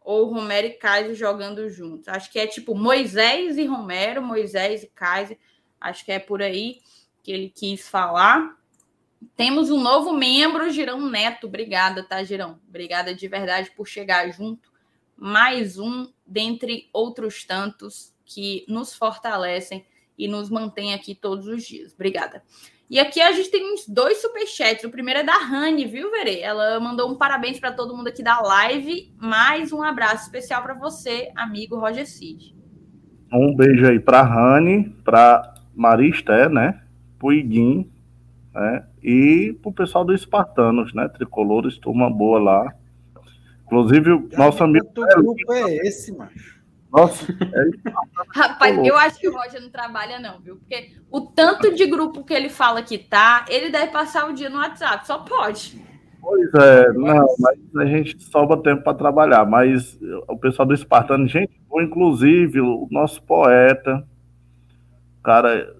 Ou 0.00 0.32
Romero 0.32 0.68
e 0.68 0.74
Kaiser 0.74 1.16
jogando 1.16 1.68
juntos. 1.68 2.06
Acho 2.06 2.30
que 2.30 2.38
é 2.38 2.46
tipo 2.46 2.76
Moisés 2.76 3.58
e 3.58 3.64
Romero, 3.64 4.22
Moisés 4.22 4.84
e 4.84 4.86
Kaiser. 4.86 5.36
Acho 5.80 6.04
que 6.04 6.12
é 6.12 6.20
por 6.20 6.40
aí 6.40 6.80
que 7.24 7.32
ele 7.32 7.50
quis 7.50 7.88
falar. 7.88 8.56
Temos 9.34 9.68
um 9.68 9.80
novo 9.80 10.12
membro, 10.12 10.70
Girão 10.70 11.10
Neto. 11.10 11.48
Obrigada, 11.48 12.04
tá, 12.04 12.22
Girão? 12.22 12.60
Obrigada 12.68 13.12
de 13.12 13.26
verdade 13.26 13.72
por 13.72 13.88
chegar 13.88 14.30
junto. 14.30 14.70
Mais 15.16 15.76
um 15.76 16.08
dentre 16.24 16.88
outros 16.92 17.44
tantos 17.44 18.14
que 18.24 18.64
nos 18.68 18.94
fortalecem 18.94 19.84
e 20.16 20.28
nos 20.28 20.48
mantêm 20.48 20.94
aqui 20.94 21.16
todos 21.16 21.48
os 21.48 21.64
dias. 21.64 21.92
Obrigada. 21.92 22.44
E 22.90 22.98
aqui 22.98 23.20
a 23.20 23.30
gente 23.30 23.52
tem 23.52 23.72
uns 23.72 23.86
dois 23.86 24.20
superchats. 24.20 24.82
O 24.82 24.90
primeiro 24.90 25.20
é 25.20 25.22
da 25.22 25.36
Rani, 25.36 25.86
viu, 25.86 26.10
Verê? 26.10 26.40
Ela 26.40 26.80
mandou 26.80 27.08
um 27.08 27.14
parabéns 27.14 27.60
para 27.60 27.70
todo 27.70 27.96
mundo 27.96 28.08
aqui 28.08 28.20
da 28.20 28.40
live. 28.40 29.14
Mais 29.16 29.72
um 29.72 29.80
abraço 29.80 30.24
especial 30.24 30.60
para 30.60 30.74
você, 30.74 31.30
amigo 31.36 31.78
Roger 31.78 32.04
Cid. 32.04 32.52
Um 33.32 33.54
beijo 33.54 33.86
aí 33.86 34.00
para 34.00 34.22
Rani, 34.22 34.90
para 35.04 35.54
Maristé, 35.72 36.48
né? 36.48 36.82
Pro 37.16 37.32
Iguim, 37.32 37.88
né? 38.52 38.84
E 39.00 39.56
pro 39.62 39.72
pessoal 39.72 40.04
do 40.04 40.12
Espartanos, 40.12 40.92
né? 40.92 41.06
Tricolores, 41.10 41.78
turma 41.78 42.10
boa 42.10 42.40
lá. 42.40 42.74
Inclusive, 43.66 44.10
o 44.10 44.28
nosso 44.36 44.64
amigo. 44.64 44.86
Que 44.92 45.14
grupo 45.14 45.52
é 45.52 45.76
esse, 45.86 46.10
macho? 46.10 46.59
Nossa, 46.92 47.32
é 47.32 47.90
Rapaz, 48.34 48.78
eu 48.84 48.96
acho 48.96 49.18
que 49.18 49.28
o 49.28 49.32
Roger 49.32 49.60
não 49.60 49.70
trabalha, 49.70 50.18
não, 50.18 50.40
viu? 50.40 50.56
Porque 50.56 50.92
o 51.10 51.20
tanto 51.20 51.74
de 51.74 51.86
grupo 51.86 52.24
que 52.24 52.34
ele 52.34 52.48
fala 52.48 52.82
que 52.82 52.98
tá, 52.98 53.44
ele 53.48 53.70
deve 53.70 53.92
passar 53.92 54.28
o 54.28 54.32
dia 54.32 54.50
no 54.50 54.58
WhatsApp, 54.58 55.06
só 55.06 55.18
pode. 55.18 55.80
Pois 56.20 56.52
é, 56.54 56.92
não, 56.92 57.26
mas 57.38 57.58
a 57.76 57.86
gente 57.86 58.22
sobra 58.24 58.60
tempo 58.62 58.82
para 58.82 58.94
trabalhar. 58.94 59.46
Mas 59.46 59.98
o 60.28 60.36
pessoal 60.36 60.66
do 60.66 60.74
Espartano, 60.74 61.26
gente, 61.26 61.52
inclusive 61.72 62.60
o 62.60 62.86
nosso 62.90 63.22
poeta, 63.22 64.04
cara 65.22 65.74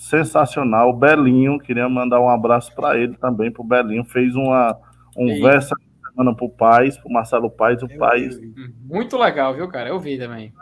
sensacional, 0.00 0.90
o 0.90 0.96
Belinho, 0.96 1.58
queria 1.58 1.88
mandar 1.88 2.20
um 2.20 2.28
abraço 2.28 2.74
para 2.74 2.98
ele 2.98 3.14
também, 3.16 3.50
pro 3.50 3.62
Belinho, 3.62 4.04
fez 4.04 4.34
uma 4.34 4.76
um 5.16 5.28
Sim. 5.28 5.42
verso 5.42 5.74
semana 6.16 6.34
pro 6.34 6.48
Paz, 6.48 6.96
pro 6.96 7.12
Marcelo 7.12 7.50
Paz, 7.50 7.82
o 7.82 7.88
Paz. 7.98 8.40
Muito 8.84 9.18
legal, 9.18 9.54
viu, 9.54 9.68
cara? 9.68 9.90
Eu 9.90 10.00
vi 10.00 10.18
também. 10.18 10.52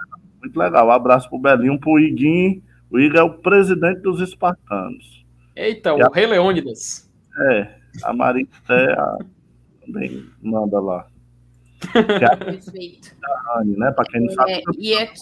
Muito 0.43 0.59
legal. 0.59 0.89
Um 0.89 0.91
abraço 0.91 1.29
pro 1.29 1.39
Belinho, 1.39 1.79
pro 1.79 2.01
Iguinho. 2.01 2.61
O 2.91 2.99
Igor 2.99 3.19
é 3.19 3.23
o 3.23 3.39
presidente 3.39 4.01
dos 4.01 4.21
espartanos. 4.21 5.25
Eita, 5.55 5.91
e 5.91 6.03
o 6.03 6.07
a... 6.07 6.11
Rei 6.13 6.27
Leônidas. 6.27 7.11
É, 7.51 7.75
a 8.03 8.13
Maria 8.13 8.47
também 9.81 10.27
manda 10.43 10.81
lá. 10.81 11.07
Perfeito. 11.93 13.15
né? 13.65 13.93
Para 13.93 14.05
quem 14.05 14.23
não 14.23 14.33
sabe, 14.33 14.53
é, 14.53 14.63
e 14.79 14.95
aqui... 14.95 15.21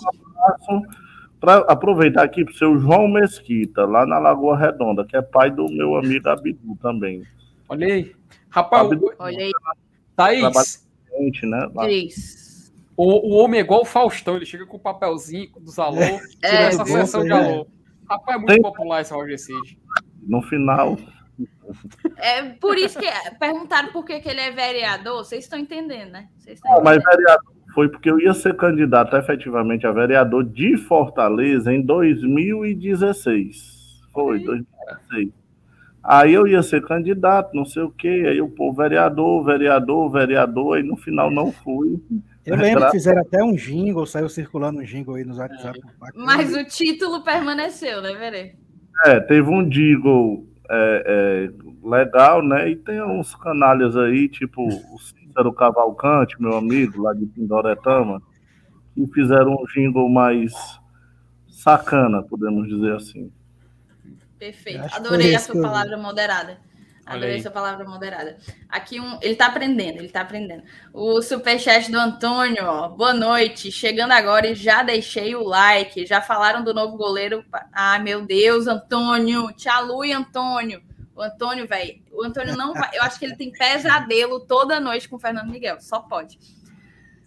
para 1.40 1.56
aproveitar 1.60 2.22
aqui 2.22 2.44
para 2.44 2.52
o 2.52 2.56
seu 2.56 2.78
João 2.78 3.08
Mesquita, 3.08 3.84
lá 3.84 4.06
na 4.06 4.18
Lagoa 4.18 4.56
Redonda, 4.56 5.04
que 5.04 5.16
é 5.16 5.22
pai 5.22 5.50
do 5.50 5.66
meu 5.66 5.96
amigo 5.96 6.28
Abidu 6.28 6.76
também. 6.80 7.22
Olha 7.68 7.86
aí. 7.86 8.12
Rapaz, 8.48 8.86
Abidu, 8.86 9.12
olha 9.18 9.38
aí. 9.38 9.52
Thaís. 10.16 10.86
Gente, 11.18 11.46
né? 11.46 11.68
Thaís. 11.74 12.72
O, 12.96 13.34
o 13.34 13.38
homem 13.38 13.60
é 13.60 13.62
igual 13.62 13.82
o 13.82 13.86
Faustão, 13.86 14.36
ele 14.36 14.46
chega 14.46 14.66
com 14.66 14.76
o 14.76 14.80
papelzinho 14.80 15.50
dos 15.60 15.78
alô, 15.78 15.98
É, 16.00 16.18
tira 16.18 16.48
essa 16.64 16.84
sessão 16.84 17.22
de 17.24 17.30
é. 17.30 17.32
alô. 17.32 17.66
Rapaz, 18.08 18.36
é 18.36 18.38
muito 18.38 18.52
Tem- 18.52 18.62
popular 18.62 19.00
esse 19.00 19.12
Roger 19.12 19.38
Cid. 19.38 19.78
No 20.26 20.42
final, 20.42 20.98
É 22.18 22.42
por 22.60 22.76
isso 22.76 22.98
que 22.98 23.06
perguntaram 23.40 23.90
por 23.92 24.04
que, 24.04 24.20
que 24.20 24.28
ele 24.28 24.40
é 24.40 24.50
vereador. 24.50 25.24
Vocês 25.24 25.44
estão 25.44 25.58
entendendo, 25.58 26.10
né? 26.12 26.28
Estão 26.46 26.76
Não, 26.76 26.84
mas 26.84 26.98
entendendo. 26.98 27.16
vereador 27.16 27.52
foi 27.74 27.88
porque 27.88 28.10
eu 28.10 28.20
ia 28.20 28.34
ser 28.34 28.54
candidato 28.56 29.16
efetivamente 29.16 29.86
a 29.86 29.92
vereador 29.92 30.44
de 30.44 30.76
Fortaleza 30.76 31.72
em 31.72 31.80
2016. 31.82 34.02
Foi, 34.12 34.38
2016. 34.44 35.30
Aí 36.04 36.34
eu 36.34 36.46
ia 36.46 36.62
ser 36.62 36.82
candidato, 36.84 37.54
não 37.54 37.64
sei 37.64 37.82
o 37.82 37.90
quê. 37.90 38.24
Aí 38.28 38.40
o 38.40 38.48
povo, 38.48 38.76
vereador, 38.76 39.44
vereador, 39.44 40.10
vereador, 40.10 40.76
aí 40.76 40.82
no 40.82 40.96
final 40.96 41.30
não 41.30 41.52
fui. 41.52 42.02
Eu 42.44 42.56
lembro 42.56 42.86
que 42.86 42.92
fizeram 42.92 43.22
até 43.22 43.42
um 43.42 43.54
jingle, 43.54 44.04
saiu 44.04 44.28
circulando 44.28 44.80
um 44.80 44.84
jingle 44.84 45.14
aí 45.14 45.24
nos 45.24 45.38
WhatsApp. 45.38 45.80
Mas 46.14 46.56
o 46.56 46.64
título 46.64 47.22
permaneceu, 47.22 48.02
né, 48.02 48.14
Verê? 48.14 48.56
É, 49.06 49.20
teve 49.20 49.48
um 49.48 49.68
jingle 49.68 50.44
é, 50.68 51.04
é, 51.06 51.88
legal, 51.88 52.42
né? 52.42 52.70
E 52.70 52.76
tem 52.76 53.00
uns 53.00 53.34
canalhas 53.36 53.96
aí, 53.96 54.28
tipo 54.28 54.66
o 54.66 54.98
Cícero 54.98 55.52
Cavalcante, 55.52 56.40
meu 56.40 56.56
amigo, 56.56 57.02
lá 57.02 57.14
de 57.14 57.26
Pindoretama, 57.26 58.20
que 58.94 59.06
fizeram 59.08 59.52
um 59.52 59.64
jingle 59.72 60.08
mais 60.08 60.52
sacana, 61.46 62.22
podemos 62.24 62.66
dizer 62.68 62.94
assim. 62.94 63.30
Perfeito. 64.42 64.82
Acho 64.82 64.96
Adorei 64.96 65.36
a 65.36 65.38
sua 65.38 65.54
eu 65.54 65.62
palavra 65.62 65.96
moderada. 65.96 66.58
Adorei 67.06 67.36
a 67.36 67.42
sua 67.42 67.50
palavra 67.52 67.84
moderada. 67.84 68.38
Aqui 68.68 68.98
um. 68.98 69.16
Ele 69.22 69.36
tá 69.36 69.46
aprendendo, 69.46 69.98
ele 69.98 70.08
tá 70.08 70.22
aprendendo. 70.22 70.64
O 70.92 71.22
superchat 71.22 71.88
do 71.92 71.96
Antônio, 71.96 72.64
ó. 72.64 72.88
Boa 72.88 73.14
noite. 73.14 73.70
Chegando 73.70 74.10
agora 74.10 74.48
e 74.48 74.56
já 74.56 74.82
deixei 74.82 75.36
o 75.36 75.44
like. 75.44 76.04
Já 76.06 76.20
falaram 76.20 76.64
do 76.64 76.74
novo 76.74 76.96
goleiro. 76.96 77.44
Ah, 77.72 78.00
meu 78.00 78.26
Deus, 78.26 78.66
Antônio. 78.66 79.52
Te 79.52 79.68
alui, 79.68 80.12
Antônio. 80.12 80.82
O 81.14 81.22
Antônio, 81.22 81.68
velho. 81.68 82.02
O 82.10 82.24
Antônio 82.24 82.56
não 82.56 82.74
vai. 82.74 82.90
Eu 82.94 83.02
acho 83.02 83.20
que 83.20 83.24
ele 83.24 83.36
tem 83.36 83.52
pesadelo 83.52 84.40
toda 84.40 84.80
noite 84.80 85.08
com 85.08 85.14
o 85.14 85.20
Fernando 85.20 85.52
Miguel. 85.52 85.80
Só 85.80 86.00
pode. 86.00 86.36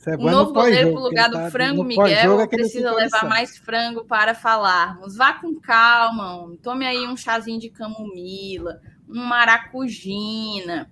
É 0.07 0.13
O 0.15 0.17
bom 0.17 0.29
novo 0.29 0.47
no 0.49 0.53
goleiro 0.53 0.75
pós-jogo, 0.75 0.95
pro 0.95 1.03
lugar 1.03 1.29
do 1.29 1.35
tá- 1.37 1.51
frango 1.51 1.83
Miguel 1.83 2.39
é 2.41 2.47
precisa 2.47 2.91
levar 2.91 3.25
mais 3.27 3.57
frango 3.57 4.05
para 4.05 4.35
falarmos. 4.35 5.15
Vá 5.15 5.33
com 5.33 5.59
calma, 5.59 6.37
homem. 6.37 6.57
tome 6.57 6.85
aí 6.85 7.07
um 7.07 7.17
chazinho 7.17 7.59
de 7.59 7.69
camomila, 7.69 8.79
um 9.09 9.23
maracujina. 9.23 10.91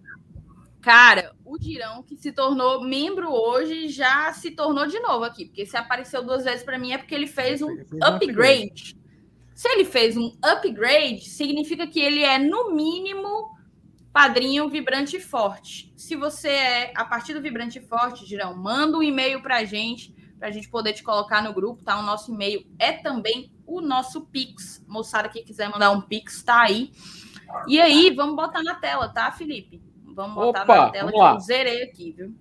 Cara, 0.82 1.34
o 1.46 1.58
Dirão, 1.58 2.04
que 2.04 2.18
se 2.18 2.32
tornou 2.32 2.84
membro 2.84 3.32
hoje, 3.32 3.88
já 3.88 4.34
se 4.34 4.52
tornou 4.52 4.86
de 4.86 5.00
novo 5.00 5.24
aqui, 5.24 5.46
porque 5.46 5.66
se 5.66 5.78
apareceu 5.78 6.22
duas 6.24 6.44
vezes 6.44 6.64
para 6.64 6.78
mim 6.78 6.92
é 6.92 6.98
porque 6.98 7.16
ele 7.16 7.28
fez 7.28 7.62
um 7.62 7.70
Ele 7.70 7.86
fez 7.86 7.94
um 7.94 8.06
upgrade. 8.06 8.98
Se 9.56 9.70
ele 9.70 9.86
fez 9.86 10.18
um 10.18 10.36
upgrade, 10.44 11.30
significa 11.30 11.88
que 11.88 12.02
ele 12.02 12.24
é, 12.24 12.38
no 12.38 12.74
mínimo, 12.74 13.52
padrinho 14.14 14.70
vibrante 14.70 15.20
forte. 15.20 15.92
Se 15.98 16.16
você 16.16 16.50
é 16.50 16.94
a 16.96 17.04
partir 17.04 17.34
do 17.34 17.42
vibrante 17.42 17.82
forte, 17.82 18.26
Girão, 18.26 18.56
manda 18.56 18.98
um 18.98 19.04
e-mail 19.04 19.42
para 19.42 19.58
a 19.58 19.66
gente, 19.66 20.14
para 20.38 20.48
a 20.50 20.52
gente 20.52 20.70
poder 20.70 20.94
te 20.94 21.02
colocar 21.04 21.42
no 21.42 21.54
grupo, 21.54 21.84
tá? 21.84 22.00
O 22.00 22.04
nosso 22.04 22.32
e-mail 22.32 22.66
é 22.78 22.92
também 22.94 23.52
o 23.66 23.82
nosso 23.82 24.22
Pix. 24.28 24.86
Moçada 24.88 25.28
que 25.30 25.42
quiser 25.42 25.70
mandar 25.70 25.90
um 25.92 26.02
Pix, 26.02 26.44
tá 26.44 26.62
aí. 26.62 26.92
E 27.68 27.82
aí, 27.82 28.12
vamos 28.14 28.36
botar 28.36 28.62
na 28.64 28.76
tela, 28.76 29.10
tá, 29.10 29.32
Felipe? 29.32 29.82
Vamos 30.16 30.36
botar 30.36 30.64
Opa, 30.64 30.76
na 30.78 30.90
tela 30.92 31.12
que 31.12 31.18
lá. 31.18 31.34
eu 31.34 31.40
zerei 31.40 31.84
aqui, 31.84 32.12
viu? 32.12 32.36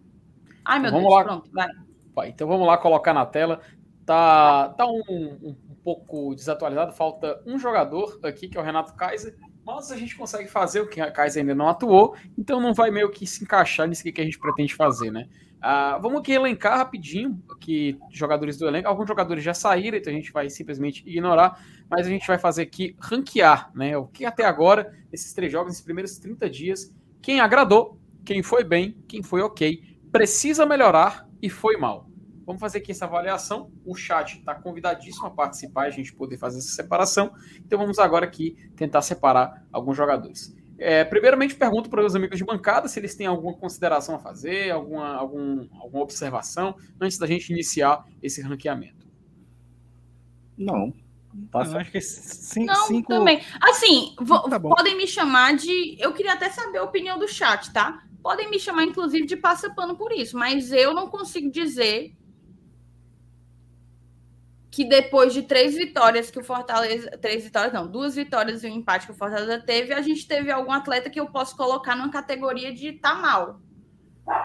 Ai, 0.65 0.79
meu 0.79 0.91
Vamos 0.91 1.07
Deus, 1.09 1.15
lá. 1.19 1.25
pronto, 1.25 1.51
vai. 1.53 1.69
Opa, 2.11 2.29
Então 2.29 2.47
vamos 2.47 2.67
lá 2.67 2.77
colocar 2.77 3.15
na 3.15 3.25
tela. 3.25 3.61
Tá, 4.05 4.69
tá 4.71 4.85
um- 4.87 5.39
um 5.71 5.77
pouco 5.83 6.35
desatualizado, 6.35 6.93
falta 6.93 7.41
um 7.47 7.59
jogador 7.59 8.19
aqui, 8.25 8.49
que 8.49 8.59
é 8.59 8.61
o 8.61 8.65
Renato 8.65 8.95
Kaiser, 8.95 9.37
mas 9.65 9.91
a 9.91 9.97
gente 9.97 10.17
consegue 10.17 10.49
fazer 10.49 10.81
o 10.81 10.89
que 10.89 11.01
a 11.01 11.11
Kaiser 11.11 11.43
ainda 11.43 11.55
não 11.55 11.69
atuou, 11.69 12.17
então 12.37 12.61
não 12.61 12.75
vai 12.75 12.91
meio 12.91 13.11
que 13.11 13.27
se 13.27 13.45
encaixar 13.45 13.87
nisso 13.89 14.03
que 14.03 14.21
a 14.21 14.25
gente 14.25 14.39
pretende 14.39 14.75
fazer, 14.75 15.11
né? 15.11 15.29
Ah, 15.65 15.97
vamos 15.99 16.19
aqui 16.19 16.33
elencar 16.33 16.77
rapidinho 16.77 17.41
aqui 17.49 17.97
jogadores 18.11 18.59
do 18.59 18.67
elenco. 18.67 18.89
Alguns 18.89 19.07
jogadores 19.07 19.45
já 19.45 19.55
saíram, 19.55 19.97
então 19.97 20.13
a 20.13 20.17
gente 20.17 20.33
vai 20.33 20.51
simplesmente 20.51 21.09
ignorar, 21.09 21.65
mas 21.89 22.05
a 22.05 22.11
gente 22.11 22.27
vai 22.27 22.37
fazer 22.37 22.63
aqui 22.63 22.97
ranquear, 22.99 23.71
né? 23.73 23.97
O 23.97 24.07
que 24.07 24.25
até 24.25 24.45
agora, 24.45 24.93
esses 25.13 25.33
três 25.33 25.53
jogos, 25.53 25.69
nesses 25.69 25.85
primeiros 25.85 26.19
30 26.19 26.51
dias, 26.51 26.93
quem 27.21 27.39
agradou, 27.39 27.97
quem 28.25 28.43
foi 28.43 28.65
bem, 28.65 28.97
quem 29.07 29.23
foi 29.23 29.41
ok, 29.41 29.81
precisa 30.11 30.67
melhorar 30.67 31.29
e 31.41 31.49
foi 31.49 31.77
mal. 31.77 32.09
Vamos 32.45 32.61
fazer 32.61 32.79
aqui 32.79 32.91
essa 32.93 33.05
avaliação. 33.05 33.71
O 33.85 33.95
chat 33.95 34.39
está 34.39 34.55
convidadíssimo 34.55 35.27
a 35.27 35.31
participar 35.31 35.85
e 35.85 35.89
a 35.89 35.91
gente 35.91 36.13
poder 36.13 36.37
fazer 36.39 36.59
essa 36.59 36.69
separação. 36.73 37.33
Então 37.65 37.79
vamos 37.79 37.99
agora 37.99 38.25
aqui 38.27 38.57
tentar 38.77 39.03
separar 39.03 39.65
alguns 39.73 39.97
jogadores. 39.97 40.55
É, 40.79 41.05
primeiramente, 41.05 41.55
pergunto 41.55 41.89
para 41.89 42.05
os 42.05 42.17
amigos 42.17 42.37
de 42.39 42.45
bancada 42.45 42.89
se 42.89 42.99
eles 42.99 43.15
têm 43.15 43.27
alguma 43.27 43.55
consideração 43.55 44.17
a 44.17 44.19
fazer, 44.19 44.71
alguma, 44.73 45.15
algum, 45.15 45.69
alguma 45.81 46.03
observação, 46.03 46.75
antes 47.01 47.19
da 47.19 47.27
gente 47.27 47.51
iniciar 47.53 48.05
esse 48.21 48.43
ranqueamento. 48.43 49.07
Não. 50.59 50.87
Eu 51.35 51.49
Passa. 51.51 51.79
acho 51.79 51.91
que 51.93 52.01
cinco, 52.01 52.67
Não, 52.67 52.87
cinco- 52.87 53.09
também. 53.09 53.41
Assim, 53.61 54.15
vo- 54.21 54.49
Tá 54.51 54.59
bom. 54.59 54.71
podem 54.75 54.97
me 54.97 55.07
chamar 55.07 55.55
de. 55.57 55.97
Eu 55.99 56.13
queria 56.13 56.33
até 56.35 56.51
saber 56.51 56.79
a 56.79 56.83
opinião 56.85 57.19
do 57.19 57.27
chat, 57.29 57.73
tá? 57.73 58.03
Podem 58.23 58.51
me 58.51 58.59
chamar, 58.59 58.85
inclusive, 58.85 59.25
de 59.27 59.37
passa-pano 59.37 59.97
por 59.97 60.13
isso, 60.13 60.37
mas 60.37 60.71
eu 60.73 60.93
não 60.93 61.09
consigo 61.09 61.51
dizer 61.51 62.13
que 64.73 64.87
depois 64.87 65.35
de 65.35 65.43
três 65.43 65.75
vitórias 65.75 66.31
que 66.31 66.39
o 66.39 66.43
Fortaleza. 66.43 67.11
Três 67.19 67.45
vitórias, 67.45 67.75
não, 67.75 67.87
duas 67.87 68.15
vitórias 68.15 68.65
e 68.65 68.69
um 68.69 68.77
empate 68.77 69.05
que 69.05 69.13
o 69.13 69.15
Fortaleza 69.15 69.61
teve, 69.61 69.93
a 69.93 70.01
gente 70.01 70.27
teve 70.27 70.51
algum 70.51 70.73
atleta 70.73 71.11
que 71.11 71.21
eu 71.21 71.27
posso 71.27 71.55
colocar 71.55 71.95
numa 71.95 72.11
categoria 72.11 72.73
de 72.73 72.93
tá 72.93 73.15
mal. 73.15 73.61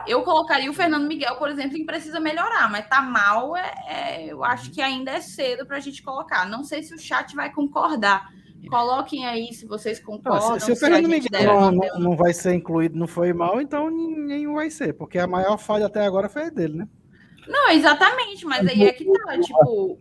Eu 0.06 0.24
colocaria 0.24 0.70
o 0.70 0.74
Fernando 0.74 1.08
Miguel, 1.08 1.38
por 1.38 1.50
exemplo, 1.50 1.78
em 1.78 1.86
precisa 1.86 2.20
melhorar, 2.20 2.70
mas 2.70 2.90
tá 2.90 3.02
mal, 3.02 3.56
é, 3.56 3.74
é- 3.88 4.26
eu 4.26 4.44
acho 4.44 4.70
que 4.72 4.82
ainda 4.82 5.12
é 5.12 5.22
cedo 5.22 5.66
para 5.66 5.78
a 5.78 5.80
gente 5.80 6.04
colocar. 6.04 6.46
Não 6.46 6.62
sei 6.62 6.84
se 6.84 6.94
o 6.94 7.00
chat 7.00 7.34
vai 7.34 7.54
concordar. 7.54 8.28
Coloquem 8.70 9.26
aí 9.26 9.54
se 9.54 9.66
vocês 9.66 10.00
Não, 10.00 10.06
concordam. 10.08 10.60
se, 10.60 10.66
se 10.66 10.72
o 10.74 10.76
Fernando 10.76 11.08
Miguel 11.08 11.72
não, 11.72 12.00
não 12.00 12.16
vai 12.18 12.34
ser 12.34 12.54
incluído, 12.54 13.00
não 13.00 13.08
foi 13.08 13.32
mal, 13.32 13.62
então 13.62 13.90
ninguém 13.90 14.46
vai 14.52 14.70
ser, 14.70 14.92
porque 14.94 15.18
a 15.18 15.28
maior 15.28 15.58
falha 15.58 15.86
até 15.86 16.06
agora 16.06 16.28
foi 16.28 16.48
a 16.48 16.50
dele, 16.50 16.80
né? 16.80 16.88
Não, 17.48 17.70
exatamente, 17.70 18.46
mas 18.46 18.68
aí 18.68 18.84
é 18.84 18.92
que 18.92 19.06
tá, 19.06 19.40
tipo, 19.40 19.98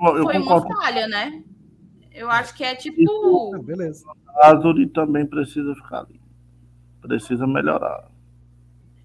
Eu, 0.00 0.16
eu 0.18 0.22
foi 0.24 0.38
uma 0.38 0.54
concordo 0.60 0.80
falha, 0.80 1.06
né? 1.08 1.42
Eu 2.12 2.30
acho 2.30 2.54
que 2.54 2.64
é 2.64 2.74
tipo. 2.74 3.54
Ah, 3.54 3.58
beleza. 3.62 4.04
a 4.42 4.48
Azuri 4.48 4.86
também 4.88 5.26
precisa 5.26 5.74
ficar 5.74 6.00
ali. 6.00 6.20
Precisa 7.00 7.46
melhorar. 7.46 8.08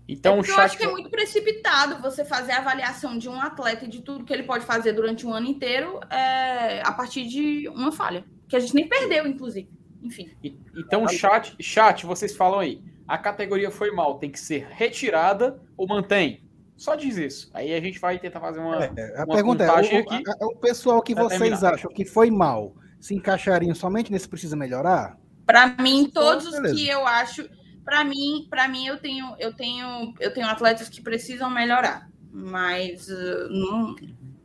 Então 0.07 0.35
é 0.35 0.49
eu 0.49 0.57
acho 0.59 0.77
que 0.77 0.83
é 0.83 0.87
muito 0.91 1.09
precipitado 1.09 2.01
você 2.01 2.23
fazer 2.23 2.51
a 2.51 2.59
avaliação 2.59 3.17
de 3.17 3.27
um 3.27 3.39
atleta 3.41 3.85
e 3.85 3.87
de 3.87 4.01
tudo 4.01 4.23
que 4.23 4.31
ele 4.31 4.43
pode 4.43 4.63
fazer 4.65 4.93
durante 4.93 5.25
um 5.25 5.33
ano 5.33 5.47
inteiro 5.47 5.99
é, 6.11 6.81
a 6.85 6.91
partir 6.91 7.25
de 7.27 7.67
uma 7.69 7.91
falha. 7.91 8.23
Que 8.47 8.55
a 8.55 8.59
gente 8.59 8.75
nem 8.75 8.87
perdeu, 8.87 9.25
inclusive. 9.25 9.67
Enfim. 10.03 10.29
E- 10.43 10.55
Então, 10.77 11.07
chat, 11.07 11.55
chat, 11.59 12.05
vocês 12.05 12.35
falam 12.35 12.59
aí. 12.59 12.79
A 13.07 13.17
categoria 13.17 13.71
foi 13.71 13.91
mal, 13.91 14.19
tem 14.19 14.29
que 14.29 14.39
ser 14.39 14.67
retirada 14.69 15.59
ou 15.75 15.87
mantém? 15.87 16.41
Só 16.77 16.95
diz 16.95 17.17
isso. 17.17 17.49
Aí 17.53 17.73
a 17.73 17.79
gente 17.79 17.99
vai 17.99 18.19
tentar 18.19 18.39
fazer 18.41 18.59
uma. 18.59 18.83
É, 18.83 19.19
a 19.19 19.23
uma 19.23 19.35
pergunta 19.35 19.63
é: 19.63 19.67
o, 19.67 19.99
aqui 19.99 20.23
a- 20.29 20.45
o 20.45 20.55
pessoal 20.57 21.01
que 21.01 21.15
vocês 21.15 21.39
terminar. 21.39 21.73
acham 21.73 21.89
que 21.91 22.03
foi 22.05 22.29
mal 22.29 22.75
se 22.99 23.15
encaixariam 23.15 23.73
somente 23.73 24.11
nesse 24.11 24.27
precisa 24.27 24.55
melhorar? 24.55 25.17
Para 25.45 25.67
mim, 25.81 26.09
todos 26.13 26.45
os 26.47 26.51
beleza. 26.53 26.75
que 26.75 26.87
eu 26.87 27.05
acho, 27.07 27.47
para 27.83 28.03
mim, 28.03 28.47
para 28.49 28.67
mim 28.67 28.87
eu 28.87 28.97
tenho, 28.97 29.35
eu 29.39 29.53
tenho, 29.53 30.13
eu 30.19 30.33
tenho 30.33 30.47
atletas 30.47 30.89
que 30.89 31.01
precisam 31.01 31.49
melhorar, 31.49 32.09
mas 32.31 33.07
uh, 33.07 33.47
não- 33.49 33.95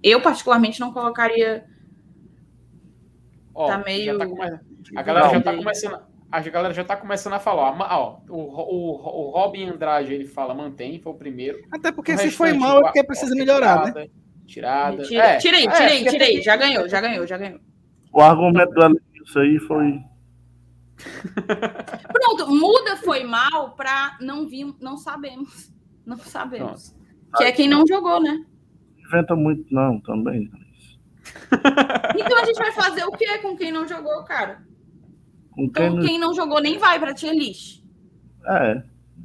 eu 0.03 0.21
particularmente 0.23 0.79
não 0.79 0.93
colocaria. 0.93 1.65
Ó, 3.55 3.67
tá 3.67 3.79
já 3.79 3.85
meio. 3.85 4.19
tá 4.19 4.27
come- 4.27 4.61
A 4.97 5.03
galera 5.03 5.29
já 5.31 5.41
tá 5.41 5.57
começando. 5.57 5.99
A 6.33 6.41
galera 6.41 6.73
já 6.73 6.85
tá 6.85 6.97
começando 6.97 7.33
a 7.33 7.41
falar. 7.41 7.77
ó, 7.99 8.21
o, 8.29 8.37
o, 8.37 9.27
o 9.29 9.31
Robin 9.31 9.69
Andrade 9.69 10.15
ele 10.15 10.27
fala 10.27 10.55
mantém, 10.55 11.01
foi 11.01 11.13
o 11.13 11.17
primeiro. 11.17 11.59
Até 11.73 11.91
porque 11.91 12.13
O 12.13 12.19
se 12.19 12.31
foi 12.31 12.53
mal 12.53 12.79
é 12.79 12.83
porque 12.83 13.03
precisa 13.05 13.35
ó, 13.35 13.37
melhorar, 13.39 13.93
né? 13.93 14.09
retirada, 14.43 15.03
Tirada. 15.03 15.03
Tira, 15.05 15.25
É, 15.25 15.37
tirei, 15.39 15.67
é, 15.67 15.71
tirei, 15.71 15.99
porque- 16.05 16.11
tirei. 16.11 16.43
Já 16.43 16.57
ganhou, 16.57 16.89
já 16.89 17.01
ganhou, 17.01 17.27
já 17.27 17.37
ganhou. 17.37 17.61
O 18.13 18.21
argumento 18.21 18.73
do 18.73 18.81
Elenilson 18.81 19.41
aí 19.41 19.59
foi. 19.61 20.01
Pronto, 22.13 22.51
muda 22.51 22.97
foi 22.99 23.25
mal 23.25 23.75
para 23.75 24.17
não 24.21 24.49
vimos, 24.49 24.77
não 24.81 24.97
sabemos. 24.97 25.73
Não 26.05 26.17
sabemos. 26.19 26.95
Que 27.37 27.45
é 27.45 27.53
quem 27.53 27.69
não 27.69 27.87
jogou, 27.87 28.21
né? 28.21 28.45
Inventa 28.99 29.35
muito, 29.35 29.65
não, 29.73 30.01
também. 30.01 30.51
Então 32.19 32.39
a 32.39 32.45
gente 32.45 32.59
vai 32.59 32.73
fazer 32.73 33.05
o 33.05 33.13
que 33.13 33.39
com 33.39 33.57
quem 33.57 33.71
não 33.73 33.87
jogou, 33.87 34.23
cara? 34.25 34.63
Quem 35.61 35.87
Então 35.87 35.97
não. 35.97 36.07
quem 36.07 36.19
não 36.19 36.35
jogou 36.35 36.61
nem 36.61 36.79
vai 36.79 36.99
para 36.99 37.15
tier 37.15 37.35
list. 37.35 37.83
É, 38.47 38.83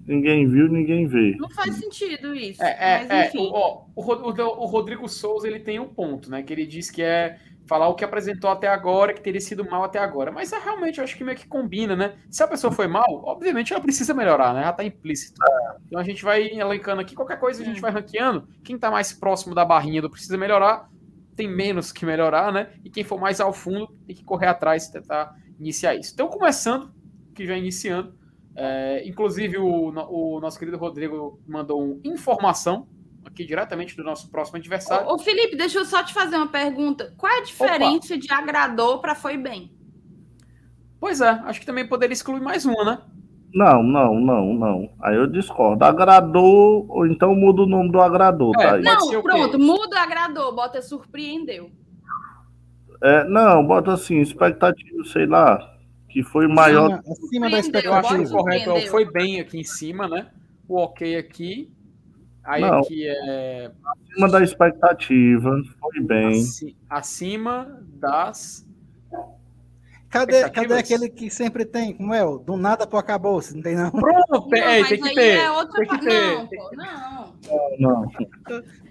Ninguém 0.08 0.48
viu, 0.48 0.68
ninguém 0.68 1.08
vê. 1.08 1.36
Não 1.40 1.50
faz 1.50 1.76
sentido 1.78 2.36
isso. 2.36 2.62
É, 2.62 2.78
é, 2.80 3.00
mas 3.00 3.10
é, 3.10 3.28
enfim. 3.28 3.50
o, 3.52 3.86
o- 3.96 4.62
o 4.62 4.66
Rodrigo 4.68 5.08
Souza 5.10 5.48
ele 5.48 5.60
tem 5.60 5.80
um 5.80 5.88
ponto, 5.88 6.30
né? 6.30 6.44
Que 6.44 6.54
ele 6.54 6.68
diz 6.68 6.92
que 6.92 7.02
é 7.02 7.40
falar 7.66 7.88
o 7.88 7.96
que 7.96 8.06
apresentou 8.06 8.52
até 8.52 8.68
agora, 8.68 9.12
que 9.14 9.22
teria 9.22 9.42
sido 9.42 9.68
mal 9.68 9.84
até 9.84 9.98
agora. 9.98 10.32
Mas 10.32 10.54
é, 10.54 10.60
realmente 10.60 11.00
eu 11.00 11.04
acho 11.04 11.18
que 11.18 11.24
meio 11.24 11.36
que 11.36 11.48
combina, 11.48 11.96
né? 11.96 12.14
Se 12.30 12.44
a 12.44 12.48
pessoa 12.48 12.72
foi 12.72 12.86
mal, 12.88 13.04
obviamente 13.26 13.74
ela 13.74 13.82
precisa 13.82 14.14
melhorar, 14.14 14.54
né? 14.54 14.62
Já 14.62 14.74
tá 14.74 14.84
implícito. 14.84 15.42
Então 15.88 16.00
a 16.00 16.04
gente 16.04 16.24
vai 16.24 16.50
elencando 16.50 17.02
aqui, 17.02 17.16
qualquer 17.16 17.40
coisa 17.40 17.64
a 17.64 17.66
gente 17.66 17.82
vai 17.82 17.90
ranqueando. 17.90 18.48
Quem 18.64 18.78
tá 18.78 18.92
mais 18.92 19.12
próximo 19.12 19.56
da 19.56 19.66
barrinha 19.66 20.04
do 20.04 20.10
precisa 20.12 20.38
melhorar, 20.38 20.88
tem 21.36 21.48
menos 21.48 21.92
que 21.92 22.06
melhorar, 22.06 22.52
né? 22.54 22.70
E 22.84 22.92
quem 22.92 23.04
for 23.04 23.20
mais 23.20 23.40
ao 23.42 23.52
fundo 23.52 23.88
tem 24.06 24.16
que 24.16 24.24
correr 24.24 24.48
atrás 24.48 24.86
e 24.86 24.92
tentar 24.92 25.34
iniciar 25.60 25.96
isso. 25.96 26.12
Então, 26.14 26.28
começando, 26.28 26.92
que 27.34 27.46
já 27.46 27.58
iniciando, 27.58 28.16
é, 28.56 29.08
inclusive 29.08 29.58
o, 29.58 29.90
o 29.90 30.40
nosso 30.40 30.58
querido 30.58 30.78
Rodrigo 30.78 31.40
mandou 31.48 31.84
uma 31.84 32.00
informação 32.04 32.88
aqui 33.26 33.46
diretamente 33.46 33.98
do 33.98 34.04
nosso 34.04 34.30
próximo 34.30 34.58
adversário. 34.58 35.08
Ô, 35.08 35.16
ô, 35.16 35.18
Felipe, 35.18 35.58
deixa 35.58 35.80
eu 35.80 35.86
só 35.86 36.04
te 36.04 36.14
fazer 36.14 36.38
uma 36.38 36.48
pergunta. 36.48 37.14
Qual 37.18 37.32
é 37.32 37.40
a 37.40 37.44
diferença 37.44 38.18
de 38.18 38.32
agradou 38.32 39.00
para 39.00 39.16
foi 39.16 39.38
bem? 39.38 39.74
Pois 41.00 41.22
é, 41.22 41.30
acho 41.30 41.60
que 41.60 41.66
também 41.66 41.88
poderia 41.88 42.14
excluir 42.14 42.42
mais 42.42 42.66
uma, 42.66 42.84
né? 42.84 43.02
Não, 43.54 43.82
não, 43.82 44.20
não, 44.20 44.54
não. 44.54 44.90
Aí 45.02 45.16
eu 45.16 45.28
discordo. 45.28 45.84
Agradou, 45.84 46.86
ou 46.90 47.08
então 47.08 47.34
muda 47.34 47.62
o 47.62 47.66
nome 47.66 47.92
do 47.92 48.02
agradou, 48.02 48.52
É, 48.56 48.58
tá 48.58 48.76
aí. 48.76 48.82
Não, 48.82 49.22
pronto, 49.22 49.58
muda 49.58 50.00
agradou, 50.00 50.54
bota 50.54 50.82
surpreendeu. 50.82 51.72
É, 53.04 53.24
não, 53.26 53.66
bota 53.66 53.94
assim, 53.94 54.20
expectativa, 54.22 55.04
sei 55.06 55.26
lá, 55.26 55.76
que 56.10 56.24
foi 56.24 56.48
maior. 56.48 56.92
Acima, 56.94 57.48
acima 57.48 57.50
da 57.50 57.62
Surpreendeu, 57.64 57.92
Eu 57.92 57.94
acho 57.98 58.08
que 58.10 58.16
o 58.16 58.22
expectativa. 58.24 58.38
correto 58.38 58.72
é 58.72 58.82
foi 58.88 59.06
bem 59.12 59.40
aqui 59.40 59.60
em 59.60 59.64
cima, 59.64 60.08
né? 60.08 60.28
O 60.68 60.78
ok 60.78 61.16
aqui. 61.18 61.70
Aí 62.44 62.62
Não. 62.62 62.80
aqui 62.80 63.08
é 63.08 63.72
acima 64.12 64.30
da 64.30 64.44
expectativa, 64.44 65.62
foi 65.80 66.00
bem. 66.02 66.28
aci- 66.40 66.76
acima 66.90 67.80
das. 67.96 68.66
Cadê, 70.10 70.50
cadê 70.50 70.76
aquele 70.76 71.10
que 71.10 71.30
sempre 71.30 71.66
tem? 71.66 71.94
Como 71.94 72.14
é? 72.14 72.24
o 72.24 72.38
Do 72.38 72.56
nada 72.56 72.88
pro 72.88 72.98
acabou, 72.98 73.42
se 73.42 73.54
não 73.54 73.62
tem 73.62 73.76
não. 73.76 73.92
Pronto, 73.92 74.48
Não, 74.50 74.58
é, 74.58 74.80
mas 74.80 74.88
tem 74.90 75.02
que 75.02 75.10
aí 75.10 75.16
ter. 75.16 75.38
é 75.40 75.52
outra 75.52 75.80
tem 75.86 75.88
que 76.00 76.06
ter. 76.06 76.36
Não, 76.38 76.48
pô, 76.48 76.72
não. 76.76 77.36
Não, 77.80 78.10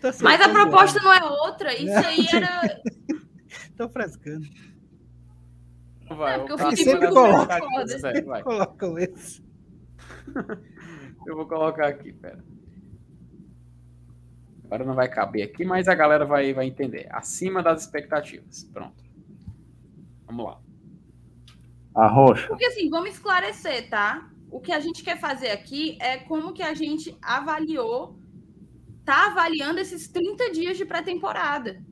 Tô 0.01 0.11
Mas 0.21 0.41
a 0.41 0.49
proposta 0.51 1.01
não 1.01 1.13
é 1.13 1.25
outra. 1.25 1.73
Isso 1.73 1.97
aí 2.07 2.27
era. 2.31 2.81
Tô 3.77 3.89
frescando. 3.89 4.47
Vai, 6.09 6.35
É, 6.35 6.39
porque 6.39 6.53
o 6.53 6.71
eu 6.71 6.77
sempre 6.77 7.11
vai, 7.11 8.23
vai. 8.23 8.43
Colocam 8.43 8.99
esse. 8.99 9.43
Eu 11.27 11.37
vou 11.37 11.47
colocar 11.47 11.89
aqui, 11.89 12.13
pera. 12.13 12.45
Agora 14.65 14.85
não 14.85 14.95
vai 14.95 15.09
caber 15.09 15.43
aqui, 15.43 15.65
mas 15.65 15.89
a 15.89 15.95
galera 15.95 16.27
vai, 16.27 16.53
vai 16.53 16.67
entender. 16.67 17.09
Acima 17.11 17.63
das 17.63 17.83
expectativas. 17.83 18.65
Pronto. 18.65 19.03
Vamos 20.27 20.45
lá. 20.45 20.61
a 21.95 22.07
rocha. 22.07 22.49
Porque 22.49 22.67
assim, 22.67 22.91
vamos 22.91 23.11
esclarecer, 23.11 23.89
tá? 23.89 24.29
O 24.51 24.61
que 24.61 24.73
a 24.73 24.81
gente 24.81 25.03
quer 25.03 25.19
fazer 25.19 25.51
aqui 25.51 25.97
é 26.01 26.19
como 26.19 26.53
que 26.53 26.63
a 26.63 26.75
gente 26.75 27.17
avaliou, 27.23 28.19
tá 29.05 29.29
avaliando 29.29 29.81
esses 29.81 30.09
30 30.09 30.51
dias 30.53 30.77
de 30.77 30.85
pré-temporada. 30.85 31.83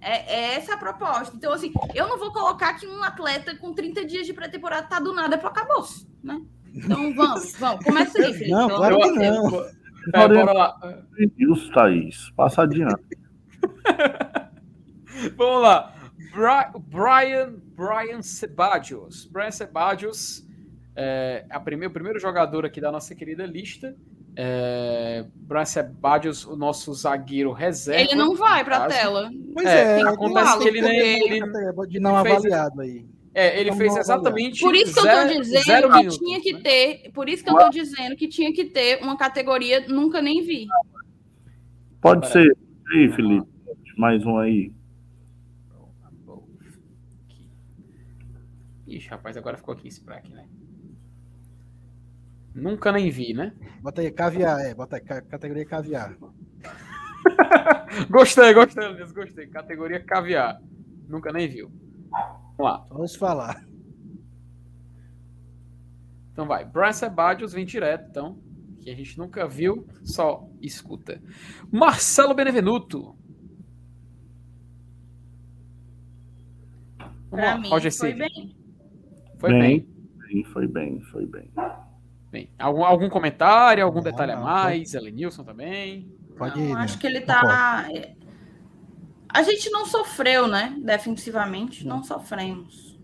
É, 0.00 0.34
é 0.34 0.54
essa 0.54 0.74
a 0.74 0.78
proposta. 0.78 1.34
Então, 1.36 1.52
assim, 1.52 1.72
eu 1.94 2.06
não 2.08 2.18
vou 2.18 2.32
colocar 2.32 2.74
que 2.74 2.86
um 2.86 3.02
atleta 3.02 3.56
com 3.56 3.72
30 3.74 4.04
dias 4.04 4.26
de 4.26 4.32
pré-temporada 4.32 4.86
tá 4.86 5.00
do 5.00 5.12
nada 5.12 5.36
pro 5.38 5.48
acabouço, 5.48 6.08
né? 6.22 6.40
Então 6.72 7.12
vamos, 7.16 7.52
vamos. 7.56 7.84
Começa 7.84 8.18
aí, 8.18 8.32
Felipe. 8.32 8.50
Não, 8.50 8.68
claro 8.68 9.00
que 9.00 9.18
Deus. 9.18 9.52
não. 9.52 9.78
É, 10.14 10.28
bora 10.28 10.52
lá. 10.52 10.96
Isso, 11.36 11.72
Thaís. 11.72 12.30
Passa 12.30 12.62
adiante. 12.62 13.18
Vamos 15.36 15.62
lá. 15.62 15.94
Bri- 16.32 16.80
Brian, 16.88 17.54
Brian 17.74 18.22
Sebadios. 18.22 19.26
Brian 19.26 19.50
Sebadios 19.50 20.46
é 20.94 21.44
a 21.50 21.58
o 21.58 21.90
primeiro 21.90 22.18
jogador 22.18 22.64
aqui 22.64 22.80
da 22.80 22.90
nossa 22.92 23.14
querida 23.14 23.44
lista. 23.44 23.96
É, 24.40 25.24
Brian 25.34 25.64
Sebadios, 25.64 26.46
o 26.46 26.54
nosso 26.54 26.94
zagueiro 26.94 27.50
reserva. 27.50 28.00
Ele 28.02 28.14
não 28.14 28.36
vai 28.36 28.62
pra 28.64 28.78
caso. 28.82 28.94
tela. 28.94 29.30
Pois 29.52 29.66
É, 29.66 29.98
é, 29.98 30.02
acontece 30.02 30.52
tem 30.52 30.60
que 30.62 30.68
ele 30.68 30.80
nem- 30.80 31.28
ele 31.28 31.40
de 31.88 31.98
não 31.98 32.22
fez- 32.22 32.36
avaliado 32.36 32.80
aí. 32.80 33.04
É, 33.34 33.58
ele 33.60 33.70
Vamos 33.70 33.78
fez 33.78 33.96
avaliar. 33.96 34.18
exatamente. 34.18 34.60
Por 34.60 34.76
isso 34.76 34.94
que 34.94 35.00
eu 35.00 35.02
tô 35.12 35.24
dizendo 35.26 35.44
zero 35.44 35.90
que 35.90 35.96
minutos, 35.96 36.18
tinha 36.18 36.40
que 36.40 36.52
né? 36.52 36.60
ter. 36.60 37.10
Por 37.12 37.28
isso 37.28 37.42
que 37.42 37.50
eu 37.50 37.56
tô 37.56 37.68
dizendo 37.70 38.14
que 38.14 38.28
tinha 38.28 38.52
que 38.52 38.64
ter 38.66 39.02
uma 39.02 39.16
categoria 39.16 39.84
nunca 39.88 40.22
nem 40.22 40.40
vi. 40.40 40.68
Pode 42.00 42.28
ser. 42.30 42.56
Aí, 42.94 43.08
Felipe. 43.10 43.44
Mais 43.96 44.24
um 44.24 44.38
aí. 44.38 44.70
Ixi, 48.86 49.08
rapaz, 49.08 49.36
agora 49.36 49.56
ficou 49.56 49.74
aqui 49.74 49.88
esse 49.88 50.00
praque, 50.00 50.32
né? 50.32 50.46
Nunca 52.54 52.90
nem 52.92 53.10
vi, 53.10 53.32
né? 53.34 53.52
Bota 53.80 54.00
aí, 54.00 54.10
caviar, 54.10 54.58
é. 54.60 54.74
Bota 54.74 54.96
aí, 54.96 55.02
ca- 55.02 55.22
categoria 55.22 55.64
caviar. 55.64 56.16
Gostei, 58.10 58.52
gostei, 58.54 58.86
Luiz, 58.88 59.12
gostei. 59.12 59.46
Categoria 59.46 60.02
caviar. 60.02 60.60
Nunca 61.08 61.32
nem 61.32 61.48
viu. 61.48 61.70
Vamos 62.10 62.58
lá. 62.58 62.86
Vamos 62.90 63.16
falar. 63.16 63.64
Então 66.32 66.46
vai. 66.46 66.64
Brian 66.64 66.92
Sebadios 66.92 67.52
vem 67.52 67.64
direto, 67.64 68.08
então. 68.10 68.38
Que 68.82 68.90
a 68.90 68.94
gente 68.94 69.18
nunca 69.18 69.46
viu, 69.48 69.86
só 70.04 70.48
escuta. 70.60 71.20
Marcelo 71.70 72.34
Benevenuto. 72.34 73.16
Vamos 76.98 77.28
Pra 77.30 77.44
lá, 77.54 77.58
mim, 77.58 77.68
Roger 77.68 77.92
foi 77.94 78.10
Cid. 78.12 78.18
bem. 78.18 78.56
Foi 79.38 79.50
bem. 79.50 79.88
Sim, 80.28 80.44
Foi 80.44 80.66
bem, 80.66 81.00
foi 81.02 81.26
bem. 81.26 81.50
Bem. 82.30 82.50
Algum, 82.58 82.84
algum 82.84 83.08
comentário, 83.08 83.84
algum 83.84 83.98
Não, 83.98 84.04
detalhe 84.04 84.32
a 84.32 84.40
mais? 84.40 84.94
Elenilson 84.94 85.44
também. 85.44 86.12
Pode 86.36 86.58
Não, 86.58 86.70
ir. 86.70 86.76
acho 86.76 86.94
né? 86.94 87.00
que 87.00 87.06
ele 87.06 87.20
tá. 87.20 87.88
A 89.28 89.42
gente 89.42 89.70
não 89.70 89.84
sofreu, 89.84 90.46
né? 90.46 90.74
Defensivamente, 90.80 91.86
não 91.86 92.02
sofremos. 92.02 92.98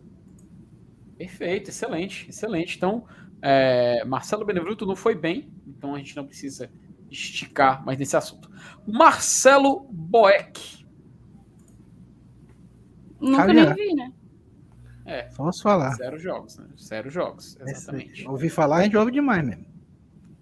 Perfeito, 1.18 1.70
excelente, 1.70 2.28
excelente. 2.28 2.76
Então, 2.76 3.04
é, 3.42 4.04
Marcelo 4.04 4.44
Benevenuto 4.44 4.86
não 4.86 4.96
foi 4.96 5.14
bem, 5.14 5.52
então 5.66 5.94
a 5.94 5.98
gente 5.98 6.16
não 6.16 6.26
precisa 6.26 6.70
esticar 7.10 7.84
mais 7.84 7.98
nesse 7.98 8.16
assunto. 8.16 8.50
Marcelo 8.86 9.86
Boeck. 9.90 10.84
Nunca 13.20 13.52
nem 13.52 13.74
vi, 13.74 13.94
né? 13.94 14.12
É, 15.06 15.28
Vamos 15.36 15.60
falar. 15.60 15.90
zero 15.96 16.18
jogos, 16.18 16.56
né? 16.58 16.66
Zero 16.78 17.10
jogos, 17.10 17.56
exatamente. 17.60 18.20
Esse- 18.22 18.28
Ouvi 18.28 18.48
falar, 18.48 18.78
a 18.78 18.82
gente 18.84 18.96
ouve 18.96 19.12
demais 19.12 19.44
mesmo. 19.46 19.66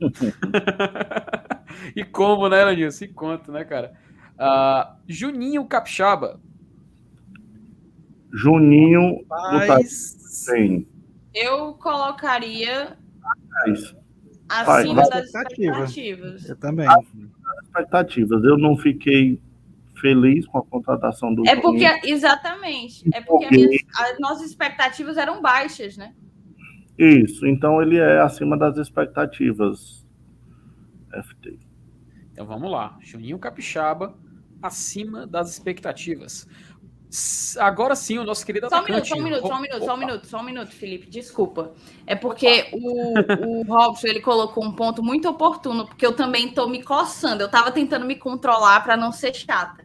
e 1.97 2.05
como, 2.05 2.49
né, 2.49 2.63
Elenilson? 2.63 3.05
E 3.05 3.09
quanto, 3.09 3.51
né, 3.53 3.65
cara? 3.65 3.93
Ah, 4.39 4.97
Juninho 5.07 5.65
Capixaba. 5.67 6.41
Juninho 8.33 9.19
do 9.19 9.27
Mas. 9.29 10.45
Thaís. 10.47 10.87
Eu 11.35 11.75
colocaria 11.75 12.97
Thaís. 13.65 13.95
acima 14.49 14.95
Vai, 15.03 15.11
das 15.11 15.25
expectativa. 15.27 15.73
expectativas. 15.85 16.49
Eu 16.49 16.57
também. 16.57 16.89
Expectativas. 17.65 18.45
Eu 18.45 18.57
não 18.59 18.77
fiquei 18.77 19.41
feliz 20.03 20.47
com 20.47 20.59
a 20.59 20.63
contratação 20.63 21.33
do 21.35 21.49
É 21.49 21.57
porque, 21.57 21.87
exatamente, 22.05 23.09
é 23.15 23.21
porque 23.23 23.47
as, 23.47 23.51
minhas- 23.53 23.83
as 23.97 24.19
nossas 24.19 24.51
expectativas 24.51 25.17
eram 25.17 25.41
baixas, 25.41 25.97
né? 25.97 26.13
Isso, 26.99 27.47
então 27.47 27.81
ele 27.81 27.97
é 27.99 28.21
acima 28.21 28.59
das 28.59 28.77
expectativas. 28.77 30.05
FT. 31.15 31.59
Então 32.33 32.47
vamos 32.47 32.71
lá. 32.71 32.97
Juninho 33.01 33.39
Capixaba 33.39 34.15
acima 34.63 35.27
das 35.27 35.51
expectativas. 35.51 36.47
Agora 37.59 37.95
sim, 37.95 38.19
o 38.19 38.25
nosso 38.25 38.45
querido 38.47 38.69
Só 38.71 38.77
um 38.81 38.85
minuto, 38.85 39.05
atacante. 39.05 39.09
só 39.09 39.17
um 39.17 39.23
minuto, 39.23 39.47
só 39.47 39.55
um 39.55 39.61
minuto, 39.61 39.85
só 39.85 39.95
um 39.95 39.99
minuto, 39.99 40.27
só 40.27 40.39
um 40.41 40.43
minuto, 40.45 40.71
Felipe, 40.73 41.11
desculpa. 41.11 41.73
É 42.07 42.15
porque 42.15 42.71
o, 42.73 43.61
o 43.61 43.63
Robson, 43.65 44.07
ele 44.07 44.21
colocou 44.21 44.65
um 44.65 44.73
ponto 44.73 45.03
muito 45.03 45.29
oportuno, 45.29 45.87
porque 45.87 46.07
eu 46.07 46.17
também 46.17 46.49
tô 46.55 46.67
me 46.69 46.83
coçando. 46.83 47.43
Eu 47.43 47.51
tava 47.51 47.71
tentando 47.71 48.07
me 48.07 48.17
controlar 48.17 48.81
para 48.83 48.97
não 48.97 49.13
ser 49.13 49.35
chata. 49.35 49.85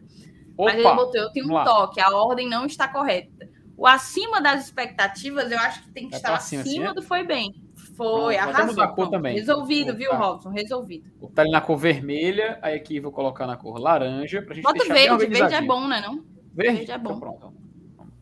Mas 0.58 0.74
ele 0.74 0.84
Opa, 0.84 0.94
botou, 0.96 1.20
eu 1.20 1.30
tenho 1.30 1.46
um 1.46 1.52
lá. 1.52 1.64
toque, 1.64 2.00
a 2.00 2.10
ordem 2.10 2.48
não 2.48 2.66
está 2.66 2.88
correta. 2.88 3.48
O 3.76 3.86
acima 3.86 4.40
das 4.40 4.64
expectativas, 4.64 5.52
eu 5.52 5.58
acho 5.58 5.84
que 5.84 5.90
tem 5.92 6.08
que 6.08 6.14
É 6.14 6.16
estar 6.16 6.30
pra 6.30 6.38
acima, 6.38 6.64
cima, 6.64 6.84
assim, 6.86 6.90
é? 6.90 6.94
do 6.94 7.02
foi 7.02 7.24
bem. 7.24 7.52
Pronto, 7.52 7.94
Foi, 7.96 8.34
vou 8.36 8.42
até 8.44 8.62
arrasou. 8.62 8.74
cor 8.88 8.94
pronto. 8.94 9.10
também. 9.10 9.34
Resolvido, 9.34 9.94
viu, 9.96 10.10
Opa. 10.12 10.18
Robson? 10.18 10.50
Resolvido. 10.50 11.08
Tá 11.34 11.42
ali 11.42 11.50
na 11.52 11.60
cor 11.60 11.76
vermelha, 11.76 12.58
aí 12.60 12.74
aqui 12.76 12.98
vou 12.98 13.12
colocar 13.12 13.46
na 13.46 13.56
cor 13.56 13.78
laranja 13.78 14.42
pra 14.42 14.54
gente 14.54 14.64
Bota 14.64 14.84
verde, 14.84 15.26
verde 15.26 15.54
é 15.54 15.62
bom, 15.62 15.86
né 15.86 16.00
não? 16.00 16.24
Verde? 16.52 16.76
Verde 16.78 16.90
é 16.92 16.98
bom. 16.98 17.10
Então 17.16 17.20
pronto. 17.20 17.54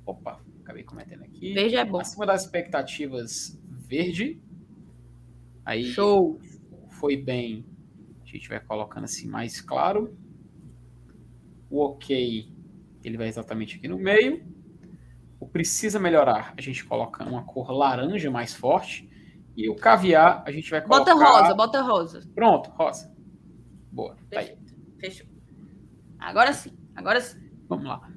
Opa, 0.04 0.40
acabei 0.62 0.82
cometendo 0.84 1.24
aqui. 1.24 1.54
Verde 1.54 1.76
é 1.76 1.84
bom. 1.84 2.00
Acima 2.00 2.26
das 2.26 2.42
expectativas, 2.44 3.58
verde. 3.70 4.38
Aí, 5.64 5.84
Show. 5.84 6.38
foi 7.00 7.16
bem, 7.16 7.64
a 8.22 8.26
gente 8.26 8.48
vai 8.48 8.60
colocando 8.60 9.04
assim 9.04 9.26
mais 9.26 9.60
claro. 9.60 10.16
O 11.76 11.84
ok, 11.84 12.48
ele 13.04 13.18
vai 13.18 13.28
exatamente 13.28 13.76
aqui 13.76 13.86
no 13.86 13.98
meio. 13.98 14.42
O 15.38 15.46
precisa 15.46 15.98
melhorar, 15.98 16.54
a 16.56 16.60
gente 16.62 16.82
coloca 16.86 17.22
uma 17.28 17.44
cor 17.44 17.70
laranja 17.70 18.30
mais 18.30 18.54
forte. 18.54 19.06
E 19.54 19.68
o 19.68 19.74
caviar, 19.76 20.42
a 20.46 20.50
gente 20.50 20.70
vai 20.70 20.80
colocar... 20.80 21.14
Bota 21.14 21.26
rosa, 21.26 21.54
bota 21.54 21.82
rosa. 21.82 22.20
Pronto, 22.34 22.70
rosa. 22.70 23.14
Boa, 23.92 24.16
tá 24.30 24.40
aí. 24.40 24.46
Perfeito. 24.46 24.74
Fechou. 24.98 25.26
Agora 26.18 26.54
sim, 26.54 26.72
agora 26.94 27.20
sim. 27.20 27.38
Vamos 27.68 27.84
lá. 27.84 28.10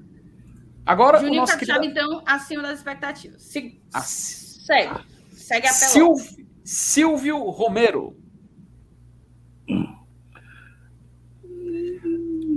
Agora 0.86 1.18
o 1.18 1.20
Juninho 1.20 1.42
nosso 1.42 1.52
Capixaba, 1.54 1.82
querido... 1.82 2.00
então, 2.00 2.24
acima 2.26 2.62
das 2.64 2.78
expectativas. 2.78 3.44
Se- 3.44 3.82
Ah, 3.94 4.00
Segue. 4.02 5.06
Segue 5.32 5.68
a 5.68 5.74
pelota. 5.74 6.24
Silvio, 6.24 6.48
Silvio 6.64 7.38
Romero. 7.50 8.18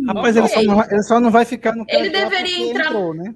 Rapaz, 0.07 0.37
ele 0.37 0.49
só, 0.49 0.63
não 0.63 0.77
vai, 0.77 0.89
ele 0.91 1.03
só 1.03 1.21
não 1.21 1.31
vai 1.31 1.45
ficar 1.45 1.75
no 1.75 1.85
Ele 1.89 2.11
deveria 2.11 2.71
entrar- 2.71 2.87
entrou, 2.87 3.15
né? 3.15 3.35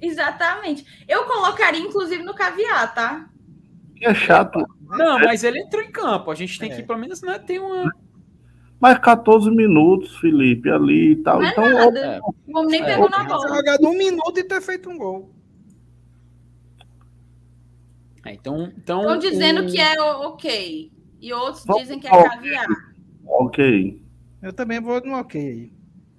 Exatamente. 0.00 0.84
Eu 1.08 1.24
colocaria, 1.24 1.80
inclusive, 1.80 2.22
no 2.22 2.34
caviar, 2.34 2.94
tá? 2.94 3.28
É 4.02 4.12
chato. 4.14 4.58
Não, 4.88 5.18
mas 5.18 5.42
ele 5.42 5.60
entrou 5.60 5.82
em 5.82 5.90
campo. 5.90 6.30
A 6.30 6.34
gente 6.34 6.58
tem 6.58 6.70
É. 6.70 6.76
que, 6.76 6.82
pelo 6.82 6.98
menos, 6.98 7.22
né, 7.22 7.38
ter 7.38 7.58
uma. 7.58 7.90
Mas 8.78 8.98
14 8.98 9.50
minutos, 9.50 10.16
Felipe, 10.18 10.68
ali 10.70 11.12
e 11.12 11.16
tal. 11.16 11.38
Não 11.40 11.46
é 11.46 11.50
então, 11.50 11.72
nada. 11.72 11.98
é. 11.98 12.20
O 12.20 12.58
homem 12.58 12.70
nem 12.72 12.82
É, 12.82 12.84
pegou 12.94 13.08
na 13.08 13.24
bola. 13.24 13.48
Jogado 13.56 13.86
um 13.88 13.96
minuto 13.96 14.38
e 14.38 14.44
ter 14.44 14.60
feito 14.60 14.90
um 14.90 14.98
gol. 14.98 15.30
É, 18.24 18.34
então, 18.34 18.70
então. 18.76 19.00
Estão 19.00 19.18
dizendo 19.18 19.62
o- 19.62 19.66
que 19.66 19.80
é 19.80 20.00
ok. 20.02 20.92
E 21.20 21.32
outros 21.32 21.64
Vamos 21.64 21.82
dizem 21.82 21.98
que 21.98 22.06
é 22.06 22.10
caviar. 22.10 22.66
ok. 23.26 24.02
Eu 24.42 24.52
também 24.52 24.80
vou 24.80 25.00
no 25.04 25.14
ok 25.14 25.40
aí. 25.40 25.72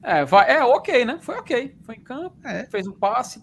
É, 0.03 0.25
vai, 0.25 0.49
é 0.55 0.63
ok, 0.63 1.05
né? 1.05 1.17
Foi 1.21 1.35
ok. 1.35 1.75
Foi 1.83 1.95
em 1.95 2.01
campo, 2.01 2.35
É. 2.45 2.65
fez 2.65 2.87
um 2.87 2.93
passe. 2.93 3.41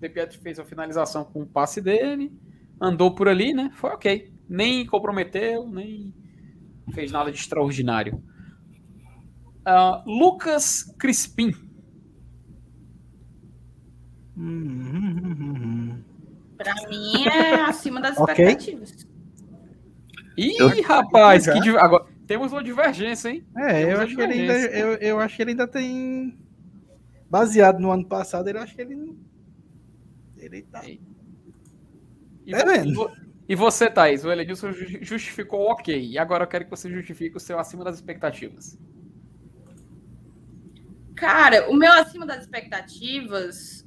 De 0.00 0.08
Pietro 0.08 0.38
fez 0.40 0.58
a 0.58 0.64
finalização 0.64 1.24
com 1.24 1.42
o 1.42 1.46
passe 1.46 1.80
dele. 1.80 2.32
Andou 2.80 3.14
por 3.14 3.28
ali, 3.28 3.52
né? 3.54 3.70
Foi 3.74 3.90
ok. 3.90 4.32
Nem 4.48 4.84
comprometeu, 4.86 5.66
nem 5.68 6.12
fez 6.92 7.10
nada 7.10 7.30
de 7.32 7.38
extraordinário. 7.38 8.22
Ah, 9.64 10.02
Lucas 10.06 10.94
Crispim. 10.98 11.52
Pra 16.56 16.74
mim 16.88 17.24
é 17.26 17.62
acima 17.62 18.00
das 18.00 18.16
expectativas. 18.18 19.06
Ih, 20.36 20.80
rapaz, 20.82 21.46
que 21.46 21.60
div- 21.60 21.76
agora 21.76 22.06
temos 22.26 22.52
uma 22.52 22.62
divergência, 22.62 23.28
hein? 23.30 23.44
É, 23.56 23.92
eu 23.92 24.00
acho, 24.00 24.14
que 24.16 24.22
ele 24.22 24.32
ainda, 24.40 24.54
eu, 24.54 24.92
eu 24.94 25.18
acho 25.20 25.36
que 25.36 25.42
ele 25.42 25.50
ainda 25.52 25.66
tem. 25.68 26.38
Baseado 27.30 27.80
no 27.80 27.90
ano 27.90 28.06
passado, 28.06 28.48
eu 28.48 28.60
acho 28.60 28.74
que 28.74 28.80
ele. 28.82 28.94
não- 28.94 29.16
Ele 30.36 30.62
tá. 30.62 30.82
E, 30.86 32.52
vo- 32.52 32.66
mesmo. 32.66 32.90
e 32.90 32.94
vo- 32.94 33.10
e 33.48 33.54
você, 33.54 33.90
Thaís? 33.90 34.24
O 34.24 34.30
Elenilson 34.30 34.72
ju- 34.72 34.98
justificou 35.02 35.68
ok. 35.70 35.98
E 36.10 36.18
agora 36.18 36.44
eu 36.44 36.48
quero 36.48 36.64
que 36.64 36.70
você 36.70 36.90
justifique 36.90 37.36
o 37.36 37.40
seu 37.40 37.58
acima 37.58 37.82
das 37.84 37.96
expectativas. 37.96 38.78
Cara, 41.16 41.70
o 41.70 41.74
meu 41.74 41.92
acima 41.92 42.26
das 42.26 42.40
expectativas 42.42 43.86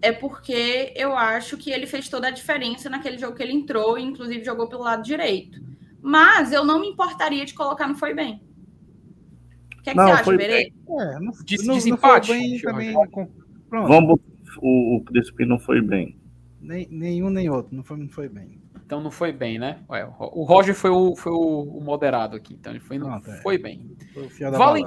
é 0.00 0.12
porque 0.12 0.92
eu 0.96 1.16
acho 1.16 1.56
que 1.58 1.70
ele 1.70 1.86
fez 1.86 2.08
toda 2.08 2.28
a 2.28 2.30
diferença 2.30 2.88
naquele 2.88 3.18
jogo 3.18 3.36
que 3.36 3.42
ele 3.42 3.52
entrou, 3.52 3.98
e 3.98 4.02
inclusive 4.02 4.44
jogou 4.44 4.68
pelo 4.68 4.84
lado 4.84 5.02
direito. 5.02 5.60
Mas 6.02 6.52
eu 6.52 6.64
não 6.64 6.80
me 6.80 6.88
importaria 6.88 7.44
de 7.44 7.54
colocar 7.54 7.86
no 7.88 7.94
foi 7.96 8.14
bem. 8.14 8.40
O 9.78 9.82
que, 9.82 9.90
é 9.90 9.92
que 9.92 9.96
Não, 9.96 10.06
você 10.06 10.10
acha, 10.12 10.36
Berê? 10.36 10.72
É, 10.88 11.20
não, 11.20 11.32
Des- 11.44 11.66
não, 11.66 11.74
desempate, 11.76 12.28
não 12.30 12.36
foi 12.36 12.38
bem 12.38 12.60
também. 12.60 12.94
Pronto. 13.68 13.88
Vamos, 13.88 14.20
o, 14.60 14.96
o 14.96 15.04
Crispim 15.04 15.44
não 15.44 15.58
foi 15.58 15.80
bem. 15.80 16.16
Nem, 16.60 16.88
nenhum 16.90 17.30
nem 17.30 17.48
outro. 17.48 17.74
Não 17.74 17.82
foi, 17.84 17.96
não 17.98 18.08
foi 18.08 18.28
bem. 18.28 18.58
Então 18.84 19.00
não 19.00 19.10
foi 19.10 19.32
bem, 19.32 19.58
né? 19.58 19.78
Ué, 19.88 20.04
o 20.04 20.10
Ro- 20.10 20.30
o 20.34 20.44
Roger 20.44 20.74
foi 20.74 20.90
o, 20.90 21.14
foi 21.14 21.32
o, 21.32 21.80
moderado 21.80 22.36
aqui, 22.36 22.54
então 22.54 22.72
ele 22.72 22.80
foi, 22.80 22.98
Pronto, 22.98 23.30
é. 23.30 23.42
foi 23.42 23.58
bem. 23.58 23.90
Foi 24.14 24.50
Valen-. 24.50 24.86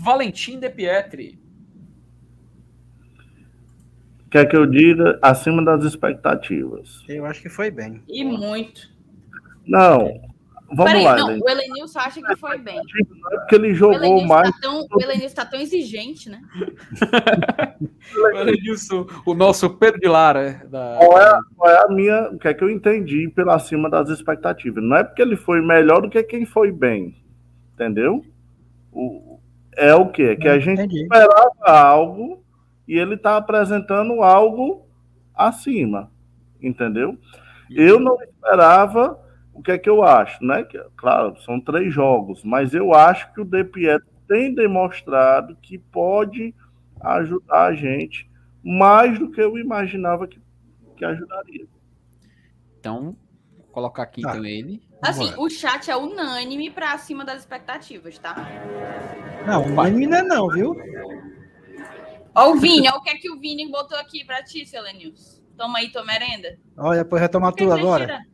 Valentim 0.00 0.58
De 0.58 0.70
Pietri. 0.70 1.38
Quer 4.30 4.46
que 4.48 4.56
eu 4.56 4.66
diga 4.66 5.18
acima 5.22 5.64
das 5.64 5.84
expectativas? 5.84 7.04
Eu 7.08 7.24
acho 7.24 7.40
que 7.40 7.48
foi 7.48 7.70
bem. 7.70 8.02
E 8.08 8.24
muito. 8.24 8.92
Não. 9.66 10.33
Vamos 10.68 10.84
Peraí, 10.92 11.04
lá, 11.04 11.16
não, 11.16 11.28
Helene. 11.30 11.42
o 11.44 11.48
Elenilson 11.48 11.98
acha 12.00 12.22
que 12.22 12.36
foi 12.36 12.58
bem. 12.58 12.76
Não 12.76 13.32
é 13.32 13.36
porque 13.36 13.54
ele 13.54 13.72
O 13.72 13.74
jogou 13.74 13.96
Elenilson 13.96 14.26
mais. 14.26 14.50
tá 14.50 14.58
tão, 14.62 14.80
o 14.80 15.02
Elenilson 15.02 15.34
tá 15.34 15.44
tão 15.44 15.60
exigente, 15.60 16.30
né? 16.30 16.40
O 18.16 18.36
Elenilson, 18.36 19.06
o 19.26 19.34
nosso 19.34 19.70
Pedro 19.78 19.98
de 20.00 20.08
Lara. 20.08 20.62
Da... 20.70 20.98
Qual 20.98 21.18
é, 21.18 21.38
qual 21.56 21.70
é 21.70 21.84
a 21.84 21.88
minha. 21.88 22.28
O 22.30 22.38
que 22.38 22.48
é 22.48 22.54
que 22.54 22.62
eu 22.62 22.70
entendi 22.70 23.28
pelo 23.28 23.50
acima 23.50 23.88
das 23.88 24.08
expectativas? 24.10 24.82
Não 24.84 24.96
é 24.96 25.04
porque 25.04 25.22
ele 25.22 25.36
foi 25.36 25.60
melhor 25.60 26.02
do 26.02 26.10
que 26.10 26.22
quem 26.22 26.44
foi 26.44 26.70
bem. 26.70 27.16
Entendeu? 27.74 28.24
O, 28.92 29.40
é 29.76 29.94
o 29.94 30.08
quê? 30.08 30.22
É 30.22 30.36
que 30.36 30.48
a 30.48 30.58
gente 30.58 30.80
Entendi. 30.80 31.02
esperava 31.02 31.50
algo 31.64 32.42
e 32.86 32.98
ele 32.98 33.14
está 33.14 33.36
apresentando 33.36 34.22
algo 34.22 34.86
acima. 35.34 36.10
Entendeu? 36.62 37.18
Eu 37.70 37.98
não 37.98 38.16
esperava. 38.22 39.18
O 39.54 39.62
que 39.62 39.70
é 39.72 39.78
que 39.78 39.88
eu 39.88 40.02
acho, 40.02 40.44
né? 40.44 40.64
Que, 40.64 40.78
claro, 40.96 41.40
são 41.42 41.60
três 41.60 41.94
jogos, 41.94 42.42
mas 42.44 42.74
eu 42.74 42.92
acho 42.92 43.32
que 43.32 43.40
o 43.40 43.44
De 43.44 43.62
Pietro 43.62 44.08
tem 44.26 44.52
demonstrado 44.54 45.56
que 45.62 45.78
pode 45.78 46.54
ajudar 47.00 47.66
a 47.66 47.74
gente 47.74 48.28
mais 48.62 49.18
do 49.18 49.30
que 49.30 49.40
eu 49.40 49.56
imaginava 49.56 50.26
que, 50.26 50.40
que 50.96 51.04
ajudaria. 51.04 51.66
Então, 52.80 53.16
vou 53.56 53.66
colocar 53.70 54.02
aqui 54.02 54.22
Tá. 54.22 54.30
então 54.30 54.44
ele. 54.44 54.82
Assim, 55.02 55.32
o 55.36 55.48
chat 55.50 55.90
é 55.90 55.96
unânime 55.96 56.70
para 56.70 56.92
acima 56.92 57.24
das 57.24 57.40
expectativas, 57.40 58.18
tá? 58.18 58.34
Não, 59.46 59.68
não 59.68 60.16
é 60.16 60.22
não, 60.22 60.48
viu? 60.48 60.74
Ó, 62.34 62.50
o 62.50 62.56
Vini, 62.56 62.88
ó, 62.88 62.96
o 62.96 63.02
que 63.02 63.10
é 63.10 63.14
que 63.14 63.30
o 63.30 63.38
Vini 63.38 63.70
botou 63.70 63.96
aqui 63.98 64.24
pra 64.24 64.42
ti, 64.42 64.66
seu 64.66 64.80
Elenilson? 64.80 65.42
Toma 65.56 65.78
aí 65.78 65.92
tua 65.92 66.04
merenda. 66.04 66.58
Olha, 66.76 67.04
depois 67.04 67.22
retoma 67.22 67.52
você 67.52 67.64
agora. 67.64 68.06
tira? 68.06 68.33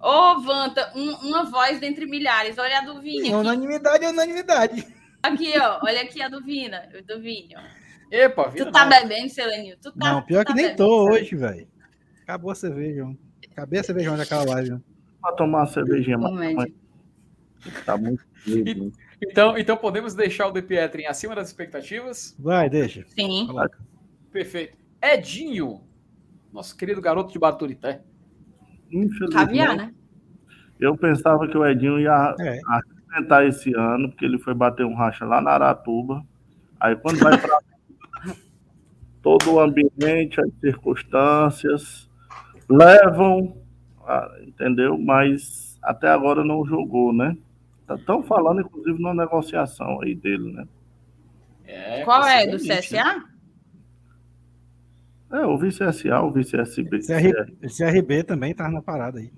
Ô, 0.00 0.40
Vanta, 0.40 0.92
um- 0.94 1.28
uma 1.28 1.44
voz 1.44 1.80
dentre 1.80 2.06
milhares. 2.06 2.56
Olha 2.58 2.78
a 2.78 2.80
do 2.82 3.00
Vini 3.00 3.28
aqui. 3.28 3.34
Unanimidade 3.34 4.04
é 4.04 4.08
unanimidade. 4.10 4.86
Aqui, 5.22 5.52
ó. 5.58 5.80
Olha 5.82 6.02
aqui 6.02 6.22
a 6.22 6.28
do 6.28 6.42
Vina, 6.44 6.88
do 7.06 7.20
Vini, 7.20 7.54
ó. 7.56 7.60
Epa, 8.10 8.50
Tu 8.50 8.70
tá 8.70 8.86
não. 8.86 8.88
bebendo, 8.90 9.28
seu 9.28 9.44
Elenilson? 9.46 9.80
Tu 9.82 9.92
tá, 9.92 10.12
Não, 10.14 10.22
pior 10.22 10.44
tu 10.44 10.46
que 10.46 10.52
tá 10.52 10.54
nem 10.54 10.64
bebendo, 10.66 10.78
tô 10.78 11.10
hoje, 11.10 11.34
velho. 11.36 11.68
Acabou 12.22 12.50
a 12.50 12.54
cerveja. 12.54 13.04
ó. 13.04 13.12
Acabei 13.52 13.80
a 13.80 13.82
cerveja 13.82 14.16
daquela 14.16 14.44
live. 14.44 14.72
ó. 14.74 14.78
Pra 15.20 15.32
tomar 15.32 15.58
uma 15.60 15.66
cervejinha, 15.66 16.16
mas 16.16 16.72
tá 17.84 17.96
muito 17.96 18.24
lindo. 18.46 18.92
Então, 19.20 19.58
então 19.58 19.76
podemos 19.76 20.14
deixar 20.14 20.46
o 20.46 20.52
De 20.52 20.62
Pietri 20.62 21.04
acima 21.04 21.34
das 21.34 21.48
expectativas. 21.48 22.36
Vai, 22.38 22.70
deixa. 22.70 23.04
Sim. 23.08 23.46
Coloca. 23.48 23.78
Perfeito. 24.30 24.78
Edinho, 25.02 25.82
nosso 26.52 26.76
querido 26.76 27.00
garoto 27.00 27.32
de 27.32 27.38
Baturité. 27.38 28.00
Infelizmente, 28.90 29.32
Caviar, 29.32 29.76
né? 29.76 29.92
eu 30.80 30.96
pensava 30.96 31.46
que 31.48 31.56
o 31.56 31.66
Edinho 31.66 31.98
ia 31.98 32.34
É. 32.40 32.60
arrebentar 32.66 33.44
esse 33.46 33.74
ano, 33.74 34.08
porque 34.08 34.24
ele 34.24 34.38
foi 34.38 34.54
bater 34.54 34.86
um 34.86 34.94
racha 34.94 35.24
lá 35.24 35.40
na 35.40 35.50
Aratuba. 35.52 36.24
Aí 36.80 36.94
quando 36.96 37.18
vai 37.18 37.36
pra 37.38 37.58
todo 39.22 39.52
o 39.54 39.60
ambiente, 39.60 40.40
as 40.40 40.52
circunstâncias 40.60 42.08
levam, 42.68 43.56
a- 44.06 44.30
entendeu? 44.46 44.96
Mas 44.98 45.78
até 45.82 46.08
agora 46.08 46.44
não 46.44 46.64
jogou, 46.64 47.12
né? 47.12 47.36
Estão 47.90 48.22
falando, 48.22 48.60
inclusive, 48.60 49.00
numa 49.00 49.14
negociação 49.14 50.00
aí 50.02 50.14
dele, 50.14 50.52
né? 50.52 50.64
É, 51.66 52.02
Qual 52.04 52.22
é? 52.26 52.46
Do 52.46 52.52
possivelmente, 52.52 52.92
né? 52.94 53.24
É, 55.30 55.44
o 55.44 55.58
vice-SA, 55.58 56.22
o 56.22 56.30
vice-SB. 56.32 57.00
CR, 57.00 57.68
CRB 57.76 58.24
também 58.24 58.54
tá 58.54 58.70
na 58.70 58.80
parada 58.80 59.18
aí. 59.18 59.30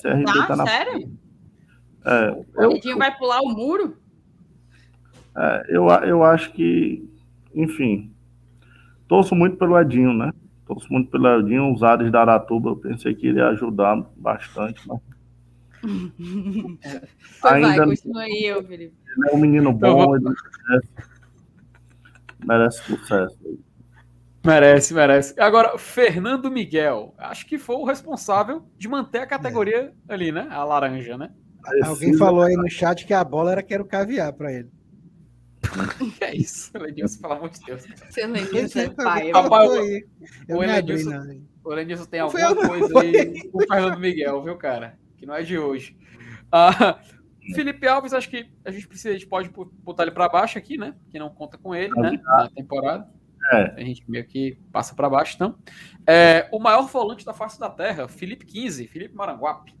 CRB 0.00 0.24
Tá, 0.24 0.46
tá 0.46 0.56
na. 0.56 0.66
sério? 0.66 1.12
É, 2.04 2.30
O 2.30 2.62
eu, 2.62 2.72
Edinho 2.72 2.98
vai 2.98 3.16
pular 3.16 3.40
o 3.40 3.48
muro? 3.48 3.96
É, 5.36 5.64
eu, 5.68 5.86
eu 5.88 6.22
acho 6.22 6.52
que, 6.52 7.08
enfim, 7.54 8.12
torço 9.08 9.34
muito 9.34 9.56
pelo 9.56 9.78
Edinho, 9.80 10.12
né? 10.12 10.32
Torço 10.66 10.92
muito 10.92 11.10
pelo 11.10 11.26
Edinho, 11.40 11.72
os 11.72 11.82
ares 11.82 12.10
da 12.12 12.20
Aratuba, 12.20 12.70
eu 12.70 12.76
pensei 12.76 13.14
que 13.14 13.28
iria 13.28 13.48
ajudar 13.48 13.96
bastante, 14.16 14.80
mas 14.86 15.00
Ainda 17.44 17.76
vai, 17.76 17.86
continua 17.86 18.22
aí, 18.22 18.44
eu, 18.44 18.62
Felipe. 18.64 18.94
ele 19.16 19.28
é 19.30 19.34
um 19.34 19.38
menino 19.38 19.70
Então, 19.70 19.96
bom, 19.96 20.14
ele 20.16 20.24
merece, 20.68 20.88
merece 22.44 22.82
sucesso. 22.84 23.38
Merece, 24.44 24.92
merece. 24.92 25.40
Agora, 25.40 25.78
Fernando 25.78 26.50
Miguel. 26.50 27.14
Acho 27.16 27.46
que 27.46 27.58
foi 27.58 27.76
o 27.76 27.84
responsável 27.84 28.66
de 28.76 28.88
manter 28.88 29.20
a 29.20 29.26
categoria 29.26 29.92
ali, 30.08 30.32
né? 30.32 30.48
A 30.50 30.64
laranja, 30.64 31.16
né? 31.16 31.30
Alguém 31.84 32.14
falou 32.14 32.42
aí 32.42 32.56
no 32.56 32.68
chat 32.68 33.06
que 33.06 33.14
a 33.14 33.22
bola 33.22 33.52
era 33.52 33.62
que 33.62 33.72
era 33.72 33.82
o 33.82 33.86
caviar 33.86 34.32
para 34.32 34.52
ele. 34.52 34.68
que 36.18 36.24
é 36.24 36.34
isso, 36.34 36.76
Lenilson, 36.76 37.20
pelo 37.20 37.34
amor 37.34 37.50
de 37.50 37.60
Deus. 37.60 37.86
Seu 38.10 38.28
Lenilson 38.28 38.80
é 38.80 38.88
pai. 38.90 39.30
Rapaz, 39.30 39.70
o, 39.70 40.54
o, 40.54 40.56
o 40.56 40.60
Lenilson, 40.60 41.40
o 41.64 41.70
Lenilson 41.70 42.04
tem 42.06 42.20
alguma 42.20 42.68
coisa 42.68 43.00
aí 43.00 43.48
com 43.48 43.58
o 43.58 43.66
Fernando 43.66 44.00
Miguel, 44.00 44.42
viu, 44.42 44.56
cara? 44.56 44.98
Que 45.16 45.24
não 45.24 45.34
é 45.34 45.42
de 45.42 45.56
hoje. 45.56 45.96
Ah, 46.50 46.98
Felipe 47.54 47.86
Alves, 47.86 48.12
acho 48.12 48.28
que 48.28 48.50
a 48.64 48.72
gente 48.72 48.88
precisa, 48.88 49.10
a 49.10 49.12
gente 49.12 49.26
pode 49.26 49.50
botar 49.84 50.02
ele 50.02 50.12
para 50.12 50.28
baixo 50.28 50.58
aqui, 50.58 50.76
né? 50.76 50.94
Que 51.10 51.18
não 51.18 51.30
conta 51.30 51.56
com 51.56 51.72
ele, 51.74 51.94
né? 51.94 52.20
Na 52.24 52.50
temporada. 52.50 53.08
É. 53.52 53.74
A 53.76 53.84
gente 53.84 54.08
meio 54.08 54.26
que 54.26 54.56
passa 54.70 54.94
para 54.94 55.10
baixo, 55.10 55.34
então. 55.34 55.56
É, 56.06 56.48
o 56.52 56.58
maior 56.58 56.82
volante 56.86 57.24
da 57.24 57.32
face 57.32 57.58
da 57.58 57.68
terra, 57.68 58.08
Felipe 58.08 58.46
15, 58.46 58.86
Felipe 58.86 59.14
Maranguape. 59.14 59.74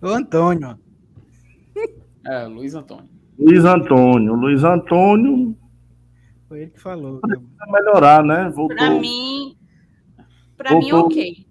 O 0.00 0.08
Antônio. 0.08 0.78
É, 2.26 2.44
Luiz 2.46 2.74
Antônio. 2.74 3.08
Luiz 3.38 3.64
Antônio. 3.64 4.34
Luiz 4.34 4.64
Antônio. 4.64 5.56
Foi 6.48 6.62
ele 6.62 6.70
que 6.70 6.80
falou. 6.80 7.20
Precisa 7.20 7.66
melhorar, 7.70 8.22
né? 8.22 8.50
Voltou. 8.50 8.76
Pra 8.76 8.90
mim. 8.90 9.56
Pra 10.56 10.70
Voltou. 10.72 10.88
mim, 10.88 11.04
ok. 11.04 11.46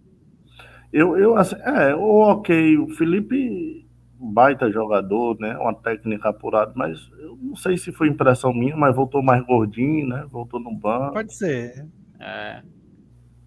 Eu, 0.93 1.17
eu 1.17 1.37
assim, 1.37 1.55
é, 1.55 1.95
o 1.95 2.19
ok. 2.19 2.77
O 2.77 2.89
Felipe, 2.89 3.87
baita 4.21 4.71
jogador, 4.71 5.37
né? 5.39 5.57
Uma 5.57 5.73
técnica 5.73 6.29
apurada, 6.29 6.71
mas 6.75 6.99
eu 7.19 7.35
não 7.41 7.55
sei 7.55 7.77
se 7.77 7.91
foi 7.91 8.07
impressão 8.07 8.53
minha, 8.53 8.77
mas 8.77 8.95
voltou 8.95 9.23
mais 9.23 9.43
gordinho, 9.45 10.07
né? 10.07 10.25
Voltou 10.29 10.59
no 10.59 10.73
banco. 10.73 11.13
Pode 11.13 11.33
ser. 11.33 11.87
É. 12.19 12.61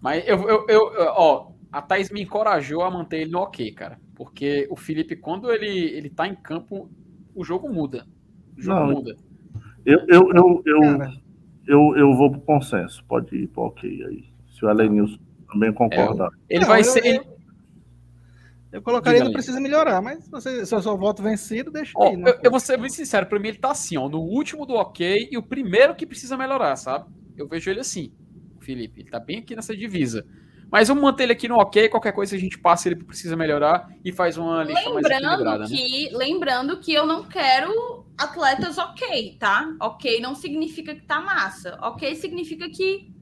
Mas 0.01 0.27
eu, 0.27 0.41
eu, 0.49 0.67
eu, 0.67 0.91
ó, 1.15 1.51
a 1.71 1.81
Thaís 1.81 2.11
me 2.11 2.21
encorajou 2.21 2.83
a 2.83 2.91
manter 2.91 3.21
ele 3.21 3.31
no 3.31 3.39
ok, 3.39 3.71
cara. 3.71 3.99
Porque 4.13 4.67
o 4.69 4.75
Felipe, 4.75 5.15
quando 5.15 5.51
ele, 5.51 5.67
ele 5.67 6.09
tá 6.09 6.27
em 6.27 6.35
campo, 6.35 6.89
o 7.33 7.43
jogo 7.43 7.71
muda. 7.71 8.05
O 8.57 8.61
jogo 8.61 8.79
não, 8.79 8.91
muda. 8.91 9.15
Eu, 9.85 9.99
eu, 10.07 10.31
eu, 10.33 10.63
eu, 10.65 11.11
eu, 11.67 11.97
eu, 11.97 12.13
vou 12.15 12.31
pro 12.31 12.41
consenso. 12.41 13.03
Pode 13.05 13.35
ir 13.35 13.47
pro 13.47 13.63
ok 13.63 14.05
aí. 14.05 14.25
Se 14.51 14.65
o 14.65 14.69
Elenilson 14.69 15.19
também 15.51 15.73
concordar. 15.73 16.29
É, 16.49 16.55
ele 16.55 16.65
vai 16.65 16.83
ser. 16.83 17.21
Eu, 18.75 18.81
colocaria 18.81 19.21
ele 19.21 19.31
precisa 19.31 19.57
melhorar, 19.61 20.01
mas 20.01 20.27
você, 20.27 20.65
se 20.65 20.75
eu 20.75 20.81
só 20.81 20.97
voto 20.97 21.23
vencido, 21.23 21.71
deixa 21.71 21.93
ó, 21.95 22.09
aí. 22.09 22.21
Eu, 22.21 22.39
eu 22.43 22.51
vou 22.51 22.59
ser 22.59 22.77
bem 22.77 22.89
sincero, 22.89 23.25
pra 23.25 23.39
mim 23.39 23.47
ele 23.47 23.57
tá 23.57 23.71
assim, 23.71 23.95
ó, 23.95 24.09
no 24.09 24.19
último 24.19 24.65
do 24.65 24.73
ok 24.73 25.29
e 25.31 25.37
o 25.37 25.41
primeiro 25.41 25.95
que 25.95 26.05
precisa 26.05 26.35
melhorar, 26.35 26.75
sabe? 26.75 27.05
Eu 27.37 27.47
vejo 27.47 27.71
ele 27.71 27.79
assim, 27.79 28.11
Felipe. 28.59 28.99
Ele 28.99 29.09
tá 29.09 29.17
bem 29.17 29.39
aqui 29.39 29.55
nessa 29.55 29.73
divisa. 29.73 30.25
Mas 30.69 30.89
vamos 30.89 31.01
manter 31.01 31.23
ele 31.23 31.31
aqui 31.31 31.47
no 31.47 31.55
ok, 31.55 31.87
qualquer 31.87 32.11
coisa 32.11 32.35
a 32.35 32.39
gente 32.39 32.59
passa, 32.59 32.89
ele 32.89 32.97
precisa 32.97 33.37
melhorar 33.37 33.87
e 34.03 34.11
faz 34.11 34.37
uma 34.37 34.61
lista 34.61 34.89
lembrando 34.89 35.09
mais 35.09 35.23
equilibrada. 35.23 35.59
Né? 35.59 35.67
Que, 35.69 36.11
né? 36.11 36.17
Lembrando 36.17 36.79
que 36.81 36.93
eu 36.93 37.05
não 37.05 37.23
quero 37.23 38.05
atletas 38.17 38.77
ok, 38.77 39.37
tá? 39.39 39.73
Ok 39.79 40.19
não 40.19 40.35
significa 40.35 40.93
que 40.93 41.05
tá 41.05 41.21
massa. 41.21 41.77
Ok 41.81 42.13
significa 42.15 42.67
que 42.69 43.14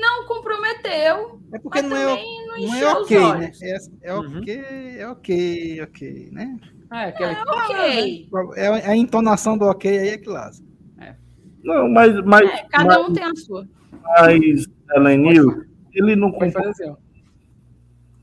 não 0.00 0.26
comprometeu. 0.26 1.40
É 1.52 1.58
porque 1.58 1.82
não 1.82 1.96
é, 1.96 2.04
não, 2.04 2.66
não 2.66 2.74
é 2.74 2.92
ok, 2.94 3.18
né? 3.34 3.52
É, 3.62 3.76
é 4.02 4.14
uhum. 4.14 4.38
ok, 4.38 4.64
é 4.98 5.08
ok, 5.08 5.82
ok, 5.82 6.28
né? 6.32 6.56
É, 6.92 7.04
aquela... 7.04 7.32
é 7.32 7.42
ok. 7.42 8.28
É 8.56 8.90
a 8.90 8.96
entonação 8.96 9.58
do 9.58 9.64
ok 9.64 9.98
aí 9.98 10.08
é 10.08 10.18
que 10.18 10.28
lasca. 10.28 10.64
É. 11.00 11.14
Não, 11.62 11.88
mas. 11.90 12.14
mas 12.24 12.48
é, 12.48 12.66
cada 12.70 12.98
mas, 12.98 13.08
um 13.08 13.12
tem 13.12 13.24
a 13.24 13.34
sua. 13.34 13.68
Mas, 14.02 14.66
Elenil, 14.94 15.64
ele 15.92 16.14
não 16.14 16.30
comprou, 16.30 16.68
assim, 16.68 16.94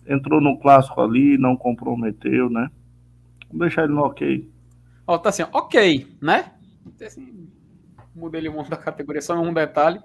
entrou 0.08 0.40
no 0.40 0.58
clássico 0.60 1.02
ali, 1.02 1.38
não 1.38 1.58
comprometeu, 1.58 2.50
né? 2.50 2.70
Vamos 3.48 3.60
deixar 3.60 3.84
ele 3.84 3.94
no 3.94 4.04
ok. 4.04 4.50
Ó, 5.06 5.18
tá 5.18 5.30
assim, 5.30 5.44
ok, 5.52 6.08
né? 6.22 6.52
Assim, 7.02 7.50
mudei 8.16 8.48
o 8.48 8.54
mundo 8.54 8.70
da 8.70 8.78
categoria, 8.78 9.22
só 9.22 9.34
um 9.36 9.54
detalhe. 9.54 10.00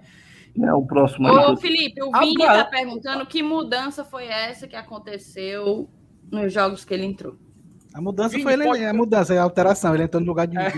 É 0.63 0.73
o 0.73 0.85
próximo. 0.85 1.27
Ô, 1.27 1.55
Felipe, 1.57 2.01
o 2.03 2.11
Vini 2.11 2.41
está 2.41 2.65
perguntando 2.65 3.25
que 3.25 3.41
mudança 3.41 4.03
foi 4.03 4.25
essa 4.25 4.67
que 4.67 4.75
aconteceu 4.75 5.89
nos 6.31 6.51
jogos 6.51 6.83
que 6.83 6.93
ele 6.93 7.05
entrou. 7.05 7.37
A 7.93 8.01
mudança 8.01 8.29
Vini, 8.29 8.43
foi 8.43 8.53
ele, 8.53 8.63
pode... 8.65 8.85
a 8.85 8.93
mudança, 8.93 9.33
é 9.33 9.39
a 9.39 9.43
alteração, 9.43 9.95
ele 9.95 10.03
entrou 10.03 10.21
no 10.21 10.27
lugar 10.27 10.45
de 10.45 10.57
é. 10.57 10.69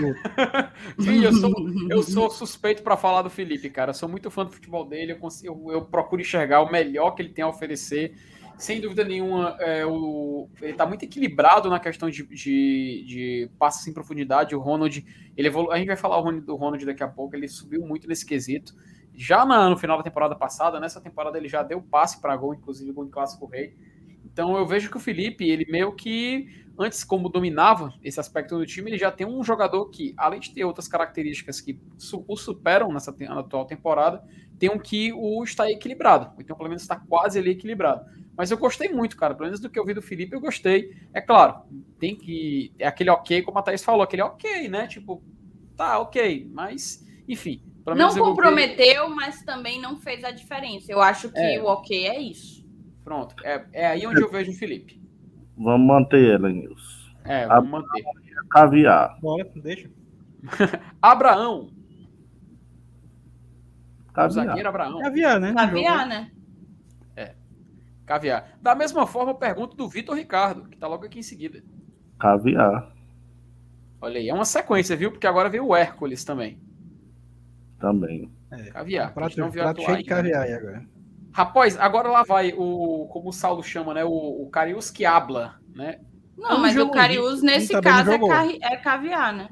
Sim, 0.98 1.22
eu 1.24 1.32
sou, 1.32 1.52
eu 1.90 2.02
sou 2.02 2.30
suspeito 2.30 2.82
para 2.82 2.96
falar 2.96 3.22
do 3.22 3.28
Felipe, 3.28 3.68
cara. 3.68 3.90
Eu 3.90 3.94
sou 3.94 4.08
muito 4.08 4.30
fã 4.30 4.44
do 4.44 4.50
futebol 4.50 4.84
dele, 4.84 5.12
eu, 5.12 5.18
consigo, 5.18 5.70
eu, 5.70 5.74
eu 5.74 5.84
procuro 5.84 6.22
enxergar 6.22 6.62
o 6.62 6.72
melhor 6.72 7.10
que 7.12 7.22
ele 7.22 7.28
tem 7.28 7.44
a 7.44 7.48
oferecer. 7.48 8.14
Sem 8.56 8.80
dúvida 8.80 9.04
nenhuma, 9.04 9.56
é, 9.60 9.84
o, 9.84 10.48
ele 10.60 10.72
está 10.72 10.86
muito 10.86 11.04
equilibrado 11.04 11.68
na 11.68 11.80
questão 11.80 12.08
de, 12.08 12.22
de, 12.24 13.04
de 13.06 13.50
passes 13.58 13.86
em 13.86 13.92
profundidade. 13.92 14.54
O 14.54 14.60
Ronald, 14.60 15.04
ele 15.36 15.48
evolu... 15.48 15.70
a 15.70 15.76
gente 15.76 15.88
vai 15.88 15.96
falar 15.96 16.22
do 16.40 16.56
Ronald 16.56 16.84
daqui 16.86 17.02
a 17.02 17.08
pouco, 17.08 17.34
ele 17.34 17.48
subiu 17.48 17.82
muito 17.82 18.08
nesse 18.08 18.24
quesito. 18.24 18.74
Já 19.14 19.44
na, 19.44 19.68
no 19.68 19.76
final 19.76 19.96
da 19.98 20.02
temporada 20.02 20.34
passada, 20.34 20.80
nessa 20.80 21.00
temporada 21.00 21.36
ele 21.38 21.48
já 21.48 21.62
deu 21.62 21.82
passe 21.82 22.20
para 22.20 22.36
gol, 22.36 22.54
inclusive 22.54 22.90
gol 22.92 23.04
em 23.06 23.10
Clássico 23.10 23.46
Rei. 23.46 23.76
Então 24.24 24.56
eu 24.56 24.66
vejo 24.66 24.90
que 24.90 24.96
o 24.96 25.00
Felipe, 25.00 25.48
ele 25.48 25.66
meio 25.70 25.92
que 25.94 26.48
antes, 26.78 27.04
como 27.04 27.28
dominava 27.28 27.92
esse 28.02 28.18
aspecto 28.18 28.56
do 28.56 28.66
time, 28.66 28.90
ele 28.90 28.98
já 28.98 29.10
tem 29.10 29.26
um 29.26 29.42
jogador 29.44 29.88
que, 29.90 30.14
além 30.16 30.40
de 30.40 30.52
ter 30.54 30.64
outras 30.64 30.88
características 30.88 31.60
que 31.60 31.78
o 32.26 32.36
superam 32.36 32.92
nessa 32.92 33.14
atual 33.28 33.66
temporada, 33.66 34.24
tem 34.58 34.70
um 34.70 34.78
que 34.78 35.12
o 35.12 35.42
está 35.44 35.70
equilibrado. 35.70 36.32
Então, 36.38 36.56
pelo 36.56 36.68
menos, 36.68 36.82
está 36.82 36.96
quase 36.96 37.38
ali 37.38 37.50
equilibrado. 37.50 38.04
Mas 38.36 38.50
eu 38.50 38.56
gostei 38.56 38.88
muito, 38.88 39.16
cara. 39.16 39.34
Pelo 39.34 39.46
menos 39.46 39.60
do 39.60 39.68
que 39.68 39.78
eu 39.78 39.84
vi 39.84 39.92
do 39.92 40.00
Felipe, 40.00 40.34
eu 40.34 40.40
gostei. 40.40 40.96
É 41.12 41.20
claro, 41.20 41.62
tem 41.98 42.16
que. 42.16 42.72
É 42.78 42.86
aquele 42.86 43.10
ok, 43.10 43.42
como 43.42 43.58
a 43.58 43.62
Thaís 43.62 43.84
falou, 43.84 44.02
aquele 44.02 44.22
ok, 44.22 44.68
né? 44.68 44.86
Tipo, 44.86 45.22
tá, 45.76 45.98
ok. 45.98 46.48
Mas, 46.52 47.06
enfim. 47.28 47.62
Não 47.86 48.14
comprometeu, 48.14 49.08
mas 49.10 49.42
também 49.42 49.80
não 49.80 49.96
fez 49.96 50.22
a 50.24 50.30
diferença. 50.30 50.90
Eu 50.90 51.00
acho 51.00 51.30
que 51.30 51.38
é. 51.38 51.60
o 51.60 51.66
ok 51.66 52.06
é 52.06 52.20
isso. 52.20 52.62
Pronto. 53.04 53.34
É, 53.44 53.66
é 53.72 53.86
aí 53.86 54.06
onde 54.06 54.20
eu 54.20 54.30
vejo 54.30 54.52
o 54.52 54.54
Felipe. 54.54 55.02
Vamos 55.56 55.86
manter 55.86 56.34
ela, 56.34 56.48
Nilson. 56.48 57.12
É, 57.24 57.46
vamos 57.46 57.70
manter. 57.70 58.04
Caviar. 58.50 59.18
Bora, 59.20 59.50
deixa. 59.56 59.90
Abraão. 61.00 61.70
Caviar. 64.12 64.28
O 64.28 64.48
zagueiro 64.48 64.68
Abraão. 64.68 65.00
Caviar, 65.00 65.40
né? 65.40 65.54
Caviar, 65.54 66.06
né? 66.06 66.30
É. 67.16 67.34
Caviar. 68.04 68.58
Da 68.60 68.74
mesma 68.74 69.06
forma, 69.06 69.32
eu 69.32 69.36
pergunto 69.36 69.76
do 69.76 69.88
Vitor 69.88 70.16
Ricardo, 70.16 70.68
que 70.68 70.76
tá 70.76 70.86
logo 70.86 71.04
aqui 71.04 71.18
em 71.18 71.22
seguida. 71.22 71.62
Caviar. 72.18 72.92
Olha 74.00 74.18
aí, 74.18 74.28
é 74.28 74.34
uma 74.34 74.44
sequência, 74.44 74.96
viu? 74.96 75.12
Porque 75.12 75.26
agora 75.26 75.48
veio 75.48 75.66
o 75.66 75.76
Hércules 75.76 76.24
também. 76.24 76.60
Também. 77.82 78.30
É, 78.52 78.70
caviar. 78.70 79.12
Prato, 79.12 79.34
prato 79.50 79.82
cheio 79.82 79.98
de 79.98 80.04
caviar 80.04 80.44
aí 80.44 80.52
agora. 80.52 80.86
Rapaz, 81.32 81.76
agora 81.76 82.08
lá 82.08 82.22
vai 82.22 82.54
o, 82.56 83.08
como 83.10 83.30
o 83.30 83.32
Saulo 83.32 83.60
chama, 83.60 83.92
né? 83.92 84.04
O, 84.04 84.44
o 84.44 84.48
Carius 84.50 84.88
que 84.88 85.04
habla, 85.04 85.56
né? 85.74 85.98
Não, 86.38 86.60
mas 86.60 86.76
o 86.76 86.90
Carius 86.90 87.42
nesse 87.42 87.78
caso 87.80 88.12
é, 88.12 88.74
é, 88.74 88.76
caviar, 88.76 89.32
né? 89.32 89.48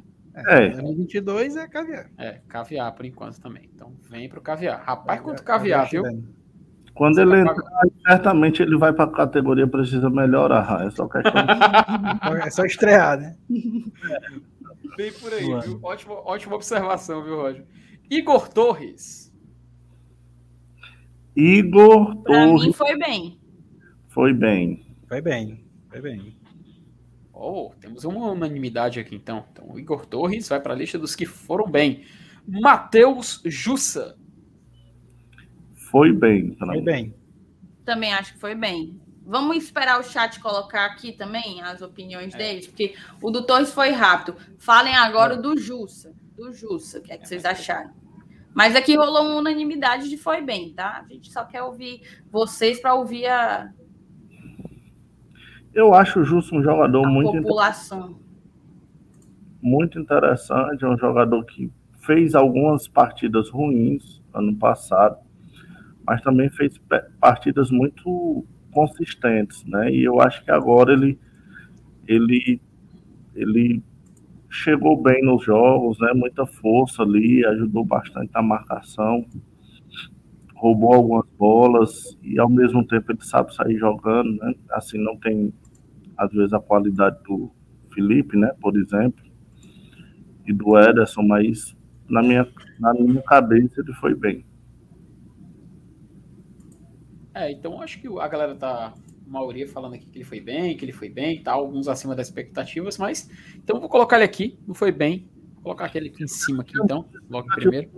É, 0.47 0.66
é. 0.66 0.70
22 0.70 1.57
é 1.57 1.66
caviar. 1.66 2.09
É, 2.16 2.40
caviar 2.47 2.94
por 2.94 3.05
enquanto 3.05 3.40
também. 3.40 3.69
Então 3.74 3.97
vem 4.09 4.28
pro 4.28 4.40
caviar. 4.40 4.81
Rapaz, 4.81 5.20
quanto 5.20 5.43
caviar, 5.43 5.89
viu? 5.90 6.05
Quando 6.94 7.15
Você 7.15 7.23
ele 7.23 7.44
tá 7.44 7.51
entrar, 7.51 7.82
certamente 8.07 8.62
ele 8.62 8.78
vai 8.78 8.93
para 8.93 9.07
a 9.07 9.12
categoria 9.12 9.66
precisa 9.66 10.09
melhorar. 10.09 10.86
É 10.86 10.90
só 10.90 11.09
questão. 11.09 11.32
é 12.47 12.51
só 12.51 12.65
estrear, 12.65 13.19
né? 13.19 13.36
Bem 14.97 15.12
por 15.15 15.32
aí, 15.32 15.47
viu? 15.62 15.81
Ótima, 15.82 16.15
ótima 16.15 16.55
observação, 16.55 17.24
viu, 17.24 17.36
Roger? 17.36 17.65
Igor 18.11 18.49
Torres. 18.49 19.32
Igor 21.37 22.16
pra 22.23 22.45
Torres. 22.45 22.66
mim 22.66 22.73
foi 22.73 22.99
bem. 22.99 23.41
Foi 24.09 24.35
bem. 24.35 24.85
Foi 25.07 25.20
bem. 25.20 25.65
Foi 25.89 26.01
bem. 26.01 26.37
Oh, 27.32 27.70
temos 27.81 28.05
uma 28.05 28.32
unanimidade 28.32 28.99
aqui 28.99 29.15
então. 29.15 29.47
Então, 29.53 29.70
o 29.70 29.78
Igor 29.78 30.05
Torres 30.05 30.49
vai 30.49 30.61
para 30.61 30.74
a 30.74 30.77
lista 30.77 30.99
dos 30.99 31.15
que 31.15 31.24
foram 31.24 31.70
bem. 31.70 32.05
Matheus 32.47 33.41
Jussa. 33.45 34.19
Foi 35.73 36.12
bem. 36.12 36.57
Foi 36.57 36.78
mim. 36.78 36.85
bem. 36.85 37.15
Também 37.85 38.12
acho 38.12 38.35
que 38.35 38.41
foi 38.41 38.57
bem. 38.57 39.01
Vamos 39.24 39.57
esperar 39.57 40.01
o 40.01 40.03
chat 40.03 40.41
colocar 40.41 40.87
aqui 40.87 41.12
também 41.12 41.62
as 41.62 41.81
opiniões 41.81 42.35
é. 42.35 42.39
deles, 42.39 42.66
porque 42.66 42.97
o 43.23 43.31
do 43.31 43.47
Torres 43.47 43.73
foi 43.73 43.91
rápido. 43.91 44.37
Falem 44.59 44.97
agora 44.97 45.35
é. 45.35 45.37
do 45.37 45.57
Jussa. 45.57 46.12
Do 46.41 46.55
Jussa, 46.55 46.99
o 46.99 47.03
que 47.03 47.12
é 47.12 47.19
que 47.19 47.29
vocês 47.29 47.45
acharam? 47.45 47.91
Mas 48.55 48.75
aqui 48.75 48.97
rolou 48.97 49.27
uma 49.27 49.41
unanimidade 49.41 50.09
de 50.09 50.17
foi 50.17 50.41
bem, 50.41 50.73
tá? 50.73 51.05
A 51.05 51.12
gente 51.12 51.31
só 51.31 51.45
quer 51.45 51.62
ouvir 51.62 52.01
vocês 52.33 52.81
para 52.81 52.95
ouvir 52.95 53.27
a. 53.27 53.71
Eu 55.75 55.93
acho 55.93 56.25
justo 56.25 56.57
um 56.57 56.62
jogador 56.62 57.07
muito. 57.07 57.43
População. 57.43 58.19
Muito 59.61 59.99
interessante. 59.99 60.83
É 60.83 60.89
um 60.89 60.97
jogador 60.97 61.45
que 61.45 61.71
fez 62.07 62.35
algumas 62.35 62.89
partidas 62.89 63.51
ruins 63.51 64.23
ano 64.33 64.57
passado, 64.57 65.19
mas 66.07 66.23
também 66.23 66.49
fez 66.49 66.81
partidas 67.21 67.71
muito 67.71 68.47
consistentes, 68.73 69.62
né? 69.67 69.93
E 69.93 70.05
eu 70.05 70.23
acho 70.23 70.43
que 70.43 70.51
agora 70.51 70.95
ele 70.95 71.19
ele, 72.09 72.59
ele 73.35 73.83
chegou 74.51 75.01
bem 75.01 75.23
nos 75.25 75.45
jogos, 75.45 75.99
né? 76.01 76.13
Muita 76.13 76.45
força 76.45 77.03
ali, 77.03 77.47
ajudou 77.47 77.85
bastante 77.85 78.33
na 78.35 78.43
marcação, 78.43 79.25
roubou 80.57 80.93
algumas 80.93 81.27
bolas 81.39 82.19
e 82.23 82.39
ao 82.39 82.49
mesmo 82.49 82.85
tempo 82.87 83.13
ele 83.13 83.25
sabe 83.25 83.55
sair 83.55 83.79
jogando, 83.79 84.37
né? 84.37 84.55
Assim 84.73 84.99
não 84.99 85.17
tem 85.17 85.55
às 86.17 86.31
vezes 86.33 86.53
a 86.53 86.61
qualidade 86.61 87.17
do 87.23 87.51
Felipe, 87.95 88.37
né? 88.37 88.51
Por 88.61 88.77
exemplo, 88.77 89.25
e 90.47 90.53
do 90.53 90.77
Ederson, 90.77 91.23
mas 91.23 91.75
na 92.09 92.23
minha 92.23 92.47
na 92.79 92.93
minha 92.93 93.23
cabeça 93.23 93.81
ele 93.81 93.95
foi 93.95 94.15
bem. 94.15 94.45
É, 97.33 97.53
então 97.53 97.81
acho 97.81 98.01
que 98.01 98.09
a 98.09 98.29
galera 98.29 98.57
tá 98.57 98.93
maioria 99.31 99.69
falando 99.69 99.94
aqui 99.94 100.07
que 100.11 100.19
ele 100.19 100.24
foi 100.24 100.40
bem, 100.40 100.77
que 100.77 100.85
ele 100.85 100.93
foi 100.93 101.09
bem, 101.09 101.40
tá, 101.43 101.52
alguns 101.52 101.86
acima 101.86 102.16
das 102.16 102.27
expectativas, 102.27 102.98
mas 102.98 103.31
então 103.57 103.78
vou 103.78 103.89
colocar 103.89 104.16
ele 104.16 104.24
aqui, 104.24 104.59
não 104.66 104.74
foi 104.74 104.90
bem. 104.90 105.28
Vou 105.55 105.62
colocar 105.65 105.86
aquele 105.86 106.09
aqui 106.09 106.24
em 106.24 106.28
cima 106.28 106.62
aqui 106.62 106.73
então, 106.82 107.07
logo 107.28 107.47
primeiro. 107.55 107.90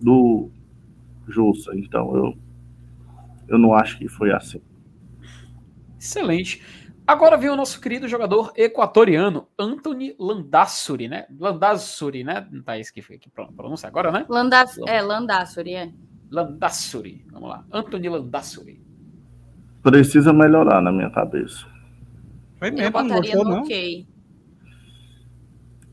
Do 0.00 0.50
Jussa, 1.26 1.72
então 1.74 2.14
eu 2.14 2.38
eu 3.48 3.58
não 3.58 3.74
acho 3.74 3.98
que 3.98 4.08
foi 4.08 4.32
assim. 4.32 4.62
Excelente. 5.98 6.62
Agora 7.04 7.36
vem 7.36 7.50
o 7.50 7.56
nosso 7.56 7.80
querido 7.80 8.06
jogador 8.06 8.52
equatoriano, 8.54 9.48
Anthony 9.58 10.14
Landassuri, 10.16 11.08
né? 11.08 11.26
Landassuri, 11.36 12.22
né? 12.22 12.46
Não 12.52 12.62
tá 12.62 12.78
isso 12.78 12.92
que 12.92 13.02
foi 13.02 13.16
aqui 13.16 13.28
pronúncia 13.28 13.88
agora, 13.88 14.12
né? 14.12 14.24
Landas, 14.28 14.78
é, 14.86 15.02
Landassuri, 15.02 15.74
é. 15.74 15.92
Landassuri, 16.30 17.26
vamos 17.32 17.48
lá. 17.48 17.66
Anthony 17.72 18.08
Landassuri 18.08 18.89
precisa 19.82 20.32
melhorar 20.32 20.80
na 20.80 20.92
minha 20.92 21.10
cabeça. 21.10 21.66
Foi 22.58 22.70
mesmo, 22.70 22.86
eu 22.86 22.90
botaria 22.90 23.34
não 23.34 23.44
gostou, 23.44 23.44
no 23.44 23.60
ok. 23.62 24.06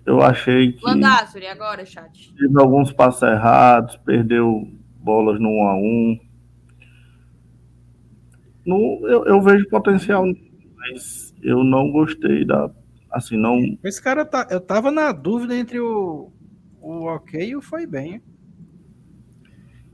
Eu 0.05 0.21
achei 0.21 0.71
que. 0.73 0.85
Landassuri, 0.85 1.47
agora, 1.47 1.85
chat. 1.85 2.33
Teve 2.33 2.59
alguns 2.59 2.91
passos 2.91 3.21
errados, 3.23 3.97
perdeu 3.97 4.67
bolas 4.99 5.39
no 5.39 5.49
1 5.49 5.67
a 5.67 5.75
1 5.75 6.27
no, 8.67 9.07
eu, 9.07 9.25
eu 9.25 9.41
vejo 9.41 9.69
potencial, 9.69 10.25
mas 10.75 11.33
eu 11.41 11.63
não 11.63 11.89
gostei 11.89 12.43
da. 12.43 12.69
Assim, 13.09 13.37
não. 13.37 13.77
Esse 13.81 14.01
cara 14.01 14.25
tá. 14.25 14.45
Eu 14.51 14.59
tava 14.59 14.91
na 14.91 15.13
dúvida 15.13 15.55
entre 15.55 15.79
o, 15.79 16.29
o 16.81 17.05
ok 17.05 17.49
e 17.49 17.55
o 17.55 17.61
foi 17.61 17.87
bem. 17.87 18.21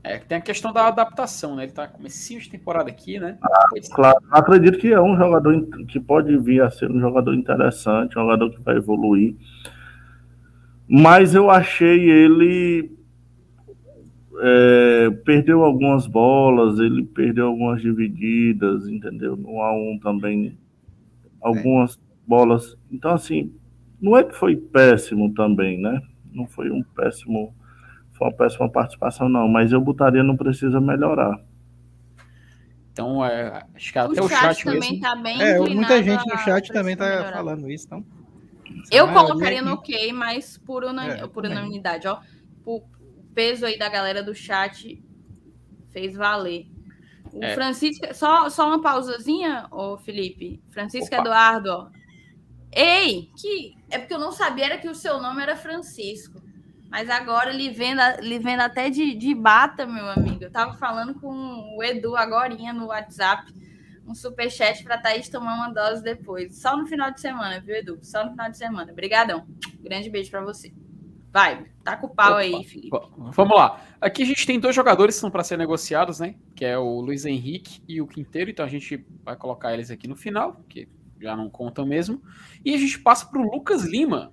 É, 0.04 0.18
tem 0.18 0.36
a 0.36 0.40
questão 0.40 0.70
da 0.70 0.86
adaptação, 0.86 1.56
né? 1.56 1.62
Ele 1.62 1.72
tá 1.72 1.88
comecinho 1.88 2.38
de 2.38 2.50
temporada 2.50 2.90
aqui, 2.90 3.18
né? 3.18 3.38
Ah, 3.42 3.68
claro, 3.90 4.18
acredito 4.30 4.78
que 4.78 4.92
é 4.92 5.00
um 5.00 5.16
jogador 5.16 5.66
que 5.88 5.98
pode 5.98 6.36
vir 6.36 6.60
a 6.60 6.70
ser 6.70 6.90
um 6.90 7.00
jogador 7.00 7.34
interessante, 7.34 8.18
um 8.18 8.22
jogador 8.22 8.50
que 8.50 8.60
vai 8.60 8.76
evoluir. 8.76 9.34
Mas 10.86 11.34
eu 11.34 11.48
achei 11.50 12.10
ele 12.10 12.92
é, 14.42 15.10
perdeu 15.24 15.64
algumas 15.64 16.06
bolas, 16.06 16.78
ele 16.78 17.02
perdeu 17.02 17.46
algumas 17.46 17.80
divididas, 17.80 18.86
entendeu? 18.86 19.34
No 19.36 19.52
A1 19.52 20.02
também 20.02 20.58
algumas 21.40 21.96
é. 21.96 21.98
bolas. 22.26 22.76
Então 22.92 23.12
assim, 23.12 23.54
não 23.98 24.14
é 24.18 24.22
que 24.22 24.36
foi 24.36 24.54
péssimo 24.54 25.32
também, 25.32 25.80
né? 25.80 26.02
Não 26.30 26.46
foi 26.46 26.70
um 26.70 26.82
péssimo 26.82 27.54
foi 28.14 28.28
uma 28.28 28.32
péssima 28.32 28.70
participação, 28.70 29.28
não, 29.28 29.48
mas 29.48 29.72
eu 29.72 29.80
botaria 29.80 30.22
não 30.22 30.36
precisa 30.36 30.80
melhorar. 30.80 31.38
Então, 32.92 33.24
é, 33.24 33.66
acho 33.74 33.92
que 33.92 33.98
até 33.98 34.20
o, 34.20 34.24
o 34.24 34.28
chat, 34.28 34.40
chat 34.40 34.64
também 34.64 34.80
mesmo... 34.80 35.00
tá 35.00 35.16
bem 35.16 35.42
é, 35.42 35.58
muita 35.58 36.02
gente 36.02 36.24
no 36.26 36.38
chat 36.38 36.72
também 36.72 36.96
tá 36.96 37.06
melhorar. 37.06 37.32
falando 37.32 37.68
isso, 37.68 37.86
então. 37.86 38.04
Eu 38.90 39.12
colocaria 39.12 39.60
no 39.60 39.74
ok, 39.74 40.12
mas 40.12 40.56
por, 40.58 40.84
una... 40.84 41.06
é, 41.06 41.26
por 41.26 41.44
unanimidade, 41.44 42.06
ó. 42.06 42.20
O 42.64 42.82
peso 43.34 43.66
aí 43.66 43.76
da 43.76 43.88
galera 43.88 44.22
do 44.22 44.32
chat 44.32 45.02
fez 45.90 46.14
valer. 46.14 46.68
O 47.32 47.42
é. 47.42 47.54
Francisco, 47.54 48.06
só, 48.14 48.48
só 48.48 48.68
uma 48.68 48.80
pausazinha, 48.80 49.66
ô 49.72 49.98
Felipe. 49.98 50.62
Francisco 50.70 51.12
Opa. 51.16 51.24
Eduardo, 51.24 51.70
ó. 51.70 51.88
Ei, 52.70 53.28
que 53.36 53.74
é 53.90 53.98
porque 53.98 54.14
eu 54.14 54.20
não 54.20 54.30
sabia 54.30 54.66
era 54.66 54.78
que 54.78 54.88
o 54.88 54.94
seu 54.94 55.20
nome 55.20 55.42
era 55.42 55.56
Francisco. 55.56 56.43
Mas 56.94 57.10
agora 57.10 57.52
ele 57.52 57.70
vendo, 57.70 58.00
ele 58.20 58.38
vendo 58.38 58.60
até 58.60 58.88
de, 58.88 59.16
de 59.16 59.34
bata, 59.34 59.84
meu 59.84 60.08
amigo. 60.10 60.44
Eu 60.44 60.50
tava 60.50 60.74
falando 60.74 61.12
com 61.14 61.28
o 61.76 61.82
Edu 61.82 62.14
agora 62.14 62.54
no 62.72 62.86
WhatsApp, 62.86 63.52
um 64.06 64.14
superchat 64.14 64.84
para 64.84 64.96
Thaís 64.96 65.28
tomar 65.28 65.56
uma 65.56 65.72
dose 65.72 66.04
depois. 66.04 66.56
Só 66.56 66.76
no 66.76 66.86
final 66.86 67.10
de 67.10 67.20
semana, 67.20 67.58
viu, 67.58 67.74
Edu? 67.74 67.98
Só 68.00 68.24
no 68.24 68.30
final 68.30 68.48
de 68.48 68.56
semana. 68.56 68.92
Obrigadão. 68.92 69.44
Grande 69.80 70.08
beijo 70.08 70.30
para 70.30 70.44
você. 70.44 70.72
Vai, 71.32 71.66
tá 71.82 71.96
com 71.96 72.06
o 72.06 72.14
pau 72.14 72.34
Opa. 72.34 72.38
aí, 72.38 72.62
Felipe. 72.62 72.96
Vamos 73.18 73.56
lá. 73.56 73.80
Aqui 74.00 74.22
a 74.22 74.26
gente 74.26 74.46
tem 74.46 74.60
dois 74.60 74.76
jogadores 74.76 75.16
que 75.16 75.20
são 75.20 75.32
para 75.32 75.42
ser 75.42 75.58
negociados, 75.58 76.20
né? 76.20 76.36
Que 76.54 76.64
é 76.64 76.78
o 76.78 77.00
Luiz 77.00 77.24
Henrique 77.24 77.82
e 77.88 78.00
o 78.00 78.06
Quinteiro. 78.06 78.52
Então 78.52 78.64
a 78.64 78.68
gente 78.68 79.04
vai 79.24 79.34
colocar 79.34 79.74
eles 79.74 79.90
aqui 79.90 80.06
no 80.06 80.14
final, 80.14 80.62
que 80.68 80.88
já 81.20 81.36
não 81.36 81.50
contam 81.50 81.84
mesmo. 81.84 82.22
E 82.64 82.72
a 82.72 82.78
gente 82.78 83.00
passa 83.00 83.26
para 83.26 83.40
o 83.40 83.50
Lucas 83.50 83.82
Lima, 83.82 84.32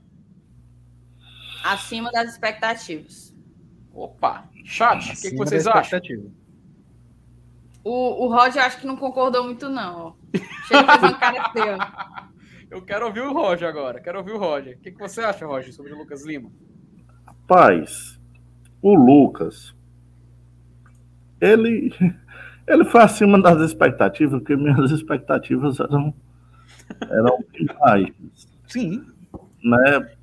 Acima 1.63 2.11
das 2.11 2.29
expectativas. 2.29 3.33
Opa! 3.93 4.49
Chat, 4.63 5.11
o 5.11 5.21
que, 5.21 5.31
que, 5.31 5.37
vocês 5.37 5.67
acham? 5.67 5.99
O, 7.83 8.25
o 8.25 8.27
Roger 8.27 8.63
acho 8.63 8.79
que 8.79 8.87
não 8.87 8.95
concordou 8.95 9.43
muito, 9.43 9.67
não. 9.67 10.15
Chega 10.67 10.81
a 10.81 10.99
fazer 10.99 11.13
um 11.13 11.19
cara. 11.19 12.31
Eu 12.71 12.81
quero 12.81 13.07
ouvir 13.07 13.19
o 13.19 13.33
Roger 13.33 13.67
agora. 13.67 13.99
Quero 13.99 14.19
ouvir 14.19 14.31
o 14.31 14.37
Roger. 14.37 14.77
O 14.77 14.79
que, 14.79 14.91
que 14.91 14.99
você 14.99 15.19
acha, 15.19 15.45
Roger, 15.45 15.73
sobre 15.73 15.91
o 15.91 15.97
Lucas 15.97 16.25
Lima? 16.25 16.49
Rapaz, 17.25 18.17
o 18.81 18.95
Lucas, 18.95 19.75
ele, 21.41 21.93
ele 22.65 22.85
foi 22.85 23.01
acima 23.01 23.41
das 23.41 23.59
expectativas, 23.59 24.39
porque 24.39 24.55
minhas 24.55 24.89
expectativas 24.91 25.81
eram, 25.81 26.13
eram 27.09 27.43
demais. 27.51 28.13
Sim. 28.67 29.05
Né? 29.61 30.15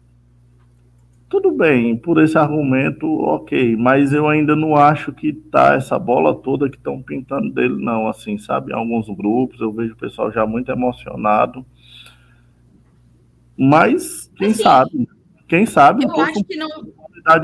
Tudo 1.28 1.50
bem, 1.52 1.94
por 1.94 2.22
esse 2.22 2.38
argumento, 2.38 3.06
ok, 3.20 3.76
mas 3.76 4.14
eu 4.14 4.26
ainda 4.26 4.56
não 4.56 4.74
acho 4.74 5.12
que 5.12 5.32
tá 5.32 5.74
essa 5.74 5.98
bola 5.98 6.34
toda 6.34 6.70
que 6.70 6.78
estão 6.78 7.02
pintando 7.02 7.50
dele, 7.52 7.76
não, 7.76 8.09
assim, 8.09 8.38
sabe? 8.38 8.72
Em 8.72 8.74
alguns 8.74 9.09
grupos 9.09 9.60
eu 9.60 9.70
vejo 9.70 9.92
o 9.92 9.96
pessoal 9.96 10.32
já 10.32 10.46
muito 10.46 10.72
emocionado. 10.72 11.66
Mas, 13.59 14.32
quem 14.36 14.52
assim, 14.52 14.62
sabe? 14.62 15.09
Quem 15.46 15.66
sabe? 15.66 16.05
Eu 16.05 16.18
acho 16.18 16.42
que 16.44 16.56
não. 16.56 16.68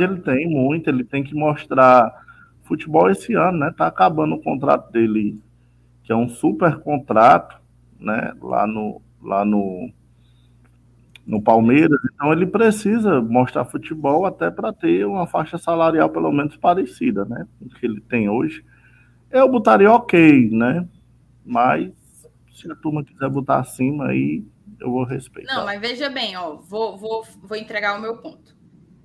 ele 0.00 0.20
tem 0.20 0.48
muito, 0.48 0.88
ele 0.88 1.04
tem 1.04 1.22
que 1.22 1.34
mostrar 1.34 2.10
futebol 2.62 3.10
esse 3.10 3.34
ano, 3.34 3.58
né? 3.58 3.74
Tá 3.76 3.86
acabando 3.86 4.36
o 4.36 4.42
contrato 4.42 4.90
dele, 4.90 5.38
que 6.04 6.12
é 6.12 6.16
um 6.16 6.28
super 6.28 6.78
contrato, 6.78 7.60
né? 8.00 8.32
Lá 8.40 8.66
no, 8.66 9.02
lá 9.22 9.44
no 9.44 9.90
no 11.26 11.42
Palmeiras, 11.42 11.98
então 12.12 12.32
ele 12.32 12.46
precisa 12.46 13.20
mostrar 13.20 13.64
futebol 13.64 14.26
até 14.26 14.50
para 14.50 14.72
ter 14.72 15.06
uma 15.06 15.26
faixa 15.26 15.56
salarial 15.56 16.10
pelo 16.10 16.30
menos 16.30 16.56
parecida, 16.56 17.24
né? 17.24 17.46
Com 17.58 17.68
que 17.68 17.86
ele 17.86 18.00
tem 18.02 18.28
hoje. 18.28 18.64
Eu 19.30 19.48
botaria 19.48 19.90
ok, 19.90 20.50
né? 20.50 20.86
Mas 21.44 21.92
se 22.52 22.70
a 22.70 22.76
turma 22.76 23.04
quiser 23.04 23.28
botar 23.28 23.60
acima 23.60 24.08
aí, 24.08 24.44
eu 24.80 24.90
vou 24.90 25.04
respeitar. 25.04 25.54
Não, 25.54 25.64
mas 25.64 25.80
veja 25.80 26.10
bem, 26.10 26.36
ó, 26.36 26.56
vou, 26.56 26.96
vou, 26.96 27.24
vou 27.42 27.56
entregar 27.56 27.98
o 27.98 28.02
meu 28.02 28.18
ponto. 28.18 28.54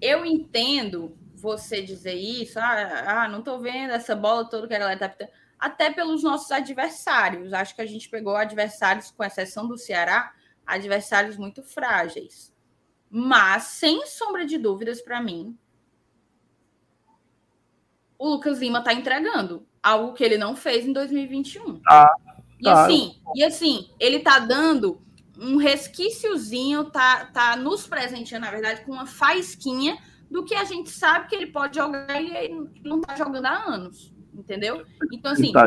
Eu 0.02 0.26
entendo 0.26 1.18
você 1.34 1.82
dizer 1.82 2.16
isso, 2.16 2.60
ah, 2.60 3.24
ah 3.24 3.30
não 3.30 3.42
tô 3.42 3.60
vendo 3.60 3.92
essa 3.92 4.16
bola 4.16 4.50
toda 4.50 4.68
que 4.68 4.74
a 4.74 4.80
galera 4.80 5.00
tá 5.00 5.10
pitando, 5.10 5.30
até 5.58 5.92
pelos 5.92 6.22
nossos 6.22 6.52
adversários. 6.52 7.54
Acho 7.54 7.76
que 7.76 7.82
a 7.82 7.86
gente 7.86 8.10
pegou 8.10 8.36
adversários, 8.36 9.12
com 9.12 9.24
exceção 9.24 9.68
do 9.68 9.78
Ceará, 9.78 10.32
adversários 10.70 11.38
muito 11.38 11.64
frágeis. 11.64 12.54
Mas, 13.10 13.64
sem 13.64 14.06
sombra 14.06 14.46
de 14.46 14.58
dúvidas, 14.58 15.02
para 15.02 15.22
mim, 15.22 15.58
o 18.18 18.30
Lucas 18.30 18.60
Lima 18.60 18.80
está 18.80 18.94
entregando 18.94 19.66
algo 19.82 20.14
que 20.14 20.24
ele 20.24 20.38
não 20.38 20.56
fez 20.56 20.86
em 20.86 20.94
2021. 20.94 21.82
Ah, 21.88 22.14
e 22.60 22.64
tá. 22.64 22.84
assim, 22.84 23.16
e 23.34 23.44
assim, 23.44 23.90
ele 24.00 24.18
está 24.18 24.38
dando 24.38 25.02
um 25.38 25.58
resquíciozinho, 25.58 26.92
tá, 26.92 27.26
tá 27.26 27.56
nos 27.56 27.88
presenteando, 27.88 28.46
na 28.46 28.52
verdade, 28.52 28.82
com 28.82 28.92
uma 28.92 29.08
faísquinha 29.08 29.98
do 30.30 30.44
que 30.44 30.54
a 30.54 30.66
gente 30.66 30.90
sabe 30.90 31.28
que 31.28 31.36
ele 31.36 31.48
pode 31.48 31.78
jogar 31.78 32.22
e 32.22 32.36
ele 32.36 32.70
não 32.84 33.00
está 33.00 33.16
jogando 33.16 33.46
há 33.46 33.64
anos. 33.66 34.14
Entendeu? 34.34 34.86
Então, 35.12 35.32
assim. 35.32 35.52
Tá 35.52 35.66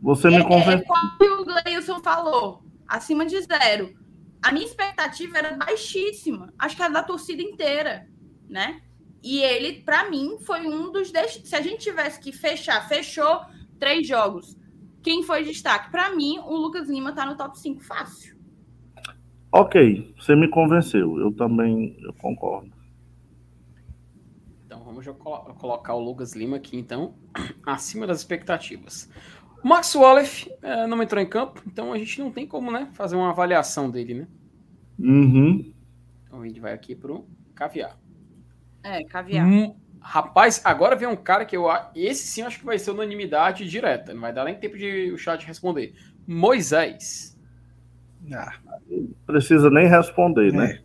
Você 0.00 0.28
me 0.28 0.36
é, 0.36 0.44
convenceu. 0.44 0.78
É, 0.78 1.18
como 1.18 1.40
o 1.40 1.44
Gleison 1.44 2.00
falou, 2.00 2.62
acima 2.86 3.24
de 3.24 3.40
zero 3.40 4.01
a 4.42 4.52
minha 4.52 4.66
expectativa 4.66 5.38
era 5.38 5.56
baixíssima, 5.56 6.52
acho 6.58 6.76
que 6.76 6.82
era 6.82 6.92
da 6.92 7.02
torcida 7.02 7.40
inteira, 7.40 8.08
né? 8.48 8.82
E 9.22 9.40
ele, 9.40 9.82
para 9.82 10.10
mim, 10.10 10.36
foi 10.40 10.66
um 10.66 10.90
dos. 10.90 11.12
Se 11.44 11.54
a 11.54 11.60
gente 11.60 11.78
tivesse 11.78 12.18
que 12.20 12.32
fechar, 12.32 12.88
fechou 12.88 13.40
três 13.78 14.06
jogos. 14.06 14.56
Quem 15.00 15.22
foi 15.22 15.44
destaque? 15.44 15.90
Para 15.90 16.14
mim, 16.14 16.38
o 16.40 16.56
Lucas 16.56 16.88
Lima 16.88 17.12
tá 17.12 17.24
no 17.24 17.36
top 17.36 17.58
5 17.58 17.80
fácil. 17.82 18.36
Ok, 19.52 20.14
você 20.16 20.34
me 20.34 20.48
convenceu. 20.48 21.18
Eu 21.18 21.32
também 21.32 21.96
eu 22.00 22.12
concordo. 22.14 22.72
Então 24.64 24.82
vamos 24.82 25.06
colo 25.18 25.54
colocar 25.54 25.94
o 25.94 26.00
Lucas 26.00 26.34
Lima 26.34 26.56
aqui, 26.56 26.76
então, 26.76 27.14
acima 27.66 28.06
das 28.06 28.18
expectativas. 28.18 29.08
O 29.62 29.68
Max 29.68 29.94
Wallace 29.94 30.52
é, 30.60 30.86
não 30.86 31.02
entrou 31.02 31.22
em 31.22 31.28
campo, 31.28 31.62
então 31.66 31.92
a 31.92 31.98
gente 31.98 32.18
não 32.18 32.32
tem 32.32 32.46
como 32.46 32.70
né, 32.70 32.88
fazer 32.94 33.14
uma 33.14 33.30
avaliação 33.30 33.90
dele, 33.90 34.14
né? 34.14 34.26
Uhum. 34.98 35.72
Então 36.26 36.42
a 36.42 36.46
gente 36.46 36.60
vai 36.60 36.72
aqui 36.72 36.94
pro 36.94 37.26
caviar. 37.54 37.96
É, 38.82 39.04
caviar. 39.04 39.46
Hum, 39.46 39.76
rapaz, 40.00 40.60
agora 40.64 40.96
vem 40.96 41.06
um 41.06 41.16
cara 41.16 41.44
que 41.44 41.56
eu 41.56 41.66
esse 41.94 42.26
sim 42.26 42.42
acho 42.42 42.58
que 42.58 42.64
vai 42.64 42.78
ser 42.78 42.90
unanimidade 42.90 43.68
direta, 43.68 44.12
não 44.12 44.20
vai 44.20 44.32
dar 44.32 44.44
nem 44.44 44.54
tempo 44.54 44.76
de 44.76 45.12
o 45.12 45.18
chat 45.18 45.46
responder. 45.46 45.94
Moisés. 46.26 47.38
Ah. 48.32 48.54
Precisa 49.26 49.70
nem 49.70 49.86
responder, 49.86 50.52
né? 50.52 50.80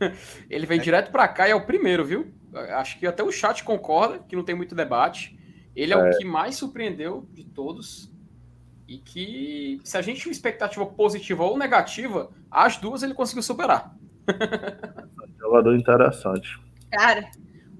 é. 0.00 0.06
né? 0.08 0.16
Ele 0.48 0.66
vem 0.66 0.78
é. 0.78 0.82
direto 0.82 1.10
para 1.10 1.26
cá 1.26 1.48
e 1.48 1.52
é 1.52 1.54
o 1.54 1.66
primeiro, 1.66 2.04
viu? 2.04 2.32
Acho 2.52 2.98
que 2.98 3.06
até 3.06 3.22
o 3.22 3.32
chat 3.32 3.64
concorda 3.64 4.20
que 4.28 4.36
não 4.36 4.44
tem 4.44 4.54
muito 4.54 4.74
debate. 4.74 5.36
Ele 5.74 5.92
é, 5.92 5.96
é, 5.96 6.10
o 6.10 6.18
que 6.18 6.24
mais 6.24 6.56
surpreendeu 6.56 7.26
de 7.32 7.44
todos. 7.44 8.12
E 8.86 8.98
que, 8.98 9.80
se 9.82 9.96
a 9.96 10.02
gente 10.02 10.20
tinha 10.20 10.30
uma 10.30 10.34
expectativa 10.34 10.84
positiva 10.84 11.42
ou 11.42 11.56
negativa, 11.56 12.30
as 12.50 12.76
duas 12.76 13.02
ele 13.02 13.14
conseguiu 13.14 13.42
superar. 13.42 13.96
Jogador 15.38 15.74
interessante. 15.74 16.60
Cara, 16.90 17.30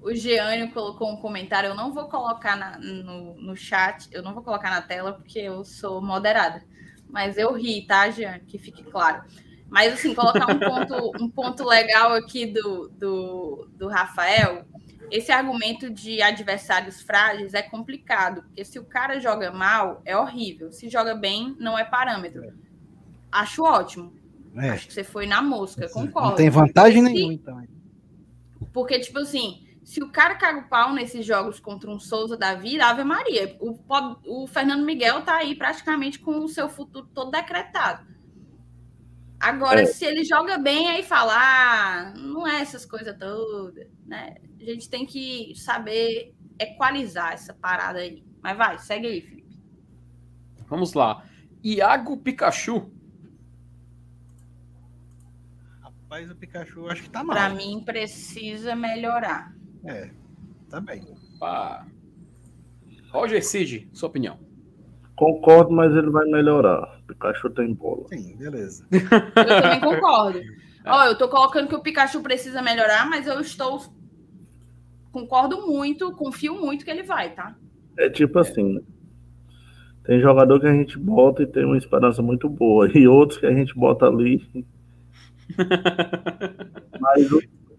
o 0.01 0.13
Geânio 0.13 0.71
colocou 0.71 1.11
um 1.11 1.17
comentário. 1.17 1.69
Eu 1.69 1.75
não 1.75 1.93
vou 1.93 2.05
colocar 2.05 2.55
na, 2.55 2.77
no, 2.79 3.35
no 3.35 3.55
chat, 3.55 4.07
eu 4.11 4.23
não 4.23 4.33
vou 4.33 4.43
colocar 4.43 4.69
na 4.69 4.81
tela, 4.81 5.13
porque 5.13 5.39
eu 5.39 5.63
sou 5.63 6.01
moderada. 6.01 6.63
Mas 7.07 7.37
eu 7.37 7.53
ri, 7.53 7.85
tá, 7.85 8.09
Geânio? 8.09 8.41
Que 8.45 8.57
fique 8.57 8.83
claro. 8.83 9.23
Mas, 9.69 9.93
assim, 9.93 10.13
colocar 10.13 10.51
um 10.51 10.59
ponto, 10.59 11.23
um 11.23 11.29
ponto 11.29 11.63
legal 11.63 12.13
aqui 12.13 12.45
do, 12.45 12.89
do, 12.89 13.69
do 13.73 13.87
Rafael 13.87 14.65
esse 15.11 15.31
argumento 15.31 15.89
de 15.89 16.21
adversários 16.21 17.01
frágeis 17.01 17.53
é 17.53 17.61
complicado, 17.61 18.43
porque 18.43 18.65
se 18.65 18.79
o 18.79 18.85
cara 18.85 19.19
joga 19.19 19.51
mal, 19.51 20.01
é 20.05 20.17
horrível. 20.17 20.71
Se 20.71 20.89
joga 20.89 21.15
bem, 21.15 21.55
não 21.59 21.77
é 21.77 21.83
parâmetro. 21.83 22.43
É. 22.43 22.53
Acho 23.31 23.63
ótimo. 23.63 24.13
É. 24.55 24.69
Acho 24.69 24.87
que 24.87 24.93
você 24.93 25.03
foi 25.03 25.25
na 25.27 25.41
mosca, 25.41 25.89
concordo. 25.89 26.29
Não 26.29 26.35
tem 26.35 26.49
vantagem 26.49 27.01
nenhuma, 27.01 27.33
então. 27.33 27.63
Porque, 28.71 28.99
tipo 28.99 29.19
assim, 29.19 29.65
se 29.83 30.01
o 30.01 30.09
cara 30.09 30.35
caga 30.35 30.61
o 30.61 30.69
pau 30.69 30.93
nesses 30.93 31.25
jogos 31.25 31.59
contra 31.59 31.89
um 31.89 31.99
Souza 31.99 32.35
da 32.35 32.55
vida, 32.55 32.85
Ave 32.85 33.03
Maria, 33.03 33.55
o, 33.59 33.77
o 34.25 34.47
Fernando 34.47 34.83
Miguel 34.83 35.21
tá 35.21 35.35
aí 35.37 35.55
praticamente 35.55 36.19
com 36.19 36.39
o 36.39 36.47
seu 36.47 36.67
futuro 36.67 37.07
todo 37.13 37.31
decretado. 37.31 38.05
Agora, 39.39 39.81
é. 39.81 39.85
se 39.85 40.05
ele 40.05 40.23
joga 40.23 40.57
bem, 40.57 40.87
aí 40.87 41.03
falar, 41.03 41.37
ah, 41.37 42.13
não 42.17 42.47
é 42.47 42.61
essas 42.61 42.85
coisas 42.85 43.15
todas, 43.17 43.87
né? 44.05 44.37
A 44.59 44.63
gente 44.63 44.89
tem 44.89 45.05
que 45.05 45.53
saber 45.55 46.33
equalizar 46.59 47.33
essa 47.33 47.53
parada 47.53 47.99
aí. 47.99 48.23
Mas 48.41 48.57
vai, 48.57 48.77
segue 48.77 49.07
aí, 49.07 49.21
Felipe. 49.21 49.59
Vamos 50.67 50.93
lá. 50.93 51.23
Iago 51.63 52.17
Pikachu. 52.17 52.91
Rapaz, 55.81 56.29
o 56.29 56.35
Pikachu 56.35 56.87
acho 56.87 57.03
que 57.03 57.09
tá 57.09 57.23
mal. 57.23 57.35
Pra 57.35 57.49
mim, 57.49 57.83
precisa 57.83 58.75
melhorar. 58.75 59.55
É, 59.83 60.11
também. 60.69 61.03
Opa. 61.35 61.87
Roger 63.11 63.43
Cid, 63.43 63.89
sua 63.93 64.09
opinião. 64.09 64.39
Concordo, 65.15 65.71
mas 65.71 65.95
ele 65.95 66.09
vai 66.09 66.25
melhorar. 66.27 66.99
O 66.99 67.07
Pikachu 67.07 67.49
tem 67.49 67.73
bola. 67.73 68.07
Sim, 68.09 68.35
beleza. 68.35 68.85
Eu 68.91 69.61
também 69.61 69.79
concordo. 69.79 70.39
Ó, 70.85 71.05
eu 71.05 71.17
tô 71.17 71.27
colocando 71.29 71.67
que 71.67 71.75
o 71.75 71.81
Pikachu 71.81 72.21
precisa 72.21 72.61
melhorar, 72.61 73.09
mas 73.09 73.25
eu 73.25 73.39
estou 73.39 73.81
concordo 75.15 75.65
muito, 75.65 76.11
confio 76.11 76.59
muito 76.59 76.83
que 76.83 76.91
ele 76.91 77.03
vai, 77.03 77.33
tá? 77.33 77.55
É 77.97 78.09
tipo 78.09 78.37
assim, 78.37 78.73
né? 78.73 78.81
Tem 80.03 80.19
jogador 80.19 80.59
que 80.59 80.67
a 80.67 80.73
gente 80.73 80.99
bota 80.99 81.41
e 81.41 81.47
tem 81.47 81.63
uma 81.63 81.77
esperança 81.77 82.21
muito 82.21 82.49
boa, 82.49 82.89
e 82.93 83.07
outros 83.07 83.39
que 83.39 83.45
a 83.45 83.53
gente 83.53 83.73
bota 83.73 84.07
ali. 84.07 84.45
Mas, 86.99 87.29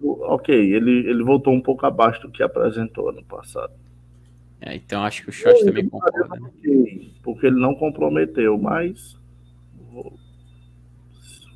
ok, 0.00 0.54
ele, 0.54 1.06
ele 1.10 1.22
voltou 1.22 1.52
um 1.52 1.60
pouco 1.60 1.84
abaixo 1.84 2.22
do 2.22 2.30
que 2.30 2.42
apresentou 2.42 3.10
ano 3.10 3.22
passado. 3.22 3.74
É, 4.58 4.74
então 4.74 5.04
acho 5.04 5.22
que 5.22 5.28
o 5.28 5.32
shot 5.32 5.62
também 5.62 5.86
concorda. 5.86 6.40
Né? 6.40 6.50
Porque 7.22 7.46
ele 7.46 7.60
não 7.60 7.74
comprometeu, 7.74 8.56
mas 8.56 9.20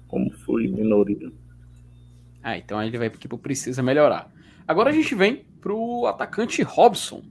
como 0.07 0.31
foi 0.31 0.69
minoria. 0.69 1.33
Ah, 2.43 2.59
então 2.59 2.83
ele 2.83 2.99
vai 2.99 3.09
porque 3.09 3.27
precisa 3.29 3.83
melhorar. 3.83 4.31
Agora 4.69 4.91
a 4.91 4.93
gente 4.93 5.15
vem 5.15 5.45
pro 5.61 6.07
atacante 6.07 6.63
Robson. 6.63 7.23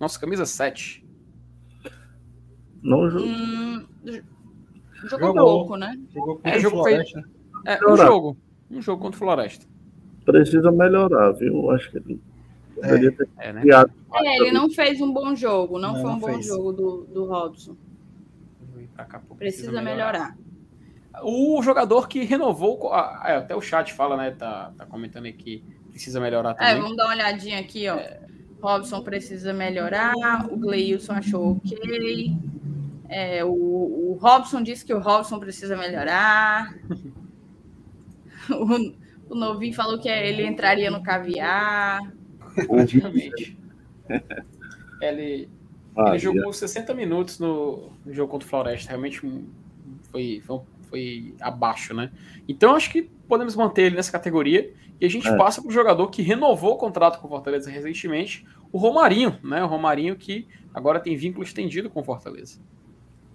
Nossa, 0.00 0.18
camisa 0.18 0.46
7. 0.46 1.06
Não 2.82 3.10
jogou. 3.10 3.28
Hum, 3.28 3.86
jogou, 4.04 5.08
jogou 5.08 5.34
pouco, 5.34 5.76
né? 5.76 5.98
Jogou 6.12 6.40
é, 6.44 6.58
jogo 6.58 6.76
Floresta. 6.76 7.22
Foi... 7.22 7.72
É, 7.72 7.78
um 7.86 7.96
jogo. 7.96 8.36
Um 8.70 8.82
jogo 8.82 9.02
contra 9.02 9.16
o 9.16 9.18
Floresta. 9.18 9.66
Precisa 10.24 10.70
melhorar, 10.70 11.32
viu? 11.32 11.70
Acho 11.70 11.90
que 11.90 11.98
ele 11.98 12.20
é, 12.82 13.10
ter 13.10 13.28
é, 13.38 13.52
né? 13.52 13.62
é, 14.14 14.36
ele 14.38 14.52
não 14.52 14.68
fez 14.68 15.00
um 15.00 15.12
bom 15.12 15.34
jogo, 15.34 15.78
não, 15.78 15.94
não 15.94 16.02
foi 16.02 16.10
um 16.10 16.18
bom 16.18 16.26
fez. 16.34 16.46
jogo 16.46 16.72
do, 16.72 17.04
do 17.04 17.24
Robson. 17.24 17.76
Cá, 18.94 19.04
precisa, 19.04 19.36
precisa 19.36 19.82
melhorar. 19.82 20.36
melhorar. 20.36 21.22
O 21.22 21.62
jogador 21.62 22.08
que 22.08 22.24
renovou, 22.24 22.94
é, 22.94 23.36
até 23.36 23.56
o 23.56 23.60
chat 23.60 23.92
fala, 23.92 24.16
né? 24.16 24.30
Tá, 24.32 24.72
tá 24.76 24.84
comentando 24.84 25.26
aqui 25.26 25.64
precisa 25.96 26.20
melhorar 26.20 26.50
é, 26.50 26.54
também. 26.54 26.72
É, 26.72 26.80
vamos 26.80 26.96
dar 26.96 27.06
uma 27.06 27.14
olhadinha 27.14 27.58
aqui, 27.58 27.88
ó. 27.88 27.96
É... 27.96 28.20
Robson 28.60 29.02
precisa 29.02 29.52
melhorar, 29.52 30.14
o 30.50 30.56
Gleilson 30.56 31.12
achou 31.12 31.52
ok. 31.52 32.34
É, 33.08 33.44
o, 33.44 33.50
o 33.50 34.18
Robson 34.20 34.62
disse 34.62 34.84
que 34.84 34.92
o 34.92 34.98
Robson 34.98 35.38
precisa 35.38 35.76
melhorar. 35.76 36.74
o, 38.50 39.32
o 39.32 39.34
Novinho 39.34 39.74
falou 39.74 39.98
que 39.98 40.08
ele 40.08 40.44
entraria 40.44 40.90
no 40.90 41.02
caviar. 41.02 42.00
Praticamente. 42.66 43.56
ele, 45.00 45.48
ah, 45.96 46.10
ele 46.10 46.18
jogou 46.18 46.52
60 46.52 46.92
minutos 46.94 47.38
no, 47.38 47.92
no, 48.04 48.12
jogo 48.12 48.32
contra 48.32 48.46
o 48.46 48.50
Floresta. 48.50 48.88
Realmente 48.88 49.20
foi, 50.10 50.42
foi, 50.44 50.60
foi 50.90 51.34
abaixo, 51.40 51.94
né? 51.94 52.10
Então 52.48 52.74
acho 52.74 52.90
que 52.90 53.02
podemos 53.02 53.54
manter 53.54 53.82
ele 53.82 53.96
nessa 53.96 54.10
categoria. 54.10 54.72
E 55.00 55.06
a 55.06 55.10
gente 55.10 55.28
é. 55.28 55.36
passa 55.36 55.60
para 55.60 55.68
o 55.68 55.72
jogador 55.72 56.08
que 56.08 56.22
renovou 56.22 56.72
o 56.72 56.76
contrato 56.76 57.20
com 57.20 57.26
o 57.26 57.30
Fortaleza 57.30 57.70
recentemente, 57.70 58.46
o 58.72 58.78
Romarinho, 58.78 59.38
né? 59.42 59.62
O 59.62 59.66
Romarinho 59.66 60.16
que 60.16 60.46
agora 60.72 61.00
tem 61.00 61.16
vínculo 61.16 61.44
estendido 61.44 61.90
com 61.90 62.00
o 62.00 62.04
Fortaleza. 62.04 62.58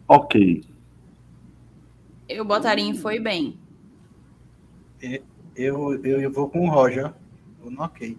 Ok. 0.07 0.63
Eu 2.27 2.45
botaria 2.45 2.85
em 2.85 2.93
foi 2.93 3.19
bem. 3.19 3.59
Eu, 5.55 5.93
eu, 6.03 6.21
eu 6.21 6.31
vou 6.31 6.49
com 6.49 6.67
o 6.67 6.69
Roger. 6.69 7.13
Eu 7.63 7.71
não 7.71 7.85
ok. 7.85 8.17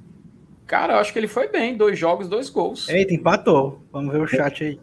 Cara, 0.67 0.95
eu 0.95 0.99
acho 0.99 1.13
que 1.13 1.19
ele 1.19 1.29
foi 1.29 1.49
bem. 1.49 1.77
Dois 1.77 1.99
jogos, 1.99 2.29
dois 2.29 2.49
gols. 2.49 2.89
Eita, 2.89 3.13
empatou. 3.13 3.83
Vamos 3.93 4.13
ver 4.13 4.21
o 4.21 4.27
chat 4.27 4.65
aí. 4.65 4.81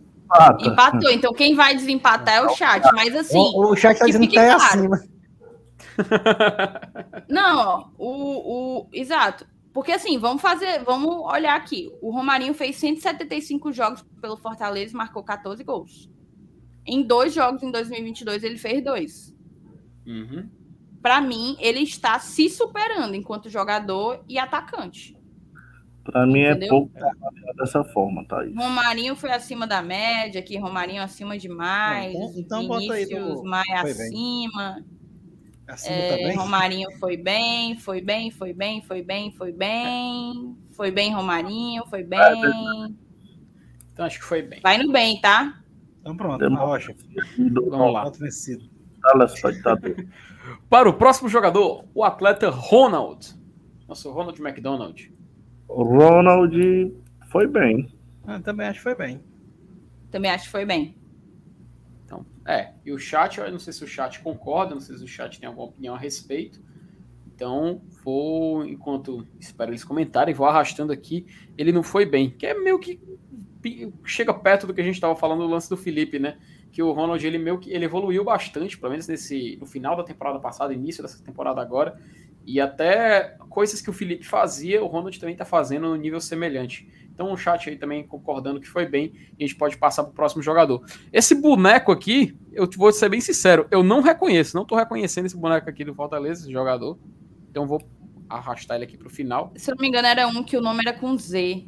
Empatou. 0.60 1.10
Então 1.10 1.34
quem 1.34 1.56
vai 1.56 1.76
desempatar 1.76 2.36
é 2.36 2.42
o 2.42 2.50
chat. 2.50 2.84
Mas 2.94 3.16
assim. 3.16 3.38
O, 3.38 3.72
o 3.72 3.76
chat 3.76 3.98
tá 3.98 4.06
dizendo 4.06 4.28
que 4.28 4.36
tá 4.36 4.56
claro. 4.56 4.64
acima. 4.64 5.04
Não, 7.30 7.92
o, 7.98 8.82
o. 8.82 8.90
Exato. 8.92 9.46
Porque 9.74 9.92
assim, 9.92 10.18
vamos 10.18 10.42
fazer, 10.42 10.84
vamos 10.84 11.16
olhar 11.32 11.56
aqui. 11.56 11.92
O 12.02 12.12
Romarinho 12.12 12.54
fez 12.54 12.76
175 12.78 13.72
jogos 13.72 14.04
pelo 14.22 14.36
Fortaleza 14.36 14.94
e 14.94 14.98
marcou 14.98 15.24
14 15.24 15.64
gols. 15.64 16.10
Em 16.86 17.04
dois 17.04 17.34
jogos 17.34 17.62
em 17.62 17.72
2022 17.72 18.44
ele 18.44 18.58
fez 18.58 18.84
dois. 18.84 19.36
Uhum. 20.06 20.50
Para 21.02 21.22
mim, 21.22 21.56
ele 21.60 21.80
está 21.80 22.20
se 22.20 22.50
superando 22.50 23.16
enquanto 23.16 23.50
jogador 23.50 24.24
e 24.28 24.38
atacante. 24.38 25.18
Para 26.04 26.26
mim 26.26 26.42
é 26.42 26.68
pouco 26.68 26.92
dessa 27.56 27.84
forma, 27.84 28.26
Thaís. 28.28 28.56
Romarinho 28.56 29.16
foi 29.16 29.32
acima 29.32 29.68
da 29.68 29.82
média, 29.82 30.40
aqui 30.40 30.58
Romarinho 30.58 31.04
acima 31.04 31.38
demais. 31.38 32.16
Então, 32.16 32.62
então 32.62 32.68
bota 32.68 32.94
aí 32.94 33.06
do... 33.06 33.44
Maia 33.44 33.82
acima. 33.82 34.78
Bem. 34.80 34.99
Acima 35.70 35.96
é, 35.96 36.18
também? 36.18 36.36
Romarinho 36.36 36.92
foi 37.00 37.16
bem, 37.16 37.78
foi 37.78 38.02
bem, 38.02 38.32
foi 38.32 38.54
bem, 38.54 38.82
foi 38.82 39.04
bem, 39.04 39.32
foi 39.32 39.52
bem. 39.52 40.58
Foi 40.72 40.92
bem, 40.92 41.14
Romarinho, 41.14 41.86
foi 41.88 42.04
bem. 42.04 42.98
Então 43.94 44.06
acho 44.06 44.20
que 44.20 44.26
foi 44.26 44.42
bem. 44.42 44.60
Vai 44.62 44.78
no 44.78 44.92
bem, 44.92 45.22
tá? 45.22 45.62
Então 46.02 46.18
pronto, 46.18 46.40
Demo... 46.40 46.58
rocha. 46.58 46.96
Vamos 47.38 47.94
lá. 47.94 48.12
Para 50.70 50.90
o 50.90 50.94
próximo 50.94 51.30
jogador, 51.30 51.86
o 51.94 52.04
atleta 52.04 52.50
Ronald. 52.50 53.36
Nosso 53.88 54.12
Ronald 54.12 54.42
McDonald. 54.42 55.14
O 55.68 55.84
Ronald 55.84 56.94
foi 57.30 57.46
bem. 57.46 57.88
Eu 58.28 58.42
também 58.42 58.68
acho 58.68 58.80
que 58.80 58.84
foi 58.84 58.96
bem. 58.96 59.24
Também 60.10 60.32
acho 60.32 60.46
que 60.46 60.52
foi 60.52 60.66
bem. 60.66 60.99
É, 62.50 62.74
e 62.84 62.92
o 62.92 62.98
chat, 62.98 63.38
eu 63.38 63.52
não 63.52 63.60
sei 63.60 63.72
se 63.72 63.84
o 63.84 63.88
chat 63.88 64.20
concorda, 64.22 64.74
não 64.74 64.82
sei 64.82 64.98
se 64.98 65.04
o 65.04 65.08
chat 65.08 65.40
tem 65.40 65.48
alguma 65.48 65.68
opinião 65.68 65.94
a 65.94 66.00
respeito. 66.00 66.60
Então, 67.28 67.80
vou, 68.04 68.66
enquanto 68.66 69.24
espero 69.40 69.70
eles 69.70 69.84
comentarem, 69.84 70.34
vou 70.34 70.48
arrastando 70.48 70.92
aqui. 70.92 71.28
Ele 71.56 71.72
não 71.72 71.84
foi 71.84 72.08
bem, 72.08 72.32
que 72.32 72.48
é 72.48 72.56
meio 72.56 72.80
que 72.80 73.00
chega 74.04 74.34
perto 74.34 74.66
do 74.66 74.74
que 74.74 74.82
a 74.82 74.84
gente 74.84 74.96
estava 74.96 75.16
falando 75.16 75.42
no 75.42 75.48
lance 75.48 75.70
do 75.70 75.78
Felipe, 75.78 76.18
né? 76.18 76.40
Que 76.72 76.82
o 76.82 76.92
Ronald 76.92 77.24
ele 77.24 77.38
meio 77.38 77.60
que 77.60 77.72
ele 77.72 77.86
evoluiu 77.86 78.24
bastante, 78.24 78.80
pelo 78.80 78.94
menos 78.94 79.08
nesse 79.08 79.56
no 79.58 79.68
final 79.68 79.96
da 79.96 80.04
temporada 80.04 80.40
passada, 80.40 80.74
início 80.74 81.04
dessa 81.04 81.24
temporada 81.24 81.62
agora, 81.62 82.02
e 82.50 82.60
até 82.60 83.36
coisas 83.48 83.80
que 83.80 83.92
o 83.92 83.94
Felipe 83.94 84.26
fazia, 84.26 84.84
o 84.84 84.88
Ronald 84.88 85.20
também 85.20 85.34
está 85.34 85.46
fazendo 85.46 85.88
no 85.88 85.96
nível 85.96 86.20
semelhante. 86.20 86.90
Então 87.14 87.32
o 87.32 87.38
chat 87.38 87.70
aí 87.70 87.78
também 87.78 88.08
concordando 88.08 88.60
que 88.60 88.68
foi 88.68 88.88
bem, 88.88 89.14
e 89.38 89.44
a 89.44 89.48
gente 89.48 89.56
pode 89.56 89.78
passar 89.78 90.04
para 90.04 90.12
o 90.12 90.16
próximo 90.16 90.42
jogador. 90.42 90.84
Esse 91.14 91.36
boneco 91.36 91.92
aqui, 91.92 92.36
eu 92.52 92.68
vou 92.76 92.92
ser 92.92 93.08
bem 93.08 93.22
sincero, 93.22 93.68
eu 93.70 93.84
não 93.84 94.02
reconheço, 94.02 94.56
não 94.56 94.64
estou 94.64 94.76
reconhecendo 94.76 95.28
esse 95.28 95.38
boneco 95.38 95.70
aqui 95.70 95.86
do 95.86 95.94
Fortaleza, 95.94 96.42
esse 96.42 96.52
jogador. 96.52 96.98
Então 97.52 97.68
vou 97.68 97.88
arrastar 98.28 98.78
ele 98.78 98.86
aqui 98.86 98.98
para 98.98 99.08
o 99.08 99.12
final. 99.12 99.52
Se 99.56 99.70
eu 99.70 99.76
não 99.76 99.82
me 99.82 99.88
engano, 99.88 100.08
era 100.08 100.28
um 100.28 100.44
que 100.44 100.58
o 100.58 100.62
nome 100.62 100.82
era 100.84 100.98
com 100.98 101.16
Z. 101.16 101.68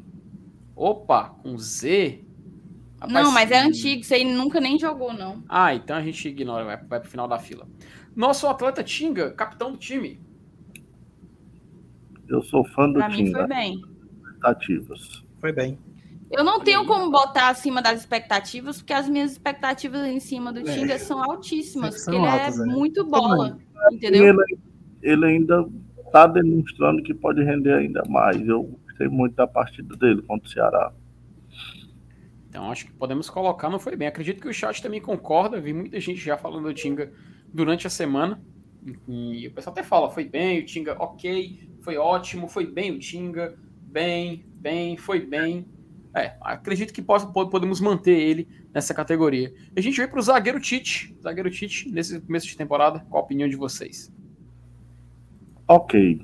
Opa, 0.76 1.36
com 1.44 1.56
Z? 1.60 2.26
Rapaz, 2.99 3.14
não, 3.14 3.32
mas 3.32 3.52
é 3.52 3.60
antigo, 3.60 4.02
isso 4.02 4.16
aí 4.16 4.24
nunca 4.24 4.60
nem 4.60 4.80
jogou, 4.80 5.14
não. 5.14 5.44
Ah, 5.48 5.76
então 5.76 5.95
a 5.95 6.02
gente 6.02 6.28
ignora, 6.28 6.66
vai, 6.66 6.78
vai 6.78 6.99
pro 6.99 7.10
final 7.10 7.28
da 7.28 7.38
fila. 7.38 7.68
Nosso 8.16 8.48
atleta 8.48 8.84
Tinga, 8.84 9.32
capitão 9.32 9.72
do 9.72 9.78
time. 9.78 10.31
Eu 12.32 12.41
sou 12.41 12.64
fã 12.64 12.88
do 12.88 12.95
pra 12.95 13.10
Tinga. 13.10 13.24
Mim 13.24 13.32
foi 13.34 13.48
bem. 13.48 13.82
Expectativas. 14.24 15.26
Foi 15.40 15.52
bem. 15.52 15.78
Eu 16.32 16.45
não 16.45 16.62
tenho 16.62 16.86
como 16.86 17.12
botar 17.12 17.49
acima 17.49 17.82
das 17.82 17.99
expectativas, 17.99 18.78
porque 18.78 18.94
as 18.94 19.10
minhas 19.10 19.34
expectativas 19.34 20.08
em 20.08 20.20
cima 20.20 20.53
do 20.53 20.64
Tinga 20.64 20.94
é. 20.94 20.98
são 20.98 21.22
altíssimas, 21.22 22.03
são 22.03 22.14
porque 22.14 22.28
altas, 22.28 22.58
ele 22.58 22.70
é, 22.70 22.74
é 22.74 22.76
muito 22.76 23.06
bola, 23.06 23.58
entendeu? 23.91 24.24
Ele, 24.30 24.60
ele 25.02 25.26
ainda 25.26 25.68
está 26.06 26.28
demonstrando 26.28 27.03
que 27.03 27.14
pode 27.14 27.44
render 27.44 27.74
ainda 27.74 28.02
mais. 28.08 28.40
Eu 28.48 28.64
gostei 28.86 29.10
muito 29.10 29.36
da 29.36 29.45
partida 29.45 29.94
dele 29.98 30.22
contra 30.22 30.48
o 30.48 30.52
Ceará. 30.52 30.94
Então 32.48 32.72
acho 32.72 32.86
que 32.86 32.94
podemos 32.94 33.30
colocar, 33.30 33.70
não 33.70 33.80
foi 33.80 33.98
bem. 33.98 34.08
Acredito 34.08 34.41
que 34.41 34.48
o 34.48 34.53
chat 34.53 34.82
também 34.82 35.02
concorda. 35.02 35.60
Vi 35.60 35.74
muita 35.74 35.99
gente 35.99 36.20
já 36.20 36.38
falando 36.38 36.64
do 36.64 36.74
Tinga 36.74 37.12
durante 37.53 37.88
a 37.88 37.90
semana. 37.90 38.41
E 39.08 39.48
o 39.48 39.53
pessoal 39.53 39.74
até 39.74 39.84
fala, 39.84 40.10
foi 40.10 40.26
bem, 40.26 40.60
o 40.60 40.66
Tinga, 40.66 40.95
ok, 40.98 41.70
foi 41.82 41.98
ótimo, 41.98 42.48
foi 42.48 42.66
bem 42.66 42.91
o 42.91 42.99
Tinga, 42.99 43.58
bem, 43.82 44.45
bem, 44.58 44.98
foi 44.98 45.20
bem. 45.20 45.66
É, 46.14 46.36
acredito 46.41 46.94
que 46.94 47.02
possa, 47.02 47.26
podemos 47.28 47.80
manter 47.80 48.18
ele 48.18 48.48
nessa 48.74 48.94
categoria. 48.94 49.53
A 49.76 49.82
gente 49.82 49.98
vai 49.98 50.08
para 50.08 50.20
o 50.20 50.22
zagueiro 50.22 50.60
Tite. 50.60 51.16
Zagueiro 51.22 51.49
Tite, 51.49 51.90
nesse 51.90 52.20
começo 52.22 52.48
de 52.48 52.58
temporada, 52.58 53.06
qual 53.10 53.22
a 53.22 53.26
opinião 53.26 53.49
de 53.49 53.56
vocês? 53.56 54.12
Ok. 55.68 56.22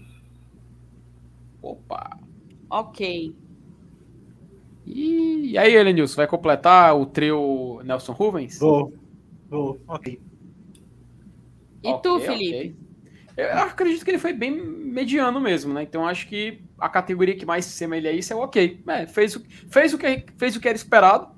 Opa. 1.61 2.19
Ok. 2.69 3.35
E, 4.85 5.57
aí, 5.57 5.75
Elenilson, 5.75 6.15
vai 6.15 6.27
completar 6.27 6.95
o 6.95 7.05
trio 7.05 7.81
Nelson 7.83 8.13
Rubens? 8.13 8.59
Vou. 8.59 8.93
Vou, 9.49 9.79
ok. 9.87 10.19
E 11.83 11.87
okay, 11.87 12.01
tu, 12.01 12.19
Felipe? 12.19 12.57
Okay. 12.57 12.86
Eu 13.37 13.59
acredito 13.59 14.03
que 14.03 14.09
ele 14.09 14.17
foi 14.17 14.33
bem 14.33 14.51
mediano 14.51 15.39
mesmo, 15.39 15.71
né? 15.71 15.83
Então 15.83 16.07
acho 16.07 16.27
que 16.27 16.59
a 16.79 16.89
categoria 16.89 17.37
que 17.37 17.45
mais 17.45 17.65
se 17.65 17.71
semelha 17.71 18.09
a 18.09 18.13
isso 18.13 18.33
é 18.33 18.35
o 18.35 18.39
ok. 18.39 18.81
É, 18.87 19.05
fez, 19.05 19.35
o, 19.35 19.43
fez, 19.69 19.93
o 19.93 19.97
que, 19.99 20.25
fez 20.35 20.55
o 20.55 20.59
que 20.59 20.67
era 20.67 20.75
esperado, 20.75 21.29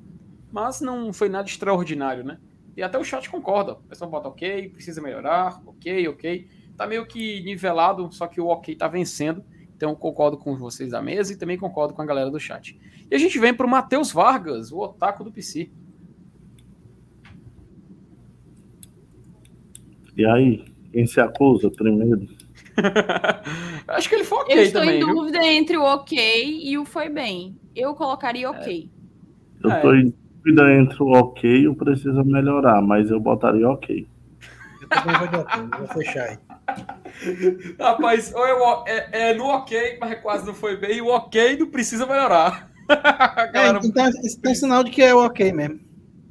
mas 0.50 0.80
não 0.80 1.12
foi 1.12 1.28
nada 1.28 1.50
extraordinário, 1.50 2.24
né? 2.24 2.38
E 2.78 2.82
até 2.82 2.98
o 2.98 3.04
chat 3.04 3.30
concorda. 3.30 3.74
O 3.74 3.84
pessoal 3.84 4.10
bota 4.10 4.30
ok, 4.30 4.70
precisa 4.70 5.02
melhorar, 5.02 5.62
ok, 5.66 6.08
ok. 6.08 6.48
Tá 6.78 6.88
meio 6.88 7.06
que 7.06 7.42
nivelado, 7.44 8.10
só 8.14 8.28
que 8.28 8.40
o 8.40 8.48
ok 8.48 8.74
tá 8.78 8.88
vencendo. 8.88 9.44
Então 9.76 9.94
concordo 9.94 10.38
com 10.38 10.56
vocês 10.56 10.92
da 10.92 11.02
mesa 11.02 11.34
e 11.34 11.36
também 11.36 11.58
concordo 11.58 11.94
com 11.94 12.02
a 12.02 12.06
galera 12.06 12.32
do 12.32 12.40
chat. 12.40 12.80
E 13.12 13.14
a 13.14 13.18
gente 13.18 13.38
vem 13.38 13.54
para 13.54 13.66
o 13.66 13.70
Matheus 13.70 14.10
Vargas, 14.10 14.72
o 14.72 14.80
otaku 14.80 15.26
do 15.26 15.34
PC. 15.34 15.70
E 20.16 20.26
aí, 20.26 20.66
quem 20.92 21.06
se 21.06 21.20
acusa 21.20 21.70
primeiro? 21.72 22.28
Acho 23.88 24.10
que 24.10 24.16
ele 24.16 24.24
foi 24.24 24.38
ok 24.40 24.58
Eu 24.58 24.64
estou 24.64 24.82
também, 24.82 25.02
em 25.02 25.06
dúvida 25.06 25.40
viu? 25.40 25.50
entre 25.50 25.78
o 25.78 25.84
ok 25.84 26.60
e 26.64 26.78
o 26.78 26.86
foi 26.86 27.10
bem. 27.10 27.56
Eu 27.76 27.94
colocaria 27.94 28.50
ok. 28.50 28.90
É. 28.90 29.68
Eu 29.68 29.76
estou 29.76 29.94
é. 29.94 30.00
em 30.00 30.14
dúvida 30.44 30.74
entre 30.74 31.04
o 31.04 31.08
ok 31.08 31.50
e 31.50 31.68
o 31.68 31.76
precisa 31.76 32.24
melhorar, 32.24 32.82
mas 32.82 33.10
eu 33.10 33.20
botaria 33.20 33.68
ok. 33.70 34.08
Eu 34.82 34.90
também 34.90 35.16
vou 35.18 35.80
vou 35.80 35.88
fechar 35.88 36.30
aí. 36.30 36.38
Rapaz, 37.80 38.34
ou 38.34 38.48
eu, 38.48 38.84
é, 38.86 39.30
é, 39.30 39.34
no 39.34 39.46
ok, 39.46 39.98
mas 40.00 40.20
quase 40.22 40.46
não 40.46 40.54
foi 40.54 40.78
bem, 40.78 40.98
e 40.98 41.02
o 41.02 41.08
ok 41.08 41.58
não 41.58 41.68
precisa 41.68 42.06
melhorar. 42.06 42.70
Galera... 43.54 43.80
é, 43.84 43.88
então, 43.88 44.10
isso 44.24 44.40
tem 44.40 44.56
sinal 44.56 44.84
de 44.84 44.92
que 44.92 45.02
é 45.02 45.14
o 45.14 45.26
ok 45.26 45.52
mesmo. 45.52 45.89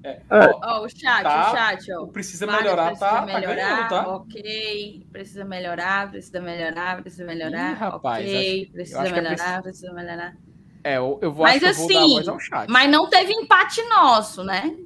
É. 0.09 0.21
Ó, 0.31 0.85
o 0.85 0.89
chat, 0.89 1.23
tá, 1.23 1.51
o 1.53 1.57
chat, 1.57 1.93
ó. 1.93 2.07
Precisa 2.07 2.47
melhorar, 2.47 2.87
precisa 2.87 3.11
tá? 3.11 3.27
Melhorar, 3.27 3.43
tá 3.43 3.55
ganhando, 3.55 3.89
tá? 3.89 4.09
Ok, 4.09 5.07
precisa 5.13 5.45
melhorar, 5.45 6.11
precisa 6.11 6.41
melhorar, 6.41 7.03
precisa 7.03 7.25
melhorar. 7.25 7.73
Ih, 7.73 7.75
rapaz, 7.75 8.27
ok, 8.27 8.63
acho, 8.63 8.73
precisa 8.73 9.03
melhorar, 9.03 9.35
precisa... 9.35 9.63
precisa 9.63 9.93
melhorar. 9.93 10.37
É, 10.85 10.97
eu, 10.97 11.19
eu 11.21 11.33
vou 11.33 11.45
mas 11.45 11.63
assim, 11.63 12.23
vou 12.23 12.39
Mas 12.69 12.91
não 12.91 13.11
teve 13.11 13.33
empate 13.33 13.83
nosso, 13.83 14.45
né? 14.45 14.77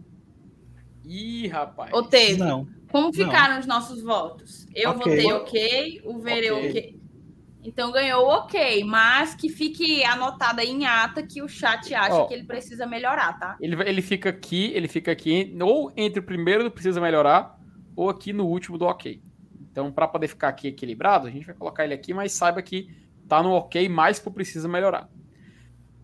Ih, 1.05 1.49
rapaz. 1.49 1.93
Ou 1.93 2.03
teve? 2.03 2.39
Não. 2.39 2.66
Como 2.90 3.12
ficaram 3.12 3.55
não. 3.55 3.61
os 3.61 3.66
nossos 3.66 4.03
votos? 4.03 4.66
Eu 4.74 4.90
okay. 4.90 5.16
votei 5.16 5.32
ok, 5.32 6.03
o 6.05 6.19
Verê 6.19 6.51
ok. 6.51 7.02
Então 7.65 7.93
ganhou 7.93 8.27
ok, 8.27 8.83
mas 8.83 9.35
que 9.35 9.49
fique 9.49 10.05
anotado 10.05 10.61
aí 10.61 10.69
em 10.69 10.85
ata 10.85 11.23
que 11.23 11.41
o 11.41 11.49
chat 11.49 11.95
acha 11.95 12.23
oh, 12.23 12.27
que 12.27 12.35
ele 12.35 12.45
precisa 12.45 12.87
melhorar, 12.87 13.39
tá? 13.39 13.57
Ele, 13.61 13.81
ele 13.89 14.03
fica 14.03 14.31
aqui, 14.31 14.73
ele 14.75 14.89
fica 14.89 15.13
aqui, 15.13 15.57
ou 15.61 15.93
entre 15.97 16.19
o 16.19 16.23
primeiro 16.23 16.65
do 16.65 16.71
precisa 16.71 17.01
melhorar, 17.01 17.57
ou 17.95 18.11
aqui 18.11 18.33
no 18.33 18.47
último 18.47 18.77
do 18.77 18.85
ok. 18.85 19.23
Então, 19.71 19.93
para 19.93 20.09
poder 20.09 20.29
ficar 20.29 20.49
aqui 20.49 20.69
equilibrado, 20.69 21.29
a 21.29 21.31
gente 21.31 21.47
vai 21.47 21.55
colocar 21.55 21.85
ele 21.85 21.95
aqui, 21.95 22.13
mas 22.13 22.33
saiba 22.33 22.61
que 22.61 22.89
tá 23.29 23.43
no 23.43 23.53
ok 23.53 23.89
mais 23.89 24.19
pro 24.19 24.33
precisa 24.33 24.69
melhorar. 24.69 25.09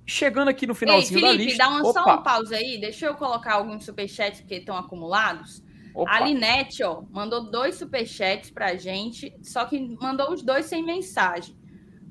Chegando 0.06 0.48
aqui 0.48 0.66
no 0.66 0.74
finalzinho 0.74 1.18
Ei, 1.18 1.32
Felipe, 1.32 1.38
da 1.38 1.44
lista. 1.44 1.64
dá 1.64 1.68
uma, 1.68 1.92
só 1.92 2.04
uma 2.04 2.22
pausa 2.22 2.56
aí, 2.56 2.80
deixa 2.80 3.04
eu 3.04 3.14
colocar 3.14 3.54
alguns 3.54 3.84
superchats 3.84 4.40
que 4.40 4.54
estão 4.54 4.76
acumulados. 4.76 5.62
Opa. 5.98 6.12
A 6.12 6.20
Linete, 6.20 6.84
ó, 6.84 7.02
mandou 7.10 7.50
dois 7.50 7.74
superchats 7.74 8.52
pra 8.52 8.76
gente, 8.76 9.36
só 9.42 9.64
que 9.64 9.96
mandou 10.00 10.32
os 10.32 10.42
dois 10.42 10.66
sem 10.66 10.80
mensagem. 10.80 11.58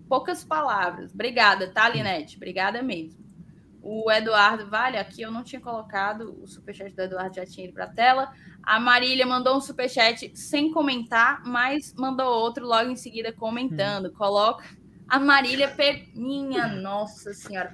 Poucas 0.10 0.44
palavras. 0.44 1.14
Obrigada, 1.14 1.72
tá, 1.72 1.88
Linete? 1.88 2.36
Obrigada 2.36 2.82
mesmo. 2.82 3.26
O 3.82 4.12
Eduardo, 4.12 4.70
vale, 4.70 4.98
aqui 4.98 5.22
eu 5.22 5.32
não 5.32 5.42
tinha 5.42 5.62
colocado, 5.62 6.38
o 6.44 6.46
superchat 6.46 6.94
do 6.94 7.02
Eduardo 7.02 7.38
já 7.38 7.46
tinha 7.46 7.66
ido 7.66 7.74
para 7.74 7.86
a 7.86 7.94
tela. 7.94 8.34
A 8.62 8.78
Marília 8.78 9.26
mandou 9.26 9.56
um 9.56 9.62
superchat 9.62 10.38
sem 10.38 10.70
comentar, 10.70 11.42
mas 11.46 11.94
mandou 11.94 12.28
outro 12.28 12.68
logo 12.68 12.90
em 12.90 12.96
seguida 12.98 13.32
comentando. 13.32 14.08
Hum. 14.08 14.14
Coloca 14.18 14.66
a 15.08 15.18
Marília, 15.18 15.70
per... 15.70 16.10
minha 16.14 16.68
nossa 16.68 17.34
senhora. 17.34 17.74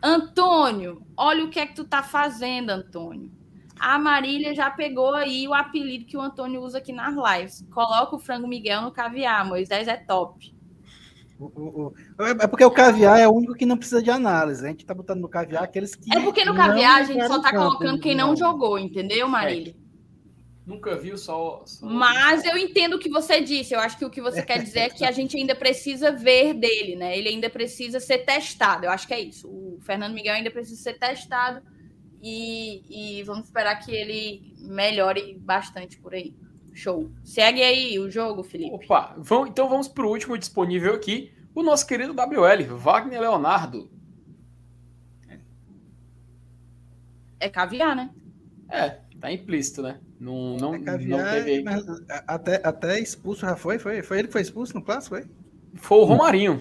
Antônio, 0.00 1.04
olha 1.16 1.44
o 1.44 1.50
que 1.50 1.58
é 1.58 1.66
que 1.66 1.74
tu 1.74 1.82
tá 1.82 2.04
fazendo, 2.04 2.70
Antônio. 2.70 3.32
A 3.78 3.98
Marília 3.98 4.54
já 4.54 4.70
pegou 4.70 5.14
aí 5.14 5.48
o 5.48 5.54
apelido 5.54 6.06
que 6.06 6.16
o 6.16 6.20
Antônio 6.20 6.62
usa 6.62 6.78
aqui 6.78 6.92
nas 6.92 7.14
lives. 7.14 7.66
Coloca 7.72 8.16
o 8.16 8.18
frango 8.18 8.46
Miguel 8.46 8.82
no 8.82 8.92
caviar, 8.92 9.46
Moisés 9.46 9.88
é 9.88 9.96
top. 9.96 10.54
O, 11.38 11.46
o, 11.46 11.86
o, 11.88 12.22
é 12.22 12.46
porque 12.46 12.64
o 12.64 12.70
caviar 12.70 13.18
é 13.18 13.26
o 13.26 13.32
único 13.32 13.54
que 13.54 13.66
não 13.66 13.76
precisa 13.76 14.02
de 14.02 14.10
análise. 14.10 14.64
A 14.64 14.68
gente 14.68 14.86
tá 14.86 14.94
botando 14.94 15.20
no 15.20 15.28
caviar 15.28 15.64
aqueles 15.64 15.94
que. 15.94 16.16
É 16.16 16.20
porque 16.20 16.44
no 16.44 16.54
caviar 16.54 17.00
a 17.00 17.04
gente 17.04 17.26
só 17.26 17.40
tá 17.40 17.50
colocando 17.50 18.00
quem 18.00 18.14
não, 18.14 18.36
jogou, 18.36 18.78
entendeu, 18.78 19.28
Marília? 19.28 19.74
É. 19.80 19.84
Nunca 20.66 20.96
viu 20.96 21.18
só, 21.18 21.62
só, 21.66 21.84
Mas 21.84 22.42
eu 22.42 22.56
entendo 22.56 22.94
o 22.94 22.98
que 22.98 23.10
você 23.10 23.42
disse. 23.42 23.74
Eu 23.74 23.80
acho 23.80 23.98
que 23.98 24.04
o 24.04 24.08
que 24.08 24.22
você 24.22 24.42
quer 24.42 24.62
dizer 24.62 24.78
é 24.78 24.88
que 24.88 25.04
a 25.04 25.12
gente 25.12 25.36
ainda 25.36 25.54
precisa 25.54 26.10
ver 26.10 26.54
dele, 26.54 26.96
né? 26.96 27.18
Ele 27.18 27.28
ainda 27.28 27.50
precisa 27.50 28.00
ser 28.00 28.18
testado. 28.18 28.86
Eu 28.86 28.90
acho 28.90 29.06
que 29.06 29.12
é 29.12 29.20
isso. 29.20 29.46
O 29.46 29.78
Fernando 29.82 30.14
Miguel 30.14 30.36
ainda 30.36 30.50
precisa 30.50 30.80
ser 30.80 30.94
testado 30.94 31.60
e, 32.26 33.18
e 33.18 33.22
vamos 33.24 33.44
esperar 33.44 33.76
que 33.76 33.92
ele 33.92 34.56
melhore 34.60 35.38
bastante 35.38 35.98
por 35.98 36.14
aí. 36.14 36.34
Show. 36.72 37.12
Segue 37.22 37.62
aí 37.62 37.98
o 37.98 38.10
jogo, 38.10 38.42
Felipe. 38.42 38.74
Opa, 38.74 39.14
vamos, 39.18 39.50
então 39.50 39.68
vamos 39.68 39.88
para 39.88 40.06
o 40.06 40.08
último 40.08 40.38
disponível 40.38 40.94
aqui. 40.94 41.32
O 41.54 41.62
nosso 41.62 41.86
querido 41.86 42.14
WL, 42.14 42.76
Wagner 42.78 43.20
Leonardo. 43.20 43.90
É 47.38 47.48
caviar, 47.50 47.94
né? 47.94 48.10
É, 48.70 49.00
tá 49.20 49.30
implícito, 49.30 49.82
né? 49.82 50.00
Não, 50.18 50.56
não, 50.56 50.74
é 50.74 50.80
caviar, 50.80 51.22
não 51.22 51.30
teve. 51.30 51.64
Até, 52.26 52.60
até 52.64 52.98
expulso 52.98 53.42
já 53.42 53.54
foi? 53.54 53.78
foi? 53.78 54.02
Foi 54.02 54.18
ele 54.18 54.28
que 54.28 54.32
foi 54.32 54.40
expulso 54.40 54.74
no 54.74 54.82
clássico, 54.82 55.16
foi? 55.16 55.26
Foi 55.74 55.98
o 55.98 56.04
Romarinho. 56.04 56.60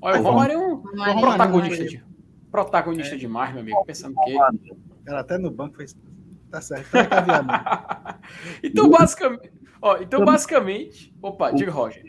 Olha, 0.00 0.20
o 0.20 0.22
Romarinho, 0.22 0.84
é 1.04 1.10
um 1.10 1.20
protagonista, 1.20 1.84
de, 1.84 2.04
protagonista 2.50 3.14
é. 3.16 3.18
demais, 3.18 3.52
meu 3.52 3.60
amigo. 3.60 3.84
Pensando 3.84 4.14
que. 4.22 4.89
Ela 5.10 5.20
até 5.20 5.36
no 5.36 5.50
banco 5.50 5.74
foi 5.74 5.86
expulso. 5.86 6.10
Tá 6.50 6.60
certo, 6.60 6.88
então 8.62 8.86
então, 8.86 8.90
basicamente. 8.90 9.52
Ó, 9.82 9.98
então, 9.98 10.24
basicamente. 10.24 11.14
Opa, 11.22 11.50
diga, 11.52 11.70
Roger. 11.70 12.04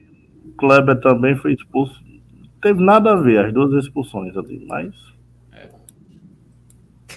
Kleber 0.57 0.99
também 0.99 1.35
foi 1.35 1.53
expulso. 1.53 1.99
Teve 2.61 2.83
nada 2.83 3.13
a 3.13 3.15
ver 3.15 3.45
as 3.45 3.53
duas 3.53 3.83
expulsões 3.83 4.35
ali, 4.37 4.63
mas. 4.67 4.95
É. 5.51 5.69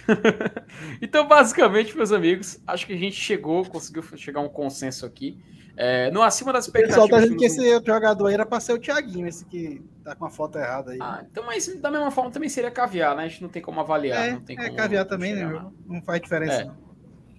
então, 1.02 1.27
basicamente, 1.27 1.97
meus 1.97 2.12
amigos, 2.12 2.62
acho 2.66 2.86
que 2.86 2.93
a 2.93 2.98
gente 2.98 3.16
chegou, 3.16 3.65
conseguiu 3.65 4.02
chegar 4.16 4.40
a 4.40 4.44
um 4.44 4.48
consenso 4.48 5.05
aqui. 5.05 5.39
É, 5.77 6.11
no 6.11 6.23
acima 6.23 6.53
das 6.53 6.67
expectativas. 6.67 7.05
O 7.05 7.09
pessoal 7.09 7.21
tá 7.21 7.25
dizendo 7.25 7.39
que 7.39 7.45
esse 7.45 7.85
jogador 7.85 8.27
aí 8.27 8.35
era 8.35 8.47
para 8.47 8.61
ser 8.61 8.75
o 8.75 8.79
Thiaguinho, 8.79 9.27
esse 9.27 9.45
que 9.45 9.83
tá 10.05 10.15
com 10.15 10.25
a 10.25 10.31
foto 10.31 10.59
errada 10.59 10.93
aí. 10.93 10.99
Ah, 11.01 11.25
então, 11.29 11.45
mas 11.45 11.67
da 11.81 11.91
mesma 11.91 12.11
forma 12.11 12.31
também 12.31 12.49
seria 12.49 12.71
caviar, 12.71 13.17
né? 13.17 13.25
A 13.25 13.29
gente 13.29 13.43
não 13.43 13.49
tem 13.49 13.61
como 13.61 13.81
avaliar. 13.81 14.29
É, 14.29 14.33
não 14.33 14.41
tem 14.41 14.57
é 14.59 14.65
como 14.65 14.77
caviar 14.77 15.05
também, 15.05 15.35
né? 15.35 15.45
Não. 15.45 15.73
não 15.87 16.03
faz 16.03 16.21
diferença. 16.21 16.63
É. 16.63 16.71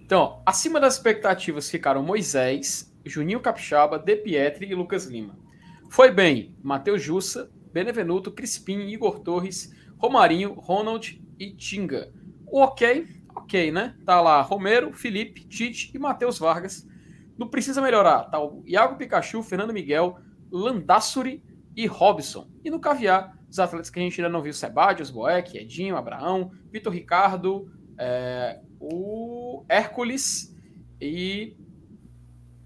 Então, 0.04 0.42
acima 0.44 0.78
das 0.78 0.94
expectativas 0.94 1.70
ficaram 1.70 2.02
Moisés, 2.02 2.94
Juninho 3.04 3.40
Capixaba, 3.40 3.98
De 3.98 4.16
Pietri 4.16 4.70
e 4.70 4.74
Lucas 4.74 5.06
Lima. 5.06 5.38
Foi 5.88 6.10
bem 6.10 6.54
Matheus 6.62 7.02
Jussa, 7.02 7.50
Benevenuto, 7.72 8.30
Crispim, 8.30 8.80
Igor 8.88 9.20
Torres, 9.20 9.72
Romarinho, 9.96 10.52
Ronald 10.52 11.22
e 11.38 11.50
Tinga. 11.52 12.12
O 12.46 12.60
ok, 12.60 13.06
ok, 13.34 13.72
né? 13.72 13.94
Tá 14.04 14.20
lá 14.20 14.42
Romero, 14.42 14.92
Felipe, 14.92 15.44
Tite 15.44 15.90
e 15.94 15.98
Matheus 15.98 16.38
Vargas 16.38 16.86
não 17.38 17.48
precisa 17.48 17.82
melhorar. 17.82 18.24
Tá 18.24 18.42
o 18.42 18.62
Iago 18.66 18.96
Pikachu, 18.96 19.42
Fernando 19.42 19.72
Miguel, 19.72 20.18
Landassuri 20.50 21.42
e 21.74 21.86
Robson. 21.86 22.48
E 22.64 22.70
no 22.70 22.80
caviar, 22.80 23.36
os 23.48 23.58
atletas 23.58 23.90
que 23.90 23.98
a 23.98 24.02
gente 24.02 24.20
ainda 24.20 24.32
não 24.32 24.42
viu: 24.42 24.52
Sebadios, 24.52 25.10
Boeck, 25.10 25.56
Edinho, 25.56 25.96
Abraão, 25.96 26.50
Vitor 26.70 26.92
Ricardo, 26.92 27.70
é, 27.98 28.60
o 28.80 29.64
Hércules 29.68 30.54
e 31.00 31.56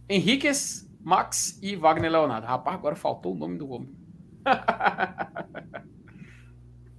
Henriquez, 0.09 0.89
Max 1.01 1.59
e 1.63 1.77
Wagner 1.77 2.11
Leonardo. 2.11 2.47
Rapaz, 2.47 2.77
agora 2.77 2.97
faltou 2.97 3.35
o 3.35 3.39
nome 3.39 3.59
do 3.59 3.71
homem. 3.71 3.95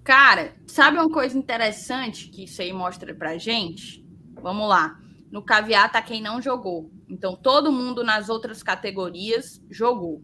Cara, 0.03 0.55
sabe 0.65 0.97
uma 0.97 1.09
coisa 1.09 1.37
interessante 1.37 2.27
que 2.29 2.45
isso 2.45 2.61
aí 2.61 2.73
mostra 2.73 3.13
pra 3.13 3.37
gente? 3.37 4.05
Vamos 4.41 4.67
lá. 4.67 4.99
No 5.31 5.41
caviar 5.41 5.89
tá 5.89 6.01
quem 6.01 6.21
não 6.21 6.41
jogou. 6.41 6.91
Então, 7.07 7.35
todo 7.35 7.71
mundo 7.71 8.03
nas 8.03 8.27
outras 8.27 8.61
categorias 8.61 9.63
jogou. 9.69 10.21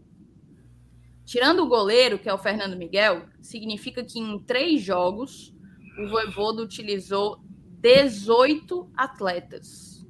Tirando 1.25 1.63
o 1.63 1.67
goleiro, 1.67 2.19
que 2.19 2.27
é 2.27 2.33
o 2.33 2.37
Fernando 2.37 2.77
Miguel, 2.77 3.25
significa 3.41 4.03
que 4.03 4.19
em 4.19 4.37
três 4.39 4.81
jogos 4.81 5.53
o 5.97 6.09
Voivodo 6.09 6.63
utilizou 6.63 7.39
18 7.81 8.91
atletas. 8.95 10.05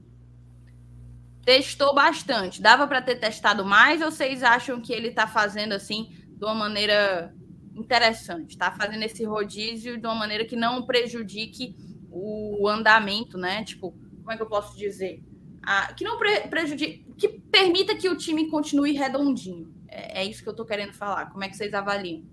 Testou 1.45 1.93
bastante. 1.93 2.61
Dava 2.61 2.87
para 2.87 3.01
ter 3.01 3.15
testado 3.15 3.63
mais 3.63 4.01
ou 4.01 4.11
vocês 4.11 4.43
acham 4.43 4.81
que 4.81 4.91
ele 4.91 5.09
está 5.09 5.27
fazendo 5.27 5.73
assim 5.73 6.11
de 6.29 6.43
uma 6.43 6.55
maneira 6.55 7.33
interessante? 7.75 8.51
Está 8.51 8.71
fazendo 8.71 9.03
esse 9.03 9.23
rodízio 9.23 9.97
de 9.99 10.05
uma 10.05 10.15
maneira 10.15 10.43
que 10.45 10.55
não 10.55 10.83
prejudique 10.85 11.75
o 12.09 12.67
andamento, 12.67 13.37
né? 13.37 13.63
Tipo, 13.63 13.95
como 14.27 14.33
é 14.33 14.35
que 14.35 14.43
eu 14.43 14.47
posso 14.47 14.77
dizer? 14.77 15.23
Ah, 15.63 15.93
que 15.93 16.03
não 16.03 16.17
pre 16.17 16.41
prejudique, 16.49 17.05
que 17.17 17.29
permita 17.29 17.95
que 17.95 18.09
o 18.09 18.17
time 18.17 18.49
continue 18.49 18.91
redondinho. 18.91 19.73
É, 19.87 20.19
é 20.21 20.25
isso 20.25 20.43
que 20.43 20.49
eu 20.49 20.51
estou 20.51 20.65
querendo 20.65 20.91
falar. 20.91 21.27
Como 21.31 21.41
é 21.45 21.47
que 21.47 21.55
vocês 21.55 21.73
avaliam? 21.73 22.25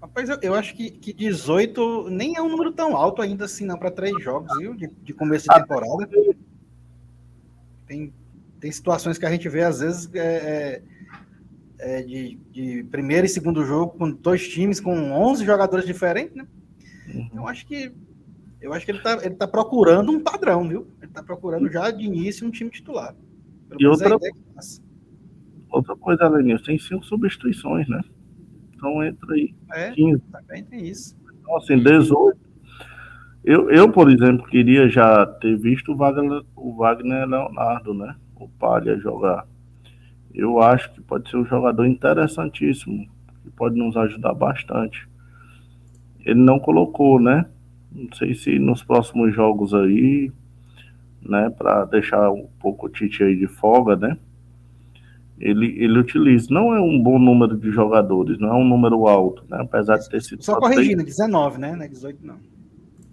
Rapaz, 0.00 0.30
eu, 0.30 0.38
eu 0.40 0.54
acho 0.54 0.74
que, 0.74 0.90
que 0.90 1.12
18 1.12 2.08
nem 2.08 2.36
é 2.36 2.40
um 2.40 2.48
número 2.48 2.72
tão 2.72 2.96
alto 2.96 3.20
ainda 3.20 3.44
assim, 3.44 3.66
não, 3.66 3.76
para 3.76 3.90
três 3.90 4.18
jogos, 4.24 4.56
viu? 4.56 4.74
De, 4.74 4.88
de 4.88 5.12
começo 5.12 5.46
de 5.46 5.54
temporada. 5.54 6.08
Tem, 7.86 8.10
tem 8.58 8.72
situações 8.72 9.18
que 9.18 9.26
a 9.26 9.30
gente 9.30 9.46
vê, 9.46 9.62
às 9.62 9.80
vezes, 9.80 10.08
é, 10.14 10.82
é, 11.78 11.98
é 11.98 12.02
de, 12.02 12.36
de 12.50 12.82
primeiro 12.84 13.26
e 13.26 13.28
segundo 13.28 13.62
jogo, 13.62 13.98
com 13.98 14.10
dois 14.10 14.48
times, 14.48 14.80
com 14.80 15.12
11 15.12 15.44
jogadores 15.44 15.84
diferentes, 15.84 16.34
né? 16.34 16.46
Uhum. 17.12 17.30
Eu 17.34 17.46
acho 17.46 17.66
que 17.66 17.92
eu 18.60 18.72
acho 18.72 18.84
que 18.84 18.90
ele 18.90 18.98
está 18.98 19.24
ele 19.24 19.34
tá 19.34 19.46
procurando 19.46 20.10
um 20.10 20.20
padrão, 20.20 20.68
viu? 20.68 20.88
Ele 20.98 21.10
está 21.10 21.22
procurando 21.22 21.70
já 21.70 21.90
de 21.90 22.04
início 22.04 22.46
um 22.46 22.50
time 22.50 22.70
titular. 22.70 23.14
Pelo 23.68 23.80
e 23.80 23.86
outra, 23.86 24.14
é 24.14 24.30
outra 25.70 25.96
coisa, 25.96 26.28
Lenilson, 26.28 26.64
tem 26.64 26.78
cinco 26.78 27.04
substituições, 27.04 27.88
né? 27.88 28.00
Então 28.74 29.02
entra 29.04 29.34
aí. 29.34 29.54
É, 29.72 29.90
15. 29.92 30.22
também 30.32 30.64
tem 30.64 30.86
isso. 30.86 31.16
Então, 31.40 31.56
assim, 31.56 31.78
18. 31.78 32.38
Eu, 33.44 33.70
eu, 33.70 33.90
por 33.90 34.10
exemplo, 34.10 34.46
queria 34.46 34.88
já 34.88 35.24
ter 35.24 35.56
visto 35.56 35.92
o 35.92 35.96
Wagner, 35.96 36.42
o 36.54 36.76
Wagner 36.76 37.26
Leonardo, 37.26 37.94
né? 37.94 38.14
O 38.36 38.48
Palha 38.48 38.98
jogar. 38.98 39.46
Eu 40.34 40.60
acho 40.60 40.92
que 40.92 41.00
pode 41.00 41.30
ser 41.30 41.36
um 41.36 41.46
jogador 41.46 41.86
interessantíssimo, 41.86 43.08
que 43.42 43.50
pode 43.50 43.76
nos 43.76 43.96
ajudar 43.96 44.34
bastante. 44.34 45.08
Ele 46.20 46.40
não 46.40 46.58
colocou, 46.58 47.18
né? 47.18 47.46
Não 47.90 48.12
sei 48.14 48.34
se 48.34 48.58
nos 48.58 48.82
próximos 48.82 49.34
jogos 49.34 49.74
aí, 49.74 50.30
né, 51.22 51.50
para 51.50 51.84
deixar 51.84 52.30
um 52.30 52.46
pouco 52.60 52.86
o 52.86 52.88
Tite 52.88 53.22
aí 53.22 53.36
de 53.36 53.46
folga, 53.46 53.96
né? 53.96 54.18
Ele, 55.40 55.66
ele 55.82 55.98
utiliza. 55.98 56.48
Não 56.50 56.74
é 56.74 56.80
um 56.80 57.00
bom 57.00 57.18
número 57.18 57.56
de 57.56 57.70
jogadores, 57.70 58.38
não 58.38 58.48
é 58.48 58.54
um 58.54 58.64
número 58.64 59.06
alto, 59.06 59.44
né? 59.48 59.58
Apesar 59.60 59.96
de 59.96 60.08
ter 60.08 60.20
sido. 60.20 60.44
Só 60.44 60.58
corrigindo, 60.58 61.04
19, 61.04 61.58
né? 61.58 61.76
Não 61.76 61.84
é 61.84 61.88
18, 61.88 62.26
não. 62.26 62.38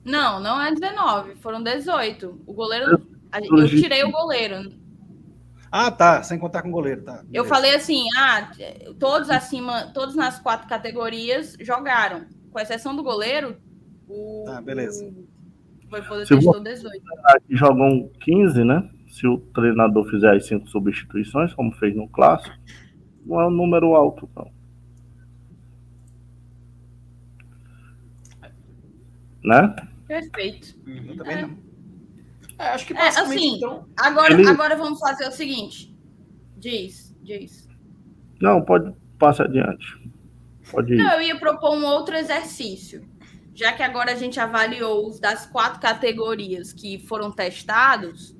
Não, 0.03 0.39
não 0.39 0.61
é 0.61 0.71
19, 0.71 1.35
foram 1.35 1.61
18. 1.61 2.41
O 2.45 2.53
goleiro. 2.53 3.01
Eu 3.43 3.67
tirei 3.67 4.03
o 4.03 4.11
goleiro. 4.11 4.71
Ah, 5.71 5.91
tá, 5.91 6.23
sem 6.23 6.39
contar 6.39 6.61
com 6.61 6.69
o 6.69 6.71
goleiro, 6.71 7.01
tá. 7.03 7.13
Beleza. 7.13 7.29
Eu 7.33 7.43
falei 7.43 7.75
assim, 7.75 8.05
ah, 8.15 8.49
todos 8.97 9.29
acima, 9.29 9.87
todos 9.93 10.15
nas 10.15 10.39
quatro 10.39 10.69
categorias 10.69 11.57
jogaram. 11.59 12.25
Com 12.49 12.59
exceção 12.59 12.95
do 12.95 13.03
goleiro, 13.03 13.57
o, 14.07 14.45
ah, 14.47 14.61
beleza. 14.61 15.05
O 15.05 15.89
Voivoda 15.89 16.25
testou 16.25 16.61
18. 16.61 17.03
Aqui 17.25 17.55
jogam 17.55 18.09
15, 18.21 18.63
né? 18.63 18.89
Se 19.07 19.27
o 19.27 19.37
treinador 19.37 20.09
fizer 20.09 20.35
as 20.35 20.45
cinco 20.45 20.67
substituições, 20.67 21.53
como 21.53 21.71
fez 21.73 21.95
no 21.95 22.07
clássico, 22.07 22.55
não 23.25 23.39
é 23.39 23.47
um 23.47 23.51
número 23.51 23.95
alto, 23.95 24.29
não. 24.35 24.53
Né? 29.43 29.75
Perfeito. 30.07 30.75
Uhum. 30.87 31.17
também 31.17 31.37
é. 31.37 31.41
não. 31.43 31.65
É, 32.57 32.69
acho 32.69 32.87
que 32.87 32.93
é, 32.93 33.07
assim, 33.07 33.57
então... 33.57 33.85
agora, 33.97 34.33
Ele... 34.33 34.47
agora 34.47 34.75
vamos 34.75 34.99
fazer 34.99 35.27
o 35.27 35.31
seguinte. 35.31 35.95
Diz, 36.57 37.15
diz. 37.21 37.67
Não, 38.41 38.61
pode 38.63 38.93
passar 39.19 39.45
adiante. 39.45 39.85
Pode 40.71 40.93
ir. 40.93 40.97
Não, 40.97 41.13
eu 41.13 41.21
ia 41.21 41.39
propor 41.39 41.75
um 41.75 41.85
outro 41.85 42.15
exercício 42.15 43.05
já 43.55 43.71
que 43.71 43.81
agora 43.81 44.11
a 44.11 44.15
gente 44.15 44.37
avaliou 44.37 45.07
os 45.07 45.17
das 45.17 45.45
quatro 45.45 45.79
categorias 45.79 46.73
que 46.73 46.99
foram 46.99 47.31
testados, 47.31 48.35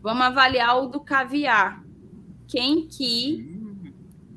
vamos 0.00 0.22
avaliar 0.22 0.78
o 0.78 0.86
do 0.86 1.00
caviar. 1.00 1.82
Quem 2.46 2.86
que 2.86 3.60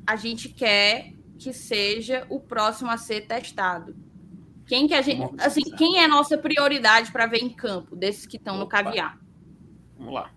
a 0.06 0.16
gente 0.16 0.50
quer 0.50 1.14
que 1.38 1.54
seja 1.54 2.26
o 2.28 2.40
próximo 2.40 2.90
a 2.90 2.98
ser 2.98 3.28
testado? 3.28 3.96
Quem 4.66 4.88
que 4.88 4.96
a 4.96 5.02
gente, 5.04 5.22
assim, 5.38 5.62
quem 5.78 6.00
é 6.00 6.06
a 6.06 6.08
nossa 6.08 6.36
prioridade 6.36 7.12
para 7.12 7.28
ver 7.28 7.44
em 7.44 7.50
campo 7.50 7.96
desses 7.96 8.26
que 8.26 8.38
estão 8.38 8.58
no 8.58 8.66
caviar? 8.66 9.20
Vamos 9.96 10.12
lá. 10.12 10.32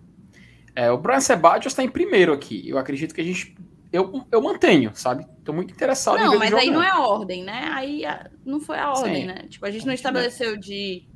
É, 0.77 0.91
o 0.91 0.99
Brian 0.99 1.21
Sebadios 1.21 1.73
está 1.73 1.83
em 1.83 1.89
primeiro 1.89 2.35
aqui. 2.35 2.69
Eu 2.69 2.77
acredito 2.77 3.15
que 3.15 3.23
a 3.23 3.25
gente 3.25 3.57
eu, 3.93 4.27
eu 4.31 4.43
mantenho, 4.43 4.91
sabe? 4.95 5.27
Tô 5.45 5.53
muito 5.53 5.73
interessado 5.73 6.19
não, 6.19 6.27
em 6.27 6.31
ver 6.31 6.39
mas 6.39 6.55
aí 6.55 6.71
não 6.71 6.83
é 6.83 6.91
a 6.91 6.99
ordem, 6.99 7.43
né? 7.43 7.71
Aí 7.73 8.03
não 8.45 8.61
foi 8.61 8.79
a 8.79 8.91
ordem, 8.91 9.23
Sim. 9.23 9.27
né? 9.27 9.47
Tipo, 9.49 9.67
a 9.67 9.71
gente 9.71 9.87
não 9.87 9.95
estabeleceu 9.95 10.57
de, 10.57 11.07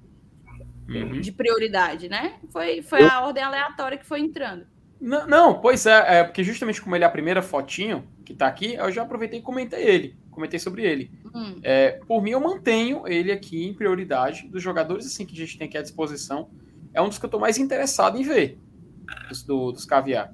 uhum. 0.88 1.20
de 1.20 1.32
prioridade, 1.32 2.08
né? 2.08 2.36
Foi, 2.50 2.82
foi 2.82 3.04
a 3.04 3.20
ordem 3.20 3.42
aleatória 3.42 3.98
que 3.98 4.06
foi 4.06 4.20
entrando. 4.20 4.66
Não, 5.00 5.26
não, 5.26 5.60
pois 5.60 5.84
é, 5.84 6.20
é, 6.20 6.24
porque 6.24 6.44
justamente 6.44 6.80
como 6.80 6.94
ele 6.94 7.04
é 7.04 7.06
a 7.06 7.10
primeira 7.10 7.42
fotinho 7.42 8.06
que 8.24 8.32
tá 8.32 8.46
aqui, 8.46 8.74
eu 8.74 8.90
já 8.92 9.02
aproveitei 9.02 9.40
e 9.40 9.42
comentei 9.42 9.82
ele, 9.82 10.16
comentei 10.30 10.60
sobre 10.60 10.84
ele. 10.84 11.10
Hum. 11.34 11.58
É, 11.62 12.00
por 12.06 12.22
mim, 12.22 12.30
eu 12.30 12.40
mantenho 12.40 13.06
ele 13.06 13.32
aqui 13.32 13.66
em 13.66 13.74
prioridade 13.74 14.46
dos 14.48 14.62
jogadores 14.62 15.04
assim 15.04 15.26
que 15.26 15.34
a 15.34 15.36
gente 15.36 15.58
tem 15.58 15.66
aqui 15.66 15.76
à 15.76 15.82
disposição. 15.82 16.48
É 16.94 17.02
um 17.02 17.08
dos 17.08 17.18
que 17.18 17.26
eu 17.26 17.30
tô 17.30 17.38
mais 17.38 17.58
interessado 17.58 18.16
em 18.16 18.22
ver, 18.22 18.58
dos, 19.28 19.42
do, 19.42 19.72
dos 19.72 19.84
caviar. 19.84 20.32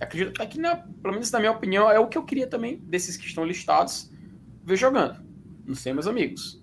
Acredito 0.00 0.40
até 0.40 0.46
que, 0.46 0.58
na, 0.58 0.76
pelo 0.76 1.12
menos 1.12 1.30
na 1.30 1.38
minha 1.38 1.52
opinião, 1.52 1.90
é 1.90 1.98
o 1.98 2.08
que 2.08 2.16
eu 2.16 2.24
queria 2.24 2.46
também 2.46 2.78
desses 2.78 3.16
que 3.16 3.26
estão 3.26 3.44
listados 3.44 4.10
ver 4.64 4.76
jogando. 4.76 5.20
Não 5.66 5.74
sei, 5.74 5.92
meus 5.92 6.06
amigos. 6.06 6.60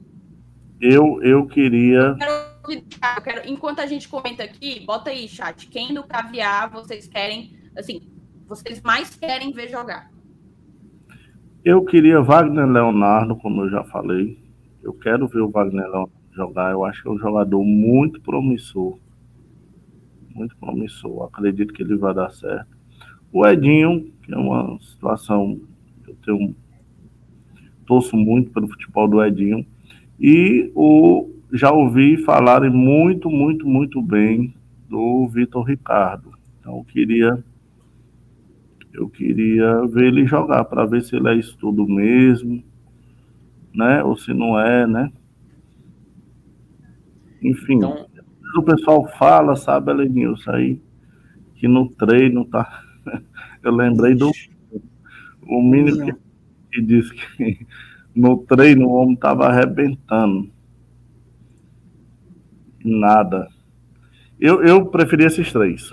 Eu, 0.81 1.21
eu 1.21 1.45
queria. 1.45 1.99
Eu 1.99 2.15
quero, 2.15 2.31
eu 2.69 3.21
quero, 3.23 3.49
enquanto 3.49 3.79
a 3.79 3.85
gente 3.85 4.07
comenta 4.07 4.43
aqui, 4.43 4.83
bota 4.85 5.09
aí, 5.09 5.27
chat. 5.27 5.67
Quem 5.67 5.93
do 5.93 6.03
caviar 6.03 6.69
vocês 6.69 7.07
querem, 7.07 7.55
assim, 7.75 8.01
vocês 8.47 8.81
mais 8.81 9.15
querem 9.15 9.51
ver 9.51 9.69
jogar? 9.69 10.11
Eu 11.63 11.83
queria 11.83 12.21
Wagner 12.21 12.65
Leonardo, 12.65 13.35
como 13.35 13.63
eu 13.63 13.69
já 13.69 13.83
falei. 13.83 14.39
Eu 14.81 14.93
quero 14.93 15.27
ver 15.27 15.41
o 15.41 15.49
Wagner 15.49 15.85
Leonardo 15.85 16.11
jogar. 16.31 16.71
Eu 16.71 16.85
acho 16.85 17.01
que 17.01 17.07
é 17.07 17.11
um 17.11 17.17
jogador 17.17 17.63
muito 17.63 18.21
promissor. 18.21 18.97
muito 20.33 20.55
promissor. 20.57 21.23
Acredito 21.23 21.73
que 21.73 21.81
ele 21.81 21.97
vai 21.97 22.13
dar 22.13 22.29
certo. 22.29 22.76
O 23.37 23.45
Edinho, 23.45 24.11
que 24.23 24.33
é 24.33 24.35
uma 24.35 24.79
situação 24.81 25.61
eu 26.07 26.15
tenho 26.25 26.55
torço 27.85 28.17
muito 28.17 28.49
pelo 28.49 28.67
futebol 28.67 29.07
do 29.07 29.23
Edinho. 29.23 29.63
E 30.19 30.71
o 30.73 31.29
já 31.53 31.71
ouvi 31.71 32.17
falarem 32.17 32.71
muito, 32.71 33.29
muito, 33.29 33.67
muito 33.67 34.01
bem 34.01 34.55
do 34.89 35.27
Vitor 35.27 35.63
Ricardo. 35.65 36.31
Então 36.59 36.77
eu 36.77 36.83
queria 36.83 37.43
eu 38.91 39.07
queria 39.07 39.85
ver 39.85 40.05
ele 40.05 40.25
jogar 40.25 40.65
para 40.65 40.87
ver 40.87 41.03
se 41.03 41.15
ele 41.15 41.29
é 41.29 41.35
isso 41.35 41.55
tudo 41.59 41.87
mesmo, 41.87 42.63
né? 43.71 44.03
Ou 44.03 44.17
se 44.17 44.33
não 44.33 44.59
é, 44.59 44.87
né? 44.87 45.11
Enfim, 47.39 47.75
então... 47.75 48.07
o 48.55 48.63
pessoal 48.63 49.07
fala, 49.19 49.55
sabe, 49.55 49.91
Elenilson, 49.91 50.49
aí 50.49 50.81
que 51.53 51.67
no 51.67 51.87
treino 51.87 52.43
tá. 52.43 52.86
Eu 53.67 53.75
lembrei 53.75 54.15
do 54.15 54.31
o 55.43 55.61
menino 55.61 56.05
que, 56.05 56.15
que 56.71 56.81
disse 56.81 57.13
que 57.13 57.67
no 58.15 58.37
treino 58.45 58.87
o 58.87 58.93
homem 58.93 59.15
tava 59.15 59.45
arrebentando. 59.47 60.49
Nada. 62.83 63.47
Eu, 64.39 64.63
eu 64.63 64.85
preferi 64.85 65.25
esses 65.25 65.51
três. 65.51 65.91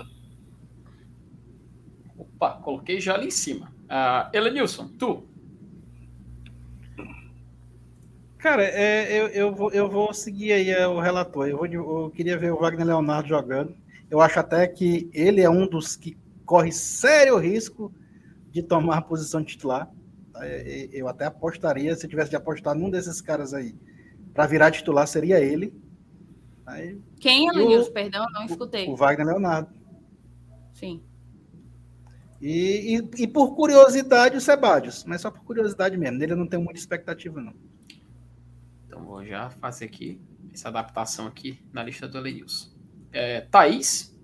Opa, 2.17 2.51
coloquei 2.61 2.99
já 2.99 3.15
ali 3.15 3.27
em 3.27 3.31
cima. 3.31 3.71
Uh, 3.85 4.29
Elenilson, 4.35 4.87
tu? 4.99 5.23
Cara, 8.37 8.63
é, 8.63 9.19
eu, 9.19 9.27
eu, 9.29 9.55
vou, 9.55 9.71
eu 9.71 9.89
vou 9.89 10.13
seguir 10.13 10.53
aí 10.53 10.69
é, 10.69 10.87
o 10.87 10.99
relator. 10.99 11.47
Eu, 11.47 11.57
vou, 11.57 11.65
eu 11.65 12.11
queria 12.11 12.37
ver 12.37 12.53
o 12.53 12.59
Wagner 12.59 12.85
Leonardo 12.85 13.27
jogando. 13.27 13.75
Eu 14.09 14.21
acho 14.21 14.39
até 14.39 14.67
que 14.67 15.09
ele 15.13 15.41
é 15.41 15.49
um 15.49 15.67
dos 15.67 15.95
que 15.95 16.15
corre 16.45 16.71
sério 16.71 17.37
risco 17.37 17.93
de 18.51 18.63
tomar 18.63 18.97
a 18.97 19.01
posição 19.01 19.41
de 19.41 19.47
titular. 19.47 19.91
É, 20.37 20.89
eu 20.91 21.07
até 21.07 21.25
apostaria, 21.25 21.95
se 21.95 22.07
tivesse 22.07 22.29
de 22.29 22.35
apostar 22.35 22.75
num 22.75 22.89
desses 22.89 23.21
caras 23.21 23.53
aí, 23.53 23.75
para 24.33 24.47
virar 24.47 24.71
titular, 24.71 25.07
seria 25.07 25.39
ele. 25.39 25.73
Aí, 26.65 26.99
Quem, 27.19 27.47
Elenilson? 27.47 27.91
Perdão, 27.91 28.25
não 28.33 28.45
escutei. 28.45 28.87
O 28.89 28.95
Wagner 28.95 29.27
Leonardo. 29.27 29.69
Sim. 30.73 31.01
E, 32.41 32.97
e, 32.97 33.23
e, 33.23 33.27
por 33.27 33.55
curiosidade, 33.55 34.35
o 34.35 34.41
Sebadios, 34.41 35.03
mas 35.05 35.21
só 35.21 35.31
por 35.31 35.43
curiosidade 35.43 35.97
mesmo. 35.97 36.17
Nele 36.17 36.33
eu 36.33 36.37
não 36.37 36.47
tenho 36.47 36.63
muita 36.63 36.79
expectativa, 36.79 37.41
não. 37.41 37.53
Então 38.85 39.03
vou 39.03 39.25
já 39.25 39.49
fazer 39.49 39.85
aqui 39.85 40.19
essa 40.53 40.67
adaptação 40.67 41.27
aqui 41.27 41.59
na 41.71 41.83
lista 41.83 42.07
do 42.07 42.17
Elenilson. 42.17 42.69
É, 43.11 43.41
Thaís. 43.41 44.14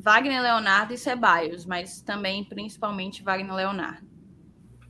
Wagner 0.00 0.40
Leonardo 0.40 0.94
e 0.94 0.98
Ceballos, 0.98 1.66
mas 1.66 2.00
também 2.00 2.42
principalmente 2.44 3.22
Wagner 3.22 3.54
Leonardo. 3.54 4.08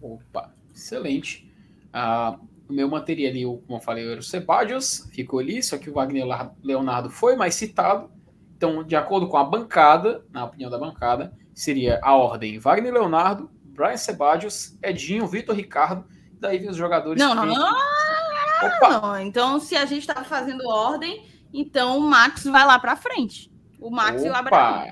Opa, 0.00 0.54
excelente. 0.74 1.52
Ah, 1.92 2.38
o 2.68 2.72
meu 2.72 2.88
manteria 2.88 3.28
ali, 3.28 3.44
como 3.44 3.78
eu 3.78 3.80
falei, 3.80 4.08
era 4.08 4.20
o 4.20 4.22
Ceballos, 4.22 5.08
ficou 5.12 5.40
ali, 5.40 5.60
só 5.62 5.76
que 5.76 5.90
o 5.90 5.94
Wagner 5.94 6.24
Leonardo 6.62 7.10
foi 7.10 7.34
mais 7.34 7.56
citado. 7.56 8.08
Então, 8.56 8.84
de 8.84 8.94
acordo 8.94 9.26
com 9.26 9.36
a 9.36 9.44
bancada, 9.44 10.24
na 10.30 10.44
opinião 10.44 10.70
da 10.70 10.78
bancada, 10.78 11.36
seria 11.52 11.98
a 12.02 12.14
ordem 12.14 12.58
Wagner 12.58 12.92
Leonardo, 12.92 13.50
Brian 13.64 13.96
Ceballos, 13.96 14.78
Edinho, 14.82 15.26
Vitor 15.26 15.56
Ricardo, 15.56 16.04
daí 16.38 16.58
vem 16.58 16.70
os 16.70 16.76
jogadores. 16.76 17.20
Não, 17.20 17.34
não, 17.34 17.46
não, 17.46 17.56
não, 17.56 19.00
não. 19.00 19.20
Então, 19.20 19.58
se 19.58 19.74
a 19.74 19.84
gente 19.84 20.02
está 20.02 20.22
fazendo 20.22 20.68
ordem, 20.68 21.26
então 21.52 21.98
o 21.98 22.00
Max 22.00 22.44
vai 22.44 22.64
lá 22.64 22.78
para 22.78 22.94
frente. 22.94 23.50
O 23.80 23.90
Max 23.90 24.20
Opa. 24.20 24.26
e 24.26 24.30
o 24.30 24.34
Abraão. 24.34 24.86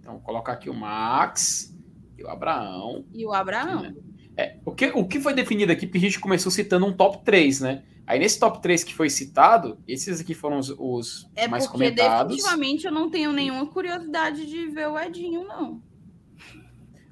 Então, 0.00 0.20
colocar 0.20 0.52
aqui 0.52 0.70
o 0.70 0.74
Max 0.74 1.76
e 2.16 2.22
o 2.24 2.28
Abraão. 2.28 3.04
E 3.12 3.26
o 3.26 3.32
Abraão. 3.32 3.80
Aqui, 3.80 3.88
né? 3.88 3.94
É, 4.36 4.56
o, 4.64 4.72
que, 4.72 4.86
o 4.86 5.04
que 5.04 5.20
foi 5.20 5.34
definido 5.34 5.72
aqui, 5.72 5.84
porque 5.84 5.98
a 5.98 6.00
gente 6.00 6.20
começou 6.20 6.52
citando 6.52 6.86
um 6.86 6.92
top 6.92 7.24
3, 7.24 7.60
né? 7.60 7.82
Aí 8.06 8.18
nesse 8.18 8.38
top 8.38 8.62
3 8.62 8.84
que 8.84 8.94
foi 8.94 9.10
citado, 9.10 9.78
esses 9.86 10.20
aqui 10.20 10.32
foram 10.32 10.58
os, 10.58 10.70
os 10.78 11.28
é 11.36 11.46
mais 11.46 11.66
comentados. 11.66 12.36
definitivamente 12.36 12.86
eu 12.86 12.92
não 12.92 13.10
tenho 13.10 13.32
nenhuma 13.32 13.66
curiosidade 13.66 14.46
de 14.46 14.68
ver 14.68 14.88
o 14.88 14.98
Edinho, 14.98 15.44
não. 15.44 15.82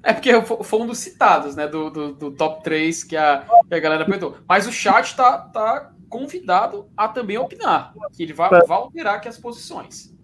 É 0.01 0.13
porque 0.13 0.31
foi 0.41 0.79
um 0.79 0.87
dos 0.87 0.99
citados, 0.99 1.55
né? 1.55 1.67
Do, 1.67 1.89
do, 1.89 2.13
do 2.13 2.31
top 2.31 2.63
3 2.63 3.03
que 3.03 3.17
a, 3.17 3.45
que 3.67 3.75
a 3.75 3.79
galera 3.79 4.05
perguntou. 4.05 4.37
Mas 4.47 4.65
o 4.65 4.71
chat 4.71 5.15
tá, 5.15 5.37
tá 5.37 5.93
convidado 6.09 6.89
a 6.95 7.09
também 7.09 7.37
opinar. 7.37 7.93
Que 8.15 8.23
ele 8.23 8.33
vai, 8.33 8.49
vai 8.49 8.77
alterar 8.77 9.15
aqui 9.15 9.27
as 9.27 9.37
posições 9.37 10.16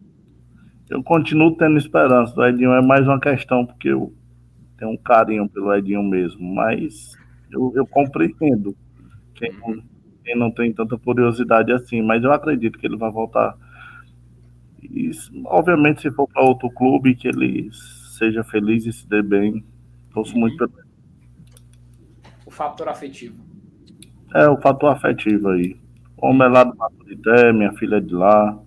eu 0.89 1.03
continuo 1.03 1.55
tendo 1.55 1.77
esperança. 1.77 2.34
O 2.39 2.45
Edinho 2.45 2.73
é 2.73 2.81
mais 2.81 3.07
uma 3.07 3.19
questão, 3.19 3.65
porque 3.65 3.89
eu 3.89 4.14
tenho 4.77 4.91
um 4.91 4.97
carinho 4.97 5.47
pelo 5.49 5.73
Edinho 5.73 6.03
mesmo, 6.03 6.41
mas 6.53 7.18
eu, 7.51 7.72
eu 7.76 7.85
compreendo 7.85 8.76
quem 9.35 9.51
não, 9.53 9.84
quem 10.23 10.38
não 10.38 10.51
tem 10.51 10.73
tanta 10.73 10.97
curiosidade 10.97 11.72
assim, 11.72 12.01
mas 12.01 12.23
eu 12.23 12.31
acredito 12.31 12.77
que 12.77 12.85
ele 12.85 12.97
vai 12.97 13.11
voltar. 13.11 13.55
E, 14.81 15.11
obviamente, 15.45 16.01
se 16.01 16.11
for 16.11 16.27
para 16.27 16.43
outro 16.43 16.69
clube, 16.69 17.15
que 17.15 17.27
ele 17.27 17.69
seja 18.18 18.43
feliz 18.43 18.85
e 18.85 18.93
se 18.93 19.07
dê 19.07 19.22
bem. 19.22 19.64
Torço 20.14 20.34
uhum. 20.34 20.41
muito 20.41 20.57
pelo. 20.57 20.84
O 22.45 22.51
fator 22.51 22.88
afetivo. 22.89 23.43
É, 24.34 24.47
o 24.47 24.60
fator 24.61 24.91
afetivo 24.91 25.49
aí. 25.49 25.77
O 26.18 26.27
homem 26.27 26.47
é 26.47 26.49
lá 26.49 26.64
do 26.64 26.76
Maturité, 26.76 27.51
minha 27.51 27.73
filha 27.73 27.97
é 27.97 27.99
de 27.99 28.14
lá. 28.14 28.60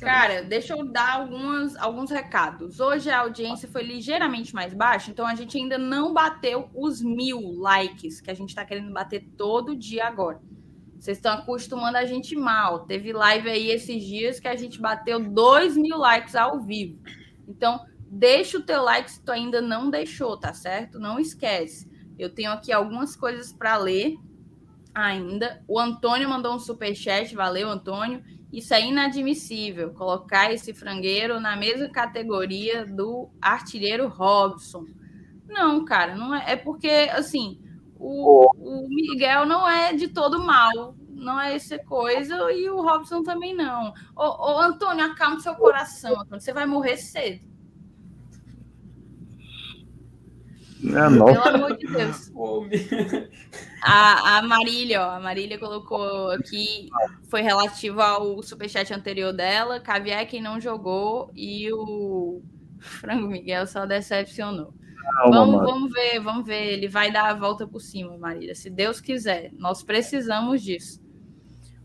Cara, 0.00 0.42
deixa 0.42 0.74
eu 0.74 0.84
dar 0.84 1.14
algumas, 1.14 1.76
alguns 1.76 2.10
recados. 2.10 2.80
Hoje 2.80 3.10
a 3.10 3.20
audiência 3.20 3.68
foi 3.68 3.82
ligeiramente 3.82 4.54
mais 4.54 4.74
baixa, 4.74 5.10
então 5.10 5.26
a 5.26 5.34
gente 5.34 5.56
ainda 5.56 5.78
não 5.78 6.12
bateu 6.12 6.68
os 6.74 7.00
mil 7.00 7.40
likes 7.58 8.20
que 8.20 8.30
a 8.30 8.34
gente 8.34 8.50
está 8.50 8.64
querendo 8.64 8.92
bater 8.92 9.24
todo 9.36 9.76
dia 9.76 10.06
agora. 10.06 10.40
Vocês 10.98 11.18
estão 11.18 11.34
acostumando 11.34 11.98
a 11.98 12.04
gente 12.04 12.34
mal. 12.34 12.80
Teve 12.86 13.12
live 13.12 13.48
aí 13.48 13.70
esses 13.70 14.02
dias 14.02 14.40
que 14.40 14.48
a 14.48 14.56
gente 14.56 14.80
bateu 14.80 15.20
dois 15.20 15.76
mil 15.76 15.98
likes 15.98 16.34
ao 16.34 16.60
vivo. 16.60 16.98
Então, 17.46 17.84
deixa 18.08 18.58
o 18.58 18.62
teu 18.62 18.82
like 18.82 19.10
se 19.10 19.22
tu 19.22 19.30
ainda 19.30 19.60
não 19.60 19.90
deixou, 19.90 20.36
tá 20.36 20.52
certo? 20.52 20.98
Não 20.98 21.18
esquece. 21.18 21.88
Eu 22.18 22.30
tenho 22.30 22.50
aqui 22.50 22.72
algumas 22.72 23.14
coisas 23.14 23.52
para 23.52 23.76
ler 23.76 24.16
ainda. 24.94 25.62
O 25.68 25.78
Antônio 25.78 26.28
mandou 26.28 26.54
um 26.54 26.58
super 26.58 26.94
chat, 26.94 27.34
valeu, 27.34 27.68
Antônio. 27.68 28.24
Isso 28.52 28.72
é 28.72 28.80
inadmissível, 28.80 29.92
colocar 29.92 30.52
esse 30.52 30.72
frangueiro 30.72 31.40
na 31.40 31.56
mesma 31.56 31.88
categoria 31.88 32.86
do 32.86 33.28
artilheiro 33.40 34.08
Robson. 34.08 34.84
Não, 35.48 35.84
cara, 35.84 36.14
não 36.14 36.34
é, 36.34 36.52
é 36.52 36.56
porque, 36.56 36.88
assim, 37.12 37.60
o, 37.98 38.50
o 38.56 38.88
Miguel 38.88 39.46
não 39.46 39.68
é 39.68 39.92
de 39.92 40.08
todo 40.08 40.42
mal, 40.42 40.94
não 41.08 41.40
é 41.40 41.54
essa 41.54 41.78
coisa, 41.78 42.52
e 42.52 42.68
o 42.68 42.80
Robson 42.82 43.22
também 43.22 43.54
não. 43.54 43.92
Ô, 44.14 44.54
ô 44.54 44.60
Antônio, 44.60 45.04
acalme 45.04 45.40
seu 45.40 45.54
coração, 45.54 46.20
Antônio, 46.20 46.40
você 46.40 46.52
vai 46.52 46.66
morrer 46.66 46.96
cedo. 46.96 47.55
É, 50.84 51.08
não. 51.08 51.26
Pelo 51.26 51.48
amor 51.48 51.76
de 51.76 51.86
Deus. 51.86 52.30
A, 53.82 54.38
a 54.38 54.42
Marília, 54.42 55.00
ó, 55.00 55.10
a 55.10 55.20
Marília 55.20 55.58
colocou 55.58 56.30
aqui, 56.30 56.88
foi 57.28 57.40
relativo 57.40 58.00
ao 58.00 58.42
superchat 58.42 58.92
anterior 58.92 59.32
dela, 59.32 59.78
Caviar 59.78 60.26
quem 60.26 60.42
não 60.42 60.60
jogou 60.60 61.30
e 61.36 61.72
o 61.72 62.42
Frango 62.80 63.28
Miguel 63.28 63.64
só 63.66 63.86
decepcionou. 63.86 64.74
vamos, 65.30 65.60
vamos 65.62 65.92
ver, 65.92 66.18
vamos 66.18 66.44
ver. 66.44 66.72
Ele 66.72 66.88
vai 66.88 67.12
dar 67.12 67.30
a 67.30 67.34
volta 67.34 67.64
por 67.64 67.80
cima, 67.80 68.18
Marília, 68.18 68.56
se 68.56 68.68
Deus 68.68 69.00
quiser. 69.00 69.52
Nós 69.56 69.84
precisamos 69.84 70.62
disso. 70.62 71.00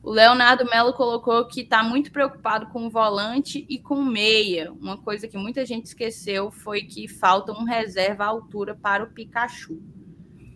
O 0.03 0.09
Leonardo 0.09 0.65
Melo 0.65 0.93
colocou 0.93 1.45
que 1.45 1.61
está 1.61 1.83
muito 1.83 2.11
preocupado 2.11 2.67
com 2.67 2.87
o 2.87 2.89
volante 2.89 3.65
e 3.69 3.77
com 3.77 3.95
o 3.95 4.05
meia. 4.05 4.71
Uma 4.71 4.97
coisa 4.97 5.27
que 5.27 5.37
muita 5.37 5.63
gente 5.63 5.85
esqueceu 5.85 6.49
foi 6.49 6.81
que 6.81 7.07
falta 7.07 7.51
um 7.51 7.63
reserva 7.63 8.23
à 8.23 8.27
altura 8.27 8.73
para 8.73 9.03
o 9.03 9.11
Pikachu. 9.11 9.79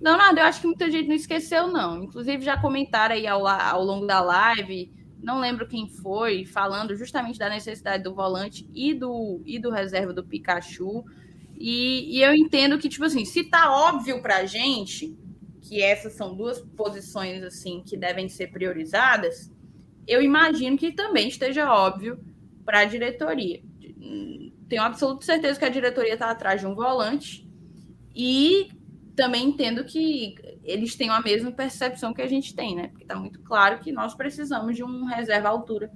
Leonardo, 0.01 0.39
eu 0.39 0.45
acho 0.45 0.61
que 0.61 0.67
muita 0.67 0.89
gente 0.89 1.07
não 1.07 1.15
esqueceu, 1.15 1.67
não. 1.67 2.03
Inclusive, 2.03 2.43
já 2.43 2.59
comentaram 2.59 3.13
aí 3.13 3.27
ao, 3.27 3.45
ao 3.45 3.83
longo 3.83 4.07
da 4.07 4.19
live, 4.19 4.91
não 5.21 5.39
lembro 5.39 5.67
quem 5.67 5.87
foi, 5.89 6.45
falando 6.45 6.95
justamente 6.95 7.37
da 7.37 7.49
necessidade 7.49 8.03
do 8.03 8.15
volante 8.15 8.67
e 8.73 8.95
do, 8.95 9.41
e 9.45 9.59
do 9.59 9.69
reserva 9.69 10.11
do 10.11 10.23
Pikachu. 10.23 11.03
E, 11.55 12.17
e 12.17 12.21
eu 12.21 12.33
entendo 12.33 12.79
que, 12.79 12.89
tipo 12.89 13.05
assim, 13.05 13.23
se 13.25 13.43
tá 13.43 13.71
óbvio 13.71 14.21
pra 14.23 14.45
gente 14.45 15.15
que 15.67 15.81
essas 15.81 16.13
são 16.13 16.35
duas 16.35 16.61
posições 16.61 17.43
assim 17.43 17.81
que 17.83 17.97
devem 17.97 18.29
ser 18.29 18.47
priorizadas, 18.47 19.51
eu 20.07 20.21
imagino 20.21 20.77
que 20.77 20.91
também 20.91 21.27
esteja 21.27 21.71
óbvio 21.71 22.19
para 22.63 22.79
a 22.79 22.85
diretoria. 22.85 23.61
Tenho 24.69 24.81
absoluta 24.81 25.25
certeza 25.25 25.57
que 25.57 25.65
a 25.65 25.69
diretoria 25.69 26.13
está 26.13 26.29
atrás 26.29 26.61
de 26.61 26.67
um 26.67 26.75
volante 26.75 27.47
e 28.13 28.69
também 29.15 29.47
entendo 29.47 29.83
que 29.83 30.35
eles 30.63 30.95
tenham 30.95 31.15
a 31.15 31.21
mesma 31.21 31.51
percepção 31.51 32.13
que 32.13 32.21
a 32.21 32.27
gente 32.27 32.55
tem, 32.55 32.75
né? 32.75 32.89
Porque 32.89 33.03
está 33.03 33.15
muito 33.15 33.39
claro 33.41 33.79
que 33.79 33.91
nós 33.91 34.13
precisamos 34.13 34.75
de 34.75 34.83
um 34.83 35.05
reserva 35.05 35.49
altura 35.49 35.91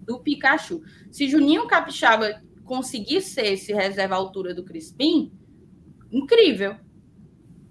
do 0.00 0.20
Pikachu. 0.20 0.82
Se 1.10 1.28
Juninho 1.28 1.66
Capixaba 1.66 2.42
conseguir 2.64 3.20
ser 3.20 3.52
esse 3.52 3.72
reserva 3.72 4.14
altura 4.14 4.54
do 4.54 4.64
Crispim, 4.64 5.32
incrível. 6.10 6.76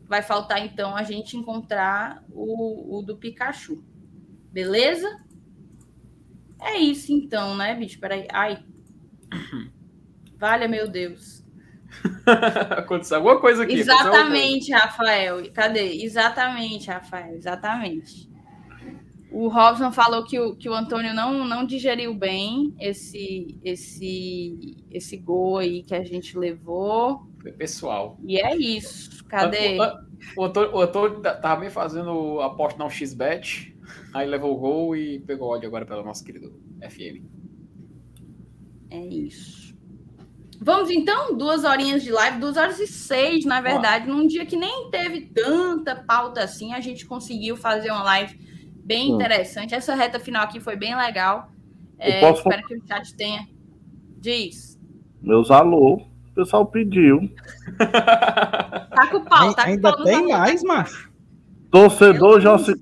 Vai 0.08 0.22
faltar 0.22 0.66
então 0.66 0.96
a 0.96 1.04
gente 1.04 1.36
encontrar 1.36 2.24
o, 2.32 2.98
o 2.98 3.02
do 3.02 3.18
Pikachu. 3.18 3.84
Beleza? 4.52 5.08
É 6.62 6.78
isso 6.78 7.12
então, 7.12 7.56
né, 7.56 7.76
bicho? 7.76 8.00
Peraí. 8.00 8.28
Ai. 8.32 8.64
Valha, 10.38 10.68
meu 10.68 10.88
Deus. 10.88 11.46
Aconteceu 12.72 13.18
alguma 13.18 13.40
coisa 13.40 13.64
aqui. 13.64 13.74
Exatamente, 13.74 14.72
Rafael. 14.72 15.52
Cadê? 15.52 16.04
Exatamente, 16.04 16.90
Rafael. 16.90 17.36
Exatamente. 17.36 18.30
O 19.30 19.50
Robson 19.50 19.92
falou 19.92 20.24
que 20.24 20.40
o, 20.40 20.56
que 20.56 20.70
o 20.70 20.74
Antônio 20.74 21.14
não, 21.14 21.46
não 21.46 21.66
digeriu 21.66 22.14
bem 22.14 22.74
esse, 22.80 23.60
esse, 23.64 24.78
esse 24.90 25.18
gol 25.18 25.58
aí 25.58 25.84
que 25.84 25.94
a 25.94 26.04
gente 26.04 26.38
levou. 26.38 27.28
Pessoal. 27.54 28.18
E 28.24 28.40
é 28.40 28.56
isso. 28.56 29.24
Cadê? 29.26 29.78
O, 30.36 30.42
o, 30.42 30.46
Antônio, 30.46 30.76
o 30.76 30.82
Antônio 30.82 31.22
tava 31.22 31.62
bem 31.62 31.70
fazendo 31.70 32.40
aposta 32.42 32.82
no 32.84 32.90
X-Bet, 32.90 33.76
aí 34.14 34.28
levou 34.28 34.54
o 34.54 34.58
gol 34.58 34.96
e 34.96 35.20
pegou 35.20 35.50
ódio 35.50 35.68
agora 35.68 35.86
pelo 35.86 36.04
nosso 36.04 36.24
querido 36.24 36.60
FM. 36.82 37.24
É 38.90 39.00
isso. 39.00 39.76
Vamos 40.60 40.90
então, 40.90 41.38
duas 41.38 41.64
horinhas 41.64 42.04
de 42.04 42.12
live, 42.12 42.40
duas 42.40 42.58
horas 42.58 42.80
e 42.80 42.88
seis, 42.88 43.46
na 43.46 43.62
verdade, 43.62 44.10
num 44.10 44.26
dia 44.26 44.46
que 44.46 44.56
nem 44.56 44.90
teve 44.90 45.22
tanta 45.28 45.96
pauta 45.96 46.44
assim, 46.44 46.74
a 46.74 46.80
gente 46.80 47.06
conseguiu 47.06 47.56
fazer 47.56 47.92
uma 47.92 48.04
live 48.04 48.40
bem 48.84 49.12
hum. 49.12 49.16
interessante. 49.16 49.76
Essa 49.76 49.94
reta 49.94 50.20
final 50.20 50.44
aqui 50.44 50.60
foi 50.60 50.76
bem 50.76 50.96
legal. 50.96 51.52
É, 52.00 52.22
posso... 52.22 52.42
Espero 52.42 52.68
que 52.68 52.76
o 52.76 52.88
chat 52.88 53.16
tenha. 53.16 53.48
Diz. 54.20 54.80
Meus 55.22 55.52
alô, 55.52 56.08
pessoal 56.38 56.66
pediu. 56.68 57.30
tá 57.78 59.08
com 59.10 59.18
o 59.18 59.26
pau, 59.26 59.54
tá 59.54 59.64
com 59.64 59.70
Ainda 59.70 59.92
pau 59.92 60.04
tem 60.04 60.28
mais, 60.28 60.64
macho. 60.64 61.12
Torcedor 61.72 62.40
José 62.40 62.74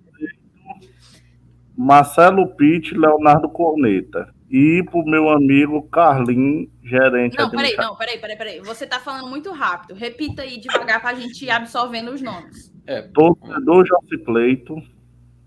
Marcelo 1.78 2.56
Pitt, 2.56 2.94
Leonardo 2.94 3.50
Corneta. 3.50 4.34
E 4.50 4.84
pro 4.90 5.04
meu 5.04 5.30
amigo 5.30 5.82
Carlinhos, 5.90 6.70
gerente. 6.84 7.38
Não, 7.38 7.50
peraí, 7.50 7.76
não, 7.76 7.96
peraí, 7.96 8.18
peraí, 8.20 8.38
peraí. 8.38 8.60
Você 8.62 8.86
tá 8.86 9.00
falando 9.00 9.28
muito 9.28 9.52
rápido. 9.52 9.98
Repita 9.98 10.44
aí 10.44 10.60
devagar 10.60 11.02
pra 11.02 11.14
gente 11.14 11.44
ir 11.44 11.50
absorvendo 11.50 12.12
os 12.12 12.22
nomes. 12.22 12.72
É. 12.86 13.02
Torcedor 13.02 13.86
José 13.86 14.24
Pleito. 14.24 14.76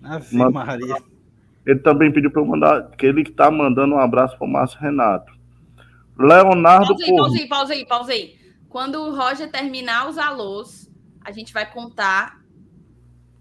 Ave 0.02 0.36
Maria. 0.36 0.97
Ele 1.64 1.78
também 1.78 2.12
pediu 2.12 2.30
para 2.30 2.43
eu 2.43 2.47
mandar, 2.47 2.90
que 2.90 3.06
ele 3.06 3.22
está 3.22 3.51
mandando 3.51 3.94
um 3.94 3.98
abraço 3.98 4.36
para 4.36 4.47
o 4.47 4.51
Márcio 4.51 4.80
Renato. 4.80 5.38
Leonardo. 6.18 6.96
Pausa 6.96 7.04
aí, 7.04 7.16
pausa 7.16 7.36
aí, 7.38 7.48
pausa 7.48 7.72
aí, 7.72 7.86
pausa 7.86 8.12
aí. 8.12 8.38
Quando 8.68 8.96
o 8.96 9.14
Roger 9.14 9.50
terminar 9.50 10.08
os 10.08 10.18
alôs, 10.18 10.90
a 11.24 11.30
gente 11.30 11.52
vai 11.52 11.70
contar 11.70 12.38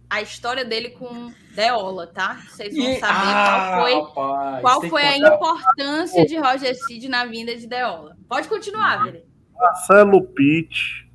a 0.10 0.22
história 0.22 0.64
dele 0.64 0.92
com 0.92 1.32
Deola, 1.54 2.08
tá? 2.08 2.36
Vocês 2.48 2.76
vão 2.76 2.96
saber 2.96 3.04
ah, 3.04 3.72
qual 3.76 3.82
foi, 3.82 3.94
rapaz, 3.94 4.62
qual 4.62 4.82
foi 4.84 5.02
a 5.02 5.18
importância 5.18 6.26
de 6.26 6.38
Roger 6.38 6.76
Cid 6.76 7.10
na 7.10 7.26
vinda 7.26 7.56
de 7.56 7.68
Deola. 7.68 8.16
Pode 8.30 8.48
continuar, 8.48 9.04
Vere. 9.04 9.24
Marcelo 9.54 10.22
Pitt, 10.22 11.10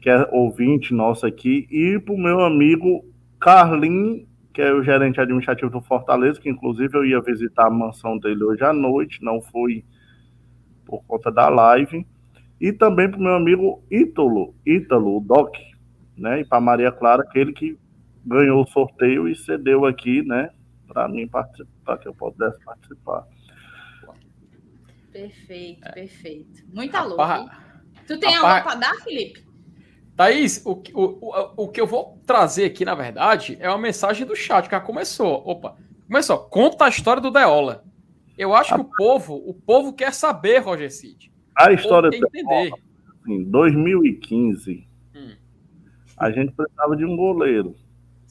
que 0.00 0.08
é 0.08 0.26
ouvinte 0.30 0.94
nosso 0.94 1.26
aqui, 1.26 1.66
e 1.70 1.98
para 1.98 2.14
o 2.14 2.18
meu 2.18 2.40
amigo 2.40 3.04
Carlin 3.38 4.26
que 4.52 4.60
é 4.60 4.72
o 4.72 4.82
gerente 4.82 5.20
administrativo 5.20 5.70
do 5.70 5.80
Fortaleza, 5.80 6.40
que 6.40 6.48
inclusive 6.48 6.96
eu 6.96 7.04
ia 7.04 7.20
visitar 7.20 7.66
a 7.66 7.70
mansão 7.70 8.18
dele 8.18 8.44
hoje 8.44 8.62
à 8.62 8.72
noite, 8.72 9.22
não 9.22 9.40
fui 9.40 9.84
por 10.92 11.02
conta 11.04 11.32
da 11.32 11.48
live. 11.48 12.06
E 12.60 12.70
também 12.70 13.10
para 13.10 13.18
o 13.18 13.22
meu 13.22 13.34
amigo 13.34 13.82
Ítalo, 13.90 14.54
Ítalo, 14.66 15.16
o 15.16 15.20
Doc, 15.20 15.56
né? 16.16 16.42
E 16.42 16.44
para 16.44 16.60
Maria 16.60 16.92
Clara, 16.92 17.22
aquele 17.22 17.54
que 17.54 17.78
ganhou 18.24 18.62
o 18.62 18.66
sorteio 18.66 19.26
e 19.26 19.34
cedeu 19.34 19.86
aqui, 19.86 20.22
né? 20.22 20.50
Para 20.86 21.08
mim 21.08 21.26
participar, 21.26 21.96
que 21.96 22.06
eu 22.06 22.14
pudesse 22.14 22.62
participar. 22.62 23.26
Perfeito, 25.10 25.92
perfeito. 25.92 26.62
Muita 26.72 27.02
louca. 27.02 27.50
Tu 28.06 28.18
tem 28.18 28.34
algo 28.36 28.62
para 28.62 28.74
dar, 28.74 28.94
Felipe? 28.96 29.44
Thaís, 30.14 30.62
o, 30.66 30.72
o, 30.72 31.64
o, 31.64 31.68
que 31.68 31.80
eu 31.80 31.86
vou 31.86 32.20
trazer 32.26 32.66
aqui, 32.66 32.84
na 32.84 32.94
verdade, 32.94 33.56
é 33.58 33.68
uma 33.68 33.78
mensagem 33.78 34.26
do 34.26 34.36
chat 34.36 34.68
que 34.68 34.80
começou. 34.80 35.42
Opa, 35.46 35.76
começou. 36.06 36.38
Conta 36.38 36.84
a 36.84 36.88
história 36.88 37.20
do 37.20 37.30
Deola. 37.30 37.82
Eu 38.36 38.54
acho 38.54 38.74
que 38.74 38.80
o 38.80 38.90
povo, 38.96 39.34
o 39.34 39.54
povo 39.54 39.92
quer 39.92 40.12
saber, 40.12 40.58
Roger 40.58 40.90
Cid. 40.92 41.32
A 41.54 41.72
história 41.72 42.10
do 42.10 42.16
entender. 42.16 42.72
Em 43.28 43.44
2015, 43.44 44.86
hum. 45.14 45.36
a 46.16 46.30
gente 46.30 46.52
precisava 46.52 46.96
de 46.96 47.04
um 47.04 47.16
goleiro. 47.16 47.76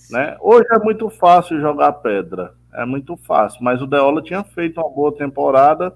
Né? 0.10 0.36
Hoje 0.41 0.68
é 0.72 0.80
muito 0.80 1.10
fácil 1.10 1.61
jogar 1.61 1.94
pedra. 1.94 2.56
É 2.73 2.86
muito 2.86 3.15
fácil. 3.15 3.64
Mas 3.64 3.82
o 3.82 3.88
Deola 3.88 4.22
tinha 4.22 4.44
feito 4.44 4.82
uma 4.82 4.90
boa 4.90 5.15
temporada 5.15 5.94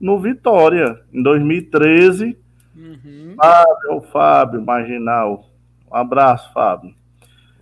no 0.00 0.18
Vitória. 0.18 1.00
Em 1.12 1.22
2013 1.22 2.38
Uhum. 2.74 3.34
Fábio, 3.36 4.02
Fábio, 4.10 4.62
Marginal. 4.62 5.50
Um 5.90 5.96
abraço, 5.96 6.52
Fábio. 6.52 6.94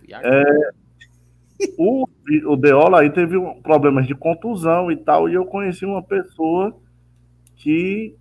É, 0.09 0.71
o, 1.77 2.07
o 2.47 2.55
Deola 2.55 3.01
aí 3.01 3.09
teve 3.09 3.37
problemas 3.61 4.07
de 4.07 4.15
contusão 4.15 4.91
e 4.91 4.97
tal, 4.97 5.29
e 5.29 5.33
eu 5.33 5.45
conheci 5.45 5.85
uma 5.85 6.01
pessoa 6.01 6.75
que, 7.55 8.15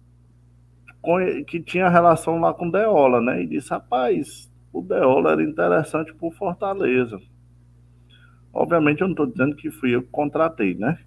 que 1.47 1.61
tinha 1.61 1.89
relação 1.89 2.41
lá 2.41 2.53
com 2.53 2.69
o 2.69 2.73
Deola, 2.73 3.21
né? 3.21 3.43
E 3.43 3.47
disse, 3.47 3.71
rapaz, 3.71 4.51
o 4.73 4.83
Deola 4.83 5.33
era 5.33 5.43
interessante 5.43 6.15
por 6.15 6.33
Fortaleza. 6.35 7.19
Obviamente 8.53 9.01
eu 9.01 9.07
não 9.07 9.13
estou 9.13 9.27
dizendo 9.27 9.57
que 9.57 9.71
fui 9.71 9.95
eu 9.95 10.03
que 10.03 10.09
contratei, 10.09 10.75
né? 10.75 10.99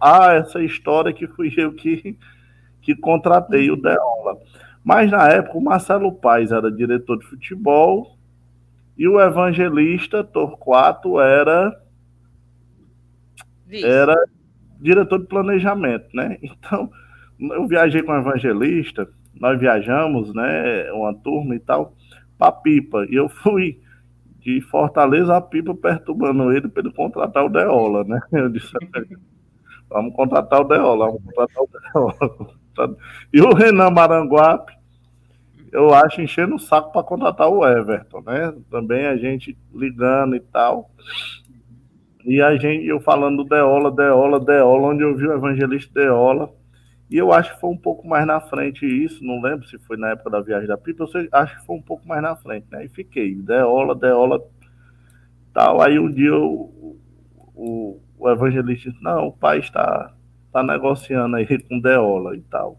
Ah, 0.00 0.34
essa 0.34 0.62
história 0.62 1.12
que 1.12 1.26
fui 1.26 1.52
eu 1.56 1.72
que, 1.72 2.18
que 2.82 2.94
contratei 2.96 3.70
o 3.70 3.76
Deola. 3.76 4.38
Mas 4.82 5.10
na 5.10 5.28
época 5.28 5.58
o 5.58 5.62
Marcelo 5.62 6.12
Paes 6.12 6.50
era 6.50 6.72
diretor 6.72 7.18
de 7.18 7.26
futebol 7.26 8.18
e 9.00 9.08
o 9.08 9.18
evangelista 9.18 10.22
Torquato 10.22 11.18
era 11.18 11.74
era 13.82 14.14
diretor 14.78 15.20
de 15.20 15.26
planejamento, 15.26 16.14
né? 16.14 16.36
Então, 16.42 16.90
eu 17.40 17.66
viajei 17.66 18.02
com 18.02 18.12
o 18.12 18.18
evangelista, 18.18 19.08
nós 19.40 19.58
viajamos, 19.58 20.34
né, 20.34 20.92
uma 20.92 21.14
turma 21.14 21.54
e 21.54 21.58
tal, 21.58 21.94
para 22.36 22.52
Pipa, 22.52 23.06
e 23.08 23.14
eu 23.14 23.30
fui 23.30 23.80
de 24.40 24.60
Fortaleza 24.60 25.34
a 25.34 25.40
Pipa 25.40 25.74
perturbando 25.74 26.52
ele 26.52 26.68
para 26.68 26.82
ele 26.82 26.92
contratar 26.92 27.46
o 27.46 27.48
Deola, 27.48 28.04
né? 28.04 28.20
Eu 28.32 28.50
disse, 28.50 28.70
vamos 29.88 30.14
contratar 30.14 30.60
o 30.60 30.64
Deola, 30.64 31.06
vamos 31.06 31.22
contratar 31.24 31.62
o 31.62 31.68
Deola. 31.70 32.96
E 33.32 33.40
o 33.40 33.54
Renan 33.54 33.90
Maranguape, 33.90 34.72
eu 35.72 35.94
acho 35.94 36.20
enchendo 36.20 36.56
o 36.56 36.58
saco 36.58 36.92
para 36.92 37.02
contratar 37.02 37.48
o 37.48 37.66
Everton, 37.66 38.22
né? 38.22 38.54
Também 38.70 39.06
a 39.06 39.16
gente 39.16 39.56
ligando 39.72 40.34
e 40.34 40.40
tal. 40.40 40.90
E 42.24 42.42
a 42.42 42.56
gente, 42.56 42.86
eu 42.86 43.00
falando 43.00 43.44
Deola, 43.44 43.90
Deola, 43.90 44.40
Deola, 44.40 44.88
onde 44.88 45.02
eu 45.02 45.16
vi 45.16 45.26
o 45.26 45.32
evangelista 45.32 45.92
Deola. 45.94 46.52
E 47.08 47.16
eu 47.16 47.32
acho 47.32 47.54
que 47.54 47.60
foi 47.60 47.70
um 47.70 47.76
pouco 47.76 48.06
mais 48.06 48.26
na 48.26 48.40
frente 48.40 48.86
isso, 48.86 49.24
não 49.24 49.40
lembro 49.42 49.66
se 49.66 49.78
foi 49.78 49.96
na 49.96 50.10
época 50.10 50.30
da 50.30 50.40
viagem 50.40 50.68
da 50.68 50.78
Pipa, 50.78 51.04
eu 51.04 51.28
acho 51.32 51.58
que 51.58 51.66
foi 51.66 51.76
um 51.76 51.82
pouco 51.82 52.06
mais 52.06 52.22
na 52.22 52.36
frente, 52.36 52.66
né? 52.70 52.84
E 52.84 52.88
fiquei, 52.88 53.34
Deola, 53.34 53.96
Deola, 53.96 54.40
tal. 55.52 55.80
Aí 55.80 55.98
um 55.98 56.10
dia 56.10 56.28
eu, 56.28 56.98
o, 57.54 58.00
o 58.16 58.30
evangelista 58.30 58.90
disse, 58.90 59.02
não, 59.02 59.28
o 59.28 59.32
pai 59.32 59.58
está 59.58 60.12
tá 60.52 60.62
negociando 60.62 61.36
aí 61.36 61.58
com 61.62 61.80
Deola 61.80 62.36
e 62.36 62.40
tal 62.42 62.78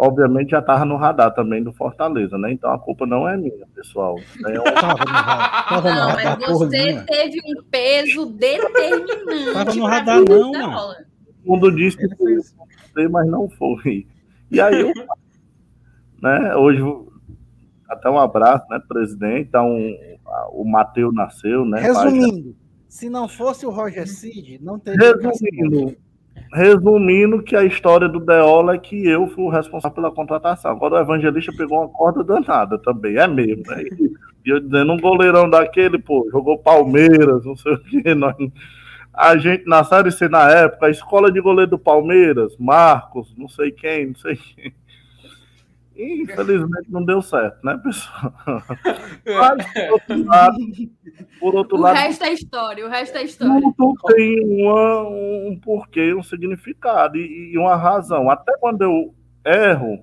obviamente 0.00 0.50
já 0.50 0.60
estava 0.60 0.84
no 0.86 0.96
radar 0.96 1.34
também 1.34 1.62
do 1.62 1.72
Fortaleza, 1.72 2.38
né? 2.38 2.50
Então 2.50 2.72
a 2.72 2.78
culpa 2.78 3.06
não 3.06 3.28
é 3.28 3.36
minha, 3.36 3.66
pessoal. 3.74 4.18
É 4.46 4.58
um... 4.58 4.64
tava 4.74 5.90
no, 5.90 6.06
radar, 6.08 6.40
não, 6.40 6.48
mas 6.48 6.58
você 6.58 7.04
teve 7.04 7.38
um 7.46 7.62
peso 7.64 8.26
determinante. 8.26 9.52
Tava 9.52 9.74
no 9.74 9.84
radar, 9.84 10.20
não, 10.26 10.52
mano. 10.52 10.94
O 11.44 11.52
mundo 11.52 11.70
disse 11.76 11.96
que 11.98 12.08
foi, 12.16 13.08
mas 13.08 13.28
não 13.28 13.48
foi. 13.50 14.06
E 14.50 14.60
aí, 14.60 14.80
eu, 14.80 14.92
né? 16.22 16.56
Hoje, 16.56 16.82
até 17.88 18.08
um 18.08 18.18
abraço, 18.18 18.64
né, 18.70 18.80
presidente? 18.88 19.48
Então, 19.48 19.76
o 20.50 20.64
Matheus 20.64 21.14
nasceu, 21.14 21.64
né? 21.64 21.80
Resumindo, 21.80 22.56
se 22.88 23.10
não 23.10 23.28
fosse 23.28 23.66
o 23.66 23.70
Roger 23.70 24.08
Cid, 24.08 24.58
não 24.62 24.78
teria. 24.78 25.14
Resumindo, 25.16 25.96
Resumindo, 26.52 27.42
que 27.42 27.54
a 27.54 27.64
história 27.64 28.08
do 28.08 28.18
Deola 28.18 28.74
é 28.74 28.78
que 28.78 29.06
eu 29.06 29.28
fui 29.28 29.44
o 29.44 29.48
responsável 29.48 29.94
pela 29.94 30.10
contratação. 30.10 30.72
Agora 30.72 30.96
o 30.96 31.00
evangelista 31.00 31.52
pegou 31.56 31.78
uma 31.78 31.88
corda 31.88 32.24
danada 32.24 32.76
também, 32.78 33.16
é 33.16 33.26
mesmo. 33.28 33.62
Né? 33.68 33.84
E 34.44 34.50
eu 34.50 34.58
dizendo, 34.58 34.92
um 34.92 34.98
goleirão 34.98 35.48
daquele, 35.48 35.98
pô, 35.98 36.28
jogou 36.32 36.58
Palmeiras, 36.58 37.44
não 37.44 37.56
sei 37.56 37.74
o 37.74 37.80
quê. 37.80 38.14
Nós... 38.14 38.34
A 39.12 39.36
gente, 39.36 39.64
na 39.66 39.84
Série 39.84 40.10
C 40.10 40.28
na 40.28 40.50
época, 40.50 40.86
a 40.86 40.90
escola 40.90 41.30
de 41.30 41.40
goleiro 41.40 41.72
do 41.72 41.78
Palmeiras, 41.78 42.56
Marcos, 42.58 43.34
não 43.36 43.48
sei 43.48 43.70
quem, 43.70 44.08
não 44.08 44.14
sei 44.16 44.36
quem. 44.36 44.72
E, 46.00 46.22
infelizmente 46.22 46.90
não 46.90 47.04
deu 47.04 47.20
certo, 47.20 47.58
né, 47.64 47.78
pessoal? 47.82 48.32
Mas, 49.26 49.66
por 49.72 49.92
outro 49.92 50.24
lado, 50.26 50.56
por 51.38 51.54
outro 51.54 51.76
o 51.76 51.80
lado, 51.80 51.96
resto 51.96 52.24
é 52.24 52.32
história, 52.32 52.86
o 52.86 52.88
resto 52.88 53.18
é 53.18 53.24
história. 53.24 53.72
tudo 53.76 53.94
tem 54.14 54.40
uma, 54.62 55.02
um 55.02 55.60
porquê, 55.62 56.14
um 56.14 56.22
significado 56.22 57.16
e, 57.18 57.52
e 57.52 57.58
uma 57.58 57.76
razão. 57.76 58.30
Até 58.30 58.56
quando 58.58 58.82
eu 58.82 59.14
erro 59.44 60.02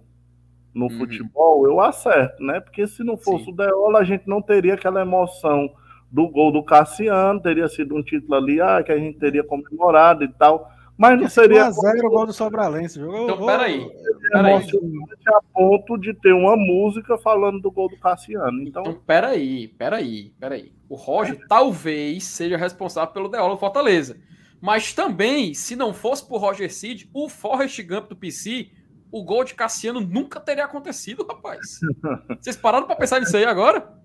no 0.73 0.85
Uhum. 0.85 0.97
futebol, 0.99 1.65
eu 1.65 1.81
acerto, 1.81 2.43
né? 2.43 2.59
Porque 2.59 2.85
se 2.85 3.03
não 3.03 3.17
fosse 3.17 3.45
Sim. 3.45 3.51
o 3.51 3.55
Deola, 3.55 3.99
a 3.99 4.03
gente 4.03 4.27
não 4.27 4.41
teria 4.41 4.75
aquela 4.75 5.01
emoção 5.01 5.71
do 6.11 6.27
gol 6.29 6.51
do 6.51 6.63
Cassiano, 6.63 7.41
teria 7.41 7.67
sido 7.67 7.95
um 7.95 8.03
título 8.03 8.35
ali, 8.35 8.61
ah, 8.61 8.83
que 8.83 8.91
a 8.91 8.97
gente 8.97 9.17
teria 9.17 9.43
comemorado 9.43 10.23
e 10.23 10.27
tal. 10.27 10.71
Mas 10.97 11.19
não 11.19 11.29
seria 11.29 11.69
1x0 11.69 12.05
o 12.05 12.09
gol 12.09 12.25
do 12.25 12.33
Sobralense. 12.33 12.99
Jogou, 12.99 13.25
Então, 13.25 13.45
peraí. 13.45 13.87
Peraí. 14.31 14.53
emocionante 14.53 15.29
a 15.29 15.41
ponto 15.53 15.97
de 15.97 16.13
ter 16.15 16.33
uma 16.33 16.57
música 16.57 17.17
falando 17.19 17.61
do 17.61 17.69
gol 17.69 17.87
do 17.87 17.97
Cassiano. 17.97 18.63
Então, 18.63 18.81
Então, 18.81 19.01
peraí, 19.05 19.67
peraí, 19.67 20.33
peraí. 20.39 20.73
O 20.89 20.95
Roger 20.95 21.39
talvez 21.47 22.23
seja 22.23 22.57
responsável 22.57 23.13
pelo 23.13 23.29
Deola 23.29 23.53
do 23.53 23.59
Fortaleza. 23.59 24.17
Mas 24.59 24.91
também, 24.91 25.53
se 25.53 25.75
não 25.75 25.93
fosse 25.93 26.27
por 26.27 26.41
Roger 26.41 26.73
Cid, 26.73 27.07
o 27.13 27.29
Forrest 27.29 27.79
Gump 27.83 28.09
do 28.09 28.15
PC, 28.15 28.71
o 29.11 29.23
gol 29.23 29.43
de 29.43 29.53
Cassiano 29.53 30.01
nunca 30.01 30.39
teria 30.39 30.65
acontecido, 30.65 31.25
rapaz. 31.27 31.79
Vocês 32.41 32.57
pararam 32.57 32.87
pra 32.87 32.95
pensar 32.95 33.19
nisso 33.19 33.37
aí 33.37 33.45
agora? 33.45 33.95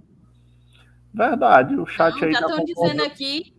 verdade, 1.14 1.74
o 1.76 1.86
chat 1.86 2.14
Não, 2.14 2.24
aí 2.24 2.32
já 2.32 2.40
tá 2.40 2.46
estão 2.48 2.64
dizendo 2.64 3.02
aqui. 3.02 3.54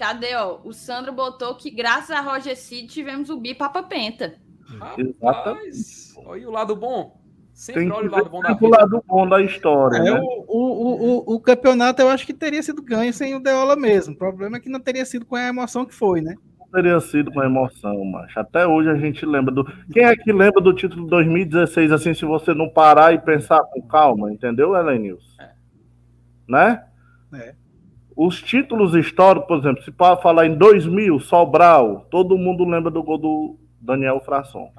Cadê, 0.00 0.34
ó? 0.34 0.58
O 0.64 0.72
Sandro 0.72 1.12
botou 1.12 1.54
que 1.54 1.70
graças 1.70 2.08
a 2.10 2.22
Roger 2.22 2.56
Cid 2.56 2.88
tivemos 2.88 3.28
o 3.28 3.36
Bi 3.36 3.54
Papa 3.54 3.82
Penta. 3.82 4.32
Rapaz, 5.22 6.14
olha 6.24 6.48
o 6.48 6.50
lado 6.50 6.74
bom. 6.74 7.20
Sempre 7.52 7.82
Tem 7.82 7.92
olha 7.92 8.08
o 8.08 8.10
lado 8.10 8.30
bom 8.30 8.40
da 8.40 8.56
o 8.58 8.66
lado 8.66 9.04
bom 9.06 9.28
da 9.28 9.42
história, 9.42 9.98
É, 9.98 10.02
né? 10.04 10.18
o, 10.22 10.46
o, 10.48 11.18
o, 11.32 11.34
o- 11.34 11.40
campeonato 11.40 12.00
eu 12.00 12.08
acho 12.08 12.24
que 12.24 12.32
teria 12.32 12.62
sido 12.62 12.80
ganho 12.80 13.12
sem 13.12 13.34
o 13.34 13.40
Deola 13.42 13.76
mesmo. 13.76 14.14
O 14.14 14.16
problema 14.16 14.56
é 14.56 14.60
que 14.60 14.70
não 14.70 14.80
teria 14.80 15.04
sido 15.04 15.26
com 15.26 15.36
a 15.36 15.46
emoção 15.48 15.84
que 15.84 15.94
foi, 15.94 16.22
né? 16.22 16.34
teria 16.72 16.98
sido 17.00 17.30
com 17.30 17.42
emoção, 17.42 18.02
macho. 18.06 18.40
Até 18.40 18.66
hoje 18.66 18.88
a 18.88 18.94
gente 18.94 19.26
lembra 19.26 19.52
do. 19.52 19.64
Quem 19.92 20.04
é 20.04 20.16
que 20.16 20.32
lembra 20.32 20.62
do 20.62 20.72
título 20.72 21.04
de 21.04 21.10
2016, 21.10 21.92
assim, 21.92 22.14
se 22.14 22.24
você 22.24 22.54
não 22.54 22.70
parar 22.70 23.12
e 23.12 23.18
pensar 23.18 23.60
com 23.64 23.82
calma, 23.82 24.32
entendeu, 24.32 24.74
Helenilson? 24.74 25.42
É. 25.42 25.50
Né? 26.48 26.84
É. 27.34 27.54
Os 28.22 28.42
títulos 28.42 28.94
históricos, 28.94 29.48
por 29.48 29.56
exemplo, 29.56 29.82
se 29.82 29.90
para 29.90 30.14
falar 30.14 30.44
em 30.44 30.54
2000, 30.54 31.20
Sobral, 31.20 32.06
todo 32.10 32.36
mundo 32.36 32.66
lembra 32.66 32.90
do 32.90 33.02
gol 33.02 33.16
do 33.16 33.56
Daniel 33.80 34.20
Frasson, 34.20 34.70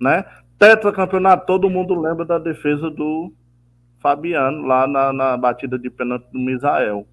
né? 0.00 0.24
Tetracampeonato, 0.56 1.46
todo 1.46 1.68
mundo 1.68 2.00
lembra 2.00 2.24
da 2.24 2.38
defesa 2.38 2.88
do 2.88 3.32
Fabiano 3.98 4.68
lá 4.68 4.86
na, 4.86 5.12
na 5.12 5.36
batida 5.36 5.76
de 5.76 5.90
pênalti 5.90 6.30
do 6.30 6.38
Misael. 6.38 7.08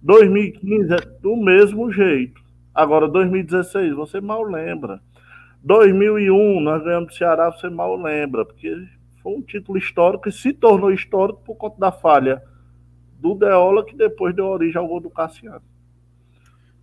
2015 0.00 0.94
é 0.94 1.00
do 1.20 1.36
mesmo 1.36 1.92
jeito. 1.92 2.40
Agora, 2.74 3.06
2016, 3.06 3.92
você 3.92 4.22
mal 4.22 4.42
lembra. 4.42 5.02
2001, 5.62 6.62
nós 6.62 6.82
ganhamos 6.82 7.08
do 7.08 7.14
Ceará, 7.14 7.50
você 7.50 7.68
mal 7.68 7.94
lembra, 7.94 8.46
porque 8.46 8.74
foi 9.22 9.34
um 9.34 9.42
título 9.42 9.76
histórico 9.76 10.30
e 10.30 10.32
se 10.32 10.54
tornou 10.54 10.90
histórico 10.90 11.42
por 11.44 11.56
conta 11.56 11.78
da 11.78 11.92
falha 11.92 12.42
do 13.24 13.34
Deola, 13.34 13.82
que 13.86 13.96
depois 13.96 14.36
deu 14.36 14.44
origem 14.44 14.76
ao 14.78 14.86
gol 14.86 15.00
do 15.00 15.08
Cassiano. 15.08 15.62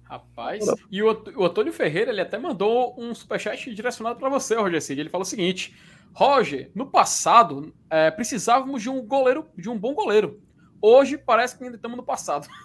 Rapaz, 0.03 0.65
e 0.89 1.01
o, 1.03 1.09
Ant- 1.09 1.33
o 1.37 1.45
Antônio 1.45 1.71
Ferreira, 1.71 2.09
ele 2.11 2.19
até 2.19 2.37
mandou 2.37 2.95
um 2.97 3.13
superchat 3.13 3.73
direcionado 3.73 4.19
para 4.19 4.27
você, 4.27 4.55
Roger 4.55 4.81
Cid. 4.81 4.99
Ele 4.99 5.09
falou 5.09 5.21
o 5.21 5.29
seguinte: 5.29 5.77
Roger, 6.13 6.71
no 6.75 6.87
passado, 6.87 7.71
é, 7.89 8.09
precisávamos 8.09 8.81
de 8.81 8.89
um 8.89 9.05
goleiro, 9.05 9.45
de 9.55 9.69
um 9.69 9.77
bom 9.77 9.93
goleiro. 9.93 10.41
Hoje 10.81 11.15
parece 11.15 11.55
que 11.57 11.63
ainda 11.63 11.75
estamos 11.75 11.95
no 11.95 12.03
passado. 12.03 12.47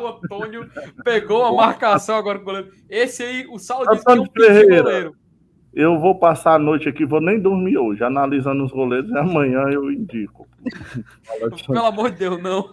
O 0.00 0.06
Antônio 0.06 0.70
pegou 1.04 1.44
a 1.44 1.52
marcação 1.52 2.16
agora 2.16 2.38
com 2.38 2.44
o 2.44 2.46
goleiro. 2.46 2.72
Esse 2.88 3.22
aí, 3.22 3.46
o 3.46 3.58
Saulo 3.58 3.84
disse 3.90 4.04
que 4.04 4.10
é 4.10 4.14
um 4.14 4.24
goleiro. 4.84 5.16
Eu 5.74 5.98
vou 5.98 6.14
passar 6.14 6.54
a 6.54 6.58
noite 6.58 6.88
aqui, 6.88 7.04
vou 7.04 7.20
nem 7.20 7.40
dormir 7.40 7.76
hoje, 7.76 8.04
analisando 8.04 8.64
os 8.64 8.70
goleiros, 8.70 9.10
e 9.10 9.18
amanhã 9.18 9.64
eu 9.72 9.90
indico. 9.90 10.46
Pelo 11.66 11.86
amor 11.86 12.12
de 12.12 12.18
Deus, 12.18 12.40
não. 12.40 12.72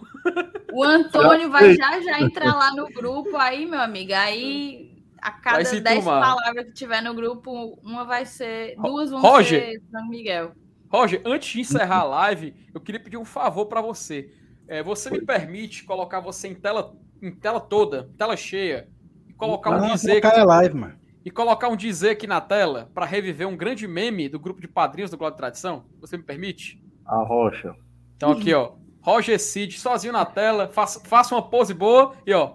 O 0.72 0.84
Antônio 0.84 1.50
vai 1.50 1.74
já 1.74 2.00
já 2.00 2.20
entrar 2.20 2.54
lá 2.54 2.74
no 2.74 2.86
grupo 2.88 3.36
aí, 3.36 3.66
meu 3.66 3.80
amigo. 3.80 4.12
Aí 4.14 4.92
a 5.20 5.32
cada 5.32 5.64
se 5.64 5.80
10 5.80 6.04
turmar. 6.04 6.20
palavras 6.22 6.66
que 6.66 6.72
tiver 6.72 7.02
no 7.02 7.12
grupo, 7.12 7.78
uma 7.82 8.04
vai 8.04 8.24
ser. 8.24 8.76
Duas 8.76 9.10
vão 9.10 9.20
Roger. 9.20 9.60
ser 9.60 9.82
São 9.90 10.08
Miguel. 10.08 10.52
Roger, 10.88 11.22
antes 11.24 11.52
de 11.52 11.60
encerrar 11.60 12.00
a 12.00 12.04
live, 12.04 12.54
eu 12.72 12.80
queria 12.80 13.00
pedir 13.00 13.16
um 13.16 13.24
favor 13.24 13.66
para 13.66 13.80
você. 13.80 14.30
É, 14.68 14.82
você 14.82 15.10
me 15.10 15.20
permite 15.20 15.84
colocar 15.84 16.20
você 16.20 16.48
em 16.48 16.54
tela, 16.54 16.94
em 17.20 17.32
tela 17.32 17.60
toda, 17.60 18.10
tela 18.16 18.36
cheia, 18.36 18.88
e 19.28 19.32
colocar 19.32 19.70
um 19.70 19.80
Não, 19.80 19.94
dizer 19.94 20.20
colocar 20.20 20.38
é 20.38 20.44
live, 20.44 20.76
mano. 20.76 21.01
E 21.24 21.30
colocar 21.30 21.68
um 21.68 21.76
dizer 21.76 22.10
aqui 22.10 22.26
na 22.26 22.40
tela 22.40 22.90
para 22.94 23.06
reviver 23.06 23.46
um 23.46 23.56
grande 23.56 23.86
meme 23.86 24.28
do 24.28 24.38
grupo 24.38 24.60
de 24.60 24.68
padrinhos 24.68 25.10
do 25.10 25.16
Glória 25.16 25.34
e 25.34 25.38
Tradição? 25.38 25.84
Você 26.00 26.16
me 26.16 26.22
permite? 26.22 26.82
A 27.06 27.16
rocha. 27.16 27.74
Então 28.16 28.32
aqui, 28.32 28.52
ó, 28.54 28.72
Roger 29.00 29.38
Cid 29.38 29.78
sozinho 29.78 30.12
na 30.12 30.24
tela, 30.24 30.68
faça, 30.68 31.00
faça 31.00 31.34
uma 31.34 31.42
pose 31.42 31.74
boa 31.74 32.12
e 32.26 32.32
ó, 32.32 32.54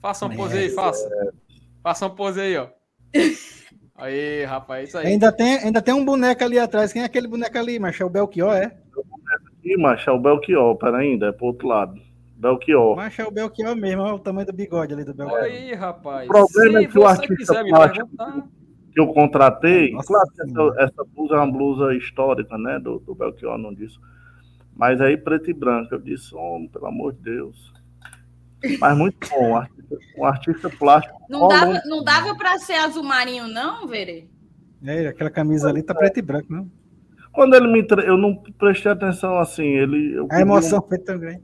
faça 0.00 0.26
uma 0.26 0.34
pose 0.34 0.58
aí, 0.58 0.70
faça. 0.70 1.08
Faça 1.82 2.06
uma 2.06 2.14
pose 2.14 2.40
aí, 2.40 2.56
ó. 2.56 2.68
Aí, 3.96 4.44
rapaz, 4.44 4.88
isso 4.88 4.98
aí. 4.98 5.06
Ainda 5.06 5.30
tem, 5.30 5.56
ainda 5.58 5.80
tem 5.80 5.94
um 5.94 6.04
boneco 6.04 6.42
ali 6.42 6.58
atrás. 6.58 6.92
Quem 6.92 7.02
é 7.02 7.04
aquele 7.04 7.28
boneco 7.28 7.56
ali, 7.56 7.78
macho? 7.78 8.02
É 8.02 8.06
o 8.06 8.10
Belchior, 8.10 8.52
é? 8.52 8.76
Ih, 9.62 9.76
macho, 9.76 10.10
é 10.10 10.12
o 10.12 10.18
Belchior, 10.18 10.76
pera 10.76 10.98
ainda, 10.98 11.28
é 11.28 11.32
pro 11.32 11.46
outro 11.46 11.68
lado. 11.68 11.94
Belchior. 12.44 12.94
Macho 12.96 13.22
é 13.22 13.26
o 13.26 13.30
Belchior 13.30 13.74
mesmo, 13.74 14.02
olha 14.02 14.14
o 14.14 14.18
tamanho 14.18 14.46
do 14.46 14.52
bigode 14.52 14.92
ali 14.92 15.02
do 15.02 15.14
Belchior. 15.14 15.42
Aí, 15.42 15.72
rapaz. 15.72 16.28
O 16.28 16.32
problema 16.32 16.78
Se 16.78 16.84
é 16.84 16.88
que 16.88 16.98
o 16.98 17.06
artista 17.06 17.64
plástico- 17.64 18.06
perguntar, 18.16 18.48
que 18.92 19.00
eu 19.00 19.06
contratei, 19.08 19.92
Nossa 19.92 20.06
claro 20.06 20.30
que 20.30 20.42
essa, 20.42 20.82
essa 20.84 21.04
blusa 21.04 21.34
é 21.34 21.38
uma 21.38 21.50
blusa 21.50 21.94
histórica, 21.94 22.58
né, 22.58 22.78
do, 22.78 22.98
do 22.98 23.14
Belchior, 23.14 23.56
não 23.56 23.72
disse. 23.72 23.98
Mas 24.76 25.00
aí 25.00 25.16
preto 25.16 25.50
e 25.50 25.54
branco, 25.54 25.94
eu 25.94 25.98
disse, 25.98 26.34
homem, 26.34 26.68
pelo 26.68 26.86
amor 26.86 27.14
de 27.14 27.20
Deus. 27.22 27.72
Mas 28.78 28.96
muito 28.96 29.28
bom, 29.30 29.50
um 29.50 29.56
artista, 29.56 29.98
um 30.18 30.24
artista 30.24 30.70
plástico. 30.70 31.18
Não 31.28 31.48
dava, 31.48 31.80
não 31.86 32.04
dava 32.04 32.34
para 32.36 32.58
ser 32.58 32.74
azul 32.74 33.02
marinho, 33.02 33.48
não, 33.48 33.86
Verê? 33.86 34.28
É, 34.84 35.06
aquela 35.06 35.30
camisa 35.30 35.68
ali 35.70 35.82
tá 35.82 35.94
preto 35.94 36.18
e 36.18 36.22
branco, 36.22 36.52
não? 36.52 36.70
Quando 37.32 37.54
ele 37.54 37.68
me 37.68 37.80
entre... 37.80 38.06
eu 38.06 38.16
não 38.18 38.36
prestei 38.58 38.92
atenção 38.92 39.38
assim, 39.38 39.64
ele 39.64 40.14
eu 40.14 40.28
A 40.30 40.40
emoção 40.40 40.80
foi 40.86 40.98
tão 40.98 41.18
grande. 41.18 41.42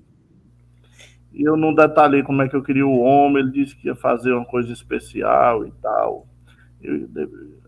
E 1.33 1.43
eu 1.49 1.57
não 1.57 1.75
detalhei 1.75 2.23
como 2.23 2.43
é 2.43 2.49
que 2.49 2.57
eu 2.57 2.63
queria 2.63 2.87
o 2.87 2.99
homem, 3.01 3.43
ele 3.43 3.53
disse 3.53 3.77
que 3.77 3.87
ia 3.89 3.95
fazer 3.95 4.33
uma 4.33 4.45
coisa 4.45 4.73
especial 4.73 5.67
e 5.67 5.71
tal. 5.83 6.27
Eu- 6.83 7.09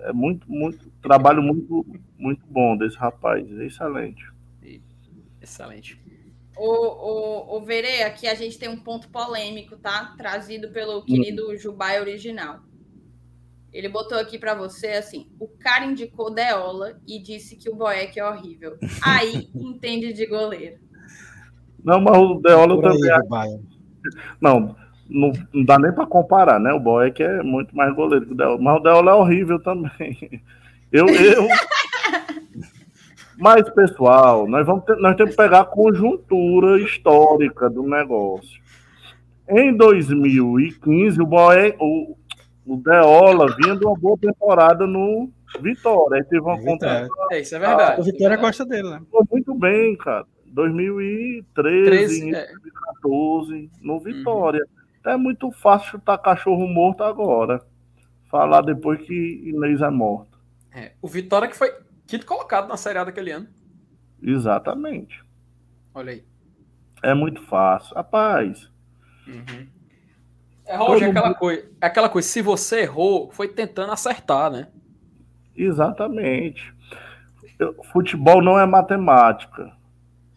é 0.01 0.13
muito, 0.13 0.51
muito, 0.51 0.91
trabalho 1.03 1.43
muito, 1.43 1.87
muito 2.19 2.45
bom 2.47 2.77
desse 2.77 2.97
rapaz, 2.97 3.47
é 3.61 3.67
excelente. 3.67 4.25
excelente. 5.41 6.01
O, 6.57 6.69
o, 6.69 7.57
o 7.57 7.65
Verê, 7.65 8.03
aqui 8.03 8.27
a 8.27 8.35
gente 8.35 8.59
tem 8.59 8.69
um 8.69 8.83
ponto 8.83 9.09
polêmico, 9.11 9.77
tá? 9.77 10.15
Trazido 10.17 10.71
pelo 10.71 11.05
querido 11.05 11.57
Jubai 11.57 12.01
original. 12.01 12.61
Ele 13.73 13.89
botou 13.89 14.19
aqui 14.19 14.39
para 14.39 14.55
você 14.55 14.89
assim: 14.89 15.31
o 15.41 15.49
cara 15.49 15.85
indicou 15.87 16.33
Deola 16.33 17.01
e 17.07 17.23
disse 17.23 17.57
que 17.57 17.71
o 17.71 17.75
Boeck 17.75 18.19
é 18.19 18.25
horrível. 18.25 18.79
Aí 19.01 19.51
entende 19.59 20.13
de 20.13 20.27
goleiro. 20.27 20.79
Não, 21.85 22.01
mas 22.01 22.17
o 22.17 22.35
Deola 22.41 22.75
aí, 22.75 22.81
também. 22.83 23.21
Dubai. 23.23 23.49
Não, 24.41 24.77
não, 25.09 25.33
não 25.53 25.65
dá 25.65 25.79
nem 25.79 25.93
para 25.93 26.07
comparar, 26.07 26.59
né? 26.61 26.73
O 26.73 26.81
Boeck 26.81 27.23
é 27.23 27.43
muito 27.43 27.75
mais 27.77 27.95
goleiro 27.95 28.27
que 28.27 28.33
o 28.33 28.37
Deola. 28.37 28.59
Mas 28.61 28.77
o 28.77 28.83
Deola 28.83 29.11
é 29.11 29.15
horrível 29.15 29.61
também. 29.61 30.41
Eu. 30.93 31.09
eu... 31.09 31.49
Mas, 33.39 33.69
pessoal, 33.71 34.47
nós, 34.47 34.67
vamos 34.67 34.85
ter- 34.85 34.97
nós 34.99 35.17
temos 35.17 35.31
que 35.33 35.37
pegar 35.39 35.61
a 35.61 35.65
conjuntura 35.65 36.79
histórica 36.81 37.69
do 37.71 37.83
negócio. 37.83 38.61
Em 39.49 39.75
2015, 39.75 41.21
o, 41.21 41.27
Boeck, 41.27 41.77
o, 41.81 42.15
o 42.67 42.77
Deola 42.77 43.47
vinha 43.57 43.75
de 43.75 43.85
uma 43.85 43.97
boa 43.97 44.17
temporada 44.19 44.87
no 44.87 45.31
Vitória. 45.61 46.19
Aí 46.19 46.25
teve 46.25 46.41
uma 46.43 46.57
Vitória. 46.59 47.09
contratação 47.09 47.27
É, 47.33 47.41
isso 47.41 47.55
é 47.55 47.59
O 47.59 47.61
verdade. 47.61 48.03
Vitória 48.03 48.37
gosta 48.37 48.65
dele, 48.67 48.91
né? 48.91 49.01
muito 49.31 49.55
bem, 49.55 49.97
cara. 49.97 50.27
2013, 50.53 51.85
13, 51.85 52.21
início 52.21 52.37
é. 52.37 52.47
de 52.47 52.53
2014, 52.61 53.71
no 53.81 54.01
Vitória. 54.01 54.65
É 55.05 55.17
muito 55.17 55.51
fácil 55.51 55.93
chutar 55.93 56.19
cachorro 56.19 56.67
morto 56.69 57.03
agora. 57.03 57.65
Falar 58.31 58.63
depois 58.63 59.01
que 59.01 59.43
Inês 59.45 59.81
é 59.81 59.91
morta. 59.91 60.39
É, 60.75 60.93
o 61.03 61.09
Vitória 61.09 61.49
que 61.49 61.57
foi 61.57 61.71
quinto 62.07 62.25
colocado 62.25 62.69
na 62.69 62.77
Série 62.77 62.99
A 62.99 63.05
daquele 63.05 63.31
ano. 63.31 63.49
Exatamente. 64.23 65.23
Olha 65.95 66.13
aí. 66.13 66.25
É 67.03 67.13
muito 67.15 67.43
fácil. 67.43 67.95
Rapaz. 67.95 68.71
Uhum. 69.27 69.67
É, 70.65 70.77
Roger, 70.77 71.11
aquela, 71.11 71.29
mundo... 71.29 71.39
coisa, 71.39 71.71
aquela 71.81 72.09
coisa, 72.09 72.29
se 72.29 72.41
você 72.41 72.83
errou, 72.83 73.31
foi 73.33 73.49
tentando 73.49 73.93
acertar, 73.93 74.51
né? 74.51 74.69
Exatamente. 75.55 76.73
Futebol 77.93 78.41
não 78.41 78.59
é 78.59 78.65
matemática. 78.65 79.73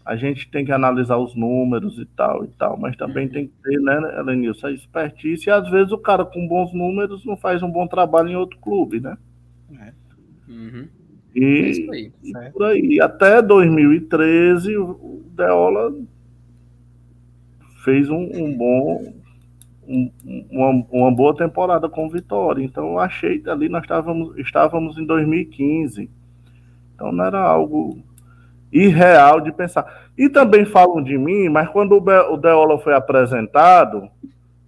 A 0.06 0.16
gente 0.16 0.50
tem 0.52 0.64
que 0.64 0.72
analisar 0.72 1.18
os 1.18 1.36
números 1.36 1.98
e 1.98 2.06
tal 2.06 2.46
e 2.46 2.48
tal, 2.50 2.78
mas 2.78 2.96
também 2.96 3.26
uhum. 3.26 3.32
tem 3.34 3.48
que 3.48 3.54
ter, 3.64 3.80
né, 3.82 4.20
Elenilson, 4.20 4.68
a 4.68 4.72
expertise. 4.72 5.48
E 5.48 5.50
às 5.50 5.68
vezes 5.72 5.92
o 5.92 5.98
cara 5.98 6.24
com 6.24 6.48
bons 6.48 6.72
números 6.74 7.26
não 7.26 7.36
faz 7.36 7.64
um 7.64 7.72
bom 7.72 7.88
trabalho 7.88 8.30
em 8.30 8.36
outro 8.36 8.60
clube, 8.60 9.00
né? 9.00 9.18
É. 9.80 9.94
Uhum. 10.48 10.88
E, 11.36 11.44
é 11.44 11.94
aí, 11.94 12.12
e 12.24 12.52
por 12.52 12.64
aí. 12.64 13.02
Até 13.02 13.42
2013, 13.42 14.78
o 14.78 15.24
Deola 15.36 15.94
fez 17.84 18.10
um, 18.10 18.30
um 18.34 18.56
bom. 18.56 19.14
Um, 19.88 20.12
uma, 20.50 20.86
uma, 20.92 21.12
boa 21.12 21.36
temporada 21.36 21.88
com 21.90 22.10
vitória. 22.10 22.64
Então 22.64 22.94
eu 22.94 23.00
achei 23.00 23.40
que 23.40 23.50
ali 23.50 23.70
nós 23.70 23.84
estávamos, 23.84 24.36
estávamos 24.38 24.98
em 24.98 25.06
2015. 25.06 26.10
Então 26.96 27.12
não 27.12 27.24
era 27.24 27.40
algo 27.40 28.00
irreal 28.76 29.40
de 29.40 29.52
pensar. 29.54 30.10
E 30.18 30.28
também 30.28 30.66
falam 30.66 31.02
de 31.02 31.18
mim, 31.18 31.48
mas 31.48 31.70
quando 31.70 31.96
o 31.96 32.38
Deola 32.38 32.78
foi 32.80 32.94
apresentado, 32.94 34.10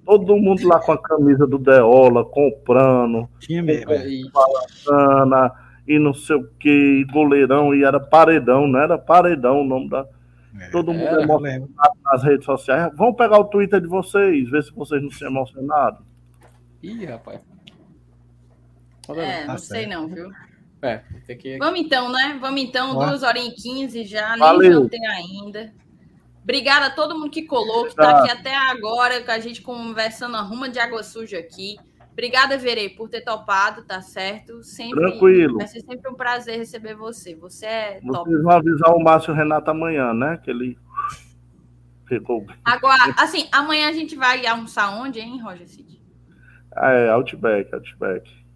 todo 0.06 0.38
mundo 0.38 0.66
lá 0.66 0.80
com 0.80 0.94
a 0.94 1.02
camisa 1.02 1.46
do 1.46 1.58
Deola, 1.58 2.24
comprando, 2.24 3.30
Tinha 3.40 3.62
mesmo. 3.62 3.92
Balançana, 4.32 5.52
e 5.86 6.00
não 6.00 6.14
sei 6.14 6.38
o 6.38 6.48
que, 6.58 7.06
goleirão, 7.12 7.76
e 7.76 7.84
era 7.84 8.00
paredão, 8.00 8.66
não 8.66 8.80
era 8.80 8.98
paredão 8.98 9.62
o 9.62 9.66
nome 9.66 9.90
da. 9.90 10.06
É, 10.60 10.70
todo 10.70 10.92
mundo 10.92 11.20
é, 11.20 11.24
emocionado 11.24 11.98
nas 12.04 12.24
redes 12.24 12.46
sociais. 12.46 12.92
Vamos 12.96 13.16
pegar 13.16 13.38
o 13.38 13.46
Twitter 13.46 13.80
de 13.80 13.88
vocês, 13.88 14.50
ver 14.50 14.64
se 14.64 14.74
vocês 14.74 15.04
não 15.04 15.12
se 15.12 15.24
emocionaram. 15.24 16.00
Ih, 16.82 17.06
rapaz. 17.06 17.42
É, 19.10 19.42
não 19.42 19.48
tá 19.48 19.58
sei 19.58 19.86
não, 19.86 20.08
viu? 20.08 20.32
É, 20.82 21.02
tem 21.26 21.38
que... 21.38 21.58
Vamos 21.58 21.80
então, 21.80 22.12
né? 22.12 22.38
Vamos 22.40 22.62
então, 22.62 22.94
Boa. 22.94 23.08
2 23.08 23.24
horas 23.24 23.44
e 23.44 23.52
15 23.52 24.06
já, 24.06 24.32
nem 24.32 24.40
Valeu. 24.40 24.84
jantei 24.84 25.06
ainda. 25.06 25.74
Obrigada 26.44 26.86
a 26.86 26.90
todo 26.90 27.18
mundo 27.18 27.30
que 27.30 27.44
colou, 27.44 27.84
que 27.84 27.90
está 27.90 28.20
aqui 28.20 28.32
até 28.32 28.56
agora, 28.56 29.22
com 29.22 29.32
a 29.32 29.40
gente 29.40 29.62
conversando 29.62 30.38
a 30.38 30.42
ruma 30.42 30.70
de 30.70 30.80
água 30.80 31.04
suja 31.04 31.38
aqui. 31.38 31.78
Obrigada, 32.14 32.58
Verê, 32.58 32.90
por 32.90 33.10
ter 33.10 33.22
topado, 33.22 33.84
tá 33.84 34.02
certo? 34.02 34.64
Sempre, 34.64 35.02
Tranquilo. 35.02 35.58
Vai 35.58 35.68
ser 35.68 35.82
sempre 35.82 36.10
um 36.10 36.16
prazer 36.16 36.58
receber 36.58 36.96
você. 36.96 37.36
Você 37.36 37.66
é 37.66 38.00
top. 38.02 38.30
Vocês 38.30 38.42
vão 38.42 38.52
avisar 38.54 38.96
o 38.96 39.04
Márcio 39.04 39.34
Renato 39.34 39.70
amanhã, 39.70 40.14
né? 40.14 40.40
Que 40.44 40.50
ele 40.50 40.80
ficou. 42.08 42.46
Agora, 42.64 43.14
assim, 43.18 43.48
amanhã 43.52 43.90
a 43.90 43.94
gente 43.94 44.16
vai 44.16 44.48
almoçar 44.48 44.90
onde, 45.00 45.20
hein, 45.20 45.40
Roger 45.42 45.68
Cid? 45.68 46.02
Ah, 46.76 46.92
é, 46.92 47.10
Outback. 47.10 47.72
Outback. 47.76 48.47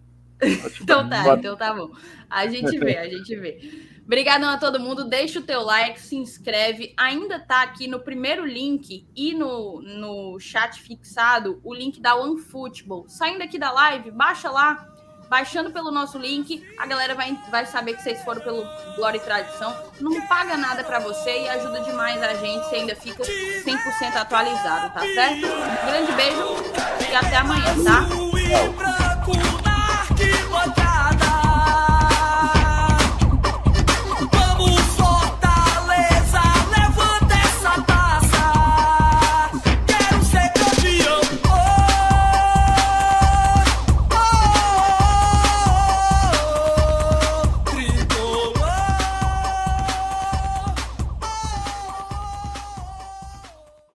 então 0.80 1.08
tá, 1.08 1.34
então 1.34 1.56
tá 1.56 1.72
bom. 1.72 1.90
A 2.28 2.46
gente 2.46 2.78
vê, 2.78 2.98
a 2.98 3.08
gente 3.08 3.34
vê. 3.36 3.90
Obrigadão 4.04 4.50
a 4.50 4.58
todo 4.58 4.80
mundo. 4.80 5.04
Deixa 5.04 5.38
o 5.38 5.42
teu 5.42 5.62
like, 5.62 6.00
se 6.00 6.16
inscreve. 6.16 6.92
Ainda 6.96 7.38
tá 7.38 7.62
aqui 7.62 7.86
no 7.86 8.00
primeiro 8.00 8.44
link 8.44 9.06
e 9.14 9.34
no, 9.34 9.80
no 9.80 10.38
chat 10.40 10.80
fixado 10.82 11.60
o 11.62 11.72
link 11.72 12.00
da 12.00 12.16
OneFootball. 12.16 13.08
Saindo 13.08 13.42
aqui 13.42 13.58
da 13.58 13.70
live, 13.70 14.10
baixa 14.10 14.50
lá. 14.50 14.88
Baixando 15.28 15.70
pelo 15.70 15.90
nosso 15.90 16.18
link, 16.18 16.62
a 16.76 16.84
galera 16.84 17.14
vai, 17.14 17.34
vai 17.50 17.64
saber 17.64 17.94
que 17.94 18.02
vocês 18.02 18.22
foram 18.22 18.42
pelo 18.42 18.66
Glória 18.96 19.16
e 19.16 19.20
Tradição. 19.20 19.74
Não 19.98 20.26
paga 20.26 20.58
nada 20.58 20.84
para 20.84 20.98
você 20.98 21.44
e 21.44 21.48
ajuda 21.48 21.80
demais 21.80 22.22
a 22.22 22.34
gente. 22.34 22.68
Você 22.68 22.76
ainda 22.76 22.94
fica 22.94 23.22
100% 23.22 24.14
atualizado, 24.14 24.92
tá 24.92 25.00
certo? 25.00 25.46
Um 25.46 25.86
grande 25.86 26.12
beijo 26.12 27.10
e 27.10 27.14
até 27.14 27.36
amanhã, 27.36 27.82
tá? 27.82 29.71